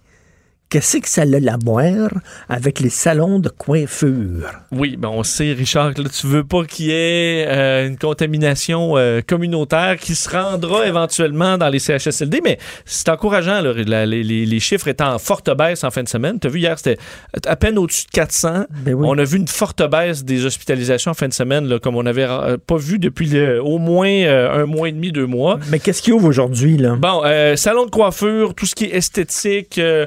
Qu'est-ce 0.71 0.99
que 0.99 1.09
ça 1.09 1.23
a 1.23 1.53
à 1.53 1.57
boire 1.57 2.11
avec 2.51 2.81
les 2.81 2.91
salons 2.91 3.39
de 3.39 3.49
coiffure? 3.49 4.51
Oui, 4.71 4.97
ben 4.99 5.09
on 5.09 5.23
sait, 5.23 5.53
Richard, 5.55 5.95
que 5.95 6.03
là, 6.03 6.11
tu 6.11 6.27
veux 6.27 6.45
pas 6.45 6.64
qu'il 6.64 6.87
y 6.87 6.91
ait 6.91 7.47
euh, 7.49 7.87
une 7.89 7.97
contamination 7.97 8.99
euh, 8.99 9.23
communautaire 9.27 9.97
qui 9.99 10.14
se 10.14 10.29
rendra 10.29 10.87
éventuellement 10.87 11.57
dans 11.57 11.71
les 11.71 11.79
CHSLD, 11.79 12.43
mais 12.45 12.59
c'est 12.85 13.09
encourageant. 13.09 13.62
là, 13.62 13.73
la- 13.87 14.05
les, 14.05 14.61
chiffres 14.61 14.89
étant 14.89 15.14
en 15.14 15.19
forte 15.19 15.49
baisse 15.57 15.85
en 15.85 15.91
fin 15.91 16.03
de 16.03 16.09
semaine. 16.09 16.39
Tu 16.39 16.49
as 16.49 16.51
vu 16.51 16.59
hier, 16.61 16.77
c'était 16.79 16.99
à 17.47 17.57
peine 17.57 17.79
au-dessus 17.79 18.05
de 18.05 18.11
400. 18.11 18.64
Ben 18.85 18.93
oui. 18.93 19.07
On 19.09 19.16
a 19.16 19.25
vu 19.25 19.39
une 19.39 19.49
forte 19.49 19.83
baisse 19.91 20.23
des 20.25 20.45
hospitalisations 20.45 21.12
en 21.12 21.14
fin 21.14 21.29
de 21.29 21.33
semaine, 21.33 21.66
là, 21.66 21.79
comme 21.79 21.97
on 21.97 22.03
n'avait 22.03 22.27
euh, 22.29 22.59
pas 22.59 22.77
vu 22.77 22.99
depuis 22.99 23.27
le- 23.27 23.62
au 23.62 23.79
moins 23.79 24.11
euh, 24.11 24.62
un 24.62 24.66
mois 24.66 24.91
et 24.91 24.93
demi, 24.93 25.12
deux 25.12 25.27
mois. 25.27 25.59
Mais 25.71 25.79
qu'est-ce 25.79 26.03
qui 26.03 26.12
ouvre 26.12 26.29
aujourd'hui, 26.29 26.77
là? 26.77 26.97
Bon, 26.97 27.23
salon 27.57 27.87
de 27.87 27.91
coiffure, 27.91 28.55
tout 28.55 28.66
ce 28.66 28.75
qui 28.75 28.85
est 28.85 28.95
esthétique, 28.97 29.79
euh, 29.79 30.05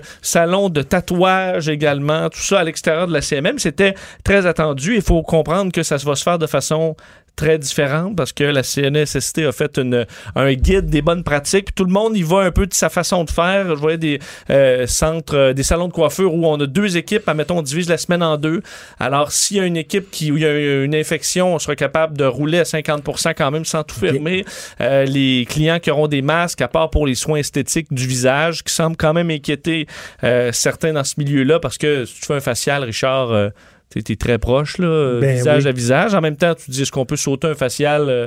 de 0.70 0.82
tatouage 0.82 1.70
également, 1.70 2.30
tout 2.30 2.40
ça 2.40 2.60
à 2.60 2.64
l'extérieur 2.64 3.08
de 3.08 3.14
la 3.14 3.22
CMM, 3.22 3.60
c'était 3.60 3.96
très 4.24 4.46
attendu. 4.46 4.96
Il 4.96 5.02
faut 5.02 5.22
comprendre 5.24 5.72
que 5.72 5.84
ça 5.84 5.98
va 5.98 6.16
se 6.16 6.24
faire 6.24 6.40
de 6.40 6.48
façon 6.48 6.96
très 7.36 7.58
différente 7.58 8.16
parce 8.16 8.34
que 8.34 8.44
la 8.44 8.62
CNSST 8.64 9.46
a 9.46 9.52
fait 9.52 9.78
une- 9.78 10.06
un 10.36 10.54
guide 10.54 10.88
des 10.88 11.02
bonnes 11.02 11.24
pratiques. 11.24 11.66
Puis 11.66 11.74
tout 11.76 11.86
le 11.86 11.92
monde 11.92 12.16
y 12.16 12.24
va 12.24 12.40
un 12.40 12.52
peu 12.52 12.68
de 12.68 12.74
sa 12.74 12.90
façon 12.90 13.24
de 13.24 13.32
faire. 13.32 13.70
Je 13.70 13.80
voyais 13.82 13.98
des 13.98 14.20
euh, 14.50 14.86
centres, 14.88 15.36
euh, 15.36 15.54
des 15.54 15.64
salons 15.64 15.88
de 15.88 15.94
coiffure 15.94 16.34
où 16.34 16.46
on 16.46 16.60
a 16.60 16.68
deux 16.68 16.98
équipes. 16.98 17.28
Admettons, 17.28 17.58
on 17.60 17.62
divise 17.62 17.90
la 17.90 17.98
semaine 17.98 18.22
en 18.24 18.38
deux. 18.38 18.62
Alors, 19.00 19.32
s'il 19.32 19.58
y 19.58 19.60
a 19.60 19.66
une 19.66 19.78
équipe 19.78 20.12
qui, 20.12 20.32
où 20.32 20.38
il 20.38 20.44
y 20.44 20.46
a 20.46 20.84
une 20.84 20.94
infection, 20.96 21.56
on 21.56 21.60
sera 21.60 21.76
capable 21.76 22.18
de 22.18 22.26
rouler 22.26 22.60
à 22.60 22.64
50% 22.64 23.34
quand 23.36 23.50
même 23.52 23.66
sans 23.66 23.84
tout 23.84 23.96
fermer. 23.96 24.46
Euh, 24.82 25.06
les 25.06 25.46
clients 25.50 25.80
qui 25.80 25.90
auront 25.92 26.08
des 26.08 26.22
masques, 26.22 26.62
à 26.62 26.68
part 26.68 26.90
pour 26.90 27.08
les 27.08 27.16
soins 27.16 27.38
esthétiques 27.40 27.88
du 27.92 28.06
visage, 28.08 28.64
qui 28.64 28.74
semblent 28.74 28.98
quand 28.98 29.14
même 29.14 29.30
inquiéter 29.32 29.88
euh, 30.24 30.52
certains 30.52 30.94
dans 30.94 31.04
ce 31.04 31.16
milieu-là 31.18 31.60
parce 31.60 31.78
que 31.78 32.06
si 32.06 32.20
tu 32.20 32.26
fais 32.28 32.36
un 32.36 32.40
facial, 32.40 32.84
Richard, 32.84 33.52
t'es 33.92 34.02
t'es 34.02 34.16
très 34.16 34.40
proche, 34.40 34.78
là, 34.78 35.20
Ben 35.20 35.36
visage 35.38 35.64
oui. 35.64 35.70
à 35.70 35.72
visage. 35.72 36.16
En 36.16 36.22
même 36.22 36.38
temps, 36.38 36.56
tu 36.56 36.72
dis, 36.72 36.82
est-ce 36.82 36.92
qu'on 36.92 37.06
peut 37.06 37.16
sauter 37.18 37.48
un 37.48 37.56
facial 37.56 38.10
euh, 38.10 38.26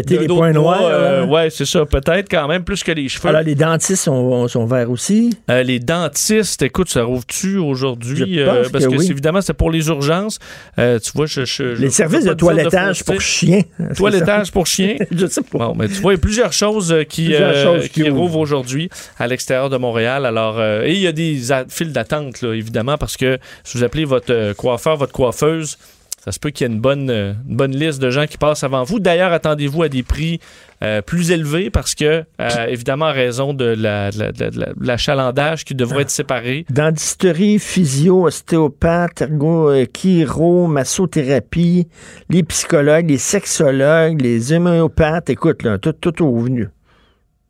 Péter 0.00 0.18
les 0.18 0.26
points 0.26 0.52
noirs. 0.52 0.80
Euh, 0.82 1.20
là. 1.20 1.26
ouais, 1.26 1.50
c'est 1.50 1.64
ça, 1.64 1.84
peut-être 1.86 2.28
quand 2.30 2.46
même, 2.48 2.64
plus 2.64 2.82
que 2.82 2.92
les 2.92 3.08
cheveux. 3.08 3.28
Alors, 3.28 3.42
les 3.42 3.54
dentistes 3.54 4.02
sont, 4.04 4.46
sont 4.48 4.66
verts 4.66 4.90
aussi. 4.90 5.36
Euh, 5.50 5.62
les 5.62 5.78
dentistes, 5.78 6.62
écoute, 6.62 6.88
ça 6.90 7.02
rouvre-tu 7.04 7.56
aujourd'hui? 7.58 8.40
Euh, 8.40 8.64
parce 8.70 8.84
que 8.84 8.90
que, 8.90 8.96
oui. 8.96 9.04
c'est- 9.06 9.12
évidemment, 9.12 9.40
c'est 9.40 9.54
pour 9.54 9.70
les 9.70 9.88
urgences. 9.88 10.38
Euh, 10.78 10.98
tu 10.98 11.12
vois, 11.14 11.26
je, 11.26 11.40
Les 11.40 11.86
je 11.86 11.88
services 11.88 12.24
de 12.24 12.34
toilettage 12.34 13.04
pour 13.04 13.20
chiens. 13.20 13.62
Toilettage 13.96 14.52
pour 14.52 14.66
chiens. 14.66 14.96
Je 15.10 15.26
sais 15.26 15.42
pas. 15.42 15.58
Bon, 15.68 15.74
mais 15.74 15.88
tu 15.88 15.94
vois, 15.94 16.12
il 16.12 16.16
y 16.16 16.18
a 16.18 16.20
plusieurs 16.20 16.52
choses 16.52 16.94
qui, 17.08 17.26
Plusieurs 17.26 17.54
choses 17.62 17.82
qui 17.88 18.02
qui 18.02 18.10
ouvrent. 18.10 18.20
rouvrent 18.20 18.38
aujourd'hui 18.40 18.90
à 19.18 19.26
l'extérieur 19.26 19.70
de 19.70 19.76
Montréal. 19.76 20.26
Alors, 20.26 20.62
et 20.62 20.92
il 20.92 21.00
y 21.00 21.06
a 21.06 21.12
des 21.12 21.40
files 21.68 21.92
d'attente, 21.92 22.42
évidemment, 22.42 22.98
parce 22.98 23.16
que 23.16 23.38
si 23.64 23.78
vous 23.78 23.84
appelez 23.84 24.04
votre 24.04 24.52
coiffeur, 24.54 24.96
votre 24.96 25.12
coiffeuse, 25.12 25.78
ça 26.26 26.32
se 26.32 26.38
peut 26.40 26.50
qu'il 26.50 26.66
y 26.66 26.70
ait 26.70 26.74
une 26.74 26.80
bonne, 26.80 27.08
euh, 27.08 27.32
une 27.48 27.56
bonne 27.56 27.70
liste 27.70 28.02
de 28.02 28.10
gens 28.10 28.26
qui 28.26 28.36
passent 28.36 28.64
avant 28.64 28.82
vous. 28.82 28.98
D'ailleurs, 29.00 29.32
attendez-vous 29.32 29.84
à 29.84 29.88
des 29.88 30.02
prix 30.02 30.40
euh, 30.82 31.00
plus 31.00 31.30
élevés 31.30 31.70
parce 31.70 31.94
que, 31.94 32.24
euh, 32.40 32.66
évidemment, 32.68 33.06
en 33.06 33.12
raison 33.12 33.54
de 33.54 33.64
la- 33.64 34.10
de 34.10 34.18
la- 34.18 34.32
de 34.32 34.44
la- 34.44 34.50
de 34.50 34.86
l'achalandage 34.86 35.64
qui 35.64 35.74
devrait 35.74 36.02
être 36.02 36.10
séparé. 36.10 36.66
Dentisterie, 36.68 37.58
physio, 37.58 38.26
ostéopathe, 38.26 39.22
ergo, 39.22 39.70
chiro, 39.94 40.66
massothérapie, 40.66 41.88
les 42.28 42.42
psychologues, 42.42 43.08
les 43.08 43.16
sexologues, 43.18 44.20
les 44.20 44.52
homéopathes. 44.52 45.30
Écoute, 45.30 45.62
là, 45.62 45.78
tout, 45.78 45.92
tout 45.94 46.22
au 46.24 46.36
venu. 46.40 46.68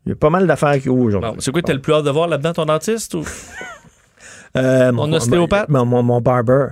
Il 0.05 0.11
y 0.11 0.13
a 0.13 0.17
pas 0.17 0.31
mal 0.31 0.47
d'affaires 0.47 0.81
qui 0.81 0.89
ouvrent 0.89 1.07
aujourd'hui. 1.07 1.31
C'est 1.41 1.51
quoi, 1.51 1.63
t'as 1.63 1.73
le 1.73 1.81
plus 1.81 1.95
hâte 1.95 2.05
de 2.05 2.11
voir 2.11 2.29
là-dedans, 2.29 2.53
ton 2.53 2.67
dentiste? 2.67 3.15
Ou... 3.15 3.25
Euh, 4.57 4.91
Mon 4.93 5.13
ostéopathe? 5.13 5.69
Mon, 5.69 5.85
mon, 5.85 6.03
mon 6.03 6.21
barber. 6.23 6.69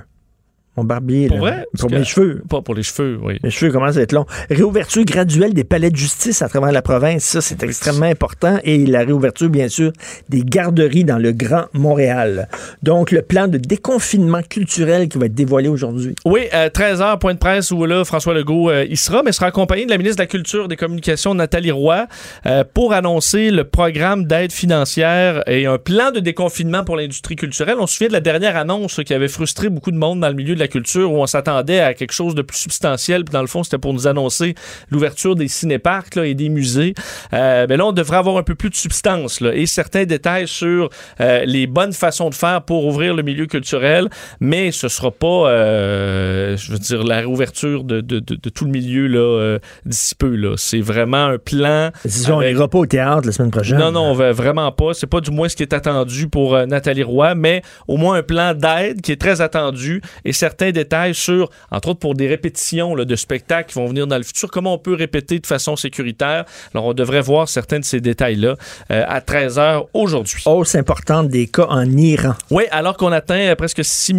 Mon 0.77 0.85
barbier. 0.85 1.29
Pour 1.29 1.37
là. 1.37 1.43
vrai? 1.43 1.66
Pour 1.79 1.91
mes 1.91 2.05
cheveux. 2.05 2.43
Pas 2.49 2.62
pour 2.62 2.75
les 2.75 2.83
cheveux, 2.83 3.18
oui. 3.22 3.39
Mes 3.43 3.51
cheveux 3.51 3.70
commencent 3.70 3.97
à 3.97 4.03
être 4.03 4.12
longs. 4.12 4.27
Réouverture 4.51 5.05
graduelle 5.05 5.55
des 5.55 5.64
palais 5.64 5.91
de 5.91 5.97
justice 5.97 6.43
à 6.43 6.49
travers 6.49 6.72
la 6.72 6.83
province, 6.83 7.25
ça 7.25 7.41
c'est 7.41 7.62
extrêmement 7.62 8.07
important. 8.07 8.59
Et 8.64 8.85
la 8.87 9.01
réouverture, 9.01 9.49
bien 9.49 9.68
sûr, 9.68 9.93
des 10.29 10.43
garderies 10.43 11.05
dans 11.05 11.18
le 11.18 11.33
Grand 11.33 11.66
Montréal. 11.72 12.49
Donc 12.83 13.11
le 13.11 13.22
plan 13.22 13.49
de 13.49 13.59
déconfinement 13.59 14.43
culturel 14.43 15.09
qui 15.09 15.18
va 15.18 15.27
être 15.27 15.35
dévoilé 15.35 15.68
aujourd'hui. 15.68 16.14
Oui, 16.25 16.49
à 16.51 16.68
13h, 16.68 17.18
point 17.18 17.35
de 17.35 17.39
presse 17.39 17.70
où 17.70 17.85
là, 17.85 18.05
François 18.05 18.35
Legault 18.35 18.70
euh, 18.70 18.85
y 18.85 18.97
sera, 18.97 19.22
mais 19.22 19.33
sera 19.33 19.47
accompagné 19.47 19.85
de 19.85 19.91
la 19.91 19.99
ministre 19.99 20.18
de 20.18 20.22
la 20.22 20.27
Culture 20.27 20.64
et 20.64 20.68
des 20.68 20.77
Communications, 20.77 21.35
Nathalie 21.35 21.70
Roy, 21.70 22.07
euh, 22.47 22.64
pour 22.72 22.93
annoncer 22.93 23.51
le 23.51 23.64
programme 23.64 24.25
d'aide 24.25 24.53
financière 24.53 25.43
et 25.49 25.66
un 25.66 25.79
plan 25.79 26.11
de 26.11 26.20
déconfinement 26.20 26.85
pour 26.85 26.97
l'industrie 26.97 27.37
culturelle. 27.37 27.77
On 27.79 27.87
se 27.87 27.95
souvient 27.95 28.09
de 28.09 28.14
la 28.14 28.20
dernière 28.20 28.57
annonce 28.57 29.01
qui 29.05 29.14
avait 29.14 29.29
frustré 29.29 29.68
beaucoup 29.68 29.91
de 29.91 29.97
monde 29.97 30.20
dans 30.20 30.29
le 30.29 30.35
milieu 30.35 30.55
de 30.55 30.61
la 30.61 30.64
culture 30.69 31.12
où 31.12 31.17
on 31.23 31.27
s'attendait 31.27 31.81
à 31.81 31.95
quelque 31.95 32.12
chose 32.12 32.35
de 32.35 32.43
plus 32.43 32.59
substantiel. 32.59 33.25
Puis 33.25 33.33
dans 33.33 33.41
le 33.41 33.47
fond, 33.47 33.62
c'était 33.62 33.79
pour 33.79 33.93
nous 33.95 34.07
annoncer 34.07 34.55
l'ouverture 34.91 35.35
des 35.37 35.49
cinéparcs 35.49 36.15
là, 36.17 36.27
et 36.27 36.35
des 36.35 36.49
musées. 36.49 36.95
Euh, 37.33 37.67
mais 37.69 37.77
là, 37.77 37.87
on 37.87 37.93
devrait 37.93 38.17
avoir 38.19 38.37
un 38.37 38.43
peu 38.43 38.55
plus 38.55 38.71
de 38.71 38.75
substance 38.75 39.41
là, 39.41 39.55
et 39.55 39.67
certains 39.67 40.05
détails 40.05 40.49
sur 40.49 40.89
euh, 41.21 41.45
les 41.45 41.67
bonnes 41.67 41.93
façons 41.93 42.31
de 42.31 42.35
faire 42.35 42.62
pour 42.62 42.87
ouvrir 42.87 43.15
le 43.15 43.23
milieu 43.23 43.47
culturel, 43.47 44.09
mais 44.41 44.71
ce 44.73 44.89
sera 44.89 45.11
pas, 45.11 45.49
euh, 45.49 46.57
je 46.57 46.73
veux 46.73 46.79
dire, 46.79 47.05
la 47.05 47.19
réouverture 47.19 47.85
de, 47.85 48.01
de- 48.01 48.19
de- 48.21 48.37
de 48.37 48.49
tout 48.51 48.65
le 48.65 48.71
milieu 48.71 49.07
là, 49.07 49.59
d'ici 49.85 50.15
peu. 50.15 50.35
Là. 50.35 50.55
C'est 50.57 50.81
vraiment 50.81 51.27
un 51.27 51.39
plan. 51.39 51.91
Disons, 52.05 52.37
on 52.37 52.41
avec- 52.41 52.55
n'ira 52.55 52.69
pas 52.69 52.79
au 52.79 52.87
théâtre 52.87 53.27
la 53.27 53.33
semaine 53.33 53.51
prochaine. 53.51 53.79
non, 53.79 53.93
non, 53.93 54.03
on 54.11 54.15
va 54.15 54.33
vraiment 54.33 54.71
pas. 54.73 54.95
C'est 54.95 55.07
pas 55.07 55.21
du 55.21 55.31
moins 55.31 55.49
ce 55.49 55.57
qui 55.57 55.62
est 55.62 55.73
attendu 55.73 56.29
pour 56.29 56.57
Nathalie 56.67 57.03
Roy, 57.03 57.35
mais 57.35 57.62
au 57.89 57.97
moins 57.97 58.17
un 58.17 58.23
plan 58.23 58.55
d'aide 58.55 59.01
qui 59.01 59.12
est 59.12 59.21
très 59.21 59.41
attendu 59.41 60.01
et 60.25 60.33
certains 60.33 60.54
détails 60.63 61.15
sur, 61.15 61.51
entre 61.71 61.89
autres 61.89 62.01
pour 62.01 62.15
des 62.15 62.29
répétitions 62.29 62.95
là, 62.95 63.05
de 63.05 63.17
spectacles 63.17 63.73
qui 63.73 63.79
vont 63.79 63.87
venir 63.87 64.07
dans 64.07 64.17
le 64.17 64.23
futur, 64.23 64.51
comment 64.51 64.75
on 64.75 64.79
peut 64.79 64.95
répéter 64.95 65.39
de 65.39 65.47
façon 65.47 65.77
sécuritaire? 65.77 66.45
Alors, 66.75 66.87
on 66.87 66.95
devrait 66.95 67.21
voir 67.21 67.49
certains 67.49 67.81
de 67.81 67.85
ces 67.85 68.01
détails-là 68.01 68.57
euh, 68.91 69.05
à 69.07 69.21
13h 69.21 69.87
aujourd'hui. 69.95 70.43
Hausse 70.47 70.75
importante 70.75 71.29
des 71.29 71.47
cas 71.47 71.67
en 71.69 71.91
Iran. 71.97 72.35
Oui, 72.51 72.65
alors 72.71 72.97
qu'on 72.97 73.13
atteint 73.13 73.39
euh, 73.39 73.55
presque 73.55 73.85
6 73.85 74.15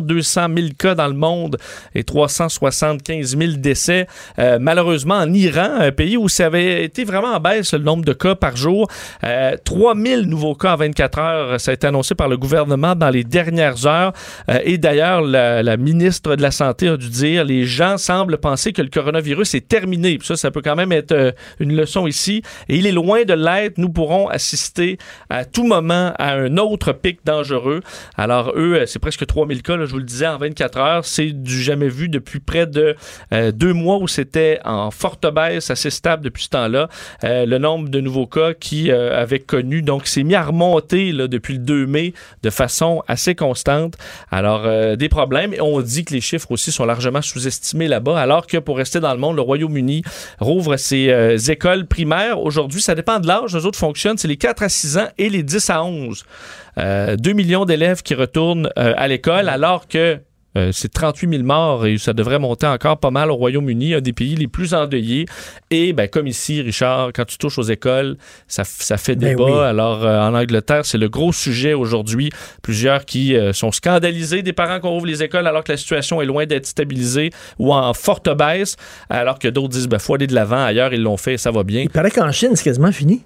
200 0.00 0.46
000 0.54 0.68
cas 0.78 0.94
dans 0.94 1.08
le 1.08 1.14
monde 1.14 1.56
et 1.94 2.04
375 2.04 3.36
000 3.36 3.52
décès. 3.56 4.06
Euh, 4.38 4.58
malheureusement, 4.60 5.16
en 5.16 5.32
Iran, 5.32 5.68
un 5.80 5.92
pays 5.92 6.16
où 6.16 6.28
ça 6.28 6.46
avait 6.46 6.84
été 6.84 7.04
vraiment 7.04 7.34
en 7.34 7.40
baisse 7.40 7.72
le 7.72 7.80
nombre 7.80 8.04
de 8.04 8.12
cas 8.12 8.34
par 8.34 8.56
jour, 8.56 8.88
euh, 9.24 9.56
3 9.64 9.94
000 9.96 10.22
nouveaux 10.22 10.54
cas 10.54 10.74
en 10.74 10.76
24 10.76 11.18
heures, 11.18 11.60
ça 11.60 11.70
a 11.70 11.74
été 11.74 11.86
annoncé 11.86 12.14
par 12.14 12.28
le 12.28 12.36
gouvernement 12.36 12.94
dans 12.94 13.10
les 13.10 13.24
dernières 13.24 13.86
heures. 13.86 14.12
Euh, 14.48 14.58
et 14.64 14.78
d'ailleurs, 14.78 15.22
la, 15.22 15.62
la 15.62 15.76
ministre 15.80 16.36
de 16.36 16.42
la 16.42 16.50
Santé 16.50 16.88
a 16.88 16.96
dû 16.96 17.08
dire, 17.08 17.44
les 17.44 17.64
gens 17.64 17.98
semblent 17.98 18.38
penser 18.38 18.72
que 18.72 18.82
le 18.82 18.88
coronavirus 18.88 19.54
est 19.54 19.68
terminé. 19.68 20.18
Ça, 20.22 20.36
ça 20.36 20.50
peut 20.50 20.62
quand 20.62 20.76
même 20.76 20.92
être 20.92 21.12
euh, 21.12 21.32
une 21.58 21.74
leçon 21.74 22.06
ici. 22.06 22.42
Et 22.68 22.76
il 22.76 22.86
est 22.86 22.92
loin 22.92 23.24
de 23.24 23.34
l'être. 23.34 23.78
Nous 23.78 23.90
pourrons 23.90 24.28
assister 24.28 24.98
à 25.28 25.44
tout 25.44 25.66
moment 25.66 26.12
à 26.18 26.34
un 26.34 26.56
autre 26.56 26.92
pic 26.92 27.20
dangereux. 27.24 27.80
Alors, 28.16 28.52
eux, 28.56 28.74
euh, 28.74 28.86
c'est 28.86 28.98
presque 28.98 29.26
3000 29.26 29.62
cas, 29.62 29.78
je 29.78 29.90
vous 29.90 29.98
le 29.98 30.04
disais, 30.04 30.26
en 30.26 30.38
24 30.38 30.78
heures. 30.78 31.04
C'est 31.04 31.30
du 31.32 31.62
jamais 31.62 31.88
vu 31.88 32.08
depuis 32.08 32.40
près 32.40 32.66
de 32.66 32.96
euh, 33.32 33.52
deux 33.52 33.72
mois 33.72 33.98
où 33.98 34.08
c'était 34.08 34.60
en 34.64 34.90
forte 34.90 35.26
baisse, 35.32 35.70
assez 35.70 35.90
stable 35.90 36.24
depuis 36.24 36.44
ce 36.44 36.50
temps-là. 36.50 36.88
Le 37.22 37.58
nombre 37.58 37.88
de 37.88 38.00
nouveaux 38.00 38.26
cas 38.26 38.54
qui 38.54 38.90
avaient 38.90 39.38
connu, 39.38 39.82
donc, 39.82 40.06
s'est 40.06 40.22
mis 40.22 40.34
à 40.34 40.44
remonter 40.44 41.12
depuis 41.12 41.54
le 41.54 41.60
2 41.60 41.86
mai 41.86 42.14
de 42.42 42.50
façon 42.50 43.02
assez 43.06 43.34
constante. 43.34 43.96
Alors, 44.30 44.96
des 44.96 45.08
problèmes. 45.08 45.54
Dit 45.80 46.04
que 46.04 46.12
les 46.12 46.20
chiffres 46.20 46.50
aussi 46.50 46.72
sont 46.72 46.84
largement 46.84 47.22
sous-estimés 47.22 47.88
là-bas, 47.88 48.20
alors 48.20 48.46
que 48.46 48.58
pour 48.58 48.76
rester 48.76 49.00
dans 49.00 49.12
le 49.12 49.18
monde, 49.18 49.36
le 49.36 49.42
Royaume-Uni 49.42 50.02
rouvre 50.38 50.76
ses 50.76 51.10
euh, 51.10 51.36
écoles 51.36 51.86
primaires. 51.86 52.40
Aujourd'hui, 52.40 52.80
ça 52.80 52.94
dépend 52.94 53.20
de 53.20 53.26
l'âge. 53.26 53.54
Les 53.54 53.64
autres 53.64 53.78
fonctionnent. 53.78 54.18
C'est 54.18 54.28
les 54.28 54.36
4 54.36 54.62
à 54.62 54.68
6 54.68 54.98
ans 54.98 55.08
et 55.18 55.28
les 55.28 55.42
10 55.42 55.70
à 55.70 55.84
11. 55.84 56.24
Euh, 56.78 57.16
2 57.16 57.32
millions 57.32 57.64
d'élèves 57.64 58.02
qui 58.02 58.14
retournent 58.14 58.70
euh, 58.78 58.94
à 58.96 59.08
l'école, 59.08 59.48
alors 59.48 59.88
que 59.88 60.18
Euh, 60.56 60.70
c'est 60.72 60.92
38 60.92 61.30
000 61.30 61.42
morts 61.44 61.86
et 61.86 61.96
ça 61.98 62.12
devrait 62.12 62.38
monter 62.40 62.66
encore 62.66 62.98
pas 62.98 63.10
mal 63.10 63.30
au 63.30 63.36
Royaume-Uni, 63.36 63.94
un 63.94 64.00
des 64.00 64.12
pays 64.12 64.34
les 64.34 64.48
plus 64.48 64.74
endeuillés. 64.74 65.26
Et 65.70 65.92
ben, 65.92 66.08
comme 66.08 66.26
ici, 66.26 66.60
Richard, 66.60 67.10
quand 67.14 67.24
tu 67.24 67.38
touches 67.38 67.58
aux 67.58 67.62
écoles, 67.62 68.16
ça, 68.48 68.64
ça 68.64 68.96
fait 68.96 69.14
Ben 69.14 69.30
débat. 69.30 69.44
oui. 69.44 69.52
Alors, 69.52 70.04
euh, 70.04 70.18
en 70.20 70.34
Angleterre, 70.34 70.84
c'est 70.84 70.98
le 70.98 71.08
gros 71.08 71.32
sujet 71.32 71.72
aujourd'hui. 71.74 72.30
Plusieurs 72.62 73.04
qui 73.04 73.36
euh, 73.36 73.52
sont 73.52 73.70
scandalisés 73.70 74.42
des 74.42 74.52
parents 74.52 74.80
qu'on 74.80 74.96
ouvre 74.96 75.06
les 75.06 75.22
écoles 75.22 75.46
alors 75.46 75.62
que 75.62 75.70
la 75.72 75.78
situation 75.78 76.20
est 76.20 76.26
loin 76.26 76.46
d'être 76.46 76.66
stabilisée 76.66 77.30
ou 77.58 77.72
en 77.72 77.94
forte 77.94 78.28
baisse, 78.36 78.76
alors 79.08 79.38
que 79.38 79.48
d'autres 79.48 79.68
disent, 79.68 79.88
ben, 79.88 79.98
faut 80.00 80.14
aller 80.14 80.26
de 80.26 80.34
l'avant. 80.34 80.64
Ailleurs, 80.64 80.92
ils 80.92 81.02
l'ont 81.02 81.16
fait, 81.16 81.36
ça 81.36 81.50
va 81.52 81.62
bien. 81.62 81.82
Il 81.82 81.90
paraît 81.90 82.10
qu'en 82.10 82.32
Chine, 82.32 82.50
c'est 82.54 82.64
quasiment 82.64 82.92
fini. 82.92 83.22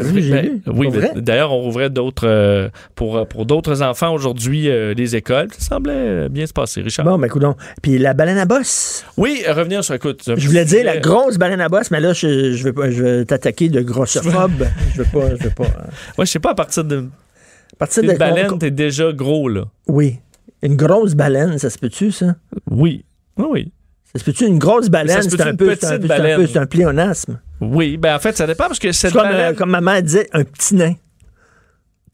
Ah 0.00 0.10
oui, 0.14 0.30
Ben, 0.30 0.60
oui, 0.66 0.88
ben, 0.90 1.20
d'ailleurs, 1.20 1.52
on 1.52 1.60
rouvrait 1.60 1.90
d'autres 1.90 2.26
euh, 2.26 2.68
pour, 2.94 3.26
pour 3.26 3.46
d'autres 3.46 3.82
enfants 3.82 4.12
aujourd'hui 4.12 4.68
euh, 4.68 4.94
les 4.94 5.16
écoles. 5.16 5.48
Ça 5.58 5.74
semblait 5.74 5.92
euh, 5.94 6.28
bien 6.28 6.46
se 6.46 6.52
passer, 6.52 6.80
Richard. 6.82 7.04
Bon, 7.04 7.18
ben, 7.18 7.28
coudonc. 7.28 7.56
Puis 7.82 7.98
la 7.98 8.14
baleine 8.14 8.38
à 8.38 8.44
bosse. 8.46 9.04
Oui, 9.16 9.42
euh, 9.46 9.52
revenir 9.52 9.82
sur 9.84 9.94
écoute. 9.94 10.22
Je 10.36 10.46
voulais 10.46 10.64
dire 10.64 10.84
la 10.84 10.98
grosse 10.98 11.36
baleine 11.38 11.60
à 11.60 11.68
bosse, 11.68 11.90
mais 11.90 12.00
là, 12.00 12.12
je, 12.12 12.52
je 12.52 12.64
vais, 12.64 12.72
pas- 12.72 12.90
je 12.90 13.22
t'attaquer 13.24 13.68
de 13.68 13.80
grossophobe. 13.80 14.64
je 14.94 15.02
veux 15.02 15.08
pas. 15.12 15.36
Je 15.36 15.44
veux 15.44 15.50
pas. 15.50 15.64
euh, 15.64 15.90
Ouais, 16.18 16.26
je 16.26 16.30
sais 16.30 16.38
pas 16.40 16.50
à 16.50 16.54
partir 16.54 16.84
de 16.84 16.98
À 16.98 17.76
partir 17.78 18.02
une 18.02 18.12
de 18.12 18.16
baleine, 18.16 18.58
t'es 18.58 18.70
déjà 18.70 19.12
gros 19.12 19.48
là. 19.48 19.64
Oui. 19.86 20.18
Une 20.62 20.76
grosse 20.76 21.14
baleine, 21.14 21.56
ça 21.58 21.70
se 21.70 21.78
peut-tu, 21.78 22.10
ça? 22.10 22.34
Oui. 22.70 23.04
Oui, 23.36 23.46
oui. 23.50 23.72
Ça 24.12 24.18
se 24.18 24.24
peut-tu 24.24 24.46
une 24.46 24.58
grosse 24.58 24.88
baleine? 24.88 25.22
C'est 25.22 25.40
un 25.40 25.46
un 25.46 25.50
un 25.50 25.54
peu- 25.56 25.76
c'est 26.46 26.56
un 26.58 26.66
pléonasme. 26.66 27.38
Oui, 27.60 27.96
ben 27.96 28.14
en 28.14 28.18
fait, 28.18 28.36
ça 28.36 28.46
dépend 28.46 28.66
parce 28.66 28.78
que 28.78 28.92
C'est 28.92 29.08
cette 29.08 29.12
comme, 29.14 29.22
baleine... 29.28 29.52
euh, 29.52 29.56
comme 29.56 29.70
ma 29.70 29.80
mère 29.80 30.02
disait, 30.02 30.28
un 30.32 30.44
petit 30.44 30.74
nain. 30.76 30.94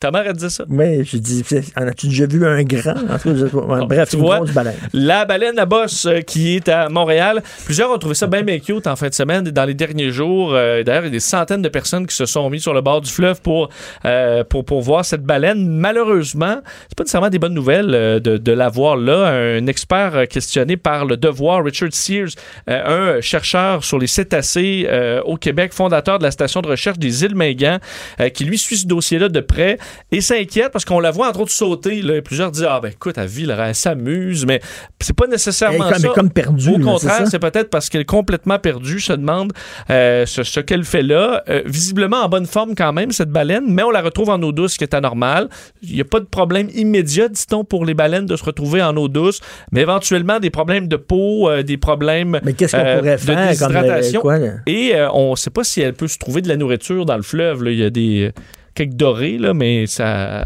Ta 0.05 0.11
mère, 0.11 0.25
elle 0.27 0.35
disait 0.35 0.51
ça? 0.51 0.65
Oui, 0.69 1.03
je 1.03 1.17
dis, 1.17 1.43
en 1.79 1.89
as-tu 1.89 2.09
déjà 2.09 2.27
vu 2.27 2.47
un 2.47 2.63
grand? 2.63 2.91
En 2.91 3.19
tout 3.19 3.33
cas, 3.33 3.85
Bref, 3.87 4.11
tu 4.11 4.17
une 4.17 4.23
vois, 4.23 4.37
grosse 4.37 4.53
baleine. 4.53 4.75
La 4.93 5.25
baleine 5.25 5.59
à 5.59 5.65
bosse 5.65 6.05
euh, 6.05 6.21
qui 6.21 6.57
est 6.57 6.69
à 6.69 6.91
Montréal. 6.91 7.43
Plusieurs 7.65 7.91
ont 7.91 7.97
trouvé 7.97 8.15
ça 8.15 8.27
bien, 8.27 8.43
bien 8.43 8.59
cute 8.59 8.87
en 8.87 8.97
fin 8.97 9.09
de 9.09 9.15
semaine 9.15 9.47
et 9.47 9.51
dans 9.51 9.65
les 9.65 9.73
derniers 9.73 10.11
jours. 10.11 10.53
Euh, 10.53 10.83
D'ailleurs, 10.83 11.05
il 11.05 11.07
y 11.07 11.09
a 11.09 11.13
des 11.13 11.21
centaines 11.21 11.63
de 11.63 11.71
personnes 11.71 12.07
qui 12.07 12.15
se 12.15 12.27
sont 12.27 12.51
mis 12.51 12.61
sur 12.61 12.75
le 12.75 12.83
bord 12.83 13.01
du 13.01 13.11
fleuve 13.11 13.41
pour, 13.41 13.71
euh, 14.05 14.45
pour, 14.45 14.67
pour 14.67 14.83
voir 14.83 15.07
cette 15.07 15.23
baleine. 15.23 15.67
Malheureusement, 15.67 16.59
c'est 16.91 16.99
pas 16.99 17.05
nécessairement 17.05 17.31
des 17.31 17.39
bonnes 17.39 17.55
nouvelles 17.55 17.95
euh, 17.95 18.21
de, 18.21 18.37
de 18.37 18.53
la 18.53 18.69
voir 18.69 18.99
là. 18.99 19.29
Un 19.29 19.67
expert 19.69 20.29
questionné 20.29 20.77
par 20.77 21.07
Le 21.07 21.17
Devoir, 21.17 21.65
Richard 21.65 21.93
Sears, 21.95 22.29
un 22.67 23.23
chercheur 23.23 23.83
sur 23.83 23.99
les 23.99 24.07
cétacés 24.07 24.87
au 25.25 25.39
Québec, 25.39 25.73
fondateur 25.73 26.19
de 26.19 26.25
la 26.25 26.31
station 26.31 26.61
de 26.61 26.69
recherche 26.69 26.99
des 26.99 27.25
îles 27.25 27.35
Mingan, 27.35 27.79
euh, 28.21 28.29
qui 28.29 28.45
lui 28.45 28.59
suit 28.59 28.77
ce 28.77 28.87
dossier-là 28.87 29.31
de 29.31 29.41
près 29.41 29.79
et 30.13 30.21
s'inquiète 30.21 30.71
parce 30.73 30.85
qu'on 30.85 31.01
la 31.01 31.11
voit 31.11 31.29
entre 31.29 31.41
autres 31.41 31.53
sauter. 31.53 32.03
Là, 32.03 32.17
et 32.17 32.23
plusieurs 32.23 32.51
disent 32.51 32.67
Ah, 32.69 32.81
ben 32.83 32.91
écoute, 32.91 33.17
elle 33.19 33.27
vit, 33.29 33.47
là, 33.47 33.57
elle 33.69 33.75
s'amuse, 33.75 34.47
mais 34.47 34.61
c'est 35.01 35.17
pas 35.17 35.27
nécessairement 35.27 35.85
Elle 35.89 35.91
est 35.91 35.93
comme- 35.95 36.03
ça. 36.03 36.09
comme 36.15 36.31
perdue, 36.31 36.71
Au 36.71 36.79
contraire, 36.79 37.27
c'est 37.29 37.39
peut-être 37.39 37.71
parce 37.71 37.89
qu'elle 37.89 38.03
est 38.03 38.05
complètement 38.05 38.59
perdue. 38.59 39.01
Se 39.01 39.13
demande 39.13 39.53
euh, 39.91 40.27
ce, 40.27 40.43
ce 40.43 40.61
qu'elle 40.61 40.85
fait 40.85 41.03
là. 41.03 41.43
Euh, 41.49 41.63
visiblement 41.67 42.19
en 42.23 42.29
bonne 42.29 42.47
forme 42.47 42.75
quand 42.75 42.93
même, 42.93 43.11
cette 43.13 43.31
baleine, 43.31 43.65
mais 43.69 43.83
on 43.83 43.91
la 43.91 44.01
retrouve 44.03 44.31
en 44.31 44.41
eau 44.43 44.53
douce, 44.53 44.73
ce 44.75 44.79
qui 44.79 44.85
est 44.85 44.95
anormal. 44.95 45.49
Il 45.83 45.95
n'y 45.95 46.01
a 46.01 46.05
pas 46.05 46.21
de 46.21 46.25
problème 46.27 46.69
immédiat, 46.75 47.29
dit-on, 47.29 47.65
pour 47.65 47.85
les 47.85 47.95
baleines 47.95 48.27
de 48.27 48.37
se 48.37 48.45
retrouver 48.45 48.83
en 48.83 48.97
eau 48.97 49.09
douce, 49.09 49.41
mais 49.73 49.81
éventuellement 49.83 50.39
des 50.41 50.51
problèmes 50.51 50.89
de 50.89 50.97
peau, 50.97 51.49
euh, 51.51 51.63
des 51.63 51.77
problèmes 51.77 52.41
Mais 52.45 52.53
qu'est-ce 52.53 52.77
qu'on 52.77 52.83
pourrait 52.99 53.13
de 53.13 53.17
faire 53.19 53.35
comme, 53.37 53.45
euh, 53.45 53.49
déshydratation. 53.49 54.21
quoi? 54.21 54.37
Et 54.67 54.93
on 55.13 55.33
ne 55.33 55.37
sait 55.37 55.51
pas 55.51 55.65
si 55.65 55.81
elle 55.81 55.95
peut 55.95 56.09
se 56.09 56.19
trouver 56.19 56.41
de 56.43 56.49
la 56.49 56.57
nourriture 56.57 57.05
dans 57.07 57.17
le 57.17 57.23
fleuve. 57.23 57.63
là. 57.65 57.71
Il 57.71 57.79
y 57.79 57.85
a 57.85 57.91
des 57.91 58.33
quelques 58.75 58.95
dorés, 58.95 59.39
là, 59.39 59.55
mais 59.55 59.87
ça, 59.87 60.43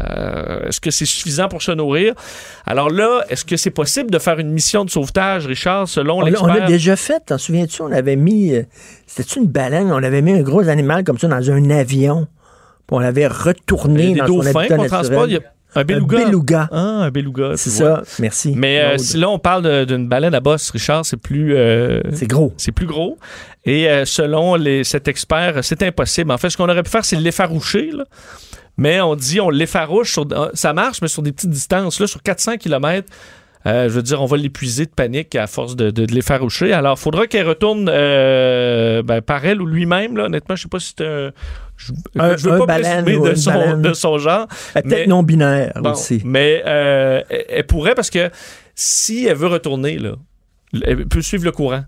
est-ce 0.67 0.79
que 0.79 0.91
c'est 0.91 1.05
suffisant 1.05 1.47
pour 1.47 1.61
se 1.61 1.71
nourrir? 1.71 2.13
Alors 2.65 2.89
là, 2.89 3.23
est-ce 3.29 3.43
que 3.45 3.57
c'est 3.57 3.71
possible 3.71 4.11
de 4.11 4.19
faire 4.19 4.39
une 4.39 4.51
mission 4.51 4.85
de 4.85 4.89
sauvetage, 4.89 5.45
Richard, 5.47 5.87
selon 5.87 6.17
On 6.17 6.21
l'a- 6.21 6.25
on 6.27 6.45
l'expert? 6.45 6.55
l'a 6.55 6.67
déjà 6.67 6.95
fait, 6.95 7.19
t'en 7.25 7.37
souviens-tu? 7.37 7.81
On 7.81 7.91
avait 7.91 8.15
mis. 8.15 8.53
euh, 8.53 8.63
C'était-tu 9.07 9.39
une 9.39 9.47
baleine? 9.47 9.91
On 9.91 10.03
avait 10.03 10.21
mis 10.21 10.33
un 10.33 10.41
gros 10.41 10.67
animal 10.69 11.03
comme 11.03 11.17
ça 11.17 11.27
dans 11.27 11.51
un 11.51 11.69
avion. 11.69 12.27
Puis 12.87 12.95
on 12.95 12.99
l'avait 12.99 13.27
retourné 13.27 14.15
dans 14.15 14.25
son 14.27 14.35
dauphins 14.37 14.49
habitat 14.59 14.75
qu'on 14.77 14.83
naturel. 14.83 14.89
transporte. 14.89 15.29
Un 15.75 15.83
beluga. 15.83 16.17
Un 16.17 16.25
beluga. 16.25 16.69
Ah, 16.71 16.77
un 17.03 17.11
beluga. 17.11 17.51
C'est 17.55 17.69
ça. 17.69 18.01
Merci. 18.19 18.53
Mais 18.55 18.79
euh, 18.81 18.97
si 18.97 19.17
là, 19.17 19.29
on 19.29 19.37
parle 19.39 19.85
d'une 19.85 20.07
baleine 20.07 20.33
à 20.33 20.39
bosse, 20.39 20.69
Richard, 20.71 21.05
c'est 21.05 21.17
plus. 21.17 21.55
euh, 21.55 22.01
C'est 22.13 22.27
gros. 22.27 22.53
C'est 22.57 22.71
plus 22.71 22.87
gros. 22.87 23.17
Et 23.65 23.87
euh, 23.87 24.03
selon 24.05 24.55
les, 24.55 24.83
cet 24.83 25.07
expert, 25.07 25.59
c'est 25.63 25.83
impossible. 25.83 26.31
En 26.31 26.37
fait, 26.39 26.49
ce 26.49 26.57
qu'on 26.57 26.67
aurait 26.69 26.81
pu 26.83 26.89
faire, 26.89 27.05
c'est 27.05 27.17
l'effaroucher. 27.17 27.91
là. 27.91 28.05
Mais 28.77 28.99
on 29.01 29.15
dit, 29.15 29.39
on 29.41 29.49
l'effarouche. 29.49 30.13
Sur, 30.13 30.25
ça 30.53 30.73
marche, 30.73 31.01
mais 31.01 31.07
sur 31.07 31.21
des 31.21 31.31
petites 31.31 31.49
distances. 31.51 31.99
Là, 31.99 32.07
sur 32.07 32.23
400 32.23 32.57
km, 32.57 33.07
je 33.65 33.87
veux 33.89 34.01
dire, 34.01 34.21
on 34.21 34.25
va 34.25 34.37
l'épuiser 34.37 34.85
de 34.85 34.91
panique 34.91 35.35
à 35.35 35.45
force 35.45 35.75
de, 35.75 35.91
de, 35.91 36.05
de 36.05 36.13
l'effaroucher. 36.15 36.73
Alors, 36.73 36.95
il 36.97 37.01
faudra 37.01 37.27
qu'elle 37.27 37.47
retourne 37.47 37.85
ben, 37.85 39.21
par 39.21 39.45
elle 39.45 39.61
ou 39.61 39.65
lui-même. 39.67 40.17
Là. 40.17 40.25
Honnêtement, 40.25 40.55
je 40.55 40.63
sais 40.63 40.69
pas 40.69 40.79
si 40.79 40.93
c'est 40.97 41.05
un. 41.05 41.31
Je, 41.79 41.93
Un- 42.19 42.35
je 42.37 42.49
veux 42.49 42.55
un 42.55 42.59
pas 42.59 42.65
baleine 42.65 43.03
présumer 43.05 43.29
de 43.29 43.35
son, 43.35 43.51
baleine. 43.51 43.81
de 43.81 43.93
son 43.93 44.17
genre. 44.17 44.47
Peut-être 44.73 44.85
mais- 44.85 45.07
non 45.07 45.23
binaire 45.23 45.71
Bon, 45.81 45.91
aussi. 45.91 46.21
Mais 46.25 46.61
euh, 46.65 47.21
elle, 47.29 47.45
elle 47.47 47.65
pourrait 47.65 47.95
parce 47.95 48.09
que 48.09 48.29
si 48.75 49.25
elle 49.25 49.37
veut 49.37 49.47
retourner, 49.47 49.97
là, 49.97 50.15
elle 50.85 51.07
peut 51.07 51.21
suivre 51.21 51.45
le 51.45 51.51
courant. 51.51 51.83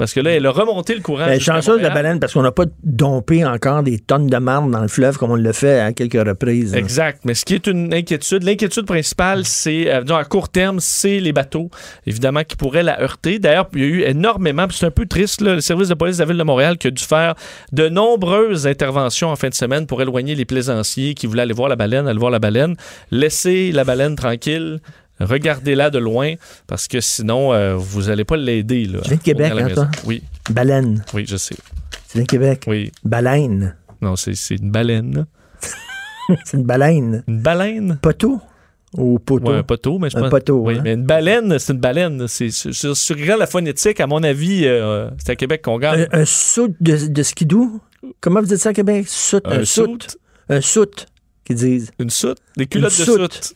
Parce 0.00 0.14
que 0.14 0.20
là, 0.20 0.30
elle 0.30 0.46
a 0.46 0.50
remonté 0.50 0.94
le 0.94 1.02
courant. 1.02 1.26
Elle 1.26 1.34
est 1.34 1.38
jusqu'à 1.40 1.56
chanceuse, 1.56 1.82
la 1.82 1.90
baleine, 1.90 2.20
parce 2.20 2.32
qu'on 2.32 2.40
n'a 2.40 2.52
pas 2.52 2.64
dompé 2.82 3.44
encore 3.44 3.82
des 3.82 3.98
tonnes 3.98 4.28
de 4.28 4.36
marde 4.38 4.70
dans 4.70 4.80
le 4.80 4.88
fleuve 4.88 5.18
comme 5.18 5.30
on 5.30 5.36
le 5.36 5.52
fait 5.52 5.78
à 5.78 5.92
quelques 5.92 6.26
reprises. 6.26 6.74
Exact. 6.74 7.20
Mais 7.26 7.34
ce 7.34 7.44
qui 7.44 7.54
est 7.54 7.66
une 7.66 7.92
inquiétude, 7.92 8.42
l'inquiétude 8.42 8.86
principale, 8.86 9.44
c'est, 9.44 9.92
euh, 9.92 10.16
à 10.16 10.24
court 10.24 10.48
terme, 10.48 10.80
c'est 10.80 11.20
les 11.20 11.34
bateaux, 11.34 11.68
évidemment, 12.06 12.44
qui 12.44 12.56
pourraient 12.56 12.82
la 12.82 12.98
heurter. 13.02 13.38
D'ailleurs, 13.38 13.68
il 13.74 13.80
y 13.80 13.84
a 13.84 13.86
eu 13.88 14.00
énormément, 14.04 14.66
c'est 14.70 14.86
un 14.86 14.90
peu 14.90 15.04
triste, 15.04 15.42
là, 15.42 15.56
le 15.56 15.60
service 15.60 15.88
de 15.88 15.94
police 15.94 16.16
de 16.16 16.22
la 16.22 16.28
ville 16.28 16.38
de 16.38 16.44
Montréal 16.44 16.78
qui 16.78 16.86
a 16.86 16.90
dû 16.90 17.04
faire 17.04 17.34
de 17.72 17.90
nombreuses 17.90 18.66
interventions 18.66 19.28
en 19.28 19.36
fin 19.36 19.50
de 19.50 19.54
semaine 19.54 19.86
pour 19.86 20.00
éloigner 20.00 20.34
les 20.34 20.46
plaisanciers 20.46 21.12
qui 21.12 21.26
voulaient 21.26 21.42
aller 21.42 21.52
voir 21.52 21.68
la 21.68 21.76
baleine, 21.76 22.08
aller 22.08 22.18
voir 22.18 22.30
la 22.30 22.38
baleine. 22.38 22.74
Laissez 23.10 23.70
la 23.70 23.84
baleine 23.84 24.16
tranquille. 24.16 24.80
Regardez-la 25.20 25.90
de 25.90 25.98
loin, 25.98 26.34
parce 26.66 26.88
que 26.88 27.00
sinon, 27.00 27.52
euh, 27.52 27.74
vous 27.76 28.04
n'allez 28.04 28.24
pas 28.24 28.36
l'aider. 28.36 28.84
Tu 28.86 29.08
viens 29.08 29.16
de 29.16 29.22
Québec, 29.22 29.52
hein, 29.56 29.68
toi? 29.74 29.88
Oui, 30.04 30.22
Baleine. 30.50 31.04
oui, 31.14 31.24
je 31.28 31.36
sais. 31.36 31.54
Tu 31.54 32.14
viens 32.14 32.22
de 32.22 32.26
Québec? 32.26 32.64
Oui. 32.66 32.90
Baleine. 33.04 33.76
Non, 34.00 34.16
c'est 34.16 34.32
une 34.50 34.70
baleine. 34.70 35.26
C'est 36.44 36.56
une 36.58 36.62
baleine. 36.64 37.24
Une 37.26 37.40
baleine? 37.40 37.98
Poteau? 38.00 38.40
Ou 38.96 39.18
poteau? 39.18 39.50
Ouais, 39.50 39.58
un 39.58 39.62
poteau, 39.64 39.98
mais 39.98 40.10
je 40.10 40.16
Un 40.16 40.22
pense. 40.22 40.30
poteau, 40.30 40.58
Oui, 40.64 40.76
hein. 40.78 40.80
mais 40.84 40.94
une 40.94 41.04
baleine, 41.04 41.58
c'est 41.58 41.72
une 41.72 41.80
baleine. 41.80 42.26
C'est 42.28 42.50
sur, 42.50 42.96
sur, 42.96 43.16
la 43.36 43.46
phonétique, 43.48 43.98
à 44.00 44.06
mon 44.06 44.22
avis, 44.22 44.64
euh, 44.66 45.10
c'est 45.18 45.30
à 45.30 45.36
Québec 45.36 45.62
qu'on 45.62 45.78
gagne. 45.78 46.06
Un, 46.12 46.20
un 46.20 46.24
soute 46.24 46.74
de, 46.80 47.08
de 47.08 47.22
skidoo? 47.24 47.80
Comment 48.20 48.40
vous 48.40 48.46
dites 48.46 48.58
ça 48.58 48.68
à 48.70 48.72
Québec? 48.72 49.06
Soute. 49.08 49.44
Un 49.46 49.60
Un, 49.60 49.64
soute. 49.64 50.02
soute. 50.04 50.18
Un 50.48 50.60
soute, 50.60 51.06
qu'ils 51.44 51.56
disent. 51.56 51.90
Une 51.98 52.10
soute, 52.10 52.38
des 52.56 52.66
culottes 52.66 52.92
Une 52.98 53.04
de 53.06 53.10
soute. 53.10 53.32
soute. 53.34 53.52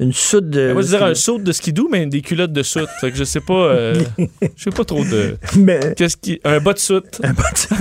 Une 0.00 0.12
soute 0.12 0.48
de. 0.50 0.72
Moi, 0.72 0.82
je 0.82 0.88
dirais 0.88 1.10
un 1.10 1.14
soute 1.14 1.42
de 1.44 1.52
skidoo, 1.52 1.88
mais 1.90 2.06
des 2.06 2.22
culottes 2.22 2.52
de 2.52 2.62
soute. 2.62 2.88
Fait 3.00 3.10
que 3.10 3.16
je 3.16 3.24
sais 3.24 3.40
pas. 3.40 3.52
euh, 3.54 3.94
je 4.56 4.62
sais 4.64 4.70
pas 4.70 4.84
trop 4.84 5.04
de. 5.04 5.36
Mais- 5.56 5.94
Qu'est-ce 5.96 6.16
qui. 6.16 6.40
Un 6.44 6.60
bas 6.60 6.72
de 6.72 6.78
soute. 6.78 7.20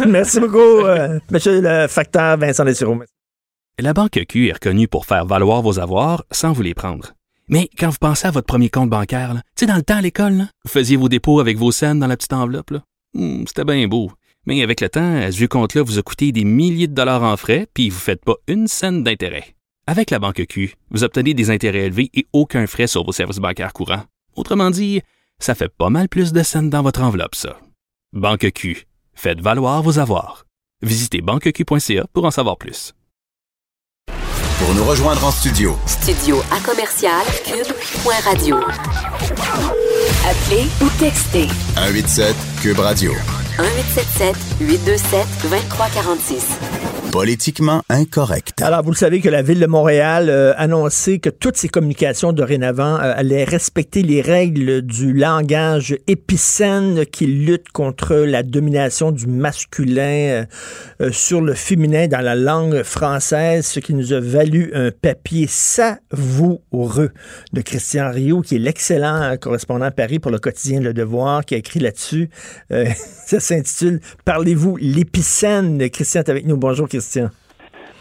Merci 0.08 0.40
beaucoup, 0.40 0.58
euh, 0.86 1.20
monsieur 1.32 1.62
le 1.62 1.88
facteur 1.88 2.38
Vincent 2.38 2.64
Dessureau. 2.66 3.00
La 3.80 3.94
Banque 3.94 4.20
Q 4.28 4.50
est 4.50 4.54
reconnue 4.54 4.88
pour 4.88 5.06
faire 5.06 5.26
valoir 5.26 5.62
vos 5.62 5.80
avoirs 5.80 6.24
sans 6.32 6.52
vous 6.54 6.62
les 6.62 6.74
prendre. 6.74 7.14
Mais 7.48 7.68
quand 7.78 7.90
vous 7.90 7.98
pensez 8.00 8.28
à 8.28 8.32
votre 8.32 8.46
premier 8.46 8.70
compte 8.70 8.90
bancaire, 8.90 9.34
là, 9.34 9.42
tu 9.56 9.62
sais, 9.62 9.66
dans 9.66 9.76
le 9.76 9.82
temps 9.82 9.98
à 9.98 10.02
l'école, 10.02 10.34
là, 10.34 10.48
vous 10.64 10.72
faisiez 10.72 10.96
vos 10.98 11.10
dépôts 11.10 11.40
avec 11.40 11.58
vos 11.58 11.72
scènes 11.72 12.00
dans 12.00 12.08
la 12.08 12.16
petite 12.16 12.34
enveloppe. 12.34 12.70
là. 12.72 12.84
Hmm, 13.14 13.44
C'était 13.48 13.66
bien 13.66 13.88
beau. 13.88 14.12
Mais 14.46 14.62
avec 14.64 14.82
le 14.82 14.90
temps, 14.90 15.18
à 15.22 15.32
ce 15.32 15.38
vieux 15.38 15.48
compte-là 15.48 15.84
vous 15.84 16.00
a 16.00 16.02
coûté 16.02 16.32
des 16.32 16.44
milliers 16.46 16.88
de 16.88 16.94
dollars 16.94 17.24
en 17.24 17.36
frais, 17.38 17.68
puis 17.74 17.90
vous 17.90 17.98
ne 17.98 18.02
faites 18.02 18.24
pas 18.24 18.36
une 18.48 18.68
scène 18.68 19.04
d'intérêt. 19.04 19.56
Avec 19.88 20.12
la 20.12 20.20
Banque 20.20 20.46
Q, 20.48 20.76
vous 20.92 21.04
obtenez 21.04 21.34
des 21.34 21.50
intérêts 21.50 21.86
élevés 21.88 22.10
et 22.14 22.28
aucun 22.34 22.68
frais 22.68 22.88
sur 22.88 23.04
vos 23.04 23.12
services 23.12 23.40
bancaires 23.40 23.74
courants. 23.74 24.04
Autrement 24.36 24.70
dit, 24.70 25.02
ça 25.40 25.56
fait 25.56 25.70
pas 25.70 25.90
mal 25.90 26.08
plus 26.08 26.32
de 26.34 26.44
scènes 26.44 26.70
dans 26.70 26.84
votre 26.84 27.02
enveloppe, 27.02 27.36
ça. 27.36 27.60
Banque 28.14 28.52
Q. 28.52 28.86
Faites 29.14 29.42
valoir 29.42 29.82
vos 29.82 29.98
avoirs. 30.00 30.46
Visitez 30.84 31.22
banqueq.ca 31.22 32.06
pour 32.14 32.26
en 32.26 32.32
savoir 32.32 32.58
plus. 32.58 32.94
Pour 34.60 34.76
nous 34.76 34.84
rejoindre 34.84 35.26
en 35.26 35.32
studio, 35.32 35.76
Studio 35.88 36.38
à 36.52 36.60
commercial 36.60 37.26
cube.radio. 37.44 38.58
Appelez 40.28 40.68
ou 40.82 40.90
textez 41.00 41.48
187 41.76 42.36
Cube 42.62 42.78
Radio. 42.78 43.12
1877 43.58 44.36
827 44.60 45.28
2346. 45.42 46.91
Politiquement 47.12 47.82
incorrect. 47.90 48.62
Alors, 48.62 48.84
vous 48.84 48.92
le 48.92 48.96
savez 48.96 49.20
que 49.20 49.28
la 49.28 49.42
Ville 49.42 49.60
de 49.60 49.66
Montréal 49.66 50.30
a 50.30 50.52
annoncé 50.52 51.20
que 51.20 51.30
toutes 51.30 51.58
ses 51.58 51.68
communications 51.68 52.32
dorénavant 52.32 52.96
euh, 52.96 53.14
allaient 53.16 53.44
respecter 53.44 54.02
les 54.02 54.22
règles 54.22 54.82
du 54.82 55.12
langage 55.12 55.98
épicène 56.08 57.06
qui 57.06 57.26
lutte 57.26 57.70
contre 57.74 58.16
la 58.16 58.44
domination 58.44 59.12
du 59.12 59.28
masculin 59.28 60.02
euh, 60.02 60.46
euh, 61.02 61.12
sur 61.12 61.42
le 61.42 61.54
féminin 61.54 62.08
dans 62.08 62.22
la 62.22 62.36
langue 62.36 62.82
française, 62.84 63.66
ce 63.66 63.82
qui 63.82 63.94
nous 63.94 64.14
a 64.14 64.22
valu 64.22 64.72
un 64.74 64.92
papier 64.92 65.48
savoureux 65.48 67.12
de 67.52 67.62
Christian 67.62 68.10
Rio, 68.10 68.40
qui 68.40 68.56
est 68.56 68.60
l'excellent 68.60 69.36
correspondant 69.42 69.86
à 69.86 69.92
Paris 69.92 70.20
pour 70.20 70.32
le 70.32 70.40
quotidien 70.40 70.80
Le 70.80 70.94
Devoir, 70.94 71.44
qui 71.44 71.56
a 71.56 71.58
écrit 71.58 71.82
là-dessus. 71.82 72.30
ça 72.70 73.40
s'intitule 73.40 74.00
Parlez-vous 74.24 74.78
l'épicène. 74.78 75.90
Christian 75.90 76.22
est 76.22 76.30
avec 76.30 76.46
nous. 76.46 76.56
Bonjour, 76.56 76.88
Christian. 76.88 77.01
соответствие. 77.02 77.32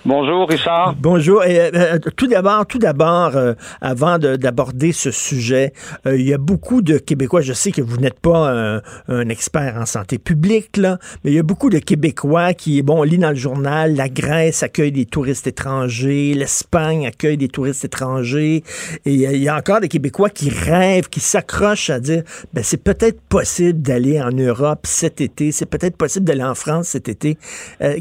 Bonjour 0.06 0.48
Richard. 0.48 0.94
Bonjour. 0.98 1.44
Et, 1.44 1.60
euh, 1.60 1.70
euh, 1.74 1.98
tout 2.16 2.26
d'abord, 2.26 2.64
tout 2.64 2.78
d'abord, 2.78 3.36
euh, 3.36 3.52
avant 3.82 4.18
d'aborder 4.18 4.92
ce 4.92 5.10
sujet, 5.10 5.74
il 6.06 6.22
y 6.22 6.32
a 6.32 6.38
beaucoup 6.38 6.80
de 6.80 6.96
Québécois. 6.96 7.42
Je 7.42 7.52
sais 7.52 7.70
que 7.70 7.82
vous 7.82 7.98
n'êtes 7.98 8.18
pas 8.18 8.80
un, 9.08 9.28
expert 9.28 9.76
en 9.76 9.84
santé 9.84 10.18
publique 10.18 10.78
là, 10.78 10.98
mais 11.22 11.32
il 11.32 11.34
y 11.34 11.38
a 11.38 11.42
beaucoup 11.42 11.68
de 11.68 11.78
Québécois 11.78 12.54
qui, 12.54 12.80
bon, 12.82 13.00
on 13.00 13.02
lit 13.02 13.18
dans 13.18 13.30
le 13.30 13.36
journal, 13.36 13.94
la 13.94 14.08
Grèce 14.08 14.62
accueille 14.62 14.92
des 14.92 15.04
touristes 15.04 15.46
étrangers, 15.46 16.32
l'Espagne 16.34 17.06
accueille 17.06 17.36
des 17.36 17.48
touristes 17.48 17.84
étrangers, 17.84 18.64
et 19.04 19.12
il 19.12 19.20
y 19.20 19.48
a 19.48 19.56
encore 19.56 19.80
des 19.80 19.88
Québécois 19.88 20.30
qui 20.30 20.48
rêvent, 20.48 21.08
qui 21.08 21.20
s'accrochent 21.20 21.90
à 21.90 22.00
dire, 22.00 22.22
ben 22.54 22.64
c'est 22.64 22.82
peut-être 22.82 23.20
possible 23.20 23.82
d'aller 23.82 24.20
en 24.20 24.30
Europe 24.30 24.80
cet 24.84 25.20
été, 25.20 25.52
c'est 25.52 25.66
peut-être 25.66 25.96
possible 25.96 26.24
d'aller 26.24 26.44
en 26.44 26.54
France 26.54 26.88
cet 26.88 27.08
été. 27.08 27.36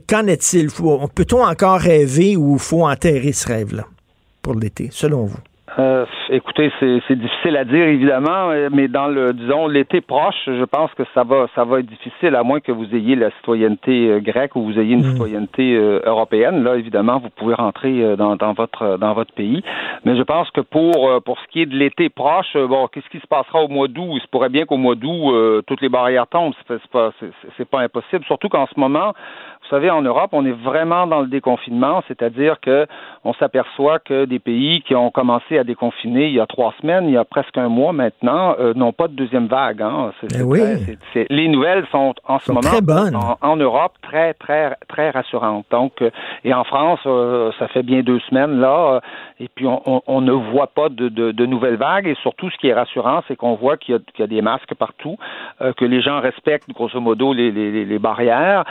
Qu'en 0.07 0.25
est-il? 0.27 0.69
Peut-on 0.69 1.43
encore 1.43 1.81
rêver 1.89 2.37
ou 2.37 2.57
faut 2.57 2.85
enterrer 2.87 3.33
ce 3.33 3.47
rêve-là 3.47 3.85
pour 4.41 4.55
l'été, 4.55 4.89
selon 4.91 5.25
vous? 5.25 5.39
Euh, 5.77 6.05
écoutez, 6.29 6.71
c'est 6.79 7.15
difficile 7.15 7.55
à 7.55 7.63
dire 7.63 7.85
évidemment, 7.87 8.49
euh, 8.49 8.69
mais 8.71 8.87
dans 8.87 9.07
le 9.07 9.33
disons 9.33 9.67
l'été 9.67 10.01
proche, 10.01 10.35
je 10.47 10.63
pense 10.65 10.91
que 10.95 11.03
ça 11.13 11.23
va 11.23 11.45
ça 11.53 11.63
va 11.63 11.79
être 11.79 11.85
difficile 11.85 12.35
à 12.35 12.43
moins 12.43 12.59
que 12.59 12.71
vous 12.71 12.87
ayez 12.95 13.15
la 13.15 13.29
citoyenneté 13.37 14.09
euh, 14.09 14.19
grecque 14.19 14.55
ou 14.55 14.63
vous 14.63 14.79
ayez 14.79 14.95
une 14.95 15.05
mmh. 15.05 15.11
citoyenneté 15.11 15.75
européenne. 16.05 16.63
Là, 16.63 16.75
évidemment, 16.75 17.19
vous 17.19 17.29
pouvez 17.29 17.53
rentrer 17.53 18.15
dans, 18.17 18.35
dans 18.35 18.53
votre 18.53 18.97
dans 18.97 19.13
votre 19.13 19.33
pays, 19.33 19.61
mais 20.05 20.17
je 20.17 20.23
pense 20.23 20.49
que 20.51 20.61
pour 20.61 21.21
pour 21.23 21.37
ce 21.39 21.47
qui 21.51 21.61
est 21.61 21.67
de 21.67 21.75
l'été 21.75 22.09
proche, 22.09 22.53
bon, 22.55 22.87
qu'est-ce 22.87 23.09
qui 23.09 23.19
se 23.19 23.27
passera 23.27 23.61
au 23.63 23.67
mois 23.67 23.87
d'août? 23.87 24.13
Il 24.15 24.21
se 24.21 24.27
pourrait 24.27 24.49
bien 24.49 24.65
qu'au 24.65 24.77
mois 24.77 24.95
d'août 24.95 25.63
toutes 25.67 25.81
les 25.81 25.89
barrières 25.89 26.27
tombent. 26.27 26.53
C'est 26.67 26.91
pas 26.91 27.11
c'est 27.57 27.69
pas 27.69 27.81
impossible, 27.81 28.25
surtout 28.25 28.49
qu'en 28.49 28.65
ce 28.65 28.79
moment, 28.79 29.13
vous 29.69 29.75
savez, 29.75 29.91
en 29.91 30.01
Europe, 30.01 30.31
on 30.31 30.45
est 30.47 30.63
vraiment 30.63 31.05
dans 31.05 31.21
le 31.21 31.27
déconfinement, 31.27 32.01
c'est-à-dire 32.07 32.59
que 32.59 32.87
on 33.23 33.33
s'aperçoit 33.33 33.99
que 33.99 34.25
des 34.25 34.39
pays 34.39 34.81
qui 34.81 34.95
ont 34.95 35.11
commencé 35.11 35.59
à 35.59 35.63
déconfiner 35.63 36.27
il 36.27 36.33
y 36.33 36.39
a 36.39 36.47
trois 36.47 36.73
semaines, 36.81 37.05
il 37.05 37.11
y 37.11 37.17
a 37.17 37.25
presque 37.25 37.55
un 37.55 37.69
mois 37.69 37.93
maintenant, 37.93 38.55
euh, 38.59 38.73
n'ont 38.73 38.93
pas 38.93 39.07
de 39.07 39.13
deuxième 39.13 39.45
vague. 39.45 39.83
Hein. 39.83 40.11
Eh 40.33 41.27
les 41.29 41.47
nouvelles 41.49 41.85
sont 41.91 42.15
en 42.27 42.39
ce 42.39 42.51
moment 42.51 42.67
En, 43.41 43.57
Europe 43.57 43.91
très 44.01 44.33
très 44.35 44.75
très 44.87 45.11
rassurantes. 45.11 45.65
Donc, 45.69 46.01
euh, 46.01 46.09
et 46.43 46.53
en 46.53 46.63
France, 46.63 47.01
euh, 47.05 47.51
ça 47.59 47.67
fait 47.67 47.83
bien 47.83 48.01
deux 48.01 48.19
semaines 48.21 48.59
là, 48.59 49.01
et 49.39 49.49
puis 49.53 49.67
on, 49.67 50.21
ne 50.21 50.31
voit 50.31 50.67
pas 50.67 50.89
de, 50.89 51.45
nouvelles 51.45 51.75
vagues. 51.75 52.07
Et 52.07 52.15
surtout, 52.23 52.49
ce 52.49 52.57
qui 52.57 52.69
est 52.69 52.73
rassurant, 52.73 53.21
c'est 53.27 53.35
qu'on 53.35 53.53
voit 53.53 53.77
qu'il 53.77 53.99
y, 54.17 54.23
a 54.23 54.27
des 54.27 54.41
masques 54.41 54.73
partout, 54.73 55.17
que 55.59 55.85
les 55.85 56.01
gens 56.01 56.21
respectent 56.21 56.69
grosso 56.73 56.99
modo 56.99 57.33
les, 57.33 57.51
les 57.51 57.99
barrières 57.99 58.63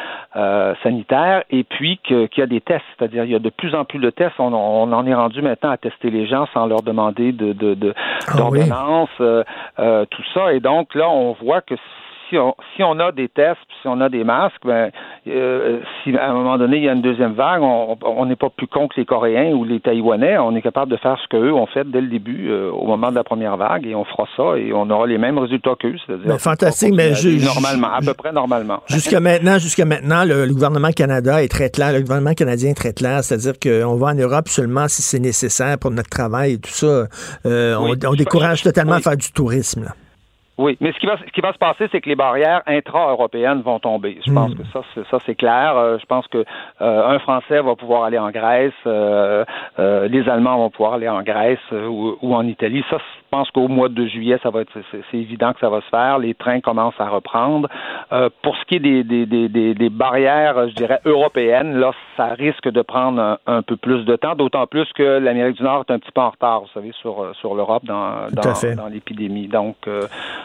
et 1.51 1.65
puis 1.65 1.99
qu'il 2.05 2.29
y 2.37 2.43
a 2.43 2.47
des 2.47 2.61
tests. 2.61 2.85
C'est-à-dire, 2.97 3.25
il 3.25 3.31
y 3.31 3.35
a 3.35 3.39
de 3.39 3.51
plus 3.51 3.75
en 3.75 3.85
plus 3.85 3.99
de 3.99 4.11
tests. 4.11 4.39
On, 4.39 4.53
on 4.53 4.93
en 4.93 5.07
est 5.07 5.15
rendu 5.15 5.43
maintenant 5.43 5.71
à 5.71 5.77
tester 5.77 6.11
les 6.11 6.27
gens 6.27 6.47
sans 6.53 6.67
leur 6.67 6.83
demander 6.83 7.33
de, 7.33 7.53
de, 7.53 7.75
de 7.75 7.95
ah 8.27 8.37
d'ordonnance, 8.37 9.11
euh, 9.21 9.45
euh, 9.79 10.05
tout 10.11 10.23
ça. 10.35 10.53
Et 10.53 10.61
donc 10.61 10.95
là, 10.95 11.09
on 11.09 11.33
voit 11.33 11.61
que 11.61 11.75
si 12.29 12.39
on, 12.39 12.55
si 12.77 12.83
on 12.83 12.99
a 13.01 13.13
des 13.13 13.29
tests, 13.29 13.61
si 13.83 13.89
on 13.89 14.01
a 14.01 14.09
des 14.09 14.25
masques, 14.25 14.65
ben, 14.65 14.91
euh, 15.27 15.81
si 16.03 16.17
à 16.17 16.31
un 16.31 16.35
moment 16.35 16.59
donné 16.59 16.79
il 16.79 16.85
y 16.85 16.89
a 16.89 16.93
une 16.93 17.03
deuxième 17.03 17.35
vague, 17.35 17.63
on 17.63 18.27
n'est 18.27 18.37
pas 18.37 18.51
plus 18.51 18.67
con 18.67 18.89
que 18.89 18.95
les 18.97 19.05
Coréens 19.05 19.53
ou 19.53 19.65
les 19.65 19.81
Taïwanais. 19.81 20.39
On 20.39 20.55
est 20.55 20.63
capable 20.63 20.91
de 20.91 20.97
faire 20.97 21.19
ce 21.23 21.29
qu'eux 21.29 21.53
ont 21.53 21.67
fait 21.67 21.89
dès 21.91 22.01
le 22.01 22.09
début, 22.09 22.51
euh, 22.51 22.71
au 22.71 22.87
moment 22.87 23.11
de 23.11 23.15
la 23.15 23.25
première 23.25 23.57
vague, 23.57 23.87
et 23.87 23.95
on 23.95 24.05
fera 24.05 24.27
ça 24.37 24.59
et 24.59 24.73
on 24.73 24.89
aura 24.91 25.07
les 25.07 25.19
mêmes 25.19 25.39
résultats 25.39 25.75
qu'eux. 25.79 25.97
C'est-à-dire 26.07 26.39
fantastique, 26.39 26.95
mais 26.95 27.13
normalement, 27.45 27.93
à 27.93 28.01
peu 28.01 28.15
près 28.15 28.33
normalement. 28.33 28.83
Jusqu'à 28.89 29.21
maintenant, 29.21 29.59
jusqu'à 29.59 29.85
maintenant, 29.85 30.25
le, 30.25 30.47
gouvernement 30.53 30.91
Canada 30.91 31.43
est 31.43 31.49
très 31.49 31.71
clair, 31.71 31.93
le 31.93 32.01
gouvernement 32.01 32.35
canadien 32.35 32.71
est 32.71 32.75
très 32.75 32.93
clair, 32.93 33.23
c'est-à-dire 33.23 33.55
qu'on 33.61 33.97
va 33.97 34.09
en 34.09 34.15
Europe 34.15 34.49
seulement 34.49 34.89
si 34.89 35.03
c'est 35.03 35.21
nécessaire 35.21 35.79
pour 35.79 35.91
notre 35.91 36.11
travail 36.11 36.55
et 36.55 36.59
tout 36.59 36.71
ça. 36.71 37.07
Euh, 37.47 37.77
on, 37.77 38.15
décourage 38.15 38.63
totalement 38.63 38.95
à 38.95 39.01
faire 39.01 39.17
du 39.17 39.31
tourisme. 39.31 39.85
Là. 39.85 39.91
Oui, 40.59 40.77
mais 40.81 40.93
ce 40.93 40.99
qui 40.99 41.07
va, 41.07 41.17
ce 41.17 41.31
qui 41.31 41.41
va 41.41 41.53
se 41.53 41.59
passer, 41.59 41.87
c'est 41.93 42.01
que 42.01 42.09
les 42.09 42.17
barrières 42.17 42.63
intra-européennes 42.67 43.63
vont 43.63 43.79
tomber. 43.79 44.19
Je 44.27 44.33
pense 44.33 44.51
hmm. 44.51 44.57
que 44.57 44.65
ça, 44.73 44.81
c'est, 44.93 45.07
ça 45.09 45.19
c'est 45.25 45.37
clair. 45.37 45.77
Euh, 45.77 45.99
je 46.01 46.07
pense 46.07 46.27
que 46.27 46.45
euh, 46.81 47.07
un 47.07 47.21
Français 47.21 47.61
va 47.61 47.77
pouvoir 47.77 48.03
aller 48.03 48.19
en 48.19 48.31
Grèce, 48.31 48.73
euh, 48.87 49.45
les 49.79 50.29
Allemands 50.29 50.57
vont 50.57 50.71
pouvoir 50.71 50.95
aller 50.95 51.09
en 51.09 51.23
Grèce 51.23 51.61
ou, 51.71 52.17
ou, 52.21 52.35
en 52.35 52.45
Italie. 52.45 52.85
Ça, 52.91 52.99
je 52.99 53.29
pense 53.31 53.49
qu'au 53.53 53.69
mois 53.69 53.89
de 53.89 54.05
juillet, 54.07 54.39
ça 54.43 54.51
va 54.51 54.63
être, 54.63 54.73
c'est, 54.91 55.17
évident 55.17 55.53
que 55.53 55.61
ça 55.61 55.69
va 55.69 55.81
se 55.81 55.89
faire. 55.91 56.19
Les 56.19 56.35
trains 56.35 56.61
commencent 56.61 57.01
à 57.01 57.09
reprendre. 57.09 57.69
pour 58.43 58.57
ce 58.57 58.65
qui 58.65 58.77
est 58.77 58.81
des, 58.81 59.05
des, 59.05 59.27
des, 59.27 59.75
des, 59.75 59.91
barrières, 59.91 60.69
je 60.69 60.75
dirais 60.75 60.99
européennes, 61.05 61.79
là, 61.79 61.93
ça 62.17 62.29
risque 62.29 62.69
de 62.69 62.83
prendre 62.83 63.39
un, 63.47 63.63
peu 63.63 63.77
plus 63.77 64.05
de 64.05 64.17
temps. 64.17 64.35
D'autant 64.35 64.67
plus 64.67 64.91
que 64.95 65.19
l'Amérique 65.19 65.59
du 65.59 65.63
Nord 65.63 65.85
est 65.89 65.93
un 65.93 65.99
petit 65.99 66.13
peu 66.13 66.21
en 66.21 66.31
retard, 66.31 66.63
vous 66.63 66.69
savez, 66.75 66.91
sur 67.01 67.33
sur 67.37 67.55
l'Europe 67.55 67.85
dans 67.85 68.29
dans, 68.33 68.77
dans 68.77 68.89
l'épidémie. 68.89 69.47
Donc 69.47 69.77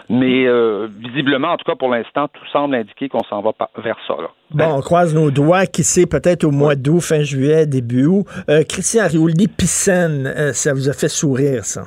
mais 0.10 0.46
euh, 0.46 0.88
visiblement, 1.00 1.50
en 1.50 1.58
tout 1.58 1.66
cas 1.66 1.76
pour 1.76 1.90
l'instant, 1.90 2.28
tout 2.28 2.46
semble 2.52 2.76
indiquer 2.76 3.10
qu'on 3.10 3.24
s'en 3.24 3.42
va 3.42 3.52
vers 3.84 3.98
ça. 4.08 4.16
Bon, 4.52 4.66
on 4.76 4.82
croise 4.82 5.14
nos 5.14 5.32
doigts, 5.32 5.66
qui 5.66 5.84
sait, 5.84 6.06
peut-être 6.06 6.44
au 6.44 6.52
mois 6.52 6.76
d'août, 6.76 7.00
fin 7.00 7.24
juillet, 7.24 7.66
début 7.66 8.06
août. 8.06 8.26
Euh, 8.50 8.64
Christian 8.64 9.08
Riouli, 9.08 9.48
Piscine, 9.48 10.28
euh, 10.28 10.54
ça 10.54 10.74
vous 10.74 10.90
a 10.90 10.94
fait 10.94 11.08
sourire, 11.08 11.66
ça? 11.66 11.84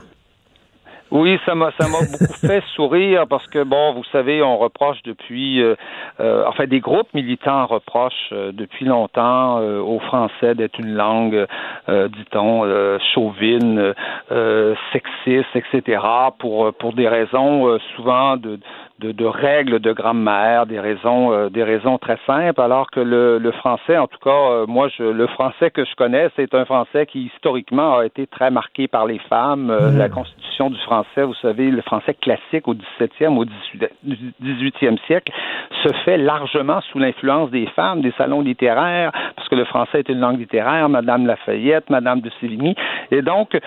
Oui, 1.11 1.39
ça 1.47 1.55
m'a 1.55 1.71
ça 1.79 1.89
m'a 1.89 2.01
beaucoup 2.01 2.33
fait 2.47 2.63
sourire 2.75 3.27
parce 3.29 3.47
que 3.47 3.63
bon, 3.63 3.93
vous 3.93 4.05
savez, 4.11 4.43
on 4.43 4.59
reproche 4.59 5.03
depuis, 5.05 5.63
euh, 5.63 5.75
euh 6.21 6.45
enfin 6.47 6.67
des 6.67 6.81
groupes 6.81 7.13
militants 7.15 7.67
reprochent 7.67 8.33
euh, 8.33 8.51
depuis 8.53 8.85
longtemps 8.87 9.61
au 9.61 9.99
français 10.01 10.55
d'être 10.55 10.79
une 10.79 10.95
langue, 10.95 11.47
dit-on, 11.89 12.99
chauvine, 13.15 13.95
sexiste, 14.93 15.55
etc. 15.55 16.01
pour 16.39 16.73
pour 16.75 16.93
des 16.93 17.09
raisons 17.09 17.79
souvent 17.95 18.37
de 18.37 18.59
de, 18.99 19.13
de, 19.13 19.25
règles 19.25 19.79
de 19.79 19.93
grammaire, 19.93 20.67
des 20.67 20.81
raisons, 20.81 21.33
euh, 21.33 21.49
des 21.51 21.63
raisons 21.63 21.99
très 21.99 22.19
simples, 22.27 22.61
alors 22.61 22.91
que 22.91 23.01
le, 23.01 23.39
le 23.39 23.53
français, 23.53 23.99
en 23.99 24.07
tout 24.07 24.19
cas, 24.19 24.31
euh, 24.31 24.67
moi, 24.67 24.89
je, 24.97 25.03
le 25.03 25.27
français 25.27 25.71
que 25.71 25.85
je 25.85 25.95
connais, 25.97 26.29
c'est 26.37 26.55
un 26.55 26.65
français 26.65 27.07
qui 27.07 27.31
historiquement 27.35 27.99
a 27.99 28.07
été 28.07 28.27
très 28.27 28.51
marqué 28.51 28.89
par 28.89 29.07
les 29.07 29.19
femmes. 29.29 29.71
Euh, 29.71 29.91
mmh. 29.91 29.99
La 29.99 30.09
constitution 30.09 30.71
du 30.71 30.79
français, 30.81 31.23
vous 31.23 31.35
savez, 31.35 31.71
le 31.71 31.83
français 31.83 32.15
classique 32.15 32.67
au 32.69 32.75
17e, 32.75 33.37
au 33.37 33.45
18e 34.43 34.99
siècle, 35.07 35.33
se 35.85 35.93
fait 36.05 36.17
largement 36.17 36.81
sous 36.93 36.99
l'influence 36.99 37.51
des 37.51 37.67
femmes, 37.77 38.01
des 38.01 38.13
salons 38.17 38.41
littéraires, 38.41 39.13
parce 39.37 39.49
que 39.49 39.55
le 39.55 39.65
français 39.67 39.99
est 40.01 40.09
une 40.09 40.21
langue 40.21 40.39
littéraire, 40.39 40.89
Madame 40.89 41.27
Lafayette, 41.27 41.91
Madame 41.91 42.21
de 42.21 42.31
Sévigny, 42.41 42.75
et 43.11 43.23
donc 43.23 43.59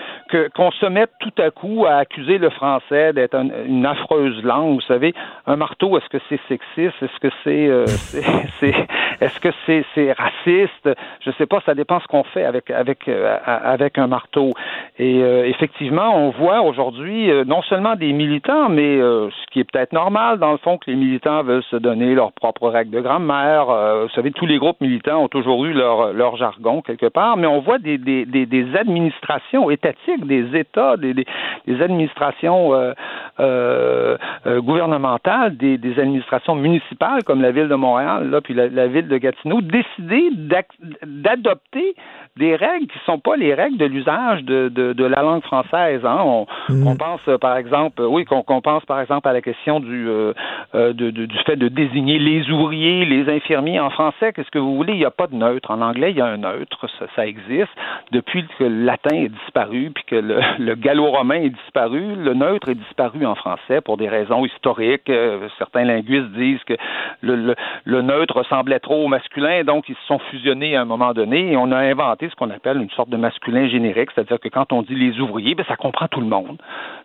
qu'on 0.56 0.70
se 0.72 0.86
mette 0.86 1.10
tout 1.20 1.42
à 1.42 1.50
coup 1.50 1.84
à 1.86 1.96
accuser 1.96 2.38
le 2.38 2.50
français 2.50 3.12
d'être 3.12 3.36
une 3.66 3.86
affreuse 3.86 4.42
langue, 4.42 4.74
vous 4.74 4.80
savez, 4.82 5.14
un 5.46 5.56
marteau, 5.56 5.96
est-ce 5.98 6.08
que 6.08 6.18
c'est 6.28 6.40
sexiste? 6.48 7.02
Est-ce 7.02 7.18
que 7.20 7.28
c'est, 7.44 7.66
euh, 7.68 7.84
est-ce 9.20 9.40
que 9.40 9.48
c'est, 9.66 10.12
raciste? 10.12 10.88
Je 11.24 11.30
sais 11.32 11.46
pas, 11.46 11.60
ça 11.66 11.74
dépend 11.74 12.00
ce 12.00 12.06
qu'on 12.06 12.24
fait 12.24 12.44
avec, 12.44 12.70
avec, 12.70 13.08
euh, 13.08 13.36
avec 13.44 13.98
un 13.98 14.06
marteau. 14.06 14.52
Et 14.98 15.22
euh, 15.22 15.46
effectivement, 15.46 16.14
on 16.16 16.30
voit 16.30 16.62
aujourd'hui 16.62 17.30
non 17.46 17.62
seulement 17.62 17.96
des 17.96 18.12
militants, 18.12 18.68
mais 18.68 18.98
ce 18.98 19.46
qui 19.50 19.60
est 19.60 19.64
peut-être 19.64 19.92
normal, 19.92 20.38
dans 20.38 20.52
le 20.52 20.58
fond, 20.58 20.78
que 20.78 20.90
les 20.90 20.96
militants 20.96 21.42
veulent 21.42 21.64
se 21.64 21.76
donner 21.76 22.14
leurs 22.14 22.32
propres 22.32 22.68
règles 22.68 22.90
de 22.90 23.00
grammaire. 23.00 23.66
vous 23.66 24.08
savez, 24.10 24.30
tous 24.30 24.46
les 24.46 24.58
groupes 24.58 24.80
militants 24.80 25.24
ont 25.24 25.28
toujours 25.28 25.64
eu 25.64 25.72
leur, 25.72 26.12
leur 26.12 26.36
jargon 26.36 26.82
quelque 26.82 27.06
part, 27.06 27.36
mais 27.36 27.46
on 27.46 27.60
voit 27.60 27.78
des, 27.78 27.98
des, 27.98 28.24
des, 28.24 28.46
des 28.46 28.76
administrations 28.76 29.70
étatiques, 29.70 30.26
des 30.26 30.56
États, 30.56 30.96
des, 30.96 31.14
des, 31.14 31.26
administrations 31.82 32.72
gouvernementales 34.46 35.09
gouvernementales, 35.10 35.56
des, 35.56 35.78
des, 35.78 35.98
administrations 35.98 36.54
municipales 36.54 37.22
comme 37.24 37.42
la 37.42 37.50
ville 37.52 37.68
de 37.68 37.74
Montréal, 37.74 38.30
là, 38.30 38.40
puis 38.40 38.54
la, 38.54 38.68
la 38.68 38.86
ville 38.86 39.08
de 39.08 39.18
Gatineau, 39.18 39.60
décider 39.60 40.30
d'adopter 41.02 41.94
des 42.36 42.56
règles 42.56 42.86
qui 42.86 42.98
sont 43.04 43.18
pas 43.18 43.36
les 43.36 43.54
règles 43.54 43.76
de 43.76 43.84
l'usage 43.84 44.44
de, 44.44 44.68
de, 44.68 44.92
de, 44.92 45.04
la 45.04 45.22
langue 45.22 45.42
française. 45.42 46.00
Hein. 46.04 46.18
On, 46.24 46.46
mm. 46.68 46.86
on, 46.86 46.96
pense 46.96 47.20
euh, 47.28 47.38
par 47.38 47.56
exemple, 47.56 48.02
oui, 48.02 48.24
qu'on 48.24 48.60
pense 48.60 48.84
par 48.84 49.00
exemple 49.00 49.28
à 49.28 49.32
la 49.32 49.42
question 49.42 49.80
du, 49.80 50.08
euh, 50.08 50.32
euh, 50.74 50.92
de, 50.92 51.10
du 51.10 51.38
fait 51.44 51.56
de 51.56 51.68
désigner 51.68 52.18
les 52.18 52.48
ouvriers, 52.50 53.04
les 53.04 53.28
infirmiers 53.28 53.80
en 53.80 53.90
français. 53.90 54.32
Qu'est-ce 54.32 54.50
que 54.50 54.58
vous 54.58 54.76
voulez? 54.76 54.92
Il 54.92 54.98
n'y 54.98 55.04
a 55.04 55.10
pas 55.10 55.26
de 55.26 55.34
neutre. 55.34 55.70
En 55.70 55.80
anglais, 55.82 56.12
il 56.12 56.16
y 56.16 56.20
a 56.20 56.26
un 56.26 56.38
neutre. 56.38 56.88
Ça, 56.98 57.06
ça 57.16 57.26
existe 57.26 57.70
depuis 58.12 58.46
que 58.58 58.64
le 58.64 58.84
latin 58.84 59.14
est 59.16 59.28
disparu, 59.28 59.90
puis 59.94 60.04
que 60.04 60.16
le, 60.16 60.40
le 60.58 60.74
gallo-romain 60.74 61.42
est 61.42 61.50
disparu. 61.50 62.14
Le 62.16 62.34
neutre 62.34 62.68
est 62.70 62.74
disparu 62.74 63.26
en 63.26 63.34
français 63.34 63.80
pour 63.80 63.96
des 63.96 64.08
raisons 64.08 64.44
historiques. 64.46 64.99
Certains 65.58 65.84
linguistes 65.84 66.30
disent 66.32 66.62
que 66.64 66.74
le, 67.22 67.54
neutre 68.02 68.36
ressemblait 68.36 68.80
trop 68.80 69.04
au 69.04 69.08
masculin, 69.08 69.64
donc 69.64 69.88
ils 69.88 69.94
se 69.94 70.06
sont 70.06 70.18
fusionnés 70.30 70.76
à 70.76 70.82
un 70.82 70.84
moment 70.84 71.12
donné 71.12 71.52
et 71.52 71.56
on 71.56 71.70
a 71.72 71.78
inventé 71.78 72.28
ce 72.28 72.34
qu'on 72.34 72.50
appelle 72.50 72.78
une 72.78 72.90
sorte 72.90 73.10
de 73.10 73.16
masculin 73.16 73.68
générique, 73.68 74.10
c'est-à-dire 74.14 74.40
que 74.40 74.48
quand 74.48 74.72
on 74.72 74.82
dit 74.82 74.94
les 74.94 75.20
ouvriers, 75.20 75.54
ben, 75.54 75.64
ça 75.68 75.76
comprend 75.76 76.08
tout 76.08 76.20
le 76.20 76.26
monde. 76.26 76.58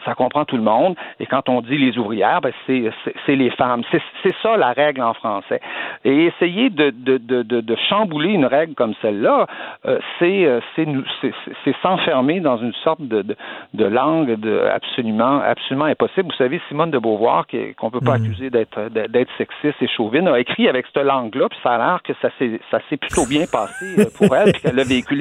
Ça 0.06 0.14
comprend 0.16 0.46
tout 0.46 0.58
le 0.58 0.64
monde. 0.64 0.96
Et 1.20 1.26
quand 1.26 1.50
on 1.50 1.62
dit 1.62 1.78
les 1.78 1.98
ouvrières, 1.98 2.42
ben, 2.42 2.54
c'est, 2.66 3.36
les 3.36 3.50
femmes. 3.52 3.84
C'est, 3.92 4.02
ça 4.42 4.58
la 4.58 4.72
règle 4.72 5.02
en 5.02 5.14
français. 5.14 5.62
Et 6.04 6.26
essayer 6.26 6.70
de, 6.70 6.90
de, 6.90 7.18
de, 7.18 7.44
de 7.44 7.76
chambouler 7.90 8.30
une 8.30 8.46
règle 8.46 8.76
comme 8.76 8.94
celle-là, 9.02 9.48
euh, 9.86 10.00
c'est, 10.20 10.48
c'est, 10.76 11.76
s'enfermer 11.82 12.40
dans 12.40 12.58
une 12.58 12.74
sorte 12.84 13.02
de, 13.02 13.36
langue 13.74 14.38
absolument, 14.74 15.40
absolument 15.42 15.86
impossible. 15.86 16.30
Vous 16.30 16.38
savez, 16.38 16.62
Simone 16.68 16.92
de 16.92 16.98
Beauvoir, 16.98 17.46
qu'on 17.78 17.85
ne 17.88 17.92
peut 17.92 18.00
pas 18.00 18.18
mm. 18.18 18.24
accuser 18.24 18.50
d'être, 18.50 18.90
d'être 18.90 19.30
sexiste 19.38 19.82
et 19.82 19.88
chauvine, 19.88 20.28
a 20.28 20.40
écrit 20.40 20.68
avec 20.68 20.86
cette 20.88 21.04
langue-là, 21.04 21.50
puis 21.50 21.60
ça 21.64 21.72
a 21.72 21.78
l'air 21.78 22.00
que 22.04 22.14
ça 22.22 22.30
s'est, 22.38 22.60
ça 22.72 22.80
s'est 22.90 22.98
plutôt 22.98 23.26
bien 23.26 23.46
passé 23.52 23.86
euh, 24.00 24.06
pour 24.16 24.36
elle, 24.36 24.52
puis 24.54 24.62
qu'elle 24.62 24.80
a 24.80 24.84
vécu 24.84 25.16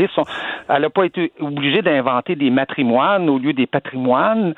elle 0.68 0.82
n'a 0.82 0.90
pas 0.90 1.04
été 1.04 1.32
obligée 1.40 1.82
d'inventer 1.82 2.36
des 2.36 2.50
matrimoines 2.50 3.28
au 3.28 3.38
lieu 3.38 3.52
des 3.52 3.66
patrimoines. 3.66 4.54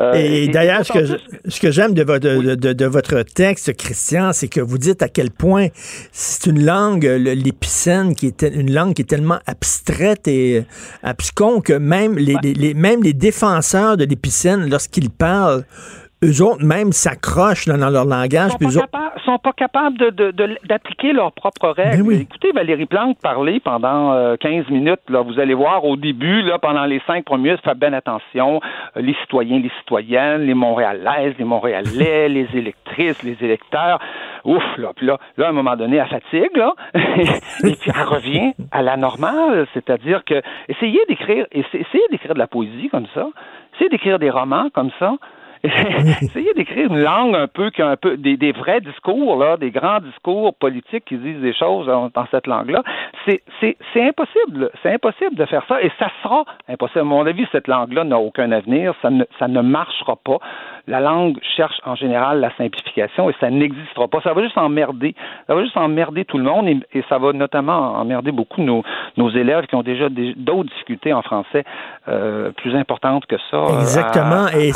Euh, 0.00 0.12
et, 0.14 0.48
d'ailleurs, 0.48 0.84
ce 0.84 0.92
que, 0.92 1.18
ce 1.46 1.60
que 1.60 1.70
j'aime 1.70 1.94
de, 1.94 2.02
de, 2.02 2.84
votre 2.86 3.22
texte, 3.22 3.76
Christian, 3.76 4.32
c'est 4.32 4.48
que 4.48 4.60
vous 4.60 4.78
dites 4.78 5.02
à 5.02 5.08
quel 5.08 5.30
point 5.30 5.68
c'est 6.10 6.50
une 6.50 6.64
langue, 6.64 7.04
l'épicène, 7.04 8.16
qui 8.16 8.26
est 8.26 8.42
une 8.42 8.74
langue 8.74 8.94
qui 8.94 9.02
est 9.02 9.08
tellement 9.08 9.38
abstraite 9.46 10.26
et 10.26 10.64
abscon 11.04 11.60
que 11.60 11.74
même 11.74 12.18
les, 12.18 12.34
les 12.42 12.74
même 12.74 13.04
les 13.04 13.12
défenseurs 13.12 13.96
de 13.96 14.04
l'épicène, 14.04 14.68
lorsqu'ils 14.68 15.10
parlent, 15.10 15.64
eux 16.24 16.42
autres 16.42 16.64
même 16.64 16.92
s'accrochent 16.92 17.66
dans 17.66 17.90
leur 17.90 18.04
langage. 18.04 18.52
Ils 18.60 18.70
sont, 18.70 18.86
pas, 18.90 19.12
sont 19.24 19.38
pas 19.38 19.52
capables 19.52 19.98
d'appliquer 19.98 21.12
de, 21.12 21.16
leurs 21.16 21.32
propres 21.32 21.68
règles. 21.68 22.02
Ben 22.02 22.20
Écoutez 22.20 22.52
Valérie 22.52 22.86
Plante 22.86 23.18
parler 23.20 23.60
pendant 23.60 24.36
15 24.36 24.64
euh, 24.68 24.72
minutes. 24.72 25.00
Là, 25.08 25.22
vous 25.22 25.38
allez 25.38 25.54
voir 25.54 25.84
au 25.84 25.96
début, 25.96 26.42
là, 26.42 26.58
pendant 26.58 26.84
les 26.84 27.00
cinq 27.06 27.24
premiers, 27.24 27.56
faites 27.64 27.78
bien 27.78 27.92
attention. 27.92 28.60
Euh, 28.96 29.00
les 29.00 29.14
citoyens, 29.22 29.58
les 29.58 29.70
citoyennes, 29.80 30.42
les 30.42 30.54
Montréalaises, 30.54 31.34
les 31.38 31.44
Montréalais, 31.44 32.28
les 32.28 32.48
électrices, 32.54 33.22
les 33.22 33.36
électeurs. 33.40 33.98
Ouf, 34.44 34.62
là, 34.76 34.92
puis 34.94 35.06
là, 35.06 35.18
là, 35.36 35.46
à 35.46 35.48
un 35.50 35.52
moment 35.52 35.76
donné, 35.76 35.96
elle 35.96 36.08
fatigue, 36.08 36.56
là, 36.56 36.74
et 36.94 37.76
puis 37.76 37.90
elle 37.94 38.02
revient 38.02 38.52
à 38.70 38.82
la 38.82 38.96
normale, 38.96 39.66
c'est-à-dire 39.72 40.22
que 40.24 40.42
essayez 40.68 41.00
d'écrire, 41.08 41.46
essayez 41.52 42.04
d'écrire 42.10 42.34
de 42.34 42.38
la 42.38 42.46
poésie 42.46 42.88
comme 42.90 43.06
ça, 43.14 43.26
essayez 43.74 43.88
d'écrire 43.88 44.18
des 44.18 44.30
romans 44.30 44.68
comme 44.74 44.90
ça, 44.98 45.14
Essayez 46.22 46.52
d'écrire 46.52 46.92
une 46.92 47.00
langue 47.00 47.34
un 47.34 47.46
peu 47.46 47.70
qui 47.70 47.80
a 47.80 47.88
un 47.88 47.96
peu 47.96 48.18
des, 48.18 48.52
vrais 48.52 48.82
discours, 48.82 49.38
là, 49.38 49.56
des 49.56 49.70
grands 49.70 50.00
discours 50.00 50.54
politiques 50.54 51.06
qui 51.06 51.16
disent 51.16 51.40
des 51.40 51.54
choses 51.54 51.86
dans, 51.86 52.26
cette 52.30 52.46
langue-là. 52.46 52.82
C'est 53.26 53.40
impossible. 53.96 54.70
C'est 54.82 54.92
impossible 54.92 55.36
de 55.36 55.46
faire 55.46 55.64
ça 55.66 55.80
et 55.80 55.90
ça 55.98 56.10
sera 56.22 56.44
impossible. 56.68 57.00
À 57.00 57.04
mon 57.04 57.24
avis, 57.24 57.46
cette 57.50 57.66
langue-là 57.66 58.04
n'a 58.04 58.18
aucun 58.18 58.52
avenir. 58.52 58.94
Ça 59.00 59.08
ne, 59.08 59.24
ça 59.38 59.48
ne 59.48 59.62
marchera 59.62 60.16
pas. 60.16 60.38
La 60.86 61.00
langue 61.00 61.38
cherche 61.56 61.80
en 61.86 61.94
général 61.94 62.40
la 62.40 62.54
simplification 62.56 63.30
et 63.30 63.34
ça 63.40 63.48
n'existera 63.48 64.06
pas. 64.08 64.20
Ça 64.20 64.34
va 64.34 64.42
juste 64.42 64.58
emmerder. 64.58 65.14
Ça 65.46 65.54
va 65.54 65.62
juste 65.62 65.78
emmerder 65.78 66.26
tout 66.26 66.36
le 66.36 66.44
monde 66.44 66.68
et, 66.68 66.78
et 66.92 67.02
ça 67.08 67.16
va 67.16 67.32
notamment 67.32 67.94
emmerder 67.94 68.32
beaucoup 68.32 68.60
nos, 68.60 68.82
nos 69.16 69.30
élèves 69.30 69.66
qui 69.66 69.76
ont 69.76 69.82
déjà 69.82 70.08
d'autres 70.10 70.68
difficultés 70.68 71.14
en 71.14 71.22
français 71.22 71.64
euh, 72.08 72.52
plus 72.52 72.76
importantes 72.76 73.24
que 73.26 73.36
ça. 73.50 73.64
Exactement. 73.80 74.46
et 74.48 74.72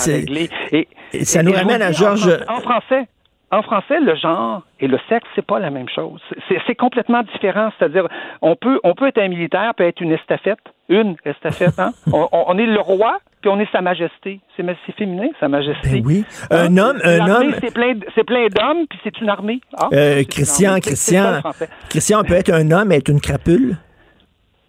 ça 1.24 1.42
nous 1.42 1.52
ramène 1.52 1.82
à 1.82 1.92
Georges. 1.92 2.30
En, 2.48 2.60
français, 2.60 3.06
en 3.50 3.62
français, 3.62 4.00
le 4.00 4.14
genre 4.14 4.62
et 4.78 4.86
le 4.86 4.98
sexe, 5.08 5.26
c'est 5.34 5.44
pas 5.44 5.58
la 5.58 5.70
même 5.70 5.88
chose. 5.88 6.20
C'est 6.66 6.74
complètement 6.74 7.22
différent. 7.22 7.70
C'est-à-dire, 7.78 8.06
on 8.42 8.56
peut, 8.56 8.78
on 8.84 8.94
peut 8.94 9.08
être 9.08 9.18
un 9.18 9.28
militaire, 9.28 9.72
peut 9.74 9.84
être 9.84 10.00
une 10.00 10.12
estafette, 10.12 10.58
une 10.88 11.16
estafette. 11.24 11.78
Hein? 11.78 11.92
on, 12.12 12.58
est 12.58 12.66
le 12.66 12.80
roi, 12.80 13.18
puis 13.40 13.50
on 13.50 13.58
est 13.58 13.70
sa 13.72 13.80
majesté. 13.80 14.40
C'est 14.56 14.64
féminin, 14.96 15.28
sa 15.40 15.48
majesté. 15.48 16.00
Ben 16.00 16.02
oui. 16.04 16.24
Un 16.50 16.76
homme, 16.76 16.98
un 17.04 17.26
homme. 17.26 17.54
C'est 17.60 17.72
plein, 17.72 17.94
plein 18.26 18.48
d'hommes, 18.48 18.86
puis 18.88 18.98
c'est 19.02 19.18
une 19.20 19.30
armée. 19.30 19.60
Ah, 19.76 19.88
euh, 19.94 20.24
Christian, 20.24 20.78
Christian, 20.80 21.40
Christian, 21.88 22.20
on 22.20 22.24
peut 22.24 22.34
être 22.34 22.52
un 22.52 22.70
homme 22.70 22.92
et 22.92 22.96
être 22.96 23.08
une 23.08 23.20
crapule? 23.20 23.76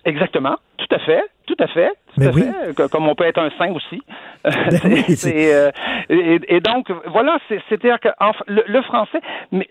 Exactement, 0.06 0.56
tout 0.80 0.96
à 0.96 1.00
fait. 1.00 1.24
Tout 1.46 1.56
à 1.60 1.68
fait. 1.68 1.92
Tout 2.16 2.22
à 2.22 2.32
fait. 2.32 2.90
Comme 2.92 3.08
on 3.08 3.16
peut 3.16 3.24
être 3.24 3.40
un 3.40 3.50
saint 3.58 3.72
aussi. 3.74 4.02
Ben 4.44 5.04
euh, 5.26 5.72
et, 6.48 6.62
donc, 6.62 6.90
voilà, 7.08 7.38
c'est-à-dire 7.50 8.00
que 8.00 8.08
le, 8.48 8.82
français, 8.84 9.20
mais 9.52 9.68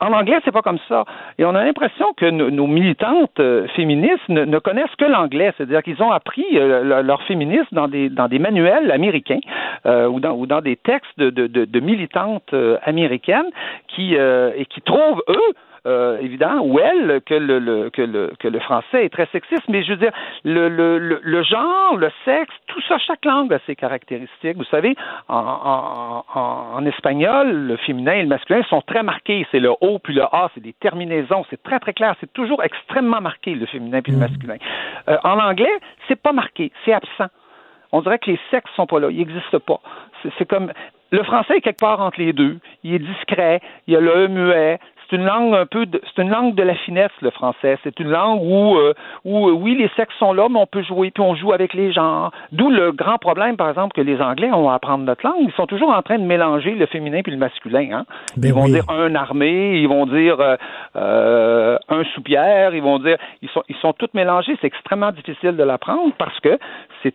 en 0.00 0.12
anglais, 0.12 0.38
c'est 0.44 0.52
pas 0.52 0.62
comme 0.62 0.78
ça. 0.88 1.04
Et 1.38 1.44
on 1.44 1.54
a 1.54 1.64
l'impression 1.64 2.14
que 2.16 2.30
nos, 2.30 2.66
militantes 2.66 3.38
euh, 3.40 3.66
féministes 3.76 4.28
ne, 4.28 4.58
connaissent 4.58 4.94
que 4.98 5.04
l'anglais. 5.04 5.52
C'est-à-dire 5.56 5.82
qu'ils 5.82 6.02
ont 6.02 6.12
appris 6.12 6.46
euh, 6.54 7.02
leur 7.02 7.22
féminisme 7.24 7.68
dans 7.72 7.88
des, 7.88 8.08
dans 8.08 8.28
des 8.28 8.38
manuels 8.38 8.90
américains 8.90 9.40
ou, 9.84 10.20
dans, 10.20 10.32
ou 10.32 10.46
dans 10.46 10.62
des 10.62 10.76
textes 10.76 11.18
de, 11.18 11.30
de, 11.30 11.46
de 11.46 11.80
militantes 11.80 12.54
américaines 12.84 13.50
qui, 13.88 14.14
et 14.14 14.66
qui 14.66 14.80
trouvent, 14.80 15.22
eux, 15.28 15.54
euh, 15.86 16.18
évident, 16.18 16.60
ou 16.60 16.78
elle, 16.78 17.20
que 17.24 17.34
le, 17.34 17.58
le, 17.58 17.90
que, 17.90 18.02
le, 18.02 18.32
que 18.38 18.48
le 18.48 18.60
français 18.60 19.04
est 19.04 19.08
très 19.08 19.26
sexiste, 19.26 19.68
mais 19.68 19.82
je 19.82 19.90
veux 19.90 19.96
dire, 19.96 20.12
le, 20.44 20.68
le, 20.68 21.20
le, 21.22 21.42
genre, 21.42 21.96
le 21.96 22.10
sexe, 22.24 22.52
tout 22.66 22.80
ça, 22.88 22.98
chaque 22.98 23.24
langue 23.24 23.52
a 23.52 23.58
ses 23.66 23.76
caractéristiques. 23.76 24.56
Vous 24.56 24.64
savez, 24.64 24.94
en, 25.28 26.24
en, 26.34 26.76
en, 26.76 26.86
espagnol, 26.86 27.50
le 27.50 27.76
féminin 27.78 28.12
et 28.12 28.22
le 28.22 28.28
masculin 28.28 28.62
sont 28.64 28.82
très 28.82 29.02
marqués. 29.02 29.46
C'est 29.50 29.60
le 29.60 29.70
O 29.80 29.98
puis 29.98 30.14
le 30.14 30.22
A, 30.22 30.50
c'est 30.54 30.62
des 30.62 30.74
terminaisons, 30.74 31.44
c'est 31.50 31.62
très 31.62 31.80
très 31.80 31.92
clair, 31.92 32.14
c'est 32.20 32.32
toujours 32.32 32.62
extrêmement 32.62 33.20
marqué, 33.20 33.54
le 33.54 33.66
féminin 33.66 34.02
puis 34.02 34.12
le 34.12 34.18
mm. 34.18 34.20
masculin. 34.20 34.56
Euh, 35.08 35.16
en 35.24 35.38
anglais, 35.38 35.72
c'est 36.08 36.20
pas 36.20 36.32
marqué, 36.32 36.72
c'est 36.84 36.92
absent. 36.92 37.28
On 37.92 38.02
dirait 38.02 38.18
que 38.18 38.30
les 38.30 38.38
sexes 38.50 38.70
sont 38.76 38.86
pas 38.86 39.00
là, 39.00 39.10
ils 39.10 39.18
n'existent 39.18 39.58
pas. 39.60 39.80
C'est 40.38 40.46
comme 40.46 40.72
le 41.10 41.22
français 41.24 41.56
est 41.56 41.60
quelque 41.60 41.80
part 41.80 42.00
entre 42.00 42.20
les 42.20 42.32
deux. 42.32 42.58
Il 42.84 42.94
est 42.94 42.98
discret, 42.98 43.60
il 43.86 43.94
y 43.94 43.96
a 43.96 44.00
le 44.00 44.26
E 44.26 44.28
muet, 44.28 44.78
c'est 45.10 45.16
une 45.16 45.24
langue 45.24 45.54
un 45.54 45.66
peu, 45.66 45.86
c'est 45.92 46.22
une 46.22 46.30
langue 46.30 46.54
de 46.54 46.62
la 46.62 46.74
finesse 46.74 47.10
le 47.20 47.30
français. 47.30 47.78
C'est 47.82 47.98
une 47.98 48.10
langue 48.10 48.40
où, 48.42 48.76
euh, 48.76 48.94
où 49.24 49.48
euh, 49.48 49.52
oui 49.52 49.76
les 49.76 49.90
sexes 49.96 50.14
sont 50.18 50.32
là, 50.32 50.48
mais 50.48 50.58
on 50.58 50.66
peut 50.66 50.82
jouer 50.82 51.10
puis 51.10 51.22
on 51.22 51.34
joue 51.34 51.52
avec 51.52 51.74
les 51.74 51.92
genres. 51.92 52.30
D'où 52.52 52.70
le 52.70 52.92
grand 52.92 53.18
problème, 53.18 53.56
par 53.56 53.68
exemple, 53.68 53.94
que 53.94 54.00
les 54.00 54.20
Anglais 54.20 54.50
ont 54.52 54.70
à 54.70 54.74
apprendre 54.74 55.04
notre 55.04 55.26
langue. 55.26 55.40
Ils 55.40 55.52
sont 55.52 55.66
toujours 55.66 55.90
en 55.90 56.02
train 56.02 56.18
de 56.18 56.24
mélanger 56.24 56.72
le 56.72 56.86
féminin 56.86 57.22
puis 57.22 57.32
le 57.32 57.38
masculin. 57.38 57.88
Hein? 57.92 58.04
Ben 58.36 58.48
ils 58.48 58.54
vont 58.54 58.66
dire 58.66 58.84
un 58.88 59.14
armé, 59.14 59.80
ils 59.80 59.88
vont 59.88 60.06
dire 60.06 60.36
euh, 60.96 61.78
un 61.88 62.04
soupière, 62.14 62.74
ils 62.74 62.82
vont 62.82 62.98
dire, 62.98 63.16
ils 63.42 63.48
sont, 63.48 63.62
ils 63.68 63.76
sont 63.76 63.92
tous 63.92 64.10
mélangés. 64.14 64.56
C'est 64.60 64.68
extrêmement 64.68 65.12
difficile 65.12 65.56
de 65.56 65.64
l'apprendre 65.64 66.12
parce 66.18 66.38
que 66.40 66.58
c'est, 67.02 67.14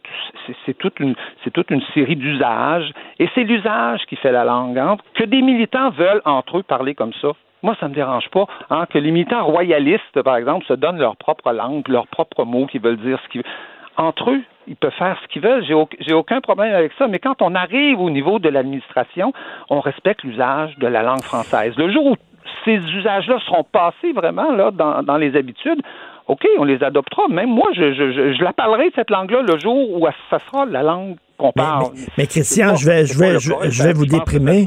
c'est, 0.65 0.77
toute 0.77 0.99
une, 0.99 1.15
c'est 1.43 1.51
toute 1.51 1.71
une 1.71 1.81
série 1.93 2.15
d'usages 2.15 2.91
et 3.19 3.29
c'est 3.35 3.43
l'usage 3.43 4.01
qui 4.09 4.17
fait 4.17 4.31
la 4.31 4.43
langue. 4.43 4.77
Hein? 4.77 4.97
Que 5.13 5.23
des 5.23 5.41
militants 5.41 5.91
veulent 5.91 6.21
entre 6.25 6.57
eux 6.57 6.63
parler 6.63 6.93
comme 6.93 7.13
ça 7.21 7.29
moi, 7.65 7.75
ça 7.79 7.87
ne 7.87 7.91
me 7.91 7.95
dérange 7.95 8.29
pas 8.29 8.45
hein, 8.69 8.85
que 8.89 8.99
les 8.99 9.11
militants 9.11 9.43
royalistes, 9.43 10.21
par 10.21 10.37
exemple, 10.37 10.65
se 10.67 10.73
donnent 10.73 10.99
leur 10.99 11.17
propre 11.17 11.51
langue, 11.51 11.87
leurs 11.87 12.07
propres 12.07 12.45
mots 12.45 12.67
qui 12.67 12.77
veulent 12.77 12.97
dire 12.97 13.19
ce 13.23 13.29
qu'ils 13.29 13.41
veulent. 13.41 13.51
Entre 13.97 14.31
eux, 14.31 14.41
ils 14.67 14.75
peuvent 14.75 14.91
faire 14.91 15.17
ce 15.23 15.27
qu'ils 15.29 15.41
veulent. 15.41 15.65
J'ai, 15.65 16.13
aucun 16.13 16.41
problème 16.41 16.73
avec 16.73 16.91
ça. 16.97 17.07
Mais 17.07 17.17
quand 17.17 17.41
on 17.41 17.55
arrive 17.55 17.99
au 17.99 18.09
niveau 18.09 18.39
de 18.39 18.49
l'administration, 18.49 19.33
on 19.69 19.79
respecte 19.79 20.23
l'usage 20.23 20.77
de 20.77 20.87
la 20.87 21.01
langue 21.01 21.23
française. 21.23 21.73
Le 21.77 21.91
jour 21.91 22.05
où 22.05 22.15
ces 22.65 22.77
usages-là 22.77 23.39
seront 23.45 23.63
passés 23.63 24.11
vraiment 24.13 24.51
là 24.51 24.71
dans, 24.71 25.17
les 25.17 25.35
habitudes, 25.35 25.81
OK, 26.27 26.45
on 26.59 26.65
les 26.65 26.83
adoptera. 26.83 27.27
Même 27.29 27.49
moi, 27.49 27.67
je, 27.73 27.93
je, 27.93 28.11
je, 28.11 28.33
je 28.33 28.43
la 28.43 28.53
parlerai, 28.53 28.91
cette 28.95 29.09
langue-là, 29.09 29.41
le 29.41 29.57
jour 29.57 29.91
où 29.93 30.07
ça 30.29 30.39
sera 30.39 30.65
la 30.65 30.83
langue 30.83 31.15
qu'on 31.37 31.51
parle. 31.51 31.91
Mais, 32.17 32.27
Christian, 32.27 32.75
je 32.75 32.85
vais, 32.85 33.05
je 33.05 33.17
vais, 33.17 33.39
je, 33.39 33.83
vais 33.83 33.93
vous 33.93 34.05
déprimer. 34.05 34.65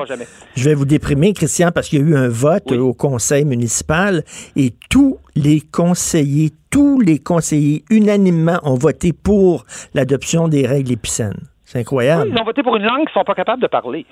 Je 0.56 0.64
vais 0.68 0.74
vous 0.74 0.84
déprimer, 0.84 1.32
Christian, 1.32 1.70
parce 1.72 1.88
qu'il 1.88 2.00
y 2.00 2.02
a 2.02 2.06
eu 2.06 2.16
un 2.16 2.28
vote 2.28 2.70
au 2.72 2.92
conseil 2.94 3.44
municipal 3.44 4.22
et 4.56 4.72
tous 4.90 5.18
les 5.34 5.60
conseillers, 5.60 6.50
tous 6.70 7.00
les 7.00 7.18
conseillers 7.18 7.84
unanimement 7.90 8.58
ont 8.64 8.74
voté 8.74 9.12
pour 9.12 9.64
l'adoption 9.94 10.48
des 10.48 10.66
règles 10.66 10.92
épicènes. 10.92 11.38
C'est 11.64 11.80
incroyable. 11.80 12.24
Oui, 12.28 12.32
ils 12.34 12.40
ont 12.40 12.44
voté 12.44 12.62
pour 12.62 12.76
une 12.76 12.84
langue 12.84 13.04
qu'ils 13.06 13.12
sont 13.14 13.24
pas 13.24 13.34
capables 13.34 13.62
de 13.62 13.66
parler. 13.66 14.06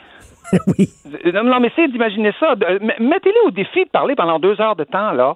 oui. 0.78 0.89
Non, 1.35 1.43
non 1.45 1.59
mais 1.61 1.69
essayez 1.69 1.89
d'imaginer 1.89 2.33
ça. 2.39 2.55
M- 2.69 2.78
Mettez-les 3.01 3.49
au 3.49 3.51
défi 3.51 3.85
de 3.85 3.91
parler 3.91 4.15
pendant 4.15 4.39
deux 4.39 4.61
heures 4.61 4.77
de 4.77 4.85
temps, 4.85 5.12
là. 5.12 5.35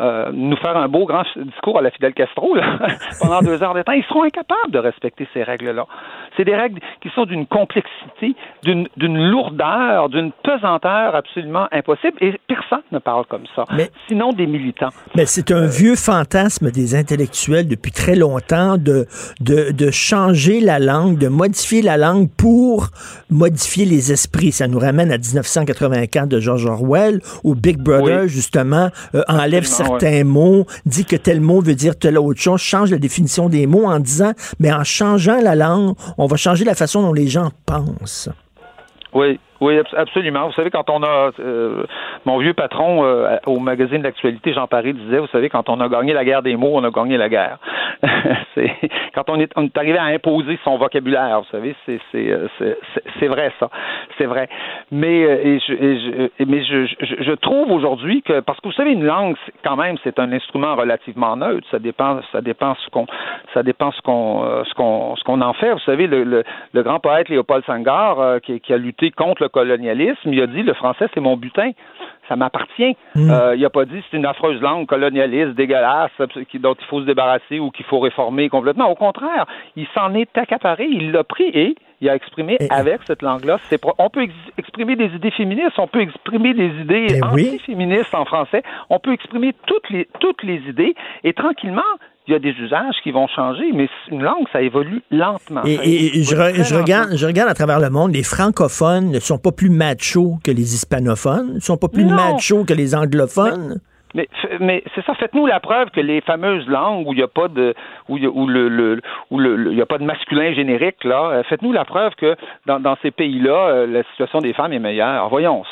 Euh, 0.00 0.30
nous 0.32 0.56
faire 0.56 0.76
un 0.76 0.88
beau 0.88 1.04
grand 1.06 1.24
discours 1.36 1.78
à 1.78 1.82
la 1.82 1.90
Fidel 1.90 2.14
Castro 2.14 2.54
là, 2.54 2.78
pendant 3.20 3.40
deux 3.40 3.62
heures 3.62 3.74
de 3.74 3.82
temps, 3.82 3.92
ils 3.92 4.04
seront 4.04 4.22
incapables 4.22 4.70
de 4.70 4.78
respecter 4.78 5.28
ces 5.34 5.42
règles-là. 5.42 5.86
C'est 6.36 6.44
des 6.44 6.56
règles 6.56 6.80
qui 7.02 7.10
sont 7.10 7.24
d'une 7.26 7.46
complexité, 7.46 8.34
d'une 8.62 8.88
lourdeur, 9.30 10.08
d'une 10.08 10.32
pesanteur 10.32 11.14
absolument 11.14 11.66
impossible, 11.72 12.16
et 12.20 12.38
personne 12.46 12.82
ne 12.92 12.98
parle 12.98 13.26
comme 13.26 13.44
ça, 13.54 13.64
sinon 14.08 14.32
des 14.32 14.46
militants. 14.46 14.90
Mais 15.14 15.26
c'est 15.26 15.50
un 15.50 15.66
vieux 15.66 15.96
fantasme 15.96 16.70
des 16.70 16.94
intellectuels 16.94 17.68
depuis 17.68 17.92
très 17.92 18.16
longtemps 18.16 18.76
de, 18.78 19.06
de, 19.40 19.72
de 19.72 19.90
changer 19.90 20.60
la 20.60 20.78
langue, 20.78 21.18
de 21.18 21.28
modifier 21.28 21.82
la 21.82 21.96
langue 21.96 22.28
pour 22.36 22.88
modifier 23.30 23.84
les 23.84 24.12
esprits. 24.12 24.52
Ça 24.52 24.68
nous 24.68 24.78
ramène 24.78 25.10
à 25.12 25.18
1984 25.18 26.28
de 26.28 26.40
George 26.40 26.66
Orwell, 26.66 27.20
où 27.44 27.54
Big 27.54 27.78
Brother, 27.78 28.28
justement, 28.28 28.88
euh, 29.14 29.22
enlève 29.28 29.60
Absolument, 29.60 29.89
certains 29.89 29.89
mots, 30.24 30.66
dit 30.86 31.04
que 31.04 31.16
tel 31.16 31.40
mot 31.40 31.60
veut 31.60 31.74
dire 31.74 31.98
telle 31.98 32.18
autre 32.18 32.40
chose, 32.40 32.60
change 32.60 32.90
la 32.90 32.98
définition 32.98 33.48
des 33.48 33.66
mots 33.66 33.86
en 33.86 33.98
disant, 33.98 34.32
mais 34.58 34.72
en 34.72 34.84
changeant 34.84 35.40
la 35.40 35.54
langue, 35.54 35.94
on 36.18 36.26
va 36.26 36.36
changer 36.36 36.64
la 36.64 36.74
façon 36.74 37.02
dont 37.02 37.12
les 37.12 37.28
gens 37.28 37.50
pensent. 37.66 38.28
Oui, 39.12 39.40
oui, 39.60 39.78
abs- 39.78 39.94
absolument. 39.96 40.46
Vous 40.46 40.52
savez, 40.54 40.70
quand 40.70 40.88
on 40.90 41.02
a 41.02 41.30
euh, 41.40 41.84
mon 42.24 42.38
vieux 42.38 42.54
patron 42.54 43.04
euh, 43.04 43.36
au 43.46 43.58
magazine 43.58 44.02
d'actualité, 44.02 44.52
Jean 44.52 44.66
Paris, 44.66 44.94
disait, 44.94 45.18
vous 45.18 45.26
savez, 45.28 45.48
quand 45.48 45.68
on 45.68 45.80
a 45.80 45.88
gagné 45.88 46.12
la 46.12 46.24
guerre 46.24 46.42
des 46.42 46.56
mots, 46.56 46.72
on 46.74 46.84
a 46.84 46.90
gagné 46.90 47.16
la 47.16 47.28
guerre. 47.28 47.58
c'est 48.54 48.70
quand 49.14 49.28
on 49.28 49.38
est, 49.40 49.52
on 49.56 49.64
est 49.64 49.76
arrivé 49.76 49.98
à 49.98 50.04
imposer 50.04 50.58
son 50.64 50.78
vocabulaire, 50.78 51.40
vous 51.40 51.46
savez, 51.50 51.74
c'est 51.84 52.00
c'est 52.10 52.30
euh, 52.30 52.46
c'est- 52.58 52.78
c'est- 53.18 53.26
vrai 53.28 53.52
ça, 53.60 53.68
c'est 54.18 54.24
vrai. 54.24 54.48
Mais 54.90 55.24
euh, 55.24 55.46
et 55.46 55.58
je, 55.60 55.72
et 55.74 55.98
je- 56.00 56.44
mais 56.46 56.64
je, 56.64 56.86
je, 57.20 57.32
trouve 57.32 57.70
aujourd'hui 57.70 58.22
que 58.22 58.40
parce 58.40 58.58
que 58.60 58.68
vous 58.68 58.74
savez, 58.74 58.92
une 58.92 59.04
langue, 59.04 59.36
quand 59.62 59.76
même, 59.76 59.96
c'est 60.02 60.18
un 60.18 60.32
instrument 60.32 60.74
relativement 60.74 61.36
neutre. 61.36 61.66
Ça 61.70 61.78
dépend, 61.78 62.20
ça 62.32 62.40
dépend 62.40 62.74
ce 62.76 62.88
qu'on, 62.90 63.06
ça 63.52 63.62
dépend 63.62 63.92
ce 63.92 64.00
qu'on, 64.00 64.44
euh, 64.44 64.64
ce 64.64 64.74
qu'on, 64.74 65.14
ce 65.16 65.24
qu'on 65.24 65.40
en 65.42 65.52
fait. 65.52 65.70
Vous 65.72 65.78
savez, 65.80 66.06
le, 66.06 66.24
le, 66.24 66.82
grand 66.82 66.98
poète 67.00 67.28
Léopold 67.28 67.64
Senghor, 67.66 68.40
qui, 68.42 68.60
qui 68.60 68.72
a 68.72 68.78
lutté 68.78 69.10
contre 69.10 69.42
le 69.42 69.49
colonialisme, 69.50 70.32
il 70.32 70.40
a 70.40 70.46
dit 70.46 70.62
le 70.62 70.74
français 70.74 71.06
c'est 71.14 71.20
mon 71.20 71.36
butin, 71.36 71.70
ça 72.28 72.36
m'appartient. 72.36 72.96
Euh, 73.16 73.54
il 73.56 73.64
a 73.64 73.70
pas 73.70 73.84
dit 73.84 74.02
c'est 74.10 74.16
une 74.16 74.26
affreuse 74.26 74.60
langue 74.60 74.86
colonialiste, 74.86 75.54
dégueulasse, 75.54 76.10
dont 76.18 76.74
il 76.74 76.86
faut 76.86 77.00
se 77.00 77.06
débarrasser 77.06 77.58
ou 77.58 77.70
qu'il 77.70 77.84
faut 77.86 77.98
réformer 78.00 78.48
complètement. 78.48 78.88
Au 78.90 78.94
contraire, 78.94 79.46
il 79.76 79.86
s'en 79.94 80.14
est 80.14 80.36
accaparé, 80.38 80.86
il 80.90 81.12
l'a 81.12 81.24
pris 81.24 81.48
et 81.52 81.74
il 82.00 82.08
a 82.08 82.14
exprimé 82.14 82.56
avec 82.70 83.00
cette 83.04 83.20
langue-là. 83.20 83.58
On 83.98 84.08
peut 84.08 84.22
ex- 84.22 84.34
exprimer 84.56 84.96
des 84.96 85.06
idées 85.14 85.30
féministes, 85.32 85.78
on 85.78 85.86
peut 85.86 86.00
exprimer 86.00 86.54
des 86.54 86.70
idées 86.80 87.20
anti-féministes 87.22 88.14
en 88.14 88.24
français, 88.24 88.62
on 88.88 88.98
peut 88.98 89.12
exprimer 89.12 89.52
toutes 89.66 89.90
les 89.90 90.08
toutes 90.20 90.42
les 90.42 90.60
idées 90.68 90.94
et 91.24 91.32
tranquillement. 91.34 91.82
Il 92.30 92.34
y 92.34 92.36
a 92.36 92.38
des 92.38 92.56
usages 92.60 92.94
qui 93.02 93.10
vont 93.10 93.26
changer, 93.26 93.72
mais 93.74 93.88
une 94.08 94.22
langue, 94.22 94.44
ça 94.52 94.62
évolue 94.62 95.02
lentement. 95.10 95.62
Et, 95.64 95.76
Ça 95.76 95.82
et- 95.84 96.18
et 96.20 96.22
je, 96.22 96.36
re- 96.36 96.78
regarde, 96.78 97.16
je 97.16 97.26
regarde 97.26 97.50
à 97.50 97.54
travers 97.54 97.80
le 97.80 97.90
monde, 97.90 98.12
les 98.14 98.22
francophones 98.22 99.10
ne 99.10 99.18
sont 99.18 99.38
pas 99.38 99.50
plus 99.50 99.68
machos 99.68 100.38
que 100.44 100.52
les 100.52 100.74
hispanophones, 100.74 101.54
ne 101.54 101.58
sont 101.60 101.76
pas 101.76 101.88
plus 101.88 102.04
Non. 102.04 102.14
machos 102.14 102.64
que 102.64 102.72
les 102.72 102.94
anglophones. 102.94 103.68
Mais, 103.70 103.80
f- 104.14 104.56
mais 104.60 104.82
c'est 104.94 105.04
ça, 105.04 105.14
faites-nous 105.14 105.46
la 105.46 105.60
preuve 105.60 105.90
que 105.90 106.00
les 106.00 106.20
fameuses 106.20 106.66
langues 106.68 107.06
où 107.06 107.12
il 107.12 107.16
n'y 107.16 107.22
a 107.22 107.28
pas 107.28 107.48
de 107.48 107.74
où 108.08 108.18
y 108.18 108.26
a, 108.26 108.28
où 108.28 108.46
le, 108.46 109.00
où 109.30 109.38
le, 109.38 109.72
y 109.72 109.80
a 109.80 109.86
pas 109.86 109.98
de 109.98 110.04
masculin 110.04 110.52
générique 110.52 111.04
là, 111.04 111.30
euh, 111.30 111.42
faites-nous 111.44 111.72
la 111.72 111.84
preuve 111.84 112.14
que 112.16 112.34
dans, 112.66 112.80
ces 113.02 113.10
pays-là, 113.10 113.52
euh, 113.68 113.86
la 113.86 114.02
situation 114.04 114.40
des 114.40 114.52
femmes 114.52 114.72
est 114.72 114.78
meilleure. 114.78 115.28
Voyons, 115.28 115.62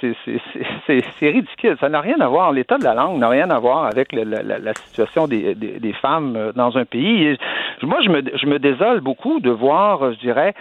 c'est- 0.00 1.30
ridicule. 1.30 1.76
Ça 1.80 1.88
n'a 1.88 2.00
rien 2.00 2.20
à 2.20 2.28
voir. 2.28 2.52
L'état 2.52 2.78
de 2.78 2.84
la 2.84 2.94
langue 2.94 3.18
n'a 3.18 3.28
rien 3.28 3.50
à 3.50 3.58
voir 3.58 3.84
avec 3.86 4.12
le- 4.12 4.24
la, 4.24 4.74
situation 4.74 5.26
des, 5.26 5.54
des, 5.54 5.78
femmes 5.94 6.34
euh, 6.36 6.52
dans 6.52 6.76
un 6.78 6.84
pays. 6.84 7.36
Moi, 7.82 7.98
je 8.04 8.10
me 8.10 8.22
je 8.34 8.46
me 8.46 8.58
désole 8.58 9.00
beaucoup 9.00 9.40
de 9.40 9.50
voir, 9.50 10.12
je 10.12 10.18
dirais. 10.18 10.54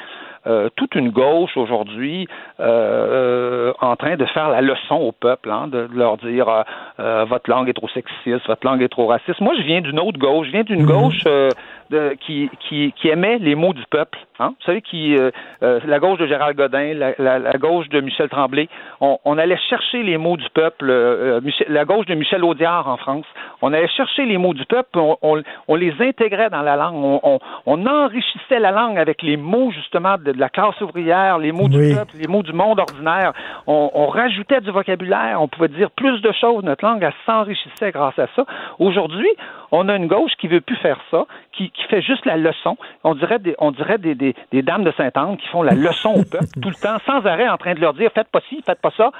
Euh, 0.48 0.69
toute 0.76 0.95
une 0.95 1.10
gauche 1.10 1.56
aujourd'hui 1.57 2.28
euh, 2.60 3.68
euh, 3.68 3.74
en 3.82 3.95
train 3.95 4.15
de 4.15 4.26
faire 4.26 4.49
la 4.49 4.61
leçon 4.61 4.95
au 4.95 5.11
peuple, 5.11 5.52
hein, 5.52 5.68
de, 5.68 5.88
leur 5.94 6.18
dire 6.18 6.64
euh, 6.99 7.26
votre 7.26 7.49
langue 7.49 7.69
est 7.69 7.74
trop 7.74 7.90
sexiste, 7.90 8.45
votre 8.48 8.65
langue 8.65 8.82
est 8.82 8.90
trop 8.90 9.07
raciste. 9.07 9.40
Moi, 9.41 9.53
je 9.57 9.64
viens 9.64 9.82
d'une 9.82 9.99
autre 9.99 10.19
gauche, 10.19 10.48
je 10.48 10.52
viens 10.52 10.64
d'une 10.64 10.86
gauche 10.86 11.24
euh, 11.28 11.49
de, 11.90 12.15
qui, 12.26 12.49
qui, 12.68 12.94
qui 12.94 13.10
aimait 13.10 13.38
les 13.40 13.56
mots 13.56 13.74
du 13.74 13.84
peuple. 13.90 14.18
Hein? 14.39 14.49
Vous 14.59 14.65
savez, 14.65 14.81
qui, 14.81 15.15
euh, 15.18 15.31
euh, 15.64 15.80
la 15.85 15.99
gauche 15.99 16.19
de 16.19 16.27
Gérald 16.27 16.55
Godin, 16.55 16.93
la, 16.93 17.14
la, 17.18 17.39
la 17.39 17.53
gauche 17.53 17.89
de 17.89 18.01
Michel 18.01 18.30
Tremblay, 18.30 18.69
on, 19.01 19.18
on 19.26 19.38
allait 19.38 19.57
chercher 19.69 20.03
les 20.03 20.18
mots 20.18 20.38
du 20.38 20.47
peuple, 20.53 20.89
euh, 20.89 21.41
Michel- 21.41 21.68
la 21.69 21.85
gauche 21.85 22.05
de 22.05 22.15
Michel 22.15 22.43
Audiard 22.43 22.88
en 22.88 22.97
France, 22.97 23.26
on 23.61 23.73
allait 23.73 23.88
chercher 23.88 24.26
les 24.26 24.38
mots 24.38 24.53
du 24.53 24.65
peuple, 24.65 24.99
on, 24.99 25.18
on, 25.22 25.41
on 25.68 25.76
les 25.76 25.93
intégrait 25.99 26.49
dans 26.49 26.61
la 26.61 26.76
langue, 26.76 27.19
on, 27.65 27.85
enrichissait 27.88 28.59
la 28.59 28.72
langue 28.72 28.97
avec 28.97 29.22
les 29.22 29.38
mots 29.38 29.72
justement 29.72 30.18
de, 30.18 30.31
de 30.31 30.39
la 30.39 30.49
classe 30.49 30.80
ouvrière, 30.81 31.38
les 31.39 31.51
mots 31.51 31.68
du 31.69 31.95
peuple, 31.95 32.14
les 32.19 32.27
mots 32.27 32.43
du 32.43 32.53
monde 32.53 32.80
ordinaire, 32.80 33.34
on, 33.65 33.89
on 33.93 34.07
rajoutait 34.07 34.61
du 34.61 34.72
vocabulaire, 34.72 35.41
on 35.41 35.47
pouvait 35.47 35.68
dire 35.69 35.89
plus 35.91 36.22
de 36.22 36.31
choses, 36.31 36.64
notre 36.64 36.85
langue, 36.85 37.03
elle 37.03 37.14
s'enrichissait 37.26 37.91
grâce 37.91 38.18
à 38.19 38.27
ça. 38.35 38.45
Aujourd'hui, 38.80 39.30
on 39.72 39.89
a 39.89 39.95
une 39.95 40.07
gauche 40.07 40.31
qui 40.39 40.47
veut 40.47 40.61
plus 40.61 40.76
faire 40.77 40.99
ça, 41.11 41.26
qui, 41.53 41.72
qui 41.72 41.84
fait 41.84 42.01
juste 42.01 42.26
la 42.26 42.38
leçon. 42.38 42.77
On 43.03 43.15
dirait 43.15 43.39
des, 43.39 43.55
on 43.59 43.72
dirait 43.72 43.97
des, 43.97 44.15
des, 44.15 44.27
des 44.52 44.62
dames 44.62 44.84
de 44.84 44.91
Saint-Anne 44.98 45.38
qui 45.38 45.48
font 45.48 45.62
la 45.64 45.74
leçon 45.74 46.14
au 46.16 46.24
peuple 46.24 46.45
tout 46.62 46.70
le 46.70 46.76
temps, 46.76 46.98
sans 47.06 47.26
arrêt, 47.26 47.48
en 47.49 47.58
train 47.58 47.74
de 47.74 47.80
leur 47.80 47.94
dire 47.94 48.12
faites 48.14 48.30
pas 48.30 48.41
ci, 48.49 48.62
faites 48.66 48.82
pas 48.82 48.91
ça. 48.98 49.12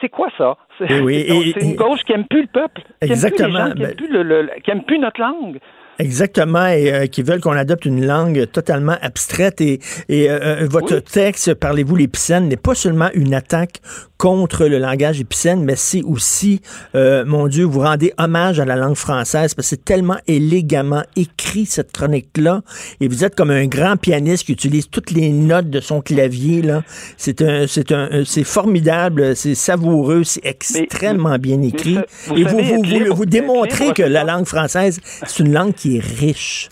C'est- 0.00 0.08
quoi 0.08 0.28
ça? 0.38 0.56
C'est 0.78 1.00
oui, 1.00 1.54
une 1.60 1.76
gauche 1.76 2.02
qui 2.04 2.12
aime 2.12 2.26
plus 2.26 2.42
le 2.42 2.48
peuple, 2.48 2.80
qui 2.80 2.86
aime 2.90 2.96
plus 3.00 3.06
les 3.08 3.12
Exactement, 3.12 3.58
gens, 3.58 3.72
qui 3.72 3.82
aime 3.82 3.88
ben- 3.88 3.96
plus, 3.96 4.08
le- 4.08 4.22
le- 4.22 4.50
qui 4.64 4.70
aime 4.70 4.82
plus 4.82 4.98
notre 4.98 5.20
langue. 5.20 5.58
Exactement, 6.00 6.66
et 6.66 6.92
euh, 6.92 7.06
qui 7.06 7.22
veulent 7.22 7.40
qu'on 7.40 7.52
adopte 7.52 7.84
une 7.84 8.06
langue 8.06 8.46
totalement 8.50 8.96
abstraite. 9.02 9.60
Et, 9.60 9.80
et 10.08 10.30
euh, 10.30 10.62
euh, 10.62 10.68
votre 10.68 10.98
texte, 10.98 11.54
Parlez-vous 11.54 11.94
l'épicène, 11.94 12.48
n'est 12.48 12.56
pas 12.56 12.74
seulement 12.74 13.10
une 13.14 13.34
attaque 13.34 13.80
contre 14.20 14.66
le 14.66 14.78
langage 14.78 15.18
épicène, 15.18 15.64
mais 15.64 15.76
c'est 15.76 16.02
aussi, 16.02 16.60
euh, 16.94 17.24
mon 17.24 17.48
Dieu, 17.48 17.64
vous 17.64 17.80
rendez 17.80 18.12
hommage 18.18 18.60
à 18.60 18.66
la 18.66 18.76
langue 18.76 18.94
française, 18.94 19.54
parce 19.54 19.68
que 19.68 19.76
c'est 19.76 19.84
tellement 19.84 20.18
élégamment 20.26 21.04
écrit, 21.16 21.64
cette 21.64 21.90
chronique-là, 21.92 22.60
et 23.00 23.08
vous 23.08 23.24
êtes 23.24 23.34
comme 23.34 23.50
un 23.50 23.66
grand 23.66 23.96
pianiste 23.96 24.44
qui 24.44 24.52
utilise 24.52 24.90
toutes 24.90 25.10
les 25.10 25.30
notes 25.30 25.70
de 25.70 25.80
son 25.80 26.02
clavier, 26.02 26.60
là. 26.60 26.82
C'est 27.16 27.40
un, 27.40 27.66
c'est 27.66 27.92
un, 27.92 28.24
c'est 28.26 28.44
formidable, 28.44 29.34
c'est 29.34 29.54
savoureux, 29.54 30.22
c'est 30.24 30.44
extrêmement 30.44 31.38
bien 31.38 31.62
écrit. 31.62 31.98
vous 32.26 32.36
et 32.36 32.44
vous, 32.44 32.58
vous, 32.58 33.14
vous, 33.14 33.26
démontrez 33.26 33.94
que 33.94 34.02
la 34.02 34.24
langue 34.24 34.44
française, 34.44 35.00
c'est 35.26 35.42
une 35.42 35.52
langue 35.54 35.72
qui 35.72 35.89
riche. 35.98 36.68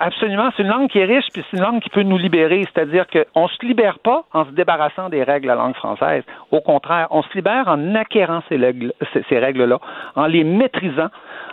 Absolument, 0.00 0.50
c'est 0.54 0.62
une 0.62 0.68
langue 0.68 0.88
qui 0.90 0.98
est 0.98 1.06
riche, 1.06 1.24
puis 1.32 1.42
c'est 1.50 1.56
une 1.56 1.62
langue 1.62 1.80
qui 1.80 1.88
peut 1.88 2.02
nous 2.02 2.18
libérer. 2.18 2.66
C'est-à-dire 2.72 3.06
qu'on 3.06 3.44
ne 3.44 3.48
se 3.48 3.64
libère 3.64 3.98
pas 4.00 4.24
en 4.34 4.44
se 4.44 4.50
débarrassant 4.50 5.08
des 5.08 5.22
règles 5.22 5.44
de 5.44 5.48
la 5.48 5.54
langue 5.54 5.74
française. 5.74 6.24
Au 6.50 6.60
contraire, 6.60 7.08
on 7.10 7.22
se 7.22 7.34
libère 7.34 7.68
en 7.68 7.94
acquérant 7.94 8.42
ces 8.50 9.38
règles-là, 9.38 9.78
en 10.14 10.26
les 10.26 10.44
maîtrisant, 10.44 11.08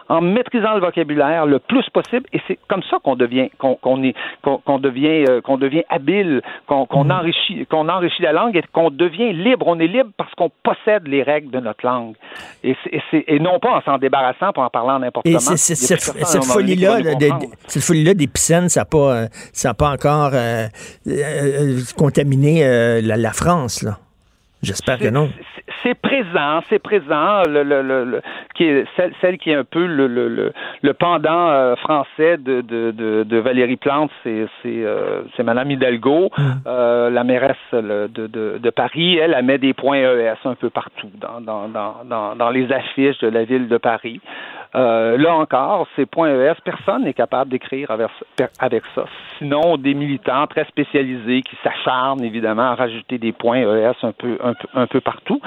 en 0.09 0.21
maîtrisant 0.21 0.75
le 0.75 0.81
vocabulaire 0.81 1.45
le 1.45 1.59
plus 1.59 1.89
possible. 1.91 2.25
Et 2.33 2.39
c'est 2.47 2.59
comme 2.67 2.83
ça 2.89 2.97
qu'on 3.03 3.15
devient, 3.15 3.49
qu'on 3.57 3.75
qu'on 3.75 4.03
est, 4.03 4.13
qu'on 4.43 4.57
qu'on 4.59 4.79
devient, 4.79 5.25
euh, 5.29 5.41
qu'on 5.41 5.57
devient 5.57 5.83
habile, 5.89 6.41
qu'on 6.67 6.85
qu'on 6.85 7.09
enrichit, 7.09 7.65
qu'on 7.67 7.89
enrichit 7.89 8.21
la 8.23 8.31
langue 8.33 8.55
et 8.55 8.63
qu'on 8.71 8.89
devient 8.91 9.33
libre. 9.33 9.65
On 9.67 9.79
est 9.79 9.87
libre 9.87 10.09
parce 10.17 10.33
qu'on 10.35 10.51
possède 10.63 11.07
les 11.07 11.23
règles 11.23 11.51
de 11.51 11.59
notre 11.59 11.85
langue. 11.85 12.15
Et, 12.63 12.75
c'est- 12.83 13.01
et, 13.17 13.35
et 13.35 13.39
non 13.39 13.59
pas 13.59 13.71
en 13.77 13.81
s'en 13.81 13.97
débarrassant, 13.97 14.51
pour 14.53 14.63
en 14.63 14.69
parlant 14.69 14.99
n'importe 14.99 15.25
Et 15.27 15.33
comment. 15.33 15.51
a 15.51 15.57
cette, 15.57 16.43
folie-là, 16.43 16.97
cette 17.67 17.83
folie-là 17.83 18.13
d'épicène, 18.13 18.69
ça 18.69 18.81
n'a 18.81 18.85
pas, 18.85 18.97
euh, 19.15 19.27
ça 19.53 19.71
a 19.71 19.73
pas 19.73 19.89
encore 19.91 20.31
euh, 20.33 20.67
euh, 21.07 21.79
contaminé 21.97 22.61
la, 23.01 23.17
la 23.17 23.31
France, 23.31 23.81
là. 23.83 23.97
J'espère 24.65 24.97
que 24.99 25.09
non. 25.09 25.29
c'est 25.83 25.93
présent, 25.95 26.61
c'est 26.69 26.79
présent, 26.79 27.43
le, 27.47 27.63
le, 27.63 27.81
le, 27.81 28.03
le- 28.05 28.21
qui 28.55 28.63
est 28.65 28.85
celle, 28.95 29.13
celle 29.21 29.37
qui 29.37 29.51
est 29.51 29.55
un 29.55 29.63
peu 29.63 29.85
le, 29.85 30.07
le, 30.07 30.27
le, 30.27 30.51
le 30.81 30.93
pendant 30.93 31.49
euh, 31.49 31.75
français 31.75 32.37
de, 32.37 32.61
de, 32.61 32.91
de, 32.91 33.23
de 33.23 33.37
Valérie 33.37 33.75
Plante, 33.77 34.11
c'est 34.23 34.45
euh, 34.65 35.21
Madame 35.43 35.71
Hidalgo, 35.71 36.31
euh, 36.65 37.09
la 37.09 37.23
mairesse 37.23 37.55
de, 37.73 38.07
de, 38.07 38.57
de 38.57 38.69
Paris. 38.69 39.17
Elle, 39.17 39.35
elle 39.37 39.45
met 39.45 39.57
des 39.57 39.73
points 39.73 39.97
ES 39.97 40.35
un 40.45 40.55
peu 40.55 40.69
partout 40.69 41.11
dans, 41.19 41.39
dans, 41.41 41.67
dans, 41.67 41.95
dans, 42.05 42.35
dans 42.35 42.49
les 42.49 42.71
affiches 42.71 43.19
de 43.19 43.27
la 43.29 43.43
ville 43.43 43.67
de 43.67 43.77
Paris. 43.77 44.19
Euh, 44.75 45.17
là 45.17 45.33
encore, 45.35 45.87
ces 45.95 46.05
points 46.05 46.29
ES, 46.29 46.55
personne 46.63 47.03
n'est 47.03 47.13
capable 47.13 47.49
d'écrire 47.49 47.91
avec, 47.91 48.09
avec 48.59 48.83
ça. 48.93 49.05
Sinon, 49.37 49.77
des 49.77 49.93
militants 49.93 50.47
très 50.47 50.65
spécialisés 50.65 51.41
qui 51.43 51.55
s'acharnent 51.63 52.23
évidemment 52.23 52.71
à 52.71 52.75
rajouter 52.75 53.17
des 53.17 53.31
points 53.31 53.59
ES 53.59 53.93
un 54.03 54.11
peu, 54.11 54.37
un 54.43 54.53
peu, 54.53 54.67
un 54.73 54.87
peu 54.87 54.99
partout. 54.99 55.39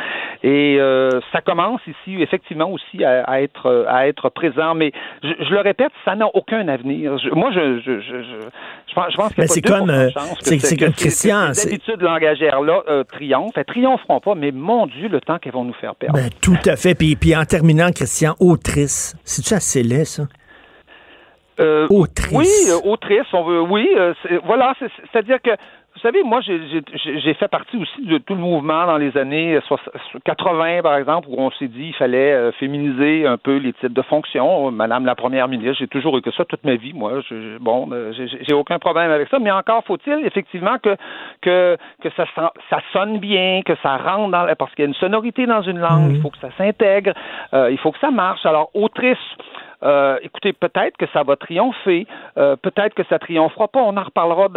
Et 0.42 0.78
euh, 0.80 1.20
ça 1.32 1.40
commence 1.40 1.80
ici, 1.86 2.22
effectivement, 2.22 2.70
aussi 2.70 3.05
à, 3.05 3.42
être 3.42 3.86
à 3.88 4.09
être 4.09 4.30
présent. 4.30 4.74
Mais 4.74 4.92
je, 5.22 5.32
je 5.40 5.50
le 5.50 5.60
répète, 5.60 5.92
ça 6.05 6.14
n'a 6.14 6.26
aucun 6.34 6.66
avenir. 6.68 7.16
moi, 7.32 7.50
je, 7.52 7.80
je, 7.80 8.00
je, 8.00 8.22
je, 8.22 8.94
pense, 8.94 9.12
je 9.12 9.16
pense 9.16 9.34
que 9.34 9.46
c'est 9.46 9.60
comme 9.60 9.90
euh, 9.90 10.09
c'est 10.40 10.76
comme 10.78 10.92
Christian. 10.92 11.48
Les 11.48 11.66
habitudes 11.66 12.00
langagères 12.00 12.62
là 12.62 12.82
euh, 12.88 13.05
triomphent. 13.05 13.56
Elles 13.56 13.64
triompheront 13.64 14.20
pas, 14.20 14.34
mais 14.34 14.52
mon 14.52 14.86
Dieu, 14.86 15.09
le 15.09 15.20
temps 15.20 15.38
qu'elles 15.38 15.52
vont 15.52 15.64
nous 15.64 15.74
faire 15.74 15.94
perdre. 15.94 16.18
Ben, 16.18 16.30
tout 16.40 16.56
à 16.64 16.76
fait. 16.76 16.94
Puis, 16.94 17.16
puis 17.16 17.36
en 17.36 17.44
terminant, 17.44 17.90
Christian, 17.90 18.34
autrice. 18.40 19.18
C'est-tu 19.24 19.55
assez 19.55 19.82
laid, 19.82 20.05
ça? 20.05 20.24
Euh, 21.61 21.89
autrice. 21.90 22.32
Oui, 22.32 22.49
euh, 22.69 22.78
autrice, 22.85 23.27
on 23.32 23.45
veut. 23.45 23.61
Oui, 23.61 23.89
euh, 23.97 24.15
voilà, 24.45 24.74
c'est-à-dire 24.78 25.43
que 25.43 25.51
vous 25.98 26.02
savez, 26.02 26.22
moi, 26.22 26.40
j'ai 26.42 27.34
fait 27.34 27.48
partie 27.48 27.76
aussi 27.76 28.06
de 28.06 28.18
tout 28.18 28.36
le 28.36 28.40
mouvement 28.40 28.86
dans 28.86 28.98
les 28.98 29.16
années 29.16 29.58
80, 30.24 30.82
par 30.82 30.96
exemple, 30.96 31.26
où 31.28 31.34
on 31.38 31.50
s'est 31.50 31.66
dit 31.66 31.86
qu'il 31.86 31.94
fallait 31.94 32.32
euh, 32.32 32.52
féminiser 32.52 33.26
un 33.26 33.36
peu 33.36 33.56
les 33.56 33.72
titres 33.72 33.94
de 33.94 34.02
fonction. 34.02 34.70
Madame 34.70 35.04
la 35.04 35.16
première 35.16 35.48
ministre, 35.48 35.78
j'ai 35.80 35.88
toujours 35.88 36.16
eu 36.16 36.22
que 36.22 36.30
ça 36.30 36.44
toute 36.44 36.62
ma 36.62 36.76
vie, 36.76 36.92
moi. 36.92 37.20
Je, 37.28 37.58
bon, 37.58 37.88
euh, 37.90 38.12
j'ai 38.12 38.54
aucun 38.54 38.78
problème 38.78 39.10
avec 39.10 39.28
ça, 39.28 39.40
mais 39.40 39.50
encore 39.50 39.82
faut-il 39.84 40.24
effectivement 40.24 40.78
que 40.78 40.94
que 41.42 41.76
que 42.00 42.10
ça 42.16 42.24
ça 42.70 42.78
sonne 42.92 43.18
bien, 43.18 43.62
que 43.66 43.74
ça 43.82 43.96
rentre 43.96 44.30
dans 44.30 44.46
parce 44.56 44.72
qu'il 44.76 44.84
y 44.84 44.86
a 44.86 44.88
une 44.88 44.94
sonorité 44.94 45.46
dans 45.46 45.62
une 45.62 45.80
langue, 45.80 46.12
il 46.12 46.18
mmh. 46.18 46.22
faut 46.22 46.30
que 46.30 46.38
ça 46.38 46.50
s'intègre, 46.56 47.12
euh, 47.54 47.72
il 47.72 47.78
faut 47.78 47.90
que 47.90 47.98
ça 47.98 48.12
marche. 48.12 48.46
Alors, 48.46 48.70
autrice. 48.74 49.18
Euh, 49.82 50.16
écoutez, 50.22 50.52
peut-être 50.52 50.96
que 50.96 51.06
ça 51.12 51.22
va 51.22 51.36
triompher, 51.36 52.06
euh, 52.36 52.56
peut-être 52.56 52.94
que 52.94 53.05
ça 53.09 53.18
triomphera 53.18 53.68
pas. 53.68 53.80
On 53.80 53.96
en 53.96 54.02
reparlera, 54.02 54.48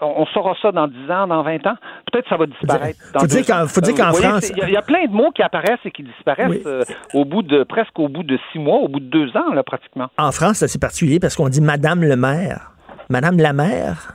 on, 0.00 0.26
saura 0.26 0.54
ça 0.62 0.70
dans 0.70 0.86
10 0.86 1.10
ans, 1.10 1.26
dans 1.26 1.42
20 1.42 1.66
ans. 1.66 1.74
Peut-être 2.10 2.24
que 2.24 2.28
ça 2.28 2.36
va 2.36 2.46
disparaître. 2.46 2.98
Faut 3.18 3.26
dire, 3.26 3.44
faut 3.68 3.80
dire 3.80 3.94
qu'en 3.94 4.12
France, 4.12 4.50
il 4.50 4.70
y, 4.70 4.76
a 4.76 4.82
plein 4.82 5.06
de 5.06 5.12
mots 5.12 5.32
qui 5.32 5.42
apparaissent 5.42 5.84
et 5.84 5.90
qui 5.90 6.04
disparaissent 6.04 6.64
euh, 6.66 6.84
au 7.12 7.24
bout 7.24 7.42
de 7.42 7.64
presque 7.64 7.98
au 7.98 8.08
bout 8.08 8.22
de 8.22 8.38
six 8.52 8.58
mois, 8.58 8.78
au 8.78 8.88
bout 8.88 9.00
de 9.00 9.06
deux 9.06 9.36
ans, 9.36 9.52
là, 9.52 9.64
pratiquement. 9.64 10.08
En 10.16 10.30
France, 10.30 10.64
c'est 10.64 10.80
particulier 10.80 11.18
parce 11.18 11.34
qu'on 11.34 11.48
dit 11.48 11.60
Madame 11.60 12.02
le 12.02 12.16
maire, 12.16 12.72
Madame 13.08 13.38
la 13.38 13.52
maire? 13.52 14.14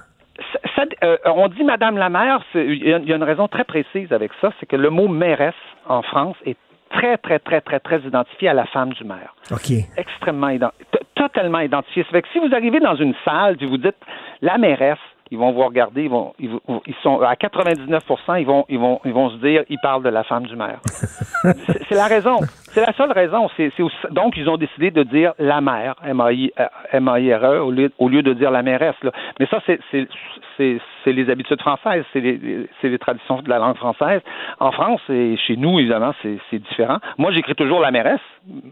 on 1.26 1.48
dit 1.50 1.64
Madame 1.64 1.98
la 1.98 2.10
maire, 2.10 2.42
il 2.56 2.88
y, 2.88 2.94
a 2.94 3.16
une 3.16 3.24
raison 3.24 3.48
très 3.50 3.66
précise 3.66 4.12
avec 4.12 4.32
ça, 4.40 4.52
c'est 4.60 4.66
que 4.66 4.78
le 4.78 4.90
mot 4.90 5.08
mairesse 5.10 5.54
en 5.88 6.02
France 6.02 6.38
est 6.46 6.58
très, 6.94 7.18
très, 7.18 7.40
très, 7.40 7.62
très, 7.62 7.80
très 7.80 8.00
identifié 8.00 8.50
à 8.50 8.54
la 8.54 8.66
femme 8.66 8.94
du 8.94 9.04
maire. 9.04 9.36
OK. 9.52 9.72
Extrêmement 9.98 10.50
identifié, 10.50 10.86
totalement 11.16 11.60
identifié. 11.60 12.04
Ça 12.04 12.12
fait 12.12 12.22
que 12.22 12.30
si 12.32 12.40
vous 12.40 12.54
arrivez 12.54 12.80
dans 12.80 12.96
une 12.96 13.16
salle, 13.26 13.58
et 13.60 13.66
vous 13.66 13.78
dites 13.78 13.98
la 14.42 14.58
mairesse, 14.58 14.98
ils 15.34 15.40
vont 15.40 15.52
vous 15.52 15.64
regarder, 15.64 16.04
ils 16.04 16.10
vont, 16.10 16.32
ils, 16.38 16.96
sont 17.02 17.20
à 17.22 17.36
99 17.36 18.04
ils 18.38 18.46
vont, 18.46 18.66
ils 18.70 18.78
vont, 18.78 19.00
ils 19.04 19.14
vont 19.14 19.32
se 19.32 19.38
dire, 19.38 19.64
ils 19.68 19.80
parlent 19.82 20.04
de 20.04 20.10
la 20.10 20.24
femme 20.24 20.46
du 20.46 20.56
maire. 20.56 20.80
c'est 21.44 21.96
la 21.96 22.06
raison. 22.06 22.38
C'est 22.74 22.82
la 22.82 22.94
seule 22.94 23.12
raison. 23.12 23.50
C'est, 23.58 23.72
donc, 24.12 24.38
ils 24.38 24.48
ont 24.48 24.58
décidé 24.58 24.92
de 24.92 25.02
dire 25.02 25.34
la 25.40 25.60
mère, 25.60 25.96
M-A-I-R-E, 26.06 27.60
au 27.60 27.72
lieu, 27.72 27.92
au 27.98 28.10
lieu 28.10 28.22
de 28.22 28.34
dire 28.34 28.52
la 28.52 28.62
mairesse. 28.62 28.96
Là. 29.02 29.12
Mais 29.40 29.48
ça, 29.48 29.60
c'est, 29.66 30.78
les 31.08 31.30
habitudes 31.32 31.62
françaises, 31.62 32.04
c'est 32.14 32.20
les, 32.20 32.68
les, 32.84 33.00
traditions 33.00 33.42
de 33.42 33.50
la 33.50 33.58
langue 33.58 33.78
française. 33.78 34.22
En 34.60 34.72
France 34.72 35.02
et 35.10 35.36
chez 35.48 35.56
nous, 35.56 35.80
évidemment, 35.80 36.14
c'est 36.22 36.60
différent. 36.60 37.00
Moi, 37.18 37.32
j'écris 37.32 37.56
toujours 37.56 37.80
la 37.80 37.90
mairesse. 37.90 38.22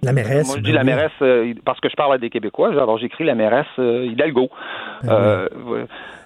La 0.03 0.13
mairesse. 0.13 0.45
Moi, 0.45 0.57
je 0.57 0.61
dis 0.61 0.71
la 0.71 0.83
ben 0.83 0.95
mairesse 0.95 1.11
euh, 1.23 1.53
parce 1.65 1.79
que 1.79 1.89
je 1.89 1.95
parle 1.95 2.13
à 2.13 2.17
des 2.19 2.29
Québécois. 2.29 2.69
Alors, 2.69 2.99
j'écris 2.99 3.23
la 3.23 3.35
mairesse 3.35 3.65
euh, 3.79 4.05
Hidalgo. 4.05 4.49
Ben 5.03 5.11
euh, 5.11 5.47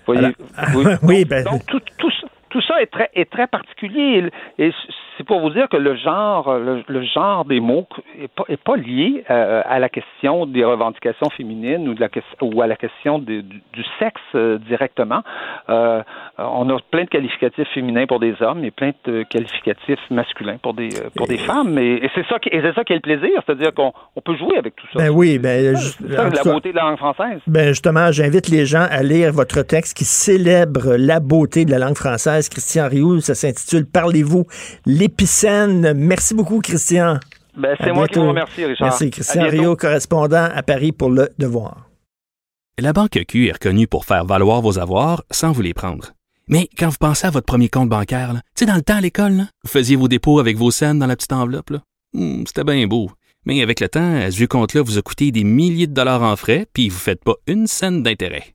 voyez, 0.06 0.34
oui. 1.04 1.26
ben... 1.26 1.44
donc 1.44 1.66
tout, 1.66 1.80
tout, 1.98 2.12
tout 2.56 2.62
ça 2.62 2.82
est 2.82 2.86
très, 2.86 3.10
est 3.14 3.30
très 3.30 3.48
particulier. 3.48 4.32
Et, 4.58 4.72
c'est 5.18 5.26
pour 5.26 5.40
vous 5.40 5.50
dire 5.50 5.68
que 5.70 5.78
le 5.78 5.96
genre, 5.96 6.58
le, 6.58 7.04
genre 7.04 7.46
des 7.46 7.60
mots 7.60 7.88
est 8.22 8.28
pas, 8.28 8.44
est 8.50 8.62
pas 8.62 8.76
lié 8.76 9.24
euh, 9.30 9.62
à 9.66 9.80
la 9.80 9.88
question 9.88 10.46
des 10.46 10.64
revendications 10.64 11.30
féminines 11.30 11.88
ou, 11.88 11.94
de 11.94 12.02
la, 12.02 12.10
ou 12.42 12.62
à 12.62 12.68
la 12.68 12.76
question 12.76 13.20
du, 13.20 13.44
sexe 14.00 14.22
euh, 14.36 14.58
directement. 14.58 15.22
Euh, 15.70 16.02
on 16.38 16.70
a 16.70 16.78
plein 16.92 17.04
de 17.06 17.10
qualificatifs 17.10 17.68
féminins 17.74 18.06
pour 18.08 18.20
des 18.20 18.36
hommes 18.42 18.66
et 18.66 18.72
plein 18.72 18.92
de 19.06 19.24
qualificatifs 19.24 20.00
masculins 20.10 20.58
pour 20.62 20.74
des, 20.74 20.90
pour 21.16 21.28
des 21.28 21.38
femmes. 21.38 21.78
Et, 21.78 22.10
c'est 22.14 22.26
ça, 22.28 22.40
qui, 22.40 22.50
et 22.50 22.62
c'est 22.62 22.74
ça 22.74 22.84
qui 22.84 22.92
est 22.92 22.98
le 22.98 23.02
plaisir, 23.02 23.42
c'est-à-dire 23.46 23.74
qu'on 23.74 23.94
on 24.16 24.22
peut 24.22 24.36
jouer 24.36 24.58
avec 24.58 24.76
tout 24.76 24.88
ça. 24.94 25.00
Ben 25.00 25.10
oui, 25.10 25.40
ben, 25.40 25.76
c'est 25.78 26.10
la 26.10 26.44
beauté 26.44 26.72
de 26.72 26.76
la 26.76 26.84
langue 26.84 26.98
française. 26.98 27.40
Ben 27.48 27.68
justement, 27.68 28.12
j'invite 28.12 28.50
les 28.50 28.66
gens 28.66 28.86
à 28.90 29.02
lire 29.02 29.32
votre 29.32 29.62
texte 29.62 29.98
qui 29.98 30.04
célèbre 30.04 30.96
la 30.98 31.22
beauté 31.22 31.64
de 31.64 31.72
la 31.72 31.80
langue 31.80 31.96
française 31.96 32.45
Christian 32.50 32.88
Rioux. 32.90 33.22
Ça 33.22 33.36
s'intitule 33.36 33.86
Parlez-vous 33.86 34.46
l'épicène. 34.86 35.94
Merci 35.94 36.34
beaucoup, 36.34 36.60
Christian. 36.60 37.20
Ben, 37.58 37.76
c'est 37.80 37.94
moi 37.94 38.08
qui 38.08 38.20
vous 38.20 38.28
remercie, 38.28 38.66
Richard. 38.66 38.90
Merci. 38.90 39.10
Christian 39.12 39.48
Rio, 39.48 39.76
correspondant 39.76 40.50
à 40.54 40.62
Paris 40.62 40.92
pour 40.92 41.10
Le 41.10 41.30
Devoir. 41.38 41.90
La 42.78 42.92
Banque 42.92 43.24
Q 43.28 43.48
est 43.48 43.54
reconnue 43.54 43.88
pour 43.88 44.04
faire 44.04 44.26
valoir 44.26 44.62
vos 44.62 44.80
avoirs 44.80 45.24
sans 45.32 45.54
vous 45.54 45.62
les 45.62 45.74
prendre. 45.74 46.12
Mais 46.48 46.70
quand 46.78 46.90
vous 46.90 46.98
pensez 47.00 47.26
à 47.26 47.30
votre 47.30 47.46
premier 47.46 47.70
compte 47.70 47.90
bancaire, 47.90 48.34
tu 48.34 48.42
sais, 48.60 48.66
dans 48.66 48.76
le 48.76 48.82
temps 48.82 48.98
à 48.98 49.02
l'école, 49.02 49.46
vous 49.64 49.70
faisiez 49.70 49.96
vos 49.96 50.10
dépôts 50.10 50.40
avec 50.40 50.58
vos 50.58 50.72
scènes 50.72 51.00
dans 51.00 51.08
la 51.08 51.16
petite 51.16 51.32
enveloppe. 51.32 51.72
Hmm, 52.14 52.44
c'était 52.46 52.64
bien 52.64 52.86
beau. 52.86 53.10
Mais 53.46 53.62
avec 53.62 53.80
le 53.80 53.88
temps, 53.88 54.20
ce 54.30 54.36
vieux 54.36 54.48
compte-là 54.48 54.82
vous 54.82 54.98
a 54.98 55.02
coûté 55.02 55.32
des 55.32 55.44
milliers 55.44 55.88
de 55.88 55.94
dollars 55.94 56.24
en 56.24 56.36
frais, 56.36 56.66
puis 56.74 56.90
vous 56.90 56.96
ne 56.96 57.00
faites 57.00 57.24
pas 57.24 57.36
une 57.48 57.68
scène 57.68 58.04
d'intérêt. 58.04 58.55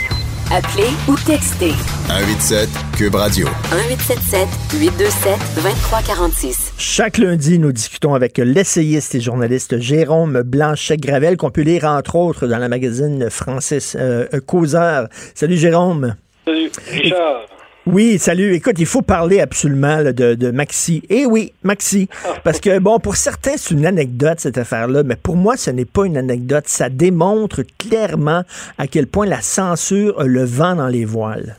Appelez 0.53 0.89
ou 1.07 1.15
textez. 1.15 1.71
187 2.07 2.67
Cube 2.97 3.15
Radio. 3.15 3.47
1877 3.71 4.49
827 4.81 5.39
2346. 5.55 6.73
Chaque 6.77 7.17
lundi, 7.19 7.57
nous 7.57 7.71
discutons 7.71 8.15
avec 8.15 8.37
l'essayiste 8.37 9.15
et 9.15 9.21
journaliste 9.21 9.79
Jérôme 9.79 10.41
Blanchet-Gravel, 10.41 11.37
qu'on 11.37 11.51
peut 11.51 11.61
lire 11.61 11.85
entre 11.85 12.15
autres 12.15 12.47
dans 12.47 12.57
la 12.57 12.67
magazine 12.67 13.29
Francis 13.29 13.95
euh, 13.97 14.27
Causeur. 14.45 15.07
Salut 15.35 15.55
Jérôme. 15.55 16.15
Salut 16.45 16.69
Richard. 16.91 17.45
Oui, 17.87 18.19
salut. 18.19 18.53
Écoute, 18.53 18.75
il 18.77 18.85
faut 18.85 19.01
parler 19.01 19.41
absolument 19.41 20.03
de, 20.03 20.51
Maxi. 20.51 21.01
Eh 21.09 21.25
oui, 21.25 21.49
Maxi. 21.63 22.07
Parce 22.43 22.61
que, 22.61 22.77
bon, 22.77 22.99
pour 22.99 23.15
certains, 23.15 23.57
c'est 23.57 23.73
une 23.73 23.87
anecdote, 23.87 24.37
cette 24.37 24.59
affaire-là, 24.59 25.01
mais 25.03 25.15
pour 25.15 25.35
moi, 25.35 25.57
ce 25.57 25.71
n'est 25.71 25.89
pas 25.89 26.05
une 26.05 26.15
anecdote. 26.15 26.65
Ça 26.67 26.89
démontre 26.89 27.61
clairement 27.79 28.41
à 28.77 28.85
quel 28.85 29.07
point 29.07 29.25
la 29.25 29.41
censure 29.41 30.19
a 30.19 30.25
le 30.25 30.45
vent 30.45 30.75
dans 30.75 30.89
les 30.89 31.05
voiles. 31.05 31.57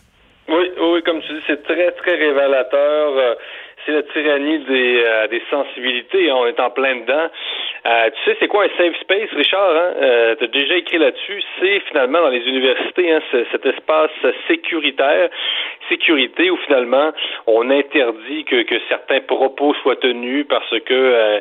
Oui, 0.49 0.71
oui, 0.81 1.03
comme 1.03 1.21
tu 1.23 1.33
dis, 1.33 1.43
c'est 1.49 1.63
très, 1.65 1.91
très 1.91 2.15
révélateur. 2.15 3.19
Euh, 3.19 3.35
c'est 3.85 3.93
la 3.93 4.03
tyrannie 4.15 4.65
des, 4.67 5.03
euh, 5.05 5.27
des 5.27 5.43
sensibilités. 5.51 6.31
On 6.31 6.47
est 6.47 6.61
en 6.61 6.71
plein 6.71 7.01
dedans. 7.01 7.31
Euh, 7.85 8.11
tu 8.11 8.31
sais, 8.31 8.37
c'est 8.39 8.47
quoi 8.47 8.65
un 8.65 8.69
safe 8.77 8.97
space, 9.01 9.31
Richard? 9.33 9.75
Hein? 9.75 9.93
Euh, 10.01 10.35
tu 10.37 10.45
as 10.45 10.47
déjà 10.49 10.77
écrit 10.77 10.99
là-dessus. 10.99 11.43
C'est 11.59 11.81
finalement 11.89 12.21
dans 12.21 12.29
les 12.29 12.47
universités, 12.47 13.11
hein, 13.11 13.21
cet 13.51 13.67
espace 13.67 14.11
sécuritaire, 14.47 15.29
sécurité, 15.89 16.51
où 16.51 16.57
finalement 16.59 17.11
on 17.49 17.69
interdit 17.71 18.45
que, 18.45 18.63
que 18.63 18.77
certains 18.89 19.21
propos 19.21 19.75
soient 19.83 19.97
tenus 19.97 20.47
parce 20.49 20.79
que 20.81 20.95
euh, 20.95 21.41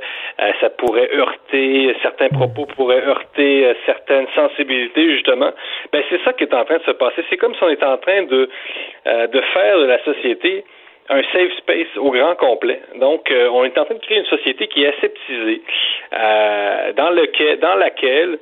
ça 0.60 0.72
pourrait 0.72 1.10
heurter, 1.14 1.96
certains 2.02 2.30
propos 2.30 2.66
pourraient 2.66 3.06
heurter 3.06 3.76
certaines 3.86 4.28
sensibilités, 4.34 5.12
justement. 5.12 5.52
Ben, 5.94 6.04
c'est 6.10 6.24
ça 6.24 6.34
qui 6.34 6.46
est 6.46 6.54
en 6.56 6.66
train 6.66 6.78
de 6.78 6.84
se 6.84 6.92
passer. 6.92 7.24
C'est 7.30 7.38
comme 7.38 7.54
si 7.54 7.64
on 7.64 7.70
était 7.70 7.86
en 7.86 7.98
train 7.98 8.24
de, 8.24 8.50
de 9.06 9.42
faire 9.54 9.78
de 9.78 9.86
la 9.86 10.04
société 10.04 10.64
un 11.12 11.22
safe 11.34 11.52
space 11.58 11.98
au 11.98 12.12
grand 12.12 12.36
complet. 12.36 12.80
Donc, 12.96 13.30
euh, 13.32 13.50
on 13.52 13.66
est 13.66 13.78
en 13.78 13.86
train 13.86 13.96
de 13.96 14.00
créer 14.00 14.20
une 14.20 14.26
société 14.26 14.68
qui 14.68 14.84
est 14.84 14.96
aseptisée, 14.98 15.62
euh, 16.14 16.94
dans, 16.94 17.10
lequel, 17.10 17.60
dans 17.60 17.76
laquelle 17.76 18.40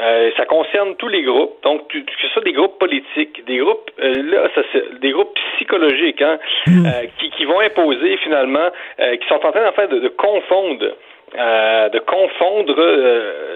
euh, 0.00 0.30
ça 0.36 0.44
concerne 0.46 0.94
tous 0.96 1.08
les 1.08 1.22
groupes, 1.22 1.62
donc 1.62 1.88
que 1.88 1.98
ce 2.22 2.28
soit 2.28 2.44
des 2.44 2.52
groupes 2.52 2.78
politiques, 2.78 3.44
des 3.46 3.58
groupes 3.58 3.90
là, 3.98 4.48
ça, 4.54 4.62
des 5.00 5.10
groupes 5.10 5.36
psychologiques, 5.54 6.22
hein, 6.22 6.38
mm. 6.66 6.86
qui, 7.18 7.30
qui, 7.30 7.44
vont 7.44 7.60
imposer 7.60 8.16
finalement, 8.18 8.70
qui 8.98 9.28
sont 9.28 9.44
en 9.44 9.50
train 9.50 9.68
en 9.68 9.72
fait 9.72 9.88
de, 9.88 9.98
de 9.98 10.08
confondre. 10.08 10.94
de 11.34 11.98
confondre 11.98 12.80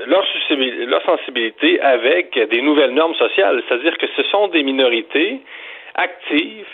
leur, 0.07 0.25
leur 0.87 1.03
sensibilité 1.05 1.81
avec 1.81 2.39
des 2.51 2.61
nouvelles 2.61 2.93
normes 2.93 3.15
sociales, 3.15 3.63
c'est-à-dire 3.69 3.97
que 3.97 4.07
ce 4.17 4.23
sont 4.25 4.49
des 4.49 4.63
minorités 4.63 5.41
actives 5.95 6.67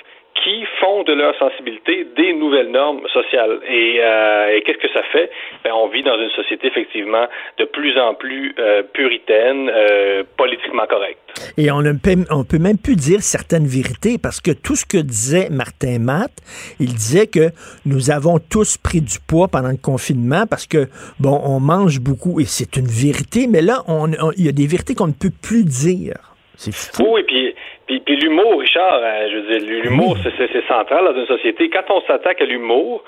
qui 0.44 0.64
font 0.80 1.02
de 1.02 1.12
leur 1.14 1.36
sensibilité 1.36 2.06
des 2.16 2.32
nouvelles 2.32 2.70
normes 2.70 3.00
sociales. 3.12 3.58
Et, 3.68 3.98
euh, 4.00 4.54
et 4.56 4.62
qu'est-ce 4.62 4.78
que 4.78 4.92
ça 4.92 5.02
fait? 5.10 5.30
Ben, 5.64 5.72
on 5.74 5.88
vit 5.88 6.02
dans 6.04 6.16
une 6.18 6.30
société 6.30 6.68
effectivement 6.68 7.26
de 7.58 7.64
plus 7.64 7.98
en 7.98 8.14
plus 8.14 8.54
euh, 8.58 8.82
puritaine, 8.94 9.68
euh, 9.68 10.22
politiquement 10.36 10.86
correcte. 10.86 11.18
Et 11.56 11.70
on 11.72 11.82
ne 11.82 11.92
peut, 11.92 12.16
on 12.30 12.44
même 12.58 12.78
plus 12.78 12.94
dire 12.96 13.20
certaines 13.22 13.66
vérités 13.66 14.16
parce 14.18 14.40
que 14.40 14.52
tout 14.52 14.76
ce 14.76 14.86
que 14.86 14.98
disait 14.98 15.48
Martin 15.50 15.98
Matt, 15.98 16.30
il 16.78 16.94
disait 16.94 17.26
que 17.26 17.50
nous 17.84 18.10
avons 18.10 18.38
tous 18.38 18.76
pris 18.78 19.00
du 19.00 19.18
poids 19.26 19.48
pendant 19.48 19.70
le 19.70 19.76
confinement 19.82 20.46
parce 20.48 20.66
que, 20.66 20.86
bon, 21.18 21.40
on 21.44 21.58
mange 21.60 22.00
beaucoup 22.00 22.38
et 22.40 22.44
c'est 22.44 22.76
une 22.76 22.86
vérité, 22.86 23.48
mais 23.48 23.60
là, 23.60 23.82
on, 23.88 24.12
on- 24.12 24.32
il 24.36 24.46
y 24.46 24.48
a 24.48 24.52
des 24.52 24.66
vérités 24.66 24.94
qu'on 24.94 25.08
ne 25.08 25.12
peut 25.12 25.32
plus 25.42 25.64
dire. 25.64 26.14
C'est 26.60 26.74
fou. 26.74 27.06
Oui, 27.14 27.22
puis, 27.22 27.54
puis, 27.86 28.00
puis 28.00 28.16
l'humour, 28.16 28.58
Richard, 28.60 29.00
euh, 29.00 29.28
je 29.30 29.36
veux 29.38 29.58
dire, 29.60 29.82
l'humour, 29.84 30.16
c'est- 30.24 30.66
central 30.66 31.04
dans 31.04 31.14
une 31.14 31.26
société. 31.26 31.70
Quand 31.70 31.84
on 31.90 32.00
s'attaque 32.02 32.40
à 32.42 32.44
l'humour, 32.44 33.04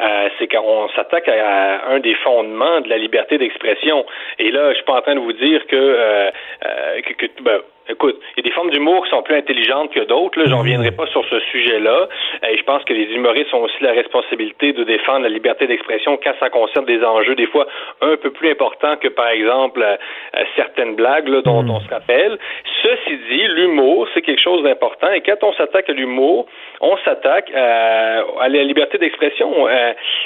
euh, 0.00 0.28
c'est 0.38 0.46
qu'on 0.46 0.88
s'attaque 0.90 1.26
à, 1.28 1.32
à 1.32 1.88
un 1.94 2.00
des 2.00 2.14
fondements 2.16 2.80
de 2.82 2.88
la 2.90 2.98
liberté 2.98 3.38
d'expression. 3.38 4.04
Et 4.38 4.50
là, 4.50 4.70
je 4.70 4.76
suis 4.76 4.84
pas 4.84 4.94
en 4.98 5.00
train 5.00 5.14
de 5.14 5.20
vous 5.20 5.32
dire 5.32 5.66
que, 5.66 5.76
euh, 5.76 6.30
euh, 6.66 7.00
que, 7.00 7.12
que- 7.14 7.42
ben, 7.42 7.60
écoute, 7.88 8.18
il 8.36 8.44
y 8.44 8.46
a 8.46 8.48
des 8.48 8.54
formes 8.54 8.70
d'humour 8.70 9.04
qui 9.04 9.10
sont 9.10 9.22
plus 9.22 9.36
intelligentes 9.36 9.92
que 9.92 10.00
d'autres. 10.00 10.38
Là, 10.38 10.46
j'en 10.46 10.58
reviendrai 10.58 10.90
pas 10.90 11.06
sur 11.06 11.24
ce 11.26 11.40
sujet-là. 11.40 12.08
Et 12.48 12.56
je 12.56 12.62
pense 12.64 12.84
que 12.84 12.92
les 12.92 13.04
humoristes 13.14 13.52
ont 13.54 13.62
aussi 13.62 13.82
la 13.82 13.92
responsabilité 13.92 14.72
de 14.72 14.84
défendre 14.84 15.20
la 15.20 15.28
liberté 15.28 15.66
d'expression 15.66 16.18
quand 16.22 16.32
ça 16.40 16.50
concerne 16.50 16.86
des 16.86 17.02
enjeux 17.04 17.34
des 17.34 17.46
fois 17.46 17.66
un 18.00 18.16
peu 18.16 18.30
plus 18.30 18.50
importants 18.50 18.96
que, 18.96 19.08
par 19.08 19.28
exemple, 19.28 19.82
euh, 19.82 19.96
euh, 20.36 20.44
certaines 20.56 20.94
blagues 20.94 21.28
là, 21.28 21.42
dont 21.42 21.64
on 21.68 21.80
se 21.80 21.88
rappelle. 21.88 22.38
Ceci 22.82 23.18
dit, 23.30 23.46
l'humour, 23.48 24.08
c'est 24.14 24.22
quelque 24.22 24.42
chose 24.42 24.62
d'important. 24.62 25.12
Et 25.12 25.20
quand 25.20 25.42
on 25.42 25.52
s'attaque 25.54 25.88
à 25.88 25.92
l'humour, 25.92 26.46
on 26.80 26.96
s'attaque 27.04 27.50
euh, 27.54 28.22
à 28.40 28.48
la 28.48 28.62
liberté 28.64 28.98
d'expression. 28.98 29.68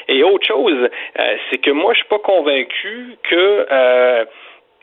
Et 0.08 0.22
autre 0.22 0.46
chose, 0.46 0.88
c'est 1.50 1.58
que 1.58 1.70
moi, 1.70 1.92
je 1.92 1.98
suis 1.98 2.08
pas 2.08 2.18
convaincu 2.18 3.16
que 3.22 3.66
euh, 3.70 4.24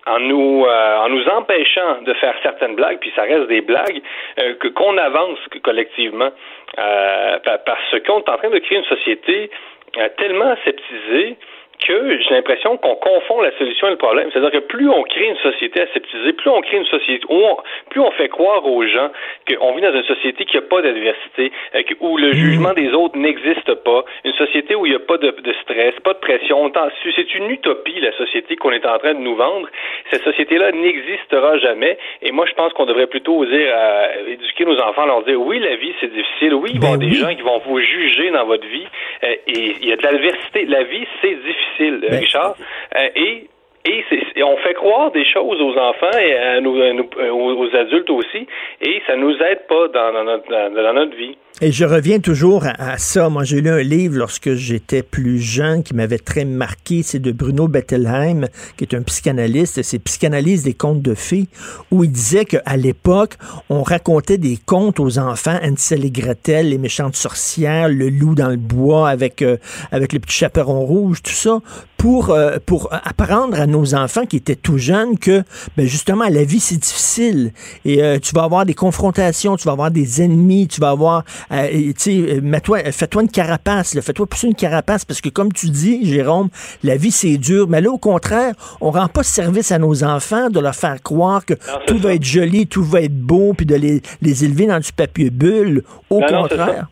en 0.05 0.19
nous 0.19 0.65
euh, 0.65 0.97
en 0.97 1.09
nous 1.09 1.25
empêchant 1.29 2.01
de 2.01 2.13
faire 2.15 2.35
certaines 2.43 2.75
blagues, 2.75 2.99
puis 2.99 3.11
ça 3.15 3.23
reste 3.23 3.47
des 3.47 3.61
blagues, 3.61 4.01
euh, 4.39 4.55
que 4.55 4.67
qu'on 4.69 4.97
avance 4.97 5.39
collectivement, 5.63 6.31
euh, 6.79 7.39
pa- 7.39 7.59
parce 7.59 7.95
qu'on 8.05 8.19
est 8.19 8.29
en 8.29 8.37
train 8.37 8.49
de 8.49 8.59
créer 8.59 8.79
une 8.79 8.85
société 8.85 9.49
euh, 9.97 10.09
tellement 10.17 10.51
aseptisée 10.51 11.37
que 11.87 12.19
j'ai 12.21 12.33
l'impression 12.35 12.77
qu'on 12.77 12.95
confond 12.95 13.41
la 13.41 13.51
solution 13.57 13.87
et 13.87 13.91
le 13.91 13.97
problème. 13.97 14.29
C'est-à-dire 14.31 14.51
que 14.51 14.65
plus 14.65 14.89
on 14.89 15.03
crée 15.03 15.27
une 15.27 15.37
société 15.37 15.81
aseptisée, 15.81 16.33
plus 16.33 16.49
on 16.49 16.61
crée 16.61 16.77
une 16.77 16.85
société, 16.85 17.25
où 17.29 17.35
on- 17.35 17.57
plus 17.89 18.01
on 18.01 18.11
fait 18.11 18.29
croire 18.29 18.65
aux 18.65 18.85
gens 18.85 19.09
qu'on 19.47 19.73
vit 19.75 19.81
dans 19.81 19.93
une 19.93 20.03
société 20.05 20.45
qui 20.45 20.55
n'a 20.57 20.61
pas 20.63 20.81
d'adversité, 20.81 21.51
euh, 21.75 21.81
où 21.99 22.17
le 22.17 22.31
jugement 22.33 22.73
des 22.73 22.91
autres 22.93 23.17
n'existe 23.17 23.73
pas, 23.83 24.05
une 24.23 24.33
société 24.33 24.75
où 24.75 24.85
il 24.85 24.89
n'y 24.91 24.95
a 24.95 24.99
pas 24.99 25.17
de, 25.17 25.29
de 25.31 25.53
stress, 25.63 25.93
pas 26.03 26.13
de 26.13 26.19
pression. 26.19 26.71
C'est 27.15 27.35
une 27.35 27.49
utopie, 27.49 27.99
la 27.99 28.11
société 28.13 28.55
qu'on 28.55 28.71
est 28.71 28.85
en 28.85 28.97
train 28.97 29.13
de 29.13 29.19
nous 29.19 29.35
vendre. 29.35 29.67
Cette 30.11 30.23
société-là 30.23 30.71
n'existera 30.71 31.57
jamais. 31.59 31.97
Et 32.21 32.31
moi, 32.31 32.45
je 32.47 32.53
pense 32.53 32.73
qu'on 32.73 32.85
devrait 32.85 33.07
plutôt 33.07 33.35
oser 33.37 33.65
euh, 33.69 34.07
éduquer 34.29 34.65
nos 34.65 34.79
enfants, 34.79 35.05
leur 35.05 35.23
dire 35.23 35.39
oui, 35.39 35.59
la 35.59 35.75
vie, 35.75 35.93
c'est 35.99 36.11
difficile. 36.13 36.53
Oui, 36.55 36.71
il 36.73 36.79
va 36.79 36.87
y 36.87 36.93
avoir 36.93 36.97
des 36.99 37.11
gens 37.15 37.33
qui 37.35 37.41
vont 37.41 37.59
vous 37.65 37.79
juger 37.79 38.29
dans 38.31 38.45
votre 38.45 38.65
vie. 38.67 38.87
euh, 39.23 39.35
et 39.47 39.75
il 39.81 39.87
y 39.87 39.91
a 39.93 39.95
de 39.95 40.03
l'adversité. 40.03 40.65
La 40.65 40.83
vie, 40.83 41.05
c'est 41.21 41.35
difficile, 41.35 41.53
euh, 41.81 41.99
Richard. 42.19 42.55
Euh, 42.97 43.07
et 43.15 43.47
et, 43.85 44.05
c'est- 44.09 44.37
et 44.37 44.43
on 44.43 44.55
fait 44.57 44.75
croire 44.75 45.11
des 45.11 45.25
choses 45.25 45.59
aux 45.61 45.77
enfants 45.77 46.17
et 46.17 46.33
à 46.37 46.61
nous- 46.61 46.81
à 46.81 46.93
nous- 46.93 47.09
euh, 47.17 47.29
aux, 47.31 47.65
aux 47.67 47.75
adultes 47.75 48.09
aussi, 48.11 48.47
et 48.81 49.01
ça 49.05 49.17
nous 49.17 49.35
aide 49.41 49.67
pas 49.67 49.89
dans, 49.89 50.13
dans 50.13 50.23
notre, 50.23 50.49
dans, 50.49 50.73
dans 50.73 50.93
notre 50.93 51.15
vie. 51.17 51.37
Et 51.61 51.71
je 51.71 51.85
reviens 51.85 52.19
toujours 52.19 52.65
à, 52.65 52.93
à 52.93 52.97
ça. 52.97 53.29
Moi, 53.29 53.43
j'ai 53.43 53.61
lu 53.61 53.69
un 53.69 53.83
livre 53.83 54.17
lorsque 54.17 54.55
j'étais 54.55 55.03
plus 55.03 55.39
jeune 55.39 55.83
qui 55.83 55.93
m'avait 55.93 56.17
très 56.17 56.45
marqué. 56.45 57.03
C'est 57.03 57.19
de 57.19 57.31
Bruno 57.31 57.67
Bettelheim, 57.67 58.47
qui 58.75 58.83
est 58.83 58.95
un 58.95 59.03
psychanalyste. 59.03 59.81
C'est 59.83 59.99
Psychanalyse 59.99 60.63
des 60.63 60.73
contes 60.73 61.03
de 61.03 61.13
fées, 61.13 61.47
où 61.91 62.03
il 62.03 62.11
disait 62.11 62.45
qu'à 62.45 62.75
l'époque, 62.75 63.37
on 63.69 63.83
racontait 63.83 64.39
des 64.39 64.57
contes 64.57 64.99
aux 64.99 65.19
enfants, 65.19 65.57
Hansel 65.63 66.03
et 66.05 66.11
Gretel, 66.11 66.69
les 66.69 66.79
méchantes 66.79 67.15
sorcières, 67.15 67.87
le 67.87 68.09
loup 68.09 68.33
dans 68.33 68.49
le 68.49 68.57
bois 68.57 69.09
avec, 69.09 69.41
euh, 69.43 69.57
avec 69.91 70.11
le 70.11 70.19
petit 70.19 70.35
chaperon 70.35 70.81
rouge, 70.85 71.21
tout 71.21 71.31
ça, 71.31 71.61
pour, 71.97 72.31
euh, 72.31 72.57
pour 72.65 72.89
apprendre 72.91 73.57
à 73.57 73.65
nos 73.65 73.95
enfants 73.95 74.25
qui 74.25 74.35
étaient 74.35 74.57
tout 74.57 74.77
jeunes 74.77 75.17
que, 75.17 75.43
ben 75.77 75.87
justement, 75.87 76.27
la 76.27 76.43
vie, 76.43 76.59
c'est 76.59 76.75
difficile. 76.75 77.53
Et 77.85 78.03
euh, 78.03 78.19
tu 78.19 78.35
vas 78.35 78.43
avoir 78.43 78.65
des 78.65 78.73
confrontations, 78.73 79.55
tu 79.55 79.63
vas 79.65 79.71
avoir 79.71 79.89
des 79.89 80.21
ennemis, 80.21 80.67
tu 80.67 80.81
vas 80.81 80.89
avoir, 80.89 81.23
euh, 81.51 81.91
euh, 82.07 82.41
mets-toi, 82.41 82.91
fais-toi 82.91 83.23
une 83.23 83.29
carapace, 83.29 83.99
fais-toi 83.99 84.25
pousser 84.27 84.47
une 84.47 84.55
carapace, 84.55 85.05
parce 85.05 85.21
que 85.21 85.29
comme 85.29 85.51
tu 85.51 85.69
dis, 85.69 86.05
Jérôme, 86.05 86.49
la 86.83 86.95
vie, 86.95 87.11
c'est 87.11 87.37
dur. 87.37 87.67
Mais 87.67 87.81
là, 87.81 87.89
au 87.91 87.97
contraire, 87.97 88.53
on 88.81 88.91
rend 88.91 89.07
pas 89.07 89.23
service 89.23 89.71
à 89.71 89.79
nos 89.79 90.03
enfants 90.03 90.49
de 90.49 90.59
leur 90.59 90.75
faire 90.75 91.01
croire 91.01 91.45
que 91.45 91.53
tout 91.87 91.97
va 91.97 92.13
être 92.15 92.23
joli, 92.23 92.67
tout 92.67 92.83
va 92.83 93.01
être 93.01 93.17
beau, 93.17 93.53
puis 93.53 93.65
de 93.65 93.75
les, 93.75 94.01
les 94.21 94.45
élever 94.45 94.67
dans 94.67 94.79
du 94.79 94.91
papier 94.91 95.29
bulle. 95.29 95.83
Au 96.09 96.19
Non, 96.19 96.43
contraire. 96.43 96.87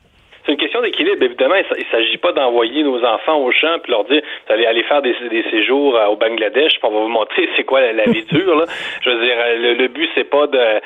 C'est 0.45 0.51
une 0.53 0.57
question 0.57 0.81
d'équilibre. 0.81 1.23
Évidemment, 1.23 1.55
il 1.55 1.85
ne 1.85 1.91
s'agit 1.91 2.18
pas 2.18 2.31
d'envoyer 2.31 2.84
nos 2.84 3.03
enfants 3.03 3.38
au 3.38 3.51
champ 3.51 3.77
puis 3.84 3.91
leur 3.91 4.05
dire 4.05 4.22
vous 4.47 4.53
allez 4.53 4.65
aller 4.65 4.84
faire 4.84 5.01
des, 5.01 5.15
séjours 5.51 5.95
euh, 5.95 6.07
au 6.07 6.15
Bangladesh, 6.15 6.73
puis 6.73 6.81
on 6.84 6.91
va 6.91 6.99
vous 6.99 7.07
montrer 7.09 7.47
c'est 7.55 7.63
quoi 7.63 7.81
la, 7.91 8.05
vie 8.05 8.23
dure. 8.23 8.55
Là. 8.55 8.65
Je 9.01 9.09
veux 9.09 9.23
dire, 9.23 9.35
euh, 9.38 9.76
le, 9.76 9.88
but 9.88 10.09
c'est 10.15 10.30
pas 10.30 10.47
de, 10.47 10.57
euh, 10.57 10.80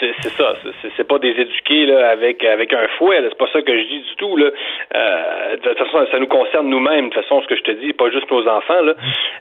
c'est 0.00 0.30
ça, 0.30 0.54
c'est- 0.96 1.06
pas 1.06 1.18
des 1.18 1.30
éduquer 1.30 1.86
là 1.86 2.10
avec 2.10 2.42
avec 2.44 2.72
un 2.72 2.88
fouet. 2.98 3.22
C'est 3.22 3.38
pas 3.38 3.48
ça 3.52 3.62
que 3.62 3.72
je 3.72 3.84
dis 3.84 4.00
du 4.00 4.16
tout. 4.16 4.36
Là. 4.36 4.50
Euh, 4.94 5.56
de 5.56 5.68
toute 5.68 5.78
façon, 5.78 6.06
ça 6.10 6.18
nous 6.18 6.26
concerne 6.26 6.68
nous-mêmes. 6.68 7.10
De 7.10 7.14
toute 7.14 7.22
façon, 7.22 7.42
ce 7.42 7.46
que 7.46 7.56
je 7.56 7.62
te 7.62 7.70
dis, 7.70 7.92
pas 7.92 8.10
juste 8.10 8.30
nos 8.30 8.46
enfants. 8.48 8.82
Là. 8.82 8.94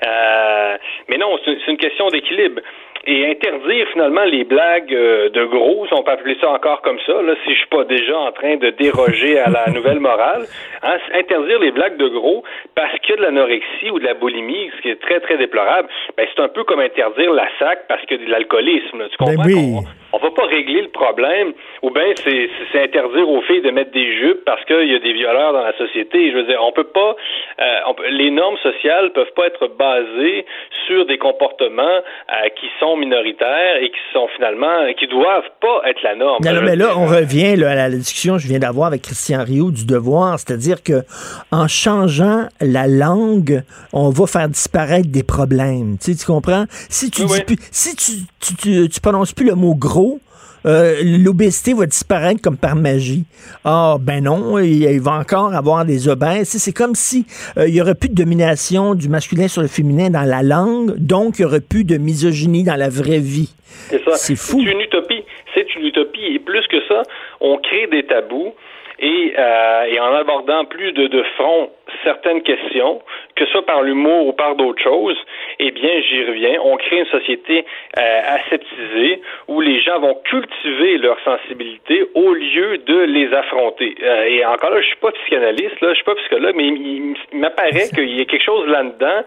Euh, 0.06 0.78
mais 1.10 1.18
non, 1.18 1.40
c'est 1.44 1.68
une 1.68 1.78
question 1.78 2.10
d'équilibre 2.10 2.62
et 3.08 3.30
interdire 3.30 3.88
finalement 3.94 4.24
les 4.24 4.44
blagues 4.44 4.94
euh, 4.94 5.30
de 5.30 5.46
gros, 5.46 5.86
on 5.92 6.04
peut 6.04 6.12
appeler 6.12 6.36
ça 6.42 6.50
encore 6.50 6.82
comme 6.82 7.00
ça, 7.06 7.22
là, 7.22 7.34
si 7.44 7.54
je 7.54 7.60
suis 7.60 7.68
pas 7.68 7.84
déjà 7.84 8.18
en 8.18 8.32
train 8.32 8.56
de 8.56 8.72
déroger 8.72 9.35
à 9.40 9.50
la 9.50 9.68
nouvelle 9.72 10.00
morale, 10.00 10.46
hein, 10.84 10.98
interdire 11.14 11.60
les 11.60 11.72
blagues 11.72 11.98
de 11.98 12.08
gros 12.08 12.44
parce 12.76 12.98
qu'il 13.00 13.12
y 13.12 13.14
a 13.14 13.18
de 13.18 13.22
l'anorexie 13.24 13.92
ou 13.92 14.00
de 14.00 14.06
la 14.06 14.14
boulimie, 14.14 14.70
ce 14.78 14.82
qui 14.82 14.90
est 14.90 15.02
très 15.02 15.20
très 15.20 15.38
déplorable, 15.38 15.88
ben, 16.18 16.28
c'est 16.34 16.42
un 16.42 16.50
peu 16.50 16.64
comme 16.64 16.80
interdire 16.80 17.34
la 17.34 17.48
sac 17.60 17.88
parce 17.88 18.02
qu'il 18.06 18.20
y 18.20 18.24
a 18.24 18.26
de 18.26 18.32
l'alcoolisme. 18.32 19.00
là. 19.00 19.06
Tu 19.10 19.18
comprends? 19.18 19.44
Ben 19.44 19.54
oui. 19.54 19.76
On, 20.16 20.20
va 20.20 20.32
pas 20.32 20.46
régler 20.48 20.82
le 20.82 20.90
problème, 20.90 21.54
ou 21.82 21.90
bien 21.92 22.06
c'est 22.24 22.50
c'est 22.72 22.84
interdire 22.84 23.30
aux 23.30 23.42
filles 23.42 23.62
de 23.62 23.72
mettre 23.72 23.92
des 23.92 24.18
jupes 24.18 24.44
parce 24.46 24.64
qu'il 24.66 24.88
y 24.92 24.96
a 24.96 25.00
des 25.00 25.14
violeurs 25.14 25.54
dans 25.54 25.64
la 25.64 25.78
société. 25.78 26.32
Je 26.32 26.38
veux 26.38 26.44
dire, 26.44 26.60
on 26.62 26.72
peut 26.72 26.86
pas, 26.86 27.16
euh, 27.60 27.80
on 27.88 27.96
les 28.10 28.32
normes 28.32 28.58
sociales 28.64 29.12
peuvent 29.14 29.34
pas 29.36 29.48
être 29.48 29.68
basées 29.78 30.46
sur 30.88 31.06
des 31.06 31.18
comportements 31.18 31.84
euh, 31.84 32.50
qui 32.60 32.68
sont 32.80 32.96
minoritaires 32.98 33.78
et 33.82 33.90
qui 33.90 34.00
sont 34.14 34.28
finalement, 34.36 34.94
qui 34.98 35.08
doivent 35.08 35.50
pas 35.62 35.82
être 35.90 36.02
la 36.04 36.16
norme. 36.16 36.44
Non, 36.44 36.54
non, 36.54 36.62
mais 36.62 36.76
là, 36.76 36.98
on 36.98 37.06
revient 37.06 37.56
là, 37.56 37.72
à 37.72 37.76
la 37.76 37.90
discussion 37.90 38.36
que 38.36 38.42
je 38.42 38.48
viens 38.48 38.60
d'avoir 38.60 38.88
avec 38.88 39.02
Christian 39.02 39.44
Rio 39.44 39.72
du 39.72 39.86
Devoir, 39.86 40.40
c'est-à-dire 40.40 40.84
que 40.84 41.04
en 41.52 41.68
changeant 41.68 42.48
la 42.62 42.88
langue, 42.88 43.64
on 43.94 44.10
va 44.10 44.28
faire 44.28 44.48
disparaître 44.48 45.10
des 45.10 45.24
problèmes. 45.24 45.98
Tu, 46.00 46.14
sais, 46.14 46.18
tu 46.18 46.26
comprends? 46.26 46.66
Si 46.90 47.12
tu 47.12 47.26
dis 47.26 47.56
si 47.72 47.96
tu, 47.96 48.14
tu, 48.46 48.56
tu, 48.56 48.90
tu 48.90 49.02
prononces 49.02 49.34
plus 49.34 49.48
le 49.48 49.56
mot 49.56 49.76
gros, 49.76 50.20
euh, 50.66 50.96
l'obésité 51.04 51.74
va 51.74 51.86
disparaître 51.86 52.42
comme 52.42 52.58
par 52.58 52.76
magie. 52.76 53.26
Ah, 53.64 53.98
ben 54.00 54.24
non, 54.24 54.58
il, 54.58 54.84
il 54.84 55.00
va 55.00 55.14
encore 55.14 55.54
avoir 55.54 55.86
des 55.86 56.08
obèses. 56.08 56.50
C'est 56.50 56.74
comme 56.74 56.96
si 56.96 57.26
euh, 57.58 57.68
il 57.68 57.76
y 57.76 57.82
aurait 57.82 57.96
plus 57.96 58.10
de 58.10 58.16
domination 58.16 58.96
du 58.96 59.08
masculin 59.08 59.48
sur 59.48 59.62
le 59.62 59.68
féminin 59.68 60.10
dans 60.10 60.24
la 60.24 60.42
langue, 60.42 60.96
donc 60.98 61.38
il 61.38 61.44
y 61.44 61.46
aurait 61.46 61.62
plus 61.62 61.84
de 61.84 61.98
misogynie 61.98 62.64
dans 62.64 62.78
la 62.78 62.90
vraie 62.90 63.20
vie. 63.20 63.54
C'est 63.90 64.04
ça. 64.04 64.16
C'est 64.16 64.36
fou. 64.36 64.62
C'est 64.64 64.72
une 64.72 64.82
utopie. 64.82 65.24
C'est 65.54 65.76
une 65.76 65.86
utopie. 65.86 66.26
Et 66.34 66.40
plus 66.40 66.66
que 66.68 66.78
ça, 66.88 67.04
on 67.42 67.58
crée 67.58 67.88
des 67.92 68.06
tabous. 68.06 68.54
Et, 68.98 69.34
euh, 69.38 69.84
et 69.92 70.00
en 70.00 70.14
abordant 70.16 70.64
plus 70.64 70.94
de, 70.94 71.08
de 71.08 71.22
front 71.38 71.70
certaines 72.04 72.42
questions, 72.44 73.02
que 73.36 73.46
ce 73.46 73.52
soit 73.52 73.66
par 73.66 73.82
l'humour 73.82 74.28
ou 74.28 74.34
par 74.34 74.56
d'autres 74.56 74.82
choses, 74.84 75.18
eh 75.60 75.72
bien, 75.72 75.90
j'y 76.10 76.24
reviens, 76.26 76.60
on 76.64 76.78
crée 76.78 77.00
une 77.00 77.06
société 77.08 77.66
euh, 77.98 78.22
aseptisée 78.38 79.22
où 79.48 79.62
les 79.62 79.82
gens 79.82 80.00
vont 80.00 80.16
cultiver 80.30 80.98
leur 80.98 81.18
sensibilité 81.24 82.06
au 82.16 82.34
lieu 82.34 82.78
de 82.80 83.00
les 83.06 83.34
affronter. 83.34 83.96
Euh, 84.04 84.26
et 84.26 84.46
encore 84.46 84.72
là, 84.72 84.82
je 84.82 84.88
suis 84.88 84.96
pas 84.98 85.12
psychanalyste, 85.12 85.80
là, 85.82 85.90
je 85.90 85.96
suis 85.96 86.04
pas 86.06 86.16
psychologue, 86.16 86.56
mais 86.56 86.68
il, 86.68 87.16
m'apparaît 87.34 87.90
qu'il 87.94 88.18
y 88.18 88.22
a 88.22 88.26
quelque 88.26 88.44
chose 88.46 88.68
là-dedans 88.68 89.22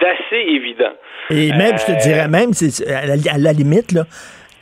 d'assez 0.00 0.42
évident. 0.48 0.92
Et 1.30 1.50
même, 1.52 1.78
je 1.78 1.86
te 1.86 1.92
Euh, 1.92 1.96
dirais 2.02 2.28
même, 2.28 2.52
c'est 2.52 2.86
à 2.88 3.06
la, 3.06 3.14
à 3.32 3.38
la 3.38 3.52
limite, 3.52 3.92
là, 3.92 4.04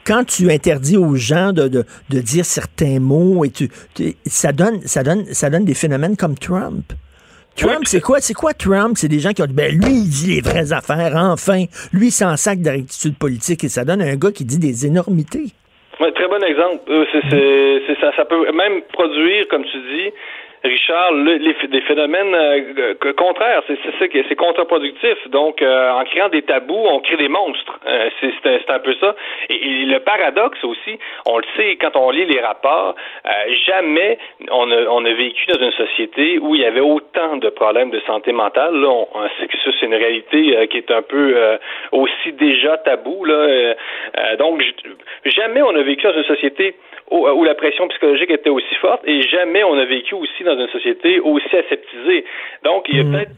quand 0.07 0.25
tu 0.25 0.51
interdis 0.51 0.97
aux 0.97 1.15
gens 1.15 1.53
de, 1.53 1.69
de, 1.69 1.85
de 2.11 2.21
dire 2.21 2.45
certains 2.45 2.99
mots, 3.01 3.45
et 3.45 3.51
tu, 3.51 3.69
tu- 3.95 4.15
ça, 4.27 4.51
donne, 4.53 4.81
ça, 4.83 5.03
donne, 5.03 5.25
ça 5.27 5.51
donne 5.51 5.65
des 5.65 5.75
phénomènes 5.75 6.17
comme 6.17 6.37
Trump. 6.37 6.85
Trump, 7.57 7.83
c'est 7.85 8.01
quoi? 8.01 8.21
C'est 8.21 8.35
quoi 8.35 8.55
Trump? 8.55 8.97
C'est 8.97 9.09
des 9.09 9.19
gens 9.19 9.33
qui 9.33 9.43
ont 9.43 9.47
dit, 9.47 9.55
ben 9.55 9.71
lui, 9.71 9.93
il 9.93 10.09
dit 10.09 10.35
les 10.35 10.41
vraies 10.41 10.73
affaires, 10.73 11.13
enfin. 11.17 11.65
Lui, 11.93 12.07
il 12.07 12.13
s'en 12.13 12.37
sac 12.37 12.61
de 12.63 12.71
rectitude 12.71 13.17
politique 13.19 13.65
et 13.65 13.69
ça 13.69 13.85
donne 13.85 14.03
un 14.03 14.17
gars 14.17 14.33
qui 14.33 14.45
dit 14.45 14.59
des 14.59 14.87
énormités. 14.87 15.47
Ouais, 16.01 16.13
très 16.13 16.29
bon 16.29 16.43
exemple. 16.43 16.91
Euh, 16.91 17.05
c'est, 17.13 18.01
ça 18.17 18.25
peut 18.25 18.51
même 18.53 18.81
produire, 18.93 19.47
comme 19.49 19.65
tu 19.65 19.79
dis, 19.79 20.11
Richard, 20.63 21.13
le- 21.13 21.37
les, 21.37 21.55
des 21.69 21.81
phénomènes 21.83 22.35
euh, 22.35 22.95
contraires. 23.17 23.63
C'est, 23.67 23.79
c'est, 23.99 24.37
contre-productif. 24.37 25.17
Donc, 25.29 25.63
euh, 25.63 25.91
en 25.93 26.05
créant 26.05 26.29
des 26.29 26.43
tabous, 26.43 26.85
on 26.87 27.01
crée 27.01 27.17
des 27.17 27.29
monstres. 27.29 27.79
Euh, 27.87 28.11
c'est, 28.21 28.71
un- 28.71 28.79
peu 28.81 28.95
ça. 29.01 29.15
Et, 29.49 29.55
et 29.55 29.85
le 29.87 30.01
paradoxe 30.01 30.63
aussi, 30.65 30.99
on 31.27 31.39
le 31.39 31.45
sait 31.57 31.77
quand 31.77 31.97
on 31.97 32.11
lit 32.11 32.25
les 32.27 32.41
rapports, 32.41 32.95
euh, 33.27 33.31
jamais 33.67 34.19
on 34.51 34.71
a, 34.71 34.85
on 34.91 35.05
a 35.05 35.13
vécu 35.13 35.47
dans 35.51 35.59
une 35.61 35.73
société 35.73 36.39
où 36.39 36.55
il 36.55 36.61
y 36.63 36.65
avait 36.65 36.81
autant 36.81 37.37
de 37.37 37.49
problèmes 37.51 37.91
de 37.91 38.01
santé 38.01 38.33
mentale. 38.33 38.75
Là, 38.75 38.89
on, 38.89 39.09
on 39.15 39.29
sait 39.39 39.47
que 39.49 39.57
ça, 39.59 39.71
c'est 39.79 39.87
une 39.87 39.95
réalité 39.95 40.57
euh, 40.57 40.67
qui 40.67 40.79
est 40.79 40.91
un 40.91 41.03
peu 41.03 41.35
euh, 41.37 41.57
aussi 41.93 42.33
déjà 42.33 42.77
tabou. 42.79 43.25
Là. 43.25 43.75
Donc, 44.39 44.63
jamais 45.25 45.63
on 45.63 45.75
a 45.75 45.83
vécu 45.83 46.07
dans 46.07 46.13
une 46.15 46.25
société 46.25 46.75
où, 47.11 47.29
où 47.29 47.45
la 47.45 47.55
pression 47.55 47.89
psychologique 47.89 48.31
était 48.31 48.51
aussi 48.51 48.75
forte 48.77 49.03
et 49.07 49.23
jamais 49.23 49.65
on 49.65 49.77
a 49.79 49.85
vécu 49.85 50.15
aussi 50.15 50.45
dans 50.45 50.59
une 50.59 50.69
société 50.69 51.21
aussi 51.21 51.57
aseptisée. 51.57 52.25
Donc, 52.65 52.87
il 52.89 52.97
y 52.97 53.01
a 53.01 53.05
peut-être 53.05 53.33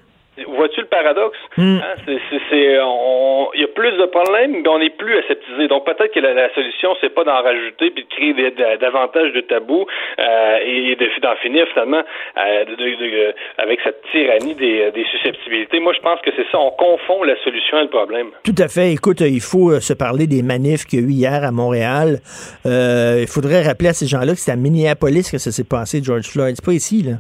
Vois-tu 0.48 0.80
le 0.80 0.86
paradoxe? 0.86 1.36
Mm. 1.58 1.76
Hein, 1.76 1.94
c'est, 2.06 2.18
c'est, 2.30 2.40
c'est- 2.48 2.78
on- 2.82 3.50
il 3.54 3.60
y 3.60 3.64
a 3.64 3.68
plus 3.68 3.92
de 3.92 4.06
problèmes, 4.06 4.52
mais 4.62 4.68
on 4.68 4.78
n'est 4.78 4.88
plus 4.88 5.14
aseptisé. 5.18 5.68
Donc 5.68 5.84
peut-être 5.84 6.12
que 6.14 6.20
la, 6.20 6.32
la 6.32 6.52
solution, 6.54 6.96
c'est 7.02 7.10
pas 7.14 7.22
d'en 7.24 7.42
rajouter 7.42 7.90
puis 7.90 8.04
de 8.04 8.08
créer 8.08 8.32
des- 8.32 8.76
davantage 8.78 9.32
de 9.34 9.42
tabous 9.42 9.84
euh, 10.18 10.58
et 10.64 10.96
de, 10.96 11.06
d'en 11.20 11.36
finir 11.36 11.66
finalement 11.74 12.02
euh, 12.38 12.64
de- 12.64 12.76
de- 12.76 13.34
avec 13.58 13.80
cette 13.84 14.00
tyrannie 14.10 14.54
des, 14.54 14.90
des 14.92 15.04
susceptibilités. 15.10 15.80
Moi, 15.80 15.92
je 15.92 16.00
pense 16.00 16.18
que 16.22 16.30
c'est 16.34 16.46
ça. 16.50 16.58
On 16.58 16.70
confond 16.70 17.22
la 17.24 17.36
solution 17.44 17.78
et 17.80 17.82
le 17.82 17.90
problème. 17.90 18.28
Tout 18.42 18.54
à 18.58 18.68
fait. 18.68 18.90
Écoute, 18.92 19.20
il 19.20 19.40
faut 19.42 19.70
euh, 19.72 19.80
se 19.80 19.92
parler 19.92 20.26
des 20.26 20.42
manifs 20.42 20.86
qu'il 20.86 21.00
y 21.00 21.02
a 21.02 21.06
eu 21.06 21.10
hier 21.10 21.44
à 21.44 21.50
Montréal. 21.52 22.20
Euh, 22.64 23.18
il 23.20 23.28
faudrait 23.28 23.62
rappeler 23.62 23.88
à 23.90 23.92
ces 23.92 24.06
gens-là 24.06 24.32
que 24.32 24.38
c'est 24.40 24.52
à 24.52 24.56
Minneapolis 24.56 25.30
que 25.30 25.36
ça 25.36 25.50
s'est 25.50 25.68
passé, 25.68 26.00
George 26.02 26.26
Floyd. 26.26 26.54
C'est 26.56 26.64
pas 26.64 26.72
ici, 26.72 27.02
là. 27.02 27.16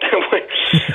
Oui. 0.32 0.40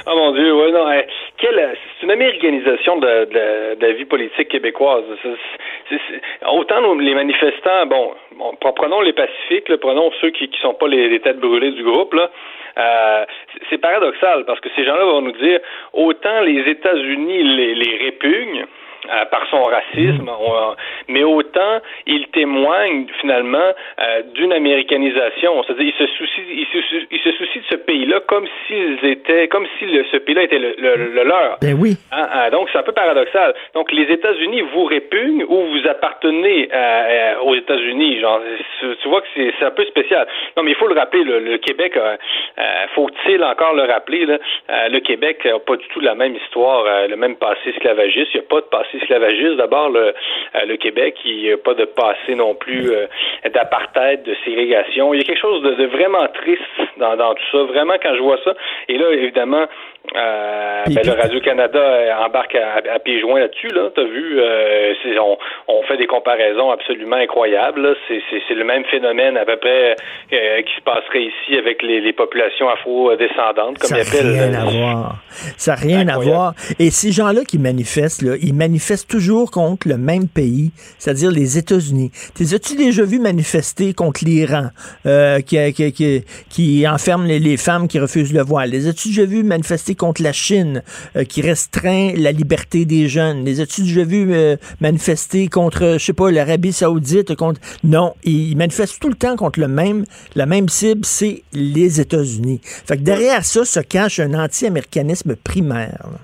Oh 0.06 0.16
mon 0.16 0.34
Dieu, 0.34 0.54
ouais, 0.54 0.72
non. 0.72 0.86
hein, 0.88 1.02
c'est 1.42 2.04
une 2.06 2.12
américanisation 2.12 2.98
de, 2.98 3.26
de 3.26 3.34
la- 3.40 3.76
vie 3.94 4.06
politique 4.06 4.50
québécoise. 4.50 5.04
Autant 6.52 6.94
les 6.96 7.14
manifestants, 7.16 7.86
bon, 7.88 8.14
bon, 8.36 8.54
pre- 8.62 8.74
prenons 8.74 9.02
les 9.02 9.14
pacifiques, 9.14 9.76
prenons 9.78 10.12
ceux 10.22 10.30
qui 10.30 10.48
ne 10.50 10.56
sont 10.58 10.74
pas 10.76 10.88
les, 10.88 11.10
têtes 11.20 11.40
brûlées 11.40 11.72
du 11.72 11.84
groupe, 11.84 12.14
là. 12.14 12.30
euh, 12.78 13.26
c'est- 13.70 13.78
paradoxal 13.80 14.46
parce 14.46 14.60
que 14.62 14.70
ces 14.76 14.86
gens-là 14.86 15.04
vont 15.04 15.22
nous 15.22 15.32
dire 15.34 15.60
autant 15.94 16.42
les 16.42 16.62
États-Unis 16.70 17.44
les 17.74 17.98
répugnent 17.98 18.66
euh, 19.10 19.26
par 19.26 19.48
son 19.50 19.64
racisme, 19.64 20.30
on- 20.30 20.76
mais 21.08 21.24
autant 21.24 21.80
ils 22.06 22.28
témoignent 22.28 23.08
finalement 23.20 23.72
euh, 24.00 24.22
d'une 24.34 24.54
américanisation. 24.54 25.64
C'est-à-dire, 25.64 25.94
ils 25.98 26.06
se 26.08 26.12
soucient, 26.14 26.44
ils 26.50 26.66
se, 26.72 26.78
ils 27.12 27.20
se 27.20 27.32
soucient 27.32 27.62
de 27.62 27.68
ce 27.70 27.76
pays-là 27.76 28.20
comme 28.28 28.48
s'ils 28.68 29.04
étaient, 29.06 29.48
comme 29.48 29.66
si 29.80 29.86
le- 29.86 30.06
ce 30.12 30.18
pays-là 30.18 30.44
était 30.44 30.60
le, 30.60 30.76
le- 30.78 31.12
le 31.14 31.24
leur. 31.24 31.58
Ben 31.62 31.76
oui. 31.80 31.98
Hein, 32.12 32.28
hein, 32.34 32.50
donc, 32.52 32.70
c'est 32.72 32.78
un 32.78 32.84
peu 32.84 32.92
paradoxal. 32.92 33.54
Donc, 33.74 33.92
les 33.92 34.04
États-Unis 34.04 34.62
vous 34.74 34.86
répugnent 34.86 35.44
ou 35.48 35.58
vous 35.72 35.88
appartenez 35.88 36.70
euh, 36.74 37.36
aux 37.44 37.56
États-Unis. 37.56 38.20
Genre, 38.20 38.40
tu 39.02 39.08
vois 39.10 39.22
que 39.22 39.28
c'est 39.36 39.54
c'est 39.60 39.66
un 39.66 39.72
peu 39.72 39.86
spécial. 39.86 40.28
Non, 40.56 40.64
mais 40.64 40.72
il 40.72 40.76
faut 40.78 40.88
le 40.88 40.96
rappeler, 40.96 41.24
le, 41.24 41.58
Québec, 41.58 41.98
faut-il 42.96 43.44
encore 43.44 43.74
le 43.74 43.84
rappeler, 43.84 44.26
là, 44.26 44.38
le 44.90 45.00
Québec 45.00 45.44
n'a 45.46 45.60
pas 45.60 45.76
du 45.76 45.88
tout 45.90 46.00
la 46.00 46.16
même 46.16 46.36
histoire, 46.36 46.84
le 47.08 47.16
même 47.16 47.36
passé 47.36 47.70
esclavagiste. 47.70 48.30
Il 48.34 48.40
n'y 48.40 48.46
a 48.46 48.50
pas 48.50 48.62
de 48.62 48.66
passé 48.66 48.91
esclavagiste. 48.94 49.58
D'abord, 49.58 49.90
le, 49.90 50.14
euh, 50.56 50.66
le 50.66 50.78
Québec, 50.78 51.16
il 51.26 51.38
n'y 51.38 51.52
a 51.52 51.58
pas 51.58 51.74
de 51.74 51.86
passé 51.86 52.36
non 52.36 52.56
plus 52.56 52.92
euh, 52.92 53.08
d'apartheid, 53.54 54.24
de 54.24 54.36
ségrégation. 54.46 55.14
Il 55.14 55.20
y 55.20 55.22
a 55.22 55.26
quelque 55.26 55.42
chose 55.42 55.62
de, 55.64 55.86
vraiment 55.86 56.28
triste 56.34 56.62
dans 56.98 57.34
tout 57.34 57.44
ça. 57.52 57.64
Vraiment, 57.64 57.96
quand 58.02 58.16
je 58.16 58.22
vois 58.22 58.40
ça, 58.44 58.54
et 58.88 58.98
là, 58.98 59.12
évidemment, 59.12 59.66
euh, 60.16 60.84
ben, 60.88 61.06
le 61.06 61.12
Radio-Canada 61.14 61.80
euh, 61.80 62.26
embarque 62.26 62.56
à, 62.56 62.78
à 62.96 63.00
pieds 63.00 63.22
joints 63.22 63.40
là-dessus. 63.40 63.70
Là. 63.70 63.90
Tu 63.96 64.02
as 64.02 64.04
vu, 64.04 64.40
euh, 64.40 64.94
on, 65.22 65.38
on 65.68 65.84
fait 65.84 65.98
des 65.98 66.08
comparaisons 66.08 66.72
absolument 66.72 67.16
incroyables. 67.18 67.96
C'est, 68.08 68.54
le 68.54 68.64
même 68.66 68.84
phénomène 68.86 69.38
à 69.38 69.46
peu 69.46 69.56
près 69.58 69.96
euh, 70.34 70.62
qui 70.64 70.74
se 70.76 70.82
passerait 70.84 71.24
ici 71.24 71.58
avec 71.58 71.82
les, 71.82 72.02
les 72.02 72.14
populations 72.14 72.68
afro-descendantes, 72.70 73.78
comme 73.80 73.90
Ça 73.90 74.00
ils 74.00 74.04
n'a 74.04 74.10
appellent. 74.10 74.32
rien 74.32 74.54
à 74.54 74.66
voir. 74.66 75.16
Ça 75.58 75.72
n'a 75.72 75.78
rien 75.78 76.08
à 76.10 76.18
voir. 76.18 76.54
Et 76.80 76.90
ces 76.90 77.12
gens-là 77.12 77.42
qui 77.48 77.58
manifestent, 77.60 78.22
là, 78.24 78.36
ils 78.42 78.54
manifestent 78.54 79.10
toujours 79.10 79.50
contre 79.52 79.88
le 79.88 79.98
même 79.98 80.28
pays, 80.28 80.72
c'est-à-dire 80.98 81.32
les 81.32 81.58
États-Unis. 81.58 82.12
T'es 82.36 82.54
as-tu 82.54 82.76
déjà 82.76 83.04
vu 83.04 83.20
manifester 83.20 83.94
contre 83.94 84.26
l'Iran, 84.26 84.70
qui, 85.46 85.74
qui, 85.74 85.94
qui, 85.94 86.26
qui 86.50 86.88
enferme 86.88 87.26
les, 87.26 87.40
les 87.40 87.58
femmes 87.58 87.88
qui 87.88 88.00
refusent 88.00 88.34
le 88.34 88.42
voile? 88.42 88.70
Les 88.72 88.88
as-tu 88.88 89.10
déjà 89.10 89.26
vu 89.26 89.44
manifester 89.44 89.91
contre 89.96 90.22
la 90.24 90.32
Chine, 90.34 90.84
euh, 91.16 91.24
qui 91.24 91.42
restreint 91.42 92.12
la 92.18 92.32
liberté 92.32 92.86
des 92.86 93.08
jeunes? 93.08 93.46
Les 93.46 93.62
as-tu 93.62 93.82
déjà 93.82 94.04
vu 94.04 94.34
euh, 94.34 94.56
manifester 94.82 95.48
contre, 95.48 95.98
je 95.98 96.06
sais 96.06 96.14
pas, 96.14 96.32
l'Arabie 96.32 96.74
saoudite? 96.74 97.36
contre 97.36 97.60
Non, 97.84 98.14
ils, 98.24 98.56
manifestent 98.56 99.00
tout 99.02 99.10
le 99.10 99.16
temps 99.16 99.36
contre 99.36 99.60
le 99.60 99.68
même, 99.68 100.06
la 100.36 100.46
même 100.46 100.70
cible, 100.70 101.06
c'est 101.06 101.44
les 101.54 102.00
États-Unis. 102.02 102.62
Fait 102.64 102.98
que 102.98 103.02
derrière 103.04 103.44
ça 103.44 103.66
se 103.66 103.80
cache 103.80 104.20
un 104.20 104.34
anti-américanisme 104.34 105.36
primaire. 105.36 105.98
là. 106.04 106.20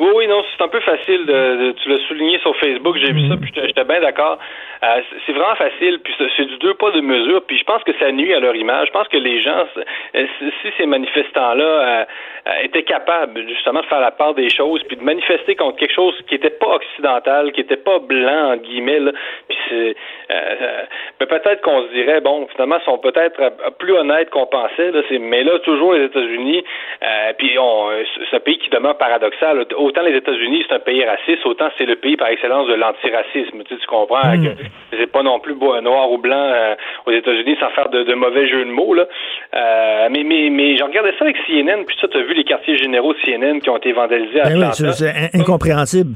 Oui, 0.00 0.08
oui, 0.16 0.26
non, 0.28 0.40
c'est 0.56 0.64
un 0.64 0.68
peu 0.68 0.80
facile. 0.80 1.26
De, 1.26 1.32
de- 1.68 1.72
tu 1.72 1.90
l'as 1.90 1.98
souligné 2.08 2.38
sur 2.40 2.56
Facebook, 2.56 2.96
j'ai 2.98 3.12
vu 3.12 3.28
ça, 3.28 3.36
puis 3.36 3.50
j'étais- 3.54 3.66
j'étais 3.68 3.84
bien 3.84 4.00
d'accord. 4.00 4.38
Euh, 4.82 5.00
c'est- 5.26 5.32
vraiment 5.32 5.54
facile, 5.56 5.98
puis 6.02 6.14
c'est- 6.16 6.30
c'est 6.36 6.46
du 6.46 6.56
deux 6.56 6.72
pas 6.74 6.90
de 6.90 7.02
mesure, 7.02 7.42
puis 7.46 7.58
je 7.58 7.64
pense 7.64 7.82
que 7.84 7.92
ça 7.98 8.10
nuit 8.12 8.32
à 8.32 8.40
leur 8.40 8.56
image. 8.56 8.86
Je 8.88 8.92
pense 8.92 9.08
que 9.08 9.18
les 9.18 9.40
gens, 9.42 9.66
euh, 10.14 10.26
si 10.38 10.68
ces 10.78 10.86
manifestants-là 10.86 11.64
euh, 11.64 12.04
euh, 12.46 12.50
étaient 12.62 12.82
capables 12.84 13.46
justement 13.48 13.80
de 13.80 13.86
faire 13.86 14.00
la 14.00 14.10
part 14.10 14.32
des 14.32 14.48
choses, 14.48 14.82
puis 14.84 14.96
de 14.96 15.02
manifester 15.02 15.54
contre 15.54 15.76
quelque 15.76 15.92
chose 15.94 16.14
qui 16.26 16.34
n'était 16.34 16.48
pas 16.50 16.68
occidental, 16.76 17.52
qui 17.52 17.60
n'était 17.60 17.76
pas 17.76 17.98
blanc, 17.98 18.52
entre 18.52 18.62
guillemets, 18.62 19.00
là, 19.00 19.12
puis 19.48 19.58
c'est... 19.68 19.96
euh, 20.30 20.82
ben, 21.18 21.26
peut-être 21.26 21.60
qu'on 21.60 21.82
se 21.86 21.92
dirait, 21.92 22.22
bon, 22.22 22.46
finalement, 22.54 22.78
ils 22.80 22.84
sont 22.84 22.98
peut-être 22.98 23.38
plus 23.78 23.92
honnêtes 23.92 24.30
qu'on 24.30 24.46
pensait, 24.46 24.90
là, 24.92 25.02
c'est- 25.10 25.18
mais 25.18 25.44
là, 25.44 25.58
toujours 25.58 25.92
les 25.92 26.04
États-Unis, 26.04 26.64
euh, 27.02 27.32
puis 27.36 27.58
on, 27.58 27.90
c'est 28.30 28.36
un 28.36 28.40
pays 28.40 28.56
qui 28.58 28.70
demeure 28.70 28.96
paradoxal. 28.96 29.66
Autant 29.76 30.02
les 30.02 30.16
États-Unis, 30.16 30.64
c'est 30.66 30.74
un 30.74 30.78
pays 30.80 31.04
raciste, 31.04 31.44
autant 31.44 31.68
c'est 31.76 31.84
le 31.86 31.96
pays 31.96 32.16
par 32.16 32.28
excellence 32.28 32.66
de 32.66 32.74
l'antiracisme. 32.74 33.62
Tu, 33.64 33.74
sais, 33.74 33.80
tu 33.80 33.86
comprends 33.86 34.32
que 34.32 34.69
c'est 34.90 35.10
pas 35.10 35.22
non 35.22 35.38
plus 35.40 35.54
beau, 35.54 35.80
noir 35.80 36.10
ou 36.10 36.18
blanc 36.18 36.36
euh, 36.52 36.74
aux 37.06 37.12
États-Unis 37.12 37.56
sans 37.60 37.70
faire 37.70 37.88
de, 37.90 38.02
de 38.02 38.14
mauvais 38.14 38.48
jeux 38.48 38.64
de 38.64 38.70
mots. 38.70 38.94
Là. 38.94 39.06
Euh, 39.54 40.08
mais 40.10 40.22
mais, 40.24 40.50
mais 40.50 40.76
regardé 40.82 41.10
ça 41.18 41.24
avec 41.24 41.36
CNN, 41.46 41.84
puis 41.86 41.96
ça, 42.00 42.08
tu 42.08 42.16
as 42.18 42.22
vu 42.22 42.34
les 42.34 42.44
quartiers 42.44 42.76
généraux 42.76 43.12
de 43.14 43.18
CNN 43.24 43.60
qui 43.60 43.70
ont 43.70 43.76
été 43.76 43.92
vandalisés 43.92 44.40
à 44.40 44.48
Ben 44.48 44.58
oui, 44.58 44.66
c'est 44.72 44.92
c'est 44.92 45.08
in- 45.10 45.40
incompréhensible. 45.40 46.14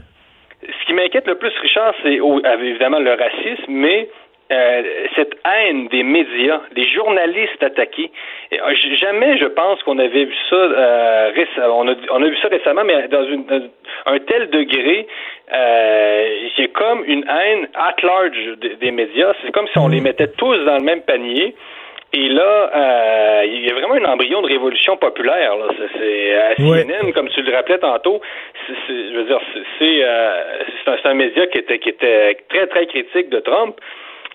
Ce 0.63 0.87
qui 0.87 0.95
m'inquiète 0.95 1.27
le 1.27 1.35
plus, 1.37 1.53
Richard, 1.61 1.93
c'est 2.03 2.21
au- 2.21 2.41
évidemment 2.61 2.99
le 2.99 3.13
racisme, 3.13 3.65
mais 3.69 4.09
euh, 4.53 4.83
cette 5.17 5.35
haine 5.45 5.89
des 5.89 6.03
médias, 6.03 6.61
des 6.75 6.85
journalistes 6.89 7.63
attaqués. 7.63 8.11
Et, 8.53 8.61
euh, 8.61 8.75
jamais, 8.97 9.39
je 9.39 9.47
pense 9.47 9.83
qu'on 9.83 9.99
avait 9.99 10.25
vu 10.25 10.35
ça. 10.51 10.57
euh, 10.57 11.31
réce- 11.35 11.61
on, 11.71 11.89
a, 11.89 11.95
on 12.11 12.23
a 12.23 12.27
vu 12.29 12.37
ça 12.43 12.49
récemment, 12.49 12.85
mais 12.85 13.09
dans, 13.09 13.25
une, 13.25 13.45
dans 13.47 13.63
un 14.07 14.19
tel 14.21 14.51
degré, 14.51 15.07
a 15.51 16.67
comme 16.75 17.05
une 17.07 17.25
haine 17.29 17.69
at 17.75 17.97
large 18.03 18.59
des, 18.61 18.77
des 18.77 18.91
médias. 18.91 19.33
C'est 19.45 19.53
comme 19.53 19.69
si 19.69 19.79
on 19.79 19.89
les 19.89 20.01
mettait 20.01 20.29
tous 20.29 20.57
dans 20.65 20.77
le 20.79 20.85
même 20.85 21.03
panier. 21.03 21.55
Et 22.17 22.29
là, 22.29 22.71
euh, 22.77 23.43
il 23.45 23.67
y 23.67 23.71
a 23.71 23.75
vraiment 23.75 23.95
un 23.95 24.05
embryon 24.13 24.41
de 24.43 24.47
révolution 24.47 24.97
populaire. 24.97 25.57
Là. 25.57 25.65
C'est, 25.77 25.99
c'est, 25.99 26.35
à 26.37 26.69
Ouais. 26.71 26.87
Comme 27.13 27.29
tu 27.31 27.43
le 27.43 27.53
rappelais 27.53 27.79
tantôt, 27.79 28.21
c'est, 28.67 28.75
c'est- 28.87 29.11
je 29.11 29.17
veux 29.17 29.25
dire, 29.25 29.41
c'est, 29.53 29.63
c'est, 29.79 29.99
euh, 30.05 30.43
c'est 30.85 30.91
un, 30.93 30.97
c'est 31.03 31.09
un 31.09 31.15
média 31.15 31.47
qui 31.49 31.59
était, 31.59 31.79
qui 31.81 31.89
était 31.89 32.37
très, 32.51 32.67
très 32.69 32.87
critique 32.87 33.31
de 33.31 33.41
Trump. 33.41 33.77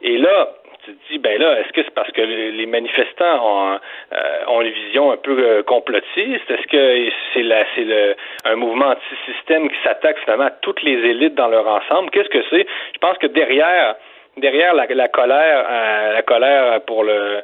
Et 0.01 0.17
là, 0.17 0.49
tu 0.85 0.93
te 0.93 1.11
dis, 1.11 1.19
ben 1.19 1.39
là, 1.39 1.59
est-ce 1.59 1.73
que 1.73 1.83
c'est 1.83 1.93
parce 1.93 2.11
que 2.11 2.21
les 2.21 2.65
manifestants 2.65 3.39
ont, 3.43 3.79
euh, 4.13 4.45
ont 4.47 4.61
une 4.61 4.71
vision 4.71 5.11
un 5.11 5.17
peu 5.17 5.37
euh, 5.37 5.63
complotiste? 5.63 6.49
Est-ce 6.49 6.67
que 6.67 7.11
c'est, 7.33 7.43
la, 7.43 7.65
c'est 7.75 7.83
le, 7.83 8.15
un 8.45 8.55
mouvement 8.55 8.87
anti-système 8.87 9.69
qui 9.69 9.75
s'attaque 9.83 10.19
finalement 10.19 10.45
à 10.45 10.51
toutes 10.61 10.81
les 10.83 10.97
élites 11.09 11.35
dans 11.35 11.47
leur 11.47 11.67
ensemble? 11.67 12.09
Qu'est-ce 12.11 12.29
que 12.29 12.43
c'est? 12.49 12.65
Je 12.93 12.99
pense 12.99 13.17
que 13.17 13.27
derrière 13.27 13.95
derrière 14.37 14.73
la, 14.73 14.85
la 14.85 15.07
colère, 15.09 15.65
euh, 15.69 16.13
la 16.13 16.21
colère 16.21 16.81
pour 16.81 17.03
le 17.03 17.41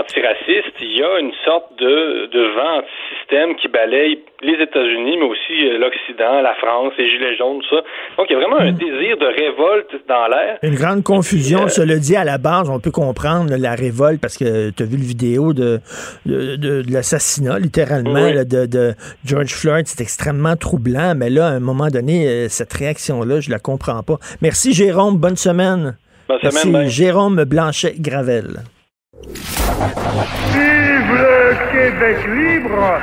antiraciste, 0.00 0.74
il 0.80 0.96
y 0.98 1.02
a 1.02 1.18
une 1.18 1.32
sorte 1.44 1.78
de, 1.78 2.26
de 2.32 2.42
vent 2.56 2.78
anti-système 2.78 3.56
qui 3.56 3.68
balaye 3.68 4.18
les 4.42 4.54
États-Unis, 4.62 5.16
mais 5.18 5.26
aussi 5.26 5.68
euh, 5.68 5.76
l'Occident, 5.78 6.40
la 6.40 6.54
France, 6.54 6.92
les 6.98 7.08
Gilets 7.10 7.36
jaunes, 7.36 7.60
tout 7.60 7.76
ça. 7.76 7.82
Donc, 8.16 8.26
il 8.30 8.32
y 8.32 8.36
a 8.36 8.38
vraiment 8.38 8.58
un 8.60 8.72
désir 8.72 9.18
de 9.18 9.26
révolte 9.26 9.90
dans 10.08 10.26
l'air. 10.28 10.58
Une 10.62 10.74
grande 10.76 11.02
confusion, 11.02 11.68
cela 11.68 11.96
dit, 11.96 12.16
à 12.16 12.24
la 12.24 12.38
base, 12.38 12.70
on 12.70 12.80
peut 12.80 12.90
comprendre 12.90 13.54
la 13.58 13.74
révolte 13.74 14.20
parce 14.20 14.38
que 14.38 14.70
tu 14.70 14.82
as 14.82 14.86
vu 14.86 14.96
le 14.96 15.02
vidéo 15.04 15.52
de, 15.52 15.80
de, 16.24 16.56
de- 16.56 16.82
de 16.82 16.92
l'assassinat, 16.92 17.58
littéralement, 17.58 18.24
Oui. 18.24 18.32
là, 18.32 18.44
de, 18.44 18.64
de 18.66 18.94
George 19.26 19.52
Floyd. 19.52 19.86
C'est 19.86 20.00
extrêmement 20.02 20.56
troublant, 20.56 21.14
mais 21.14 21.28
là, 21.28 21.48
à 21.48 21.50
un 21.50 21.60
moment 21.60 21.88
donné, 21.88 22.26
euh, 22.26 22.48
cette 22.48 22.72
réaction-là, 22.72 23.40
je 23.40 23.50
la 23.50 23.58
comprends 23.58 24.02
pas. 24.02 24.16
Merci, 24.40 24.72
Jérôme. 24.72 25.18
Bonne 25.18 25.36
semaine. 25.36 25.96
Bonne 26.28 26.38
Merci, 26.42 26.58
semaine, 26.58 26.72
bye. 26.84 26.88
Jérôme 26.88 27.44
Blanchet-Gravel. 27.44 28.60
Vive 29.22 31.12
le 31.12 31.52
Québec 31.72 32.16
libre 32.26 32.98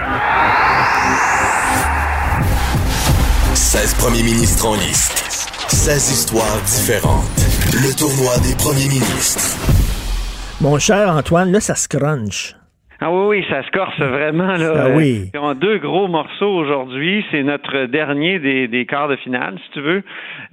16 3.53 3.93
premiers 3.95 4.23
ministres 4.23 4.65
en 4.65 4.73
liste. 4.73 5.13
16 5.69 6.11
histoires 6.11 6.59
différentes. 6.65 7.37
Le 7.71 7.93
tournoi 7.95 8.33
des 8.41 8.55
premiers 8.57 8.89
ministres. 8.89 9.61
Mon 10.59 10.79
cher 10.79 11.11
Antoine, 11.11 11.51
là, 11.51 11.59
ça 11.59 11.75
se 11.75 11.87
crunch. 11.87 12.55
Ah 12.99 13.11
oui, 13.11 13.37
oui, 13.37 13.45
ça 13.47 13.61
se 13.61 13.69
corse 13.69 13.99
vraiment. 13.99 14.57
Là. 14.57 14.85
Ah 14.85 14.89
oui. 14.95 15.29
A 15.35 15.53
deux 15.53 15.77
gros 15.77 16.07
morceaux 16.07 16.49
aujourd'hui. 16.51 17.23
C'est 17.29 17.43
notre 17.43 17.85
dernier 17.85 18.39
des, 18.39 18.67
des 18.67 18.87
quarts 18.87 19.07
de 19.07 19.17
finale, 19.17 19.59
si 19.65 19.71
tu 19.73 19.81
veux. 19.81 20.03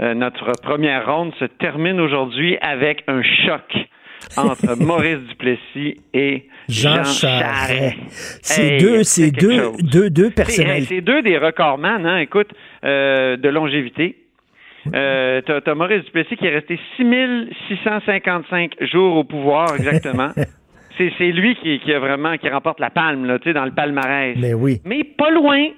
Euh, 0.00 0.12
notre 0.12 0.52
première 0.62 1.06
ronde 1.06 1.32
se 1.38 1.46
termine 1.46 2.00
aujourd'hui 2.00 2.58
avec 2.60 3.02
un 3.08 3.22
choc 3.22 3.88
entre 4.36 4.76
Maurice 4.82 5.18
Duplessis 5.28 6.00
et 6.12 6.48
Jean, 6.68 7.02
Jean, 7.02 7.04
Charest. 7.04 7.96
C'est 8.42 8.74
Hey, 8.74 8.80
deux, 8.80 9.02
c'est 9.02 9.30
deux, 9.30 9.72
deux, 9.80 10.10
deux 10.10 10.30
personnalités. 10.30 10.96
c'est 10.96 11.00
deux 11.00 11.22
des 11.22 11.38
recordman, 11.38 12.06
hein, 12.06 12.18
écoute, 12.18 12.50
euh, 12.84 13.36
de 13.36 13.48
longévité. 13.48 14.16
Euh, 14.94 15.40
t'as, 15.40 15.74
Maurice 15.74 16.04
Duplessis 16.04 16.36
qui 16.36 16.46
est 16.46 16.54
resté 16.54 16.78
6655 16.96 18.74
jours 18.82 19.16
au 19.16 19.24
pouvoir, 19.24 19.74
exactement. 19.76 20.30
c'est, 20.98 21.12
c'est 21.18 21.32
lui 21.32 21.56
qui, 21.56 21.80
qui 21.80 21.92
a 21.92 21.98
vraiment, 21.98 22.36
qui 22.36 22.48
remporte 22.48 22.80
la 22.80 22.90
palme, 22.90 23.24
là, 23.24 23.38
tu 23.38 23.44
sais, 23.44 23.54
dans 23.54 23.64
le 23.64 23.70
palmarès. 23.72 24.36
Mais 24.38 24.54
oui. 24.54 24.80
Mais 24.84 25.04
pas 25.04 25.30
loin, 25.30 25.68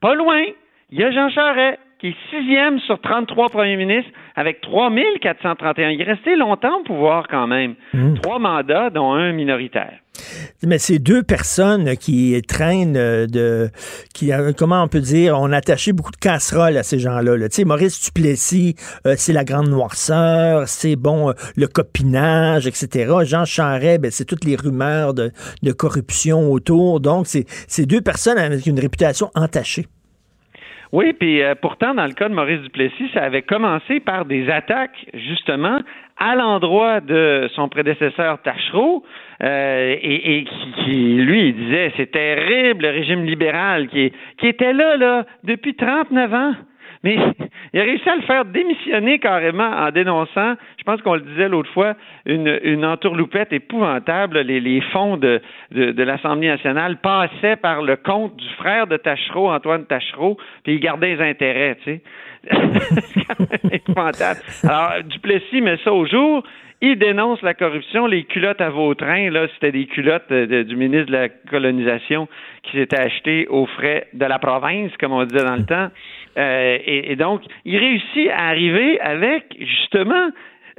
pas 0.00 0.14
loin, 0.14 0.42
il 0.90 1.00
y 1.00 1.04
a 1.04 1.10
Jean 1.12 1.30
Charest 1.30 1.78
qui 2.00 2.08
est 2.08 2.16
sixième 2.30 2.80
sur 2.80 3.00
33 3.00 3.50
premiers 3.50 3.76
ministres 3.76 4.10
avec 4.36 4.60
3431. 4.60 5.90
Il 5.90 6.00
est 6.00 6.04
resté 6.04 6.36
longtemps 6.36 6.80
au 6.80 6.84
pouvoir 6.84 7.26
quand 7.28 7.46
même. 7.46 7.74
Mmh. 7.92 8.14
Trois 8.14 8.38
mandats, 8.38 8.90
dont 8.90 9.12
un 9.12 9.32
minoritaire. 9.32 9.98
Mais 10.64 10.78
c'est 10.78 10.98
deux 10.98 11.22
personnes 11.22 11.96
qui 11.96 12.40
traînent 12.46 12.96
euh, 12.96 13.26
de, 13.26 13.70
qui, 14.14 14.32
euh, 14.32 14.52
comment 14.56 14.82
on 14.82 14.88
peut 14.88 15.00
dire, 15.00 15.38
on 15.38 15.50
a 15.52 15.56
attaché 15.56 15.92
beaucoup 15.92 16.10
de 16.10 16.16
casseroles 16.16 16.76
à 16.76 16.82
ces 16.82 16.98
gens-là. 16.98 17.36
là. 17.36 17.48
Tu 17.48 17.56
sais, 17.56 17.64
Maurice 17.64 18.00
Duplessis, 18.04 18.76
euh, 19.06 19.14
c'est 19.16 19.32
la 19.32 19.44
grande 19.44 19.68
noirceur, 19.68 20.68
c'est 20.68 20.96
bon, 20.96 21.30
euh, 21.30 21.32
le 21.56 21.66
copinage, 21.66 22.66
etc. 22.66 23.12
Jean 23.24 23.44
Charest, 23.44 24.00
ben, 24.00 24.10
c'est 24.10 24.24
toutes 24.24 24.44
les 24.44 24.56
rumeurs 24.56 25.14
de, 25.14 25.32
de 25.62 25.72
corruption 25.72 26.52
autour. 26.52 27.00
Donc, 27.00 27.26
c'est 27.26 27.46
c'est 27.66 27.86
deux 27.86 28.00
personnes 28.00 28.38
avec 28.38 28.66
une 28.66 28.78
réputation 28.78 29.30
entachée. 29.34 29.86
Oui, 30.92 31.14
puis 31.14 31.42
euh, 31.42 31.54
pourtant, 31.54 31.94
dans 31.94 32.04
le 32.04 32.12
cas 32.12 32.28
de 32.28 32.34
Maurice 32.34 32.60
Duplessis, 32.60 33.08
ça 33.14 33.22
avait 33.22 33.40
commencé 33.40 33.98
par 34.00 34.26
des 34.26 34.50
attaques, 34.50 35.06
justement, 35.14 35.80
à 36.18 36.34
l'endroit 36.34 37.00
de 37.00 37.48
son 37.54 37.70
prédécesseur 37.70 38.42
Tachereau, 38.42 39.02
euh, 39.42 39.96
et, 40.02 40.44
qui, 40.84 41.14
lui, 41.14 41.54
disait, 41.54 41.92
c'est 41.96 42.10
terrible, 42.10 42.84
le 42.84 42.90
régime 42.90 43.24
libéral 43.24 43.88
qui, 43.88 44.12
qui 44.38 44.46
était 44.46 44.74
là, 44.74 44.98
là, 44.98 45.24
depuis 45.44 45.74
39 45.74 46.34
ans. 46.34 46.52
Mais 47.04 47.16
il 47.72 47.80
a 47.80 47.82
réussi 47.82 48.08
à 48.08 48.16
le 48.16 48.22
faire 48.22 48.44
démissionner 48.44 49.18
carrément 49.18 49.68
en 49.68 49.90
dénonçant, 49.90 50.54
je 50.78 50.84
pense 50.84 51.00
qu'on 51.02 51.14
le 51.14 51.20
disait 51.22 51.48
l'autre 51.48 51.70
fois, 51.72 51.94
une, 52.26 52.60
une 52.62 52.84
entourloupette 52.84 53.52
épouvantable. 53.52 54.40
Les, 54.40 54.80
fonds 54.92 55.16
de, 55.16 55.40
l'Assemblée 55.70 56.48
nationale 56.48 56.98
passaient 56.98 57.56
par 57.56 57.82
le 57.82 57.96
compte 57.96 58.36
du 58.36 58.48
frère 58.58 58.86
de 58.86 58.96
Tachereau, 58.96 59.50
Antoine 59.50 59.84
Tachereau, 59.86 60.36
puis 60.64 60.74
il 60.74 60.80
gardait 60.80 61.16
les 61.16 61.22
intérêts, 61.30 61.76
tu 61.82 61.84
sais. 61.84 62.00
Épouvantable. 63.72 64.40
Alors, 64.64 65.02
Duplessis 65.04 65.60
met 65.60 65.78
ça 65.84 65.92
au 65.92 66.06
jour. 66.06 66.42
Il 66.84 66.98
dénonce 66.98 67.40
la 67.42 67.54
corruption, 67.54 68.06
les 68.06 68.24
culottes 68.24 68.60
à 68.60 68.68
Vautrin, 68.68 69.30
là, 69.30 69.46
c'était 69.54 69.70
des 69.70 69.86
culottes 69.86 70.28
de- 70.32 70.64
du 70.64 70.74
ministre 70.74 71.06
de 71.06 71.12
la 71.12 71.28
colonisation 71.28 72.26
qui 72.64 72.72
s'étaient 72.76 72.98
achetées 72.98 73.46
aux 73.46 73.66
frais 73.66 74.08
de 74.12 74.24
la 74.24 74.40
province, 74.40 74.90
comme 74.98 75.12
on 75.12 75.22
disait 75.22 75.44
dans 75.44 75.54
le 75.54 75.64
temps. 75.64 75.90
Euh, 76.38 76.78
et, 76.84 77.16
donc, 77.16 77.42
il 77.64 77.76
réussit 77.78 78.28
à 78.30 78.48
arriver 78.48 79.00
avec, 79.00 79.44
justement, 79.60 80.30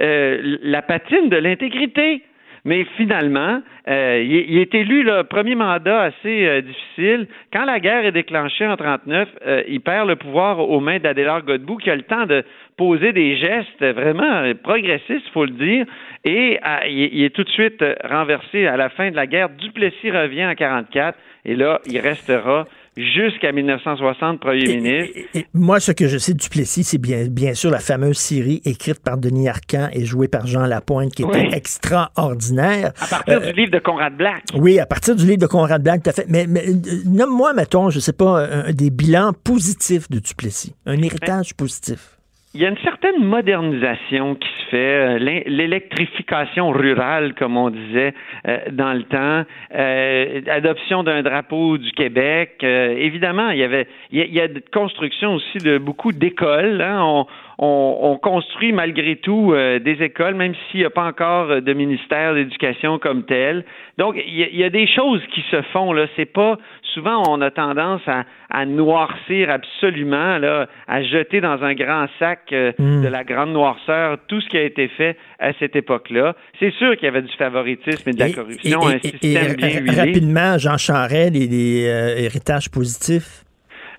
euh, 0.01 0.57
la 0.63 0.81
patine 0.81 1.29
de 1.29 1.37
l'intégrité. 1.37 2.21
Mais 2.65 2.85
finalement, 2.95 3.61
euh, 3.89 4.23
il, 4.25 4.35
est- 4.37 4.73
il 4.73 4.79
élu 4.79 5.03
le 5.03 5.23
premier 5.23 5.53
mandat 5.53 6.03
assez 6.03 6.61
difficile. 6.61 7.27
Quand 7.51 7.65
la 7.65 7.81
guerre 7.81 8.05
est 8.05 8.13
déclenchée 8.13 8.65
en 8.65 8.77
39, 8.77 9.27
euh, 9.45 9.63
il 9.67 9.81
perd 9.81 10.07
le 10.07 10.15
pouvoir 10.15 10.59
aux 10.61 10.79
mains 10.79 10.97
d'Adélard 10.99 11.43
Godbout, 11.43 11.75
qui 11.77 11.89
a 11.89 11.95
le 11.97 12.03
temps 12.03 12.25
de 12.25 12.41
poser 12.77 13.11
des 13.11 13.35
gestes 13.35 13.83
vraiment 13.83 14.49
progressistes, 14.63 15.27
faut 15.33 15.43
le 15.43 15.51
dire, 15.51 15.85
et 16.23 16.57
il, 16.87 17.01
est- 17.03 17.09
il 17.11 17.23
est 17.25 17.35
tout 17.35 17.43
de 17.43 17.49
suite 17.49 17.83
renversé 18.09 18.65
à 18.65 18.77
la 18.77 18.87
fin 18.87 19.11
de 19.11 19.15
la 19.17 19.27
guerre. 19.27 19.49
Duplessis 19.49 20.09
revient 20.11 20.45
en 20.45 20.55
44, 20.55 21.17
et 21.43 21.55
là, 21.57 21.81
il 21.85 21.99
restera 21.99 22.65
jusqu'à 22.95 23.51
1960 23.51 24.39
premier 24.39 24.77
ministre. 24.77 25.19
Et 25.33 25.45
moi, 25.53 25.79
ce 25.79 25.91
que 25.91 26.07
je 26.07 26.17
sais 26.17 26.33
de 26.33 26.37
Duplessis, 26.39 26.83
c'est 26.83 26.97
bien, 26.97 27.27
bien 27.27 27.53
sûr 27.53 27.71
la 27.71 27.79
fameuse 27.79 28.17
série 28.17 28.61
écrite 28.65 28.99
par 29.03 29.17
Denis 29.17 29.49
Arcand 29.49 29.89
et 29.93 30.05
jouée 30.05 30.27
par 30.27 30.45
Jean 30.47 30.65
Lapointe, 30.65 31.13
qui 31.13 31.23
était 31.23 31.47
Oui. 31.47 31.49
extraordinaire. 31.53 32.93
À 33.01 33.07
partir 33.07 33.41
Euh, 33.41 33.51
du 33.51 33.59
livre 33.59 33.71
de 33.71 33.79
Conrad 33.79 34.15
Black. 34.15 34.43
Oui, 34.55 34.79
à 34.79 34.85
partir 34.85 35.15
du 35.15 35.25
livre 35.25 35.39
de 35.39 35.47
Conrad 35.47 35.81
Black, 35.81 36.03
tout 36.03 36.09
à 36.09 36.13
fait. 36.13 36.25
Mais, 36.29 36.45
mais 36.47 36.65
euh, 36.67 36.73
nomme-moi, 37.05 37.53
mettons, 37.53 37.89
je 37.89 37.99
sais 37.99 38.13
pas, 38.13 38.45
un- 38.47 38.71
des 38.73 38.89
bilans 38.89 39.33
positifs 39.43 40.09
de 40.09 40.19
Duplessis. 40.19 40.75
Un 40.85 41.01
héritage 41.01 41.53
positif. 41.55 42.17
Il 42.55 42.61
y 42.61 42.67
a 42.67 42.69
une 42.69 42.77
certaine 42.83 43.23
modernisation 43.23 44.35
qui 44.35 44.47
se 44.47 44.65
fait, 44.69 44.77
euh, 44.77 45.17
l'électrification 45.47 46.69
rurale, 46.69 47.33
comme 47.33 47.57
on 47.57 47.71
disait 47.71 48.13
euh, 48.47 48.59
dans 48.71 48.93
le 48.93 49.01
temps, 49.05 49.43
euh, 49.73 50.41
adoption 50.47 51.01
d'un 51.03 51.23
drapeau 51.23 51.79
du 51.79 51.91
Québec. 51.93 52.57
euh, 52.61 52.93
évidemment, 52.95 53.49
il 53.49 53.57
y 53.57 53.63
avait, 53.63 53.87
il 54.11 54.19
y 54.19 54.21
a, 54.21 54.25
il 54.25 54.33
y 54.35 54.39
a 54.39 54.47
construction 54.71 55.33
aussi 55.33 55.57
de 55.57 55.79
beaucoup 55.79 56.11
d'écoles. 56.11 56.79
hein. 56.81 56.99
On, 57.01 57.25
on, 57.59 57.97
on 58.01 58.17
construit 58.17 58.71
malgré 58.73 59.15
tout 59.17 59.53
euh, 59.53 59.79
des 59.79 60.01
écoles, 60.03 60.35
même 60.35 60.53
s'il 60.71 60.79
n'y 60.81 60.85
a 60.85 60.89
pas 60.89 61.05
encore 61.05 61.51
euh, 61.51 61.61
de 61.61 61.73
ministère 61.73 62.33
d'éducation 62.33 62.99
comme 62.99 63.23
tel. 63.23 63.63
Donc, 63.97 64.15
il 64.17 64.35
y, 64.35 64.43
a, 64.43 64.47
il 64.49 64.57
y 64.57 64.63
a 64.63 64.69
des 64.69 64.87
choses 64.87 65.21
qui 65.33 65.41
se 65.51 65.61
font 65.73 65.93
là. 65.93 66.07
C'est 66.15 66.25
pas 66.31 66.57
souvent 66.93 67.23
on 67.27 67.41
a 67.41 67.49
tendance 67.51 68.01
à, 68.07 68.23
à 68.51 68.65
noircir 68.65 69.49
absolument 69.49 70.37
là, 70.37 70.67
à 70.87 71.01
jeter 71.03 71.41
dans 71.41 71.63
un 71.63 71.73
grand 71.73 72.05
sac 72.19 72.39
euh, 72.51 72.71
Mm. 72.79 73.03
de 73.03 73.07
la 73.07 73.23
grande 73.23 73.51
noirceur 73.53 74.17
tout 74.27 74.41
ce 74.41 74.49
qui 74.49 74.57
a 74.57 74.63
été 74.63 74.87
fait 74.87 75.15
à 75.39 75.53
cette 75.59 75.75
époque-là. 75.75 76.35
C'est 76.59 76.71
sûr 76.73 76.95
qu'il 76.95 77.05
y 77.05 77.07
avait 77.07 77.21
du 77.21 77.31
favoritisme 77.37 78.09
et 78.09 78.13
de 78.13 78.19
la 78.19 78.31
corruption, 78.31 78.81
Et- 78.89 78.93
un 78.93 78.97
et- 78.97 78.99
système 79.07 79.51
et 79.51 79.55
bien 79.55 79.67
ra- 79.67 79.79
huilé. 79.79 79.95
rapidement, 79.99 80.57
Jean 80.57 80.77
Charest, 80.77 81.33
les, 81.33 81.47
les, 81.47 81.87
euh, 81.87 82.15
héritages 82.17 82.69
positifs? 82.71 83.43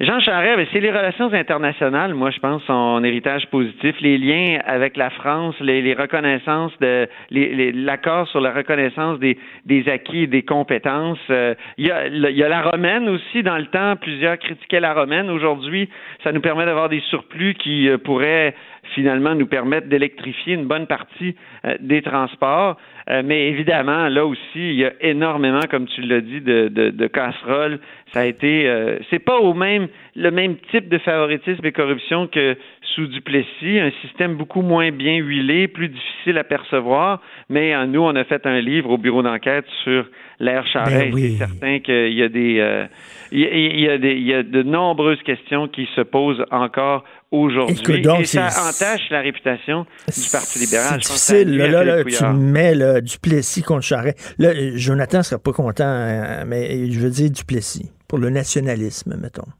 Jean 0.01 0.19
Charest, 0.19 0.57
ben, 0.57 0.67
c'est 0.73 0.81
les 0.81 0.91
relations 0.91 1.33
internationales, 1.33 2.15
moi, 2.15 2.31
je 2.31 2.41
pense, 2.41 2.63
son 2.65 3.05
héritage 3.05 3.47
positif, 3.47 3.95
les 4.01 4.19
liens 4.19 4.59
avec 4.67 4.97
la 4.97 5.11
France, 5.11 5.55
les, 5.61 5.95
reconnaissances 5.95 6.73
de 6.81 7.09
l'accord 7.31 8.27
sur 8.29 8.41
la 8.41 8.53
reconnaissance 8.53 9.21
des, 9.21 9.89
acquis 9.89 10.25
et 10.25 10.27
des 10.27 10.43
compétences. 10.43 11.19
Euh, 11.31 11.55
il, 11.79 11.87
y 11.87 11.93
a, 11.93 12.09
y 12.09 12.43
a 12.43 12.49
la 12.49 12.63
romaine 12.63 13.09
aussi, 13.09 13.45
dans 13.45 13.57
le 13.57 13.67
temps, 13.67 13.95
plusieurs 13.95 14.37
critiquaient 14.39 14.81
la 14.81 14.95
romaine. 14.95 15.31
Aujourd'hui, 15.31 15.89
ça 16.25 16.33
nous 16.33 16.41
permet 16.41 16.67
d'avoir 16.67 16.89
des 16.89 17.01
surplus 17.11 17.55
qui 17.55 17.89
euh, 17.89 17.97
pourraient 17.97 18.55
finalement 18.95 19.35
nous 19.35 19.47
permettre 19.47 19.89
d'électrifier 19.89 20.55
une 20.55 20.67
bonne 20.67 20.87
partie 20.87 21.37
euh, 21.65 21.77
des 21.81 22.03
transports. 22.03 22.77
Euh, 23.11 23.23
mais 23.25 23.49
évidemment, 23.49 24.09
là 24.09 24.25
aussi, 24.25 24.41
il 24.57 24.77
y 24.77 24.85
a 24.85 24.93
énormément, 25.01 25.61
comme 25.71 25.87
tu 25.87 26.01
l'as 26.03 26.21
dit, 26.21 26.41
de, 26.41 26.69
de, 26.69 26.91
de 26.91 27.07
casseroles. 27.07 27.79
Ça 28.13 28.21
a 28.21 28.25
été, 28.25 28.69
euh, 28.69 28.99
c'est 29.11 29.19
pas 29.19 29.39
au 29.39 29.55
même 29.55 29.89
le 30.17 30.31
même 30.31 30.57
type 30.71 30.89
de 30.89 30.99
favoritisme 30.99 31.65
et 31.67 31.73
corruption 31.73 32.27
que 32.27 32.57
sous 32.95 33.07
Duplessis, 33.07 33.81
un 33.81 33.91
système 34.03 34.37
beaucoup 34.37 34.63
moins 34.63 34.91
bien 34.91 35.17
huilé, 35.17 35.69
plus 35.69 35.89
difficile 35.89 36.39
à 36.39 36.45
percevoir. 36.45 37.21
Mais 37.49 37.75
euh, 37.75 37.87
nous, 37.87 38.01
on 38.01 38.15
a 38.15 38.25
fait 38.25 38.47
un 38.47 38.61
livre 38.61 38.91
au 38.91 38.99
bureau 38.99 39.23
d'enquête 39.23 39.67
sur 39.83 40.07
l'ère 40.41 40.67
Charest. 40.67 41.11
Ben 41.11 41.15
oui. 41.15 41.33
C'est 41.33 41.47
certain 41.47 41.79
qu'il 41.81 42.15
y 42.15 42.23
a 42.23 42.29
des, 42.29 42.59
euh, 42.61 42.87
il 43.33 43.41
y 43.41 43.45
a, 43.45 43.51
il 43.51 43.81
y 43.81 43.89
a 43.89 43.99
des, 43.99 44.13
il 44.13 44.27
y 44.27 44.35
a 44.35 44.43
de 44.43 44.63
nombreuses 44.63 45.23
questions 45.23 45.69
qui 45.69 45.89
se 45.95 46.01
posent 46.01 46.45
encore 46.51 47.05
aujourd'hui. 47.31 48.03
Et 48.21 48.25
ça 48.25 48.47
entache 48.47 49.11
la 49.11 49.21
réputation 49.21 49.87
du 50.07 50.31
Parti 50.31 50.61
libéral. 50.61 51.01
C'est 51.03 51.43
difficile. 51.43 51.57
Là, 51.57 51.85
là, 51.85 52.05
tu 52.05 52.25
mets 52.25 52.75
là, 52.75 53.01
Duplessis 53.01 53.63
contre 53.63 53.83
Charest. 53.83 54.35
Là, 54.39 54.51
euh, 54.51 54.73
Jonathan 54.77 55.23
sera 55.23 55.41
pas 55.41 55.53
content, 55.53 55.85
euh, 55.85 56.45
mais 56.47 56.91
je 56.91 57.01
veux 57.01 57.11
dire 57.11 57.31
Duplessis, 57.31 57.91
pour 58.09 58.19
le 58.19 58.31
nationalisme, 58.31 59.17
mettons. 59.21 59.51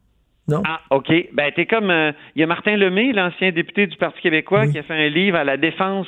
Non? 0.49 0.63
Ah, 0.67 0.81
OK. 0.91 1.11
Ben, 1.33 1.51
t'es 1.57 1.67
comme. 1.67 1.91
euh, 1.91 2.13
Il 2.37 2.41
y 2.41 2.43
a 2.43 2.47
Martin 2.47 2.77
Lemay, 2.77 3.13
l'ancien 3.13 3.51
député 3.51 3.87
du 3.87 3.97
Parti 3.97 4.21
québécois, 4.21 4.67
qui 4.67 4.79
a 4.79 4.83
fait 4.83 4.95
un 4.95 5.09
livre 5.09 5.39
à 5.39 5.45
la 5.45 5.57
défense 5.57 6.07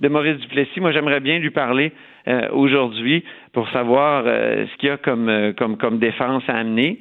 de 0.00 0.08
Maurice 0.08 0.38
Duplessis. 0.38 0.80
Moi, 0.80 0.92
j'aimerais 0.92 1.20
bien 1.20 1.38
lui 1.38 1.50
parler 1.50 1.92
euh, 2.26 2.48
aujourd'hui 2.52 3.24
pour 3.52 3.68
savoir 3.70 4.24
euh, 4.26 4.64
ce 4.72 4.76
qu'il 4.78 4.88
y 4.88 4.92
a 4.92 4.96
comme, 4.96 5.52
comme, 5.58 5.76
comme 5.76 5.98
défense 5.98 6.42
à 6.48 6.56
amener. 6.56 6.98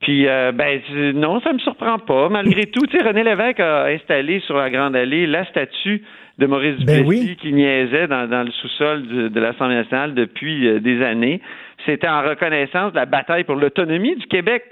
Puis, 0.00 0.26
euh, 0.26 0.52
ben, 0.52 0.80
non, 1.14 1.40
ça 1.40 1.52
me 1.52 1.58
surprend 1.58 1.98
pas. 1.98 2.28
Malgré 2.28 2.66
tout, 2.72 2.86
tu 2.86 2.98
sais, 2.98 3.02
René 3.04 3.24
Lévesque 3.24 3.60
a 3.60 3.86
installé 3.86 4.40
sur 4.40 4.56
la 4.56 4.68
Grande 4.70 4.94
Allée 4.96 5.26
la 5.26 5.44
statue 5.46 6.02
de 6.38 6.46
Maurice 6.46 6.78
Ben 6.84 7.02
Duplessis 7.02 7.36
qui 7.36 7.52
niaisait 7.52 8.06
dans, 8.08 8.28
dans 8.28 8.42
le 8.42 8.50
sous-sol 8.50 9.06
de, 9.06 9.28
de 9.28 9.40
l'Assemblée 9.40 9.76
nationale 9.76 10.14
depuis 10.14 10.66
euh, 10.66 10.80
des 10.80 11.02
années. 11.02 11.40
C'était 11.86 12.08
en 12.08 12.22
reconnaissance 12.22 12.92
de 12.92 12.96
la 12.96 13.06
bataille 13.06 13.44
pour 13.44 13.54
l'autonomie 13.54 14.16
du 14.16 14.26
Québec. 14.26 14.64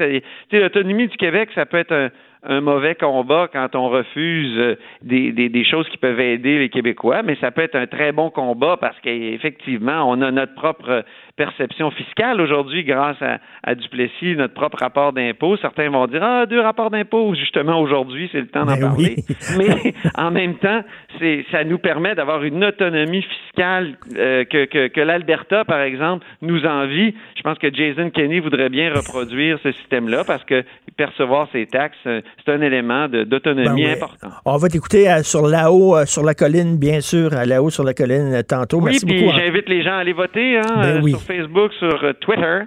L'autonomie 0.53 1.07
du 1.07 1.17
Québec, 1.17 1.49
ça 1.55 1.65
peut 1.65 1.79
être 1.79 2.11
un, 2.47 2.61
mauvais 2.61 2.95
combat 2.95 3.49
quand 3.51 3.75
on 3.75 3.89
refuse 3.89 4.59
euh, 4.59 4.77
des, 5.01 5.65
choses 5.65 5.89
qui 5.89 5.97
peuvent 5.97 6.21
aider 6.21 6.59
les 6.59 6.69
Québécois, 6.69 7.23
mais 7.23 7.37
ça 7.41 7.51
peut 7.51 7.63
être 7.63 7.77
un 7.77 7.87
très 7.87 8.13
bon 8.13 8.29
combat 8.29 8.77
parce 8.79 8.99
qu'effectivement, 9.01 10.05
on 10.11 10.21
a 10.21 10.31
notre 10.31 10.55
propre 10.55 11.05
perception 11.37 11.91
fiscale 11.91 12.41
aujourd'hui 12.41 12.85
grâce 12.85 13.21
à, 13.21 13.39
à, 13.63 13.75
Duplessis, 13.75 14.37
notre 14.37 14.55
propre 14.55 14.79
rapport 14.79 15.13
d'impôt. 15.13 15.57
Certains 15.57 15.91
vont 15.91 16.07
dire 16.07 16.23
Ah, 16.23 16.47
deux 16.47 16.61
rapports 16.61 16.91
d'impôt, 16.91 17.35
justement 17.35 17.81
aujourd'hui, 17.81 18.29
c'est 18.33 18.41
le 18.41 18.47
temps 18.47 18.65
d'en 18.65 18.79
parler. 18.79 19.17
Oui. 19.19 19.37
mais 19.59 19.95
en 20.17 20.31
même 20.31 20.57
temps, 20.57 20.83
c'est 21.19 21.45
ça 21.51 21.65
nous 21.65 21.79
permet 21.79 22.15
d'avoir 22.15 22.43
une 22.45 22.65
autonomie 22.65 23.23
fiscale 23.23 23.97
euh, 24.17 24.45
que, 24.45 24.65
que, 24.67 24.89
que 24.89 25.01
l'Alberta, 25.01 25.65
par 25.65 25.81
exemple, 25.81 26.25
nous 26.43 26.65
envie. 26.65 27.15
Je 27.37 27.43
pense 27.43 27.59
que 27.59 27.73
Jason 27.73 28.11
Kenney 28.11 28.41
voudrait 28.41 28.69
bien 28.69 28.93
reproduire 28.93 29.59
ce 29.63 29.73
système-là 29.73 30.25
parce 30.25 30.45
que 30.45 30.65
percevoir 30.97 31.49
ses 31.53 31.67
taxes, 31.67 31.99
c'est 32.05 32.53
un 32.53 32.61
élément 32.61 33.09
d'autonomie 33.09 33.65
ben 33.65 33.75
oui. 33.75 33.91
important. 33.91 34.29
On 34.45 34.57
va 34.57 34.69
t'écouter 34.69 35.11
euh, 35.11 35.23
sur 35.23 35.47
là-haut, 35.47 35.97
euh, 35.97 36.07
sur 36.07 36.23
la 36.23 36.35
colline, 36.35 36.77
bien 36.79 37.01
sûr, 37.01 37.31
là-haut 37.31 37.71
sur 37.71 37.85
la 37.85 37.95
colline 37.95 38.35
euh, 38.35 38.43
tantôt. 38.43 38.79
Oui, 38.79 38.93
Merci 38.93 39.07
puis 39.07 39.23
beaucoup. 39.23 39.37
j'invite 39.37 39.69
les 39.69 39.83
gens 39.83 39.95
à 39.95 39.99
aller 39.99 40.13
voter 40.13 40.59
hein, 40.59 40.81
ben 40.81 41.01
oui. 41.03 41.13
sur 41.13 41.21
Facebook, 41.25 41.73
sur 41.75 42.15
Twitter. 42.21 42.63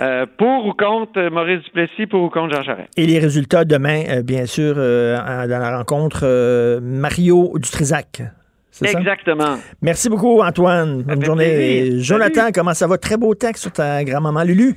Euh, 0.00 0.26
pour 0.38 0.66
ou 0.66 0.72
contre 0.72 1.28
Maurice 1.30 1.62
Duplessis, 1.64 2.06
pour 2.06 2.22
ou 2.22 2.30
contre 2.30 2.54
Jean 2.54 2.62
Charest. 2.62 2.88
Et 2.96 3.06
les 3.06 3.18
résultats 3.18 3.64
demain, 3.64 4.02
euh, 4.08 4.22
bien 4.22 4.46
sûr, 4.46 4.74
euh, 4.76 5.16
dans 5.46 5.58
la 5.58 5.76
rencontre 5.78 6.80
Mario 6.80 7.52
Dutrisac. 7.56 8.22
Exactement. 8.82 9.56
Ça? 9.56 9.62
Merci 9.82 10.08
beaucoup, 10.08 10.40
Antoine. 10.40 11.02
Bonne 11.02 11.24
journée. 11.24 11.54
Plaisir. 11.54 12.02
Jonathan, 12.02 12.40
Salut. 12.40 12.52
comment 12.54 12.74
ça 12.74 12.86
va? 12.86 12.96
Très 12.96 13.16
beau 13.16 13.34
texte 13.34 13.62
sur 13.62 13.72
ta 13.72 14.02
grand-maman 14.02 14.44
Lulu. 14.44 14.76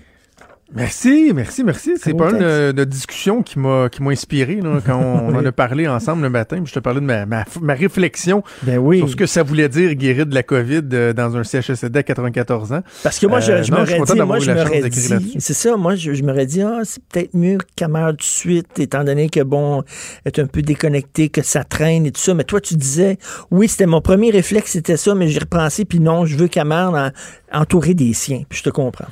Merci, 0.74 1.32
merci, 1.34 1.64
merci. 1.64 1.94
C'est 2.02 2.16
pas 2.16 2.32
une 2.32 2.40
de, 2.40 2.72
de, 2.72 2.84
discussion 2.86 3.44
qui 3.44 3.60
m'a 3.60 3.88
qui 3.88 4.02
m'a 4.02 4.12
inspiré 4.12 4.56
là, 4.56 4.80
quand 4.84 4.98
on, 4.98 5.30
oui. 5.30 5.36
en 5.36 5.46
a 5.46 5.52
parlé 5.52 5.88
ensemble 5.88 6.24
le 6.24 6.30
matin. 6.30 6.62
je 6.66 6.74
te 6.74 6.80
parlais 6.80 7.02
de 7.02 7.06
ma, 7.06 7.28
ma, 7.28 7.46
ma 7.62 7.76
réflexion 7.76 8.44
ben 8.64 8.80
oui. 8.80 8.98
sur 8.98 9.10
ce 9.10 9.16
que 9.16 9.28
ça 9.28 9.44
voulait 9.44 9.70
dire 9.70 9.94
guérir 9.94 10.26
de 10.26 10.34
la 10.34 10.42
COVID 10.42 10.82
euh, 10.92 11.14
dans 11.14 11.38
un 11.38 11.44
CHSLD 11.44 12.00
à 12.00 12.04
94 12.04 12.74
ans. 12.74 12.82
Parce 13.04 13.20
que 13.20 13.28
moi, 13.28 13.42
je, 13.42 13.62
je 13.62 13.72
m'aurais 13.72 14.00
dit, 14.00 14.22
moi, 14.22 14.40
je 14.40 14.52
m'aurais 14.52 14.90
dit, 14.90 15.36
c'est 15.38 15.54
ça, 15.54 15.78
moi, 15.78 15.96
je, 15.96 16.14
je 16.14 16.24
m'aurais 16.24 16.48
dit, 16.48 16.64
ah, 16.64 16.80
c'est 16.84 17.04
peut-être 17.04 17.36
mieux 17.36 17.60
qu'elle 17.76 17.90
meure 17.90 18.12
tout 18.12 18.18
de 18.18 18.24
suite, 18.24 18.80
étant 18.80 19.04
donné 19.04 19.30
que, 19.30 19.42
bon, 19.42 19.84
est 20.26 20.40
un 20.40 20.48
peu 20.48 20.64
déconnecté, 20.64 21.30
que 21.30 21.44
ça 21.44 21.64
traîne 21.64 22.08
et 22.08 22.12
tout 22.12 22.22
ça. 22.22 22.34
Mais 22.34 22.44
toi, 22.44 22.60
tu 22.60 22.76
disais, 22.76 23.20
oui, 23.52 23.68
c'était 23.68 23.86
mon 23.86 24.02
premier 24.02 24.32
réflexe, 24.32 24.72
c'était 24.72 24.98
ça, 24.98 25.14
mais 25.14 25.28
j'ai 25.28 25.40
repensé, 25.40 25.86
puis 25.86 26.00
non, 26.00 26.26
je 26.26 26.36
veux 26.36 26.48
qu'elle 26.48 26.68
meure 26.68 27.12
entourée 27.54 27.94
des 27.94 28.14
siens. 28.14 28.42
Puis 28.50 28.60
je 28.60 28.64
te 28.64 28.70
comprends. 28.72 29.06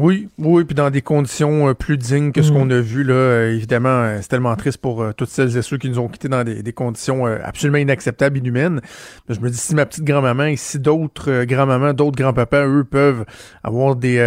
Oui, 0.00 0.28
oui, 0.38 0.62
puis 0.62 0.76
dans 0.76 0.90
des 0.90 1.02
conditions 1.02 1.68
euh, 1.68 1.74
plus 1.74 1.98
dignes 1.98 2.30
que 2.30 2.40
ce 2.40 2.52
mmh. 2.52 2.54
qu'on 2.54 2.70
a 2.70 2.78
vu, 2.78 3.02
là, 3.02 3.14
euh, 3.14 3.52
évidemment, 3.52 3.88
euh, 3.88 4.18
c'est 4.22 4.28
tellement 4.28 4.54
triste 4.54 4.78
pour 4.78 5.02
euh, 5.02 5.10
toutes 5.10 5.28
celles 5.28 5.56
et 5.56 5.62
ceux 5.62 5.76
qui 5.76 5.88
nous 5.88 5.98
ont 5.98 6.06
quittés 6.06 6.28
dans 6.28 6.44
des, 6.44 6.62
des 6.62 6.72
conditions 6.72 7.26
euh, 7.26 7.38
absolument 7.42 7.78
inacceptables, 7.78 8.38
inhumaines. 8.38 8.80
Mais 9.28 9.34
je 9.34 9.40
me 9.40 9.50
dis, 9.50 9.56
si 9.56 9.74
ma 9.74 9.86
petite 9.86 10.04
grand-maman 10.04 10.44
et 10.44 10.56
si 10.56 10.78
d'autres 10.78 11.32
euh, 11.32 11.44
grands-mamans, 11.46 11.94
d'autres 11.94 12.16
grands-papas, 12.16 12.64
eux, 12.68 12.84
peuvent 12.84 13.24
avoir 13.64 13.96
des, 13.96 14.18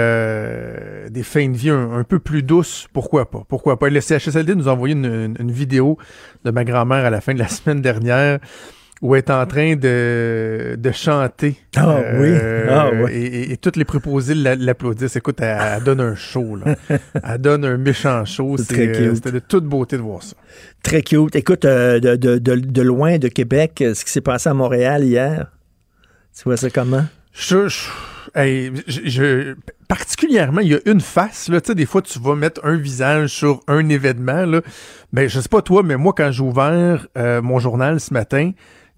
des 1.10 1.24
fins 1.24 1.48
de 1.48 1.56
vie 1.56 1.70
un, 1.70 1.94
un, 1.94 2.04
peu 2.04 2.20
plus 2.20 2.44
douces, 2.44 2.90
pourquoi 2.92 3.32
pas? 3.32 3.44
Pourquoi 3.48 3.80
pas? 3.80 3.90
Le 3.90 4.02
CHSLD 4.02 4.56
nous 4.56 4.68
a 4.68 4.74
envoyé 4.74 4.94
une, 4.94 5.06
une, 5.06 5.38
une 5.40 5.52
vidéo 5.52 5.98
de 6.44 6.52
ma 6.52 6.66
grand-mère 6.66 7.06
à 7.06 7.10
la 7.10 7.22
fin 7.22 7.34
de 7.34 7.40
la 7.40 7.48
semaine 7.48 7.80
dernière 7.82 8.40
où 9.02 9.16
elle 9.16 9.20
est 9.20 9.32
en 9.32 9.46
train 9.48 9.76
de, 9.76 10.76
de 10.78 10.92
chanter. 10.92 11.58
Ah 11.76 11.98
euh, 11.98 12.22
oui. 12.22 12.68
Ah, 12.70 12.90
oui. 12.94 13.12
Et, 13.12 13.26
et, 13.26 13.52
et, 13.54 13.58
toutes 13.58 13.76
les 13.76 13.86
préposés 13.86 14.36
l'applaudissent. 14.36 15.16
Écoute, 15.16 15.42
elle, 15.42 15.58
elle, 15.60 15.84
donne 15.84 16.02
un 16.02 16.16
show. 16.16 16.56
Là. 16.56 16.76
elle 17.24 17.38
donne 17.40 17.66
un 17.66 17.78
méchant 17.78 18.24
show. 18.26 18.58
C'était 18.58 19.02
euh, 19.02 19.14
de 19.14 19.40
toute 19.40 19.66
beauté 19.66 19.98
de 19.98 20.04
voir 20.04 20.22
ça. 20.22 20.36
Très 20.84 21.02
cute. 21.02 21.36
Écoute, 21.36 21.66
euh, 21.66 22.00
de, 22.00 22.16
de, 22.16 22.38
de, 22.38 22.56
de, 22.56 22.82
loin 22.82 23.18
de 23.18 23.28
Québec, 23.28 23.84
ce 23.96 24.06
qui 24.06 24.12
s'est 24.12 24.22
passé 24.22 24.50
à 24.50 24.54
Montréal 24.54 25.04
hier, 25.04 25.52
tu 26.38 26.44
vois 26.44 26.58
ça 26.58 26.70
comment? 26.70 27.06
Je, 27.34 27.70
je, 27.70 27.88
hey, 28.36 28.72
je, 28.88 29.02
je, 29.06 29.56
particulièrement, 29.88 30.62
il 30.62 30.72
y 30.74 30.76
a 30.76 30.80
une 30.86 31.02
face, 31.02 31.50
là, 31.50 31.60
tu 31.60 31.68
sais, 31.68 31.76
des 31.76 31.86
fois, 31.86 32.02
tu 32.02 32.20
vas 32.20 32.36
mettre 32.36 32.62
un 32.64 32.76
visage 32.76 33.30
sur 33.30 33.62
un 33.68 33.90
événement, 33.90 34.46
là. 34.46 34.62
Ben, 35.12 35.28
je 35.28 35.40
sais 35.40 35.50
pas 35.50 35.62
toi, 35.62 35.82
mais 35.84 35.98
moi, 35.98 36.14
quand 36.16 36.32
j'ai 36.32 36.44
ouvert 36.44 37.08
euh, 37.18 37.42
mon 37.42 37.60
journal 37.60 38.00
ce 38.00 38.14
matin, 38.14 38.52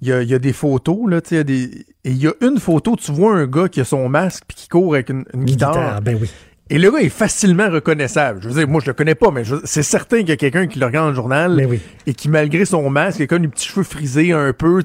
il 0.04 0.10
y, 0.10 0.14
a, 0.14 0.22
il 0.22 0.30
y 0.30 0.34
a, 0.34 0.40
des 0.40 0.54
photos, 0.54 1.10
là, 1.10 1.22
tu 1.22 1.30
sais, 1.30 1.44
des... 1.44 1.64
et 2.04 2.12
il 2.12 2.18
y 2.18 2.28
a 2.28 2.34
une 2.42 2.60
photo, 2.60 2.96
tu 2.96 3.12
vois 3.12 3.36
un 3.36 3.48
gars 3.48 3.70
qui 3.70 3.80
a 3.80 3.86
son 3.86 4.10
masque 4.10 4.44
puis 4.48 4.58
qui 4.58 4.68
court 4.68 4.96
avec 4.96 5.10
une, 5.10 5.24
une 5.34 5.46
guitare. 5.46 5.72
guitare. 5.72 6.02
Ben 6.02 6.18
oui. 6.20 6.30
Et 6.70 6.78
le 6.78 6.92
gars 6.92 7.00
est 7.00 7.10
facilement 7.10 7.70
reconnaissable. 7.70 8.42
Je 8.42 8.50
veux 8.50 8.56
dire, 8.56 8.68
moi, 8.68 8.82
je 8.82 8.88
le 8.88 8.94
connais 8.94 9.16
pas, 9.16 9.32
mais 9.32 9.44
c'est 9.64 9.84
certain 9.84 10.20
qu'il 10.20 10.30
y 10.30 10.34
a 10.34 10.38
quelqu'un 10.38 10.68
qui 10.68 10.80
le 10.80 10.86
regarde 10.86 11.06
dans 11.06 11.10
le 11.12 11.16
journal 11.16 11.56
ben 11.56 11.68
oui. 11.70 11.80
et 12.06 12.14
qui, 12.14 12.30
malgré 12.30 12.66
son 12.66 12.90
masque, 12.90 13.20
quelqu'un 13.20 13.40
des 13.40 13.48
petits 13.48 13.68
cheveux 13.68 13.84
frisés 13.84 14.32
un 14.32 14.54
peu, 14.54 14.82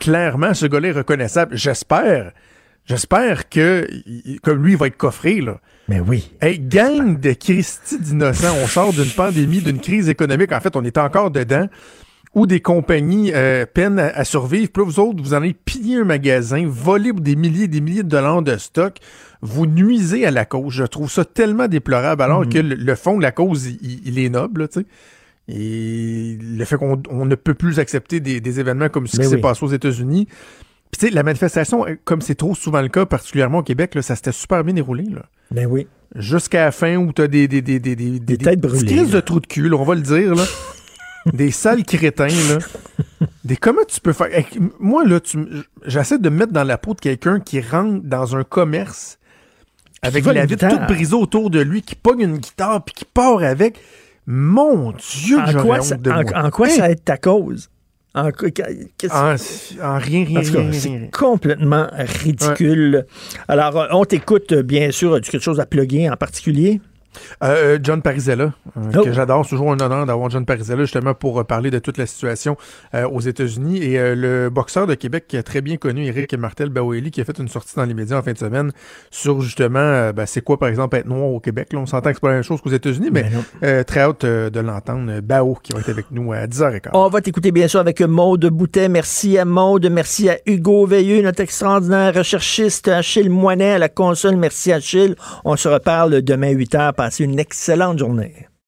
clairement, 0.00 0.52
ce 0.52 0.66
gars-là 0.66 0.88
est 0.88 0.92
reconnaissable. 0.92 1.56
J'espère. 1.56 2.32
J'espère 2.86 3.48
que, 3.48 3.86
comme 4.42 4.64
lui, 4.64 4.72
il 4.72 4.78
va 4.78 4.86
être 4.86 4.96
coffré, 4.96 5.40
là. 5.40 5.60
Mais 5.88 6.00
oui. 6.00 6.32
Hey, 6.40 6.58
gang 6.58 7.18
de 7.18 7.32
Christy 7.32 7.98
d'innocents. 7.98 8.54
On 8.62 8.66
sort 8.66 8.92
d'une 8.92 9.10
pandémie, 9.10 9.60
d'une 9.60 9.80
crise 9.80 10.08
économique. 10.08 10.52
En 10.52 10.60
fait, 10.60 10.76
on 10.76 10.84
est 10.84 10.98
encore 10.98 11.30
dedans 11.30 11.68
où 12.38 12.46
des 12.46 12.60
compagnies 12.60 13.32
euh, 13.34 13.66
peinent 13.66 13.98
à, 13.98 14.06
à, 14.08 14.24
survivre. 14.24 14.70
Puis 14.72 14.82
là, 14.82 14.86
vous 14.86 15.00
autres, 15.00 15.22
vous 15.22 15.34
en 15.34 15.38
allez 15.38 15.54
piller 15.54 15.96
un 15.96 16.04
magasin, 16.04 16.64
voler 16.66 17.12
des 17.12 17.36
milliers 17.36 17.64
et 17.64 17.68
des 17.68 17.80
milliers 17.80 18.02
de 18.02 18.08
dollars 18.08 18.42
de 18.42 18.56
stock. 18.56 18.96
Vous 19.42 19.66
nuisez 19.66 20.26
à 20.26 20.30
la 20.30 20.44
cause. 20.44 20.72
Je 20.72 20.84
trouve 20.84 21.10
ça 21.10 21.24
tellement 21.24 21.68
déplorable, 21.68 22.22
alors 22.22 22.42
mmh. 22.42 22.48
que 22.48 22.58
le, 22.58 22.74
le, 22.74 22.94
fond 22.94 23.16
de 23.18 23.22
la 23.22 23.32
cause, 23.32 23.66
il, 23.66 24.00
il 24.06 24.18
est 24.18 24.28
noble, 24.28 24.68
tu 24.68 24.80
sais. 24.80 24.86
Et 25.48 26.36
le 26.40 26.64
fait 26.64 26.76
qu'on 26.76 27.24
ne 27.24 27.34
peut 27.34 27.54
plus 27.54 27.78
accepter 27.78 28.20
des, 28.20 28.40
des 28.40 28.60
événements 28.60 28.90
comme 28.90 29.06
ce 29.06 29.16
Mais 29.16 29.24
qui 29.24 29.28
oui. 29.30 29.36
s'est 29.36 29.40
passé 29.40 29.64
aux 29.64 29.70
États-Unis. 29.72 30.26
Puis 30.90 31.00
tu 31.00 31.06
sais, 31.06 31.12
la 31.12 31.22
manifestation, 31.22 31.86
comme 32.04 32.20
c'est 32.20 32.34
trop 32.34 32.54
souvent 32.54 32.82
le 32.82 32.88
cas, 32.88 33.06
particulièrement 33.06 33.58
au 33.58 33.62
Québec, 33.62 33.94
là, 33.94 34.02
ça 34.02 34.14
s'était 34.14 34.32
super 34.32 34.62
bien 34.62 34.74
déroulé. 34.74 35.04
Là. 35.04 35.22
Ben 35.50 35.66
oui. 35.66 35.86
Jusqu'à 36.14 36.66
la 36.66 36.72
fin 36.72 36.96
où 36.96 37.12
tu 37.12 37.22
as 37.22 37.28
des, 37.28 37.48
des, 37.48 37.62
des, 37.62 37.78
des, 37.80 37.96
des, 37.96 38.18
des 38.20 38.38
têtes 38.38 38.60
brûlées. 38.60 39.04
Des 39.04 39.06
de 39.06 39.20
trous 39.20 39.40
de 39.40 39.46
cul, 39.46 39.68
là, 39.68 39.76
on 39.76 39.84
va 39.84 39.94
le 39.94 40.02
dire. 40.02 40.34
là. 40.34 40.44
des 41.32 41.50
sales 41.50 41.84
crétins, 41.84 42.26
là. 42.26 42.58
Des 43.44 43.56
comment 43.56 43.84
tu 43.86 44.00
peux 44.00 44.12
faire? 44.12 44.28
Moi, 44.78 45.04
là, 45.04 45.20
tu... 45.20 45.38
j'essaie 45.86 46.18
de 46.18 46.28
me 46.28 46.38
mettre 46.38 46.52
dans 46.52 46.64
la 46.64 46.78
peau 46.78 46.94
de 46.94 47.00
quelqu'un 47.00 47.40
qui 47.40 47.60
rentre 47.60 48.02
dans 48.04 48.36
un 48.36 48.44
commerce 48.44 49.18
avec 50.02 50.24
la 50.26 50.46
vitre 50.46 50.68
toute 50.68 50.86
brisée 50.86 51.14
autour 51.14 51.50
de 51.50 51.60
lui, 51.60 51.82
qui 51.82 51.94
pogne 51.94 52.20
une 52.20 52.38
guitare 52.38 52.84
puis 52.84 52.94
qui 52.94 53.04
part 53.04 53.42
avec. 53.42 53.78
Mon 54.30 54.92
Dieu, 54.92 55.38
en 55.38 55.62
quoi, 55.62 55.80
ça, 55.80 55.96
de 55.96 56.10
en, 56.10 56.22
moi. 56.22 56.44
en 56.44 56.50
quoi 56.50 56.68
hey. 56.68 56.76
ça 56.76 56.82
va 56.82 56.90
être 56.90 57.02
ta 57.02 57.16
cause? 57.16 57.70
En, 58.14 58.24
en, 58.24 58.28
en, 58.28 59.98
rien, 59.98 60.24
rien, 60.24 60.40
rien. 60.40 60.72
C'est 60.72 61.10
complètement 61.10 61.86
ridicule. 61.92 63.06
Ouais. 63.06 63.44
Alors, 63.48 63.86
on 63.92 64.04
t'écoute, 64.04 64.52
bien 64.52 64.90
sûr. 64.90 65.14
As-tu 65.14 65.30
quelque 65.30 65.42
chose 65.42 65.60
à 65.60 65.66
plugger 65.66 66.10
en 66.10 66.16
particulier? 66.16 66.82
Euh, 67.42 67.78
John 67.82 68.02
Parizella, 68.02 68.52
euh, 68.76 68.92
oh. 68.96 69.02
que 69.02 69.12
j'adore. 69.12 69.44
C'est 69.44 69.50
toujours 69.50 69.72
un 69.72 69.80
honneur 69.80 70.06
d'avoir 70.06 70.30
John 70.30 70.44
Parizella 70.44 70.82
justement 70.82 71.14
pour 71.14 71.40
euh, 71.40 71.44
parler 71.44 71.70
de 71.70 71.78
toute 71.78 71.98
la 71.98 72.06
situation 72.06 72.56
euh, 72.94 73.08
aux 73.08 73.20
États-Unis. 73.20 73.82
Et 73.82 73.98
euh, 73.98 74.14
le 74.14 74.50
boxeur 74.50 74.86
de 74.86 74.94
Québec 74.94 75.24
qui 75.28 75.36
est 75.36 75.42
très 75.42 75.60
bien 75.60 75.76
connu, 75.76 76.06
Eric 76.06 76.34
Martel 76.34 76.70
Baweli, 76.70 77.10
qui 77.10 77.20
a 77.20 77.24
fait 77.24 77.38
une 77.38 77.48
sortie 77.48 77.76
dans 77.76 77.84
les 77.84 77.94
médias 77.94 78.18
en 78.18 78.22
fin 78.22 78.32
de 78.32 78.38
semaine 78.38 78.72
sur 79.10 79.40
justement 79.40 80.10
ben, 80.12 80.26
c'est 80.26 80.40
quoi 80.40 80.58
par 80.58 80.68
exemple 80.68 80.96
être 80.96 81.06
noir 81.06 81.30
au 81.30 81.40
Québec. 81.40 81.72
Là, 81.72 81.80
on 81.80 81.86
s'entend 81.86 82.10
que 82.10 82.16
c'est 82.16 82.20
pas 82.20 82.28
la 82.28 82.34
même 82.34 82.42
chose 82.42 82.60
qu'aux 82.60 82.70
États-Unis, 82.70 83.10
mais, 83.12 83.30
mais 83.62 83.84
très 83.84 84.00
hâte 84.00 84.24
de 84.24 84.60
l'entendre. 84.60 85.20
Bao 85.20 85.58
qui 85.62 85.72
va 85.72 85.80
être 85.80 85.88
avec 85.88 86.10
nous 86.10 86.32
à 86.32 86.46
10h15. 86.46 86.90
On 86.92 87.08
va 87.08 87.20
t'écouter 87.20 87.52
bien 87.52 87.68
sûr 87.68 87.80
avec 87.80 88.00
Maude 88.00 88.46
Boutet. 88.46 88.88
Merci 88.88 89.38
à 89.38 89.44
Maude. 89.44 89.88
Merci 89.90 90.28
à 90.28 90.38
Hugo 90.46 90.86
Veilleux, 90.86 91.22
notre 91.22 91.40
extraordinaire 91.40 92.14
recherchiste, 92.14 92.88
Achille 92.88 93.30
Moinet 93.30 93.72
à 93.72 93.78
la 93.78 93.88
console. 93.88 94.36
Merci 94.36 94.72
Achille. 94.72 95.14
On 95.44 95.56
se 95.56 95.68
reparle 95.68 96.22
demain 96.22 96.52
8h. 96.52 96.94
Passez 96.98 97.22
une 97.22 97.38
excellente 97.38 98.00
journée. 98.00 98.48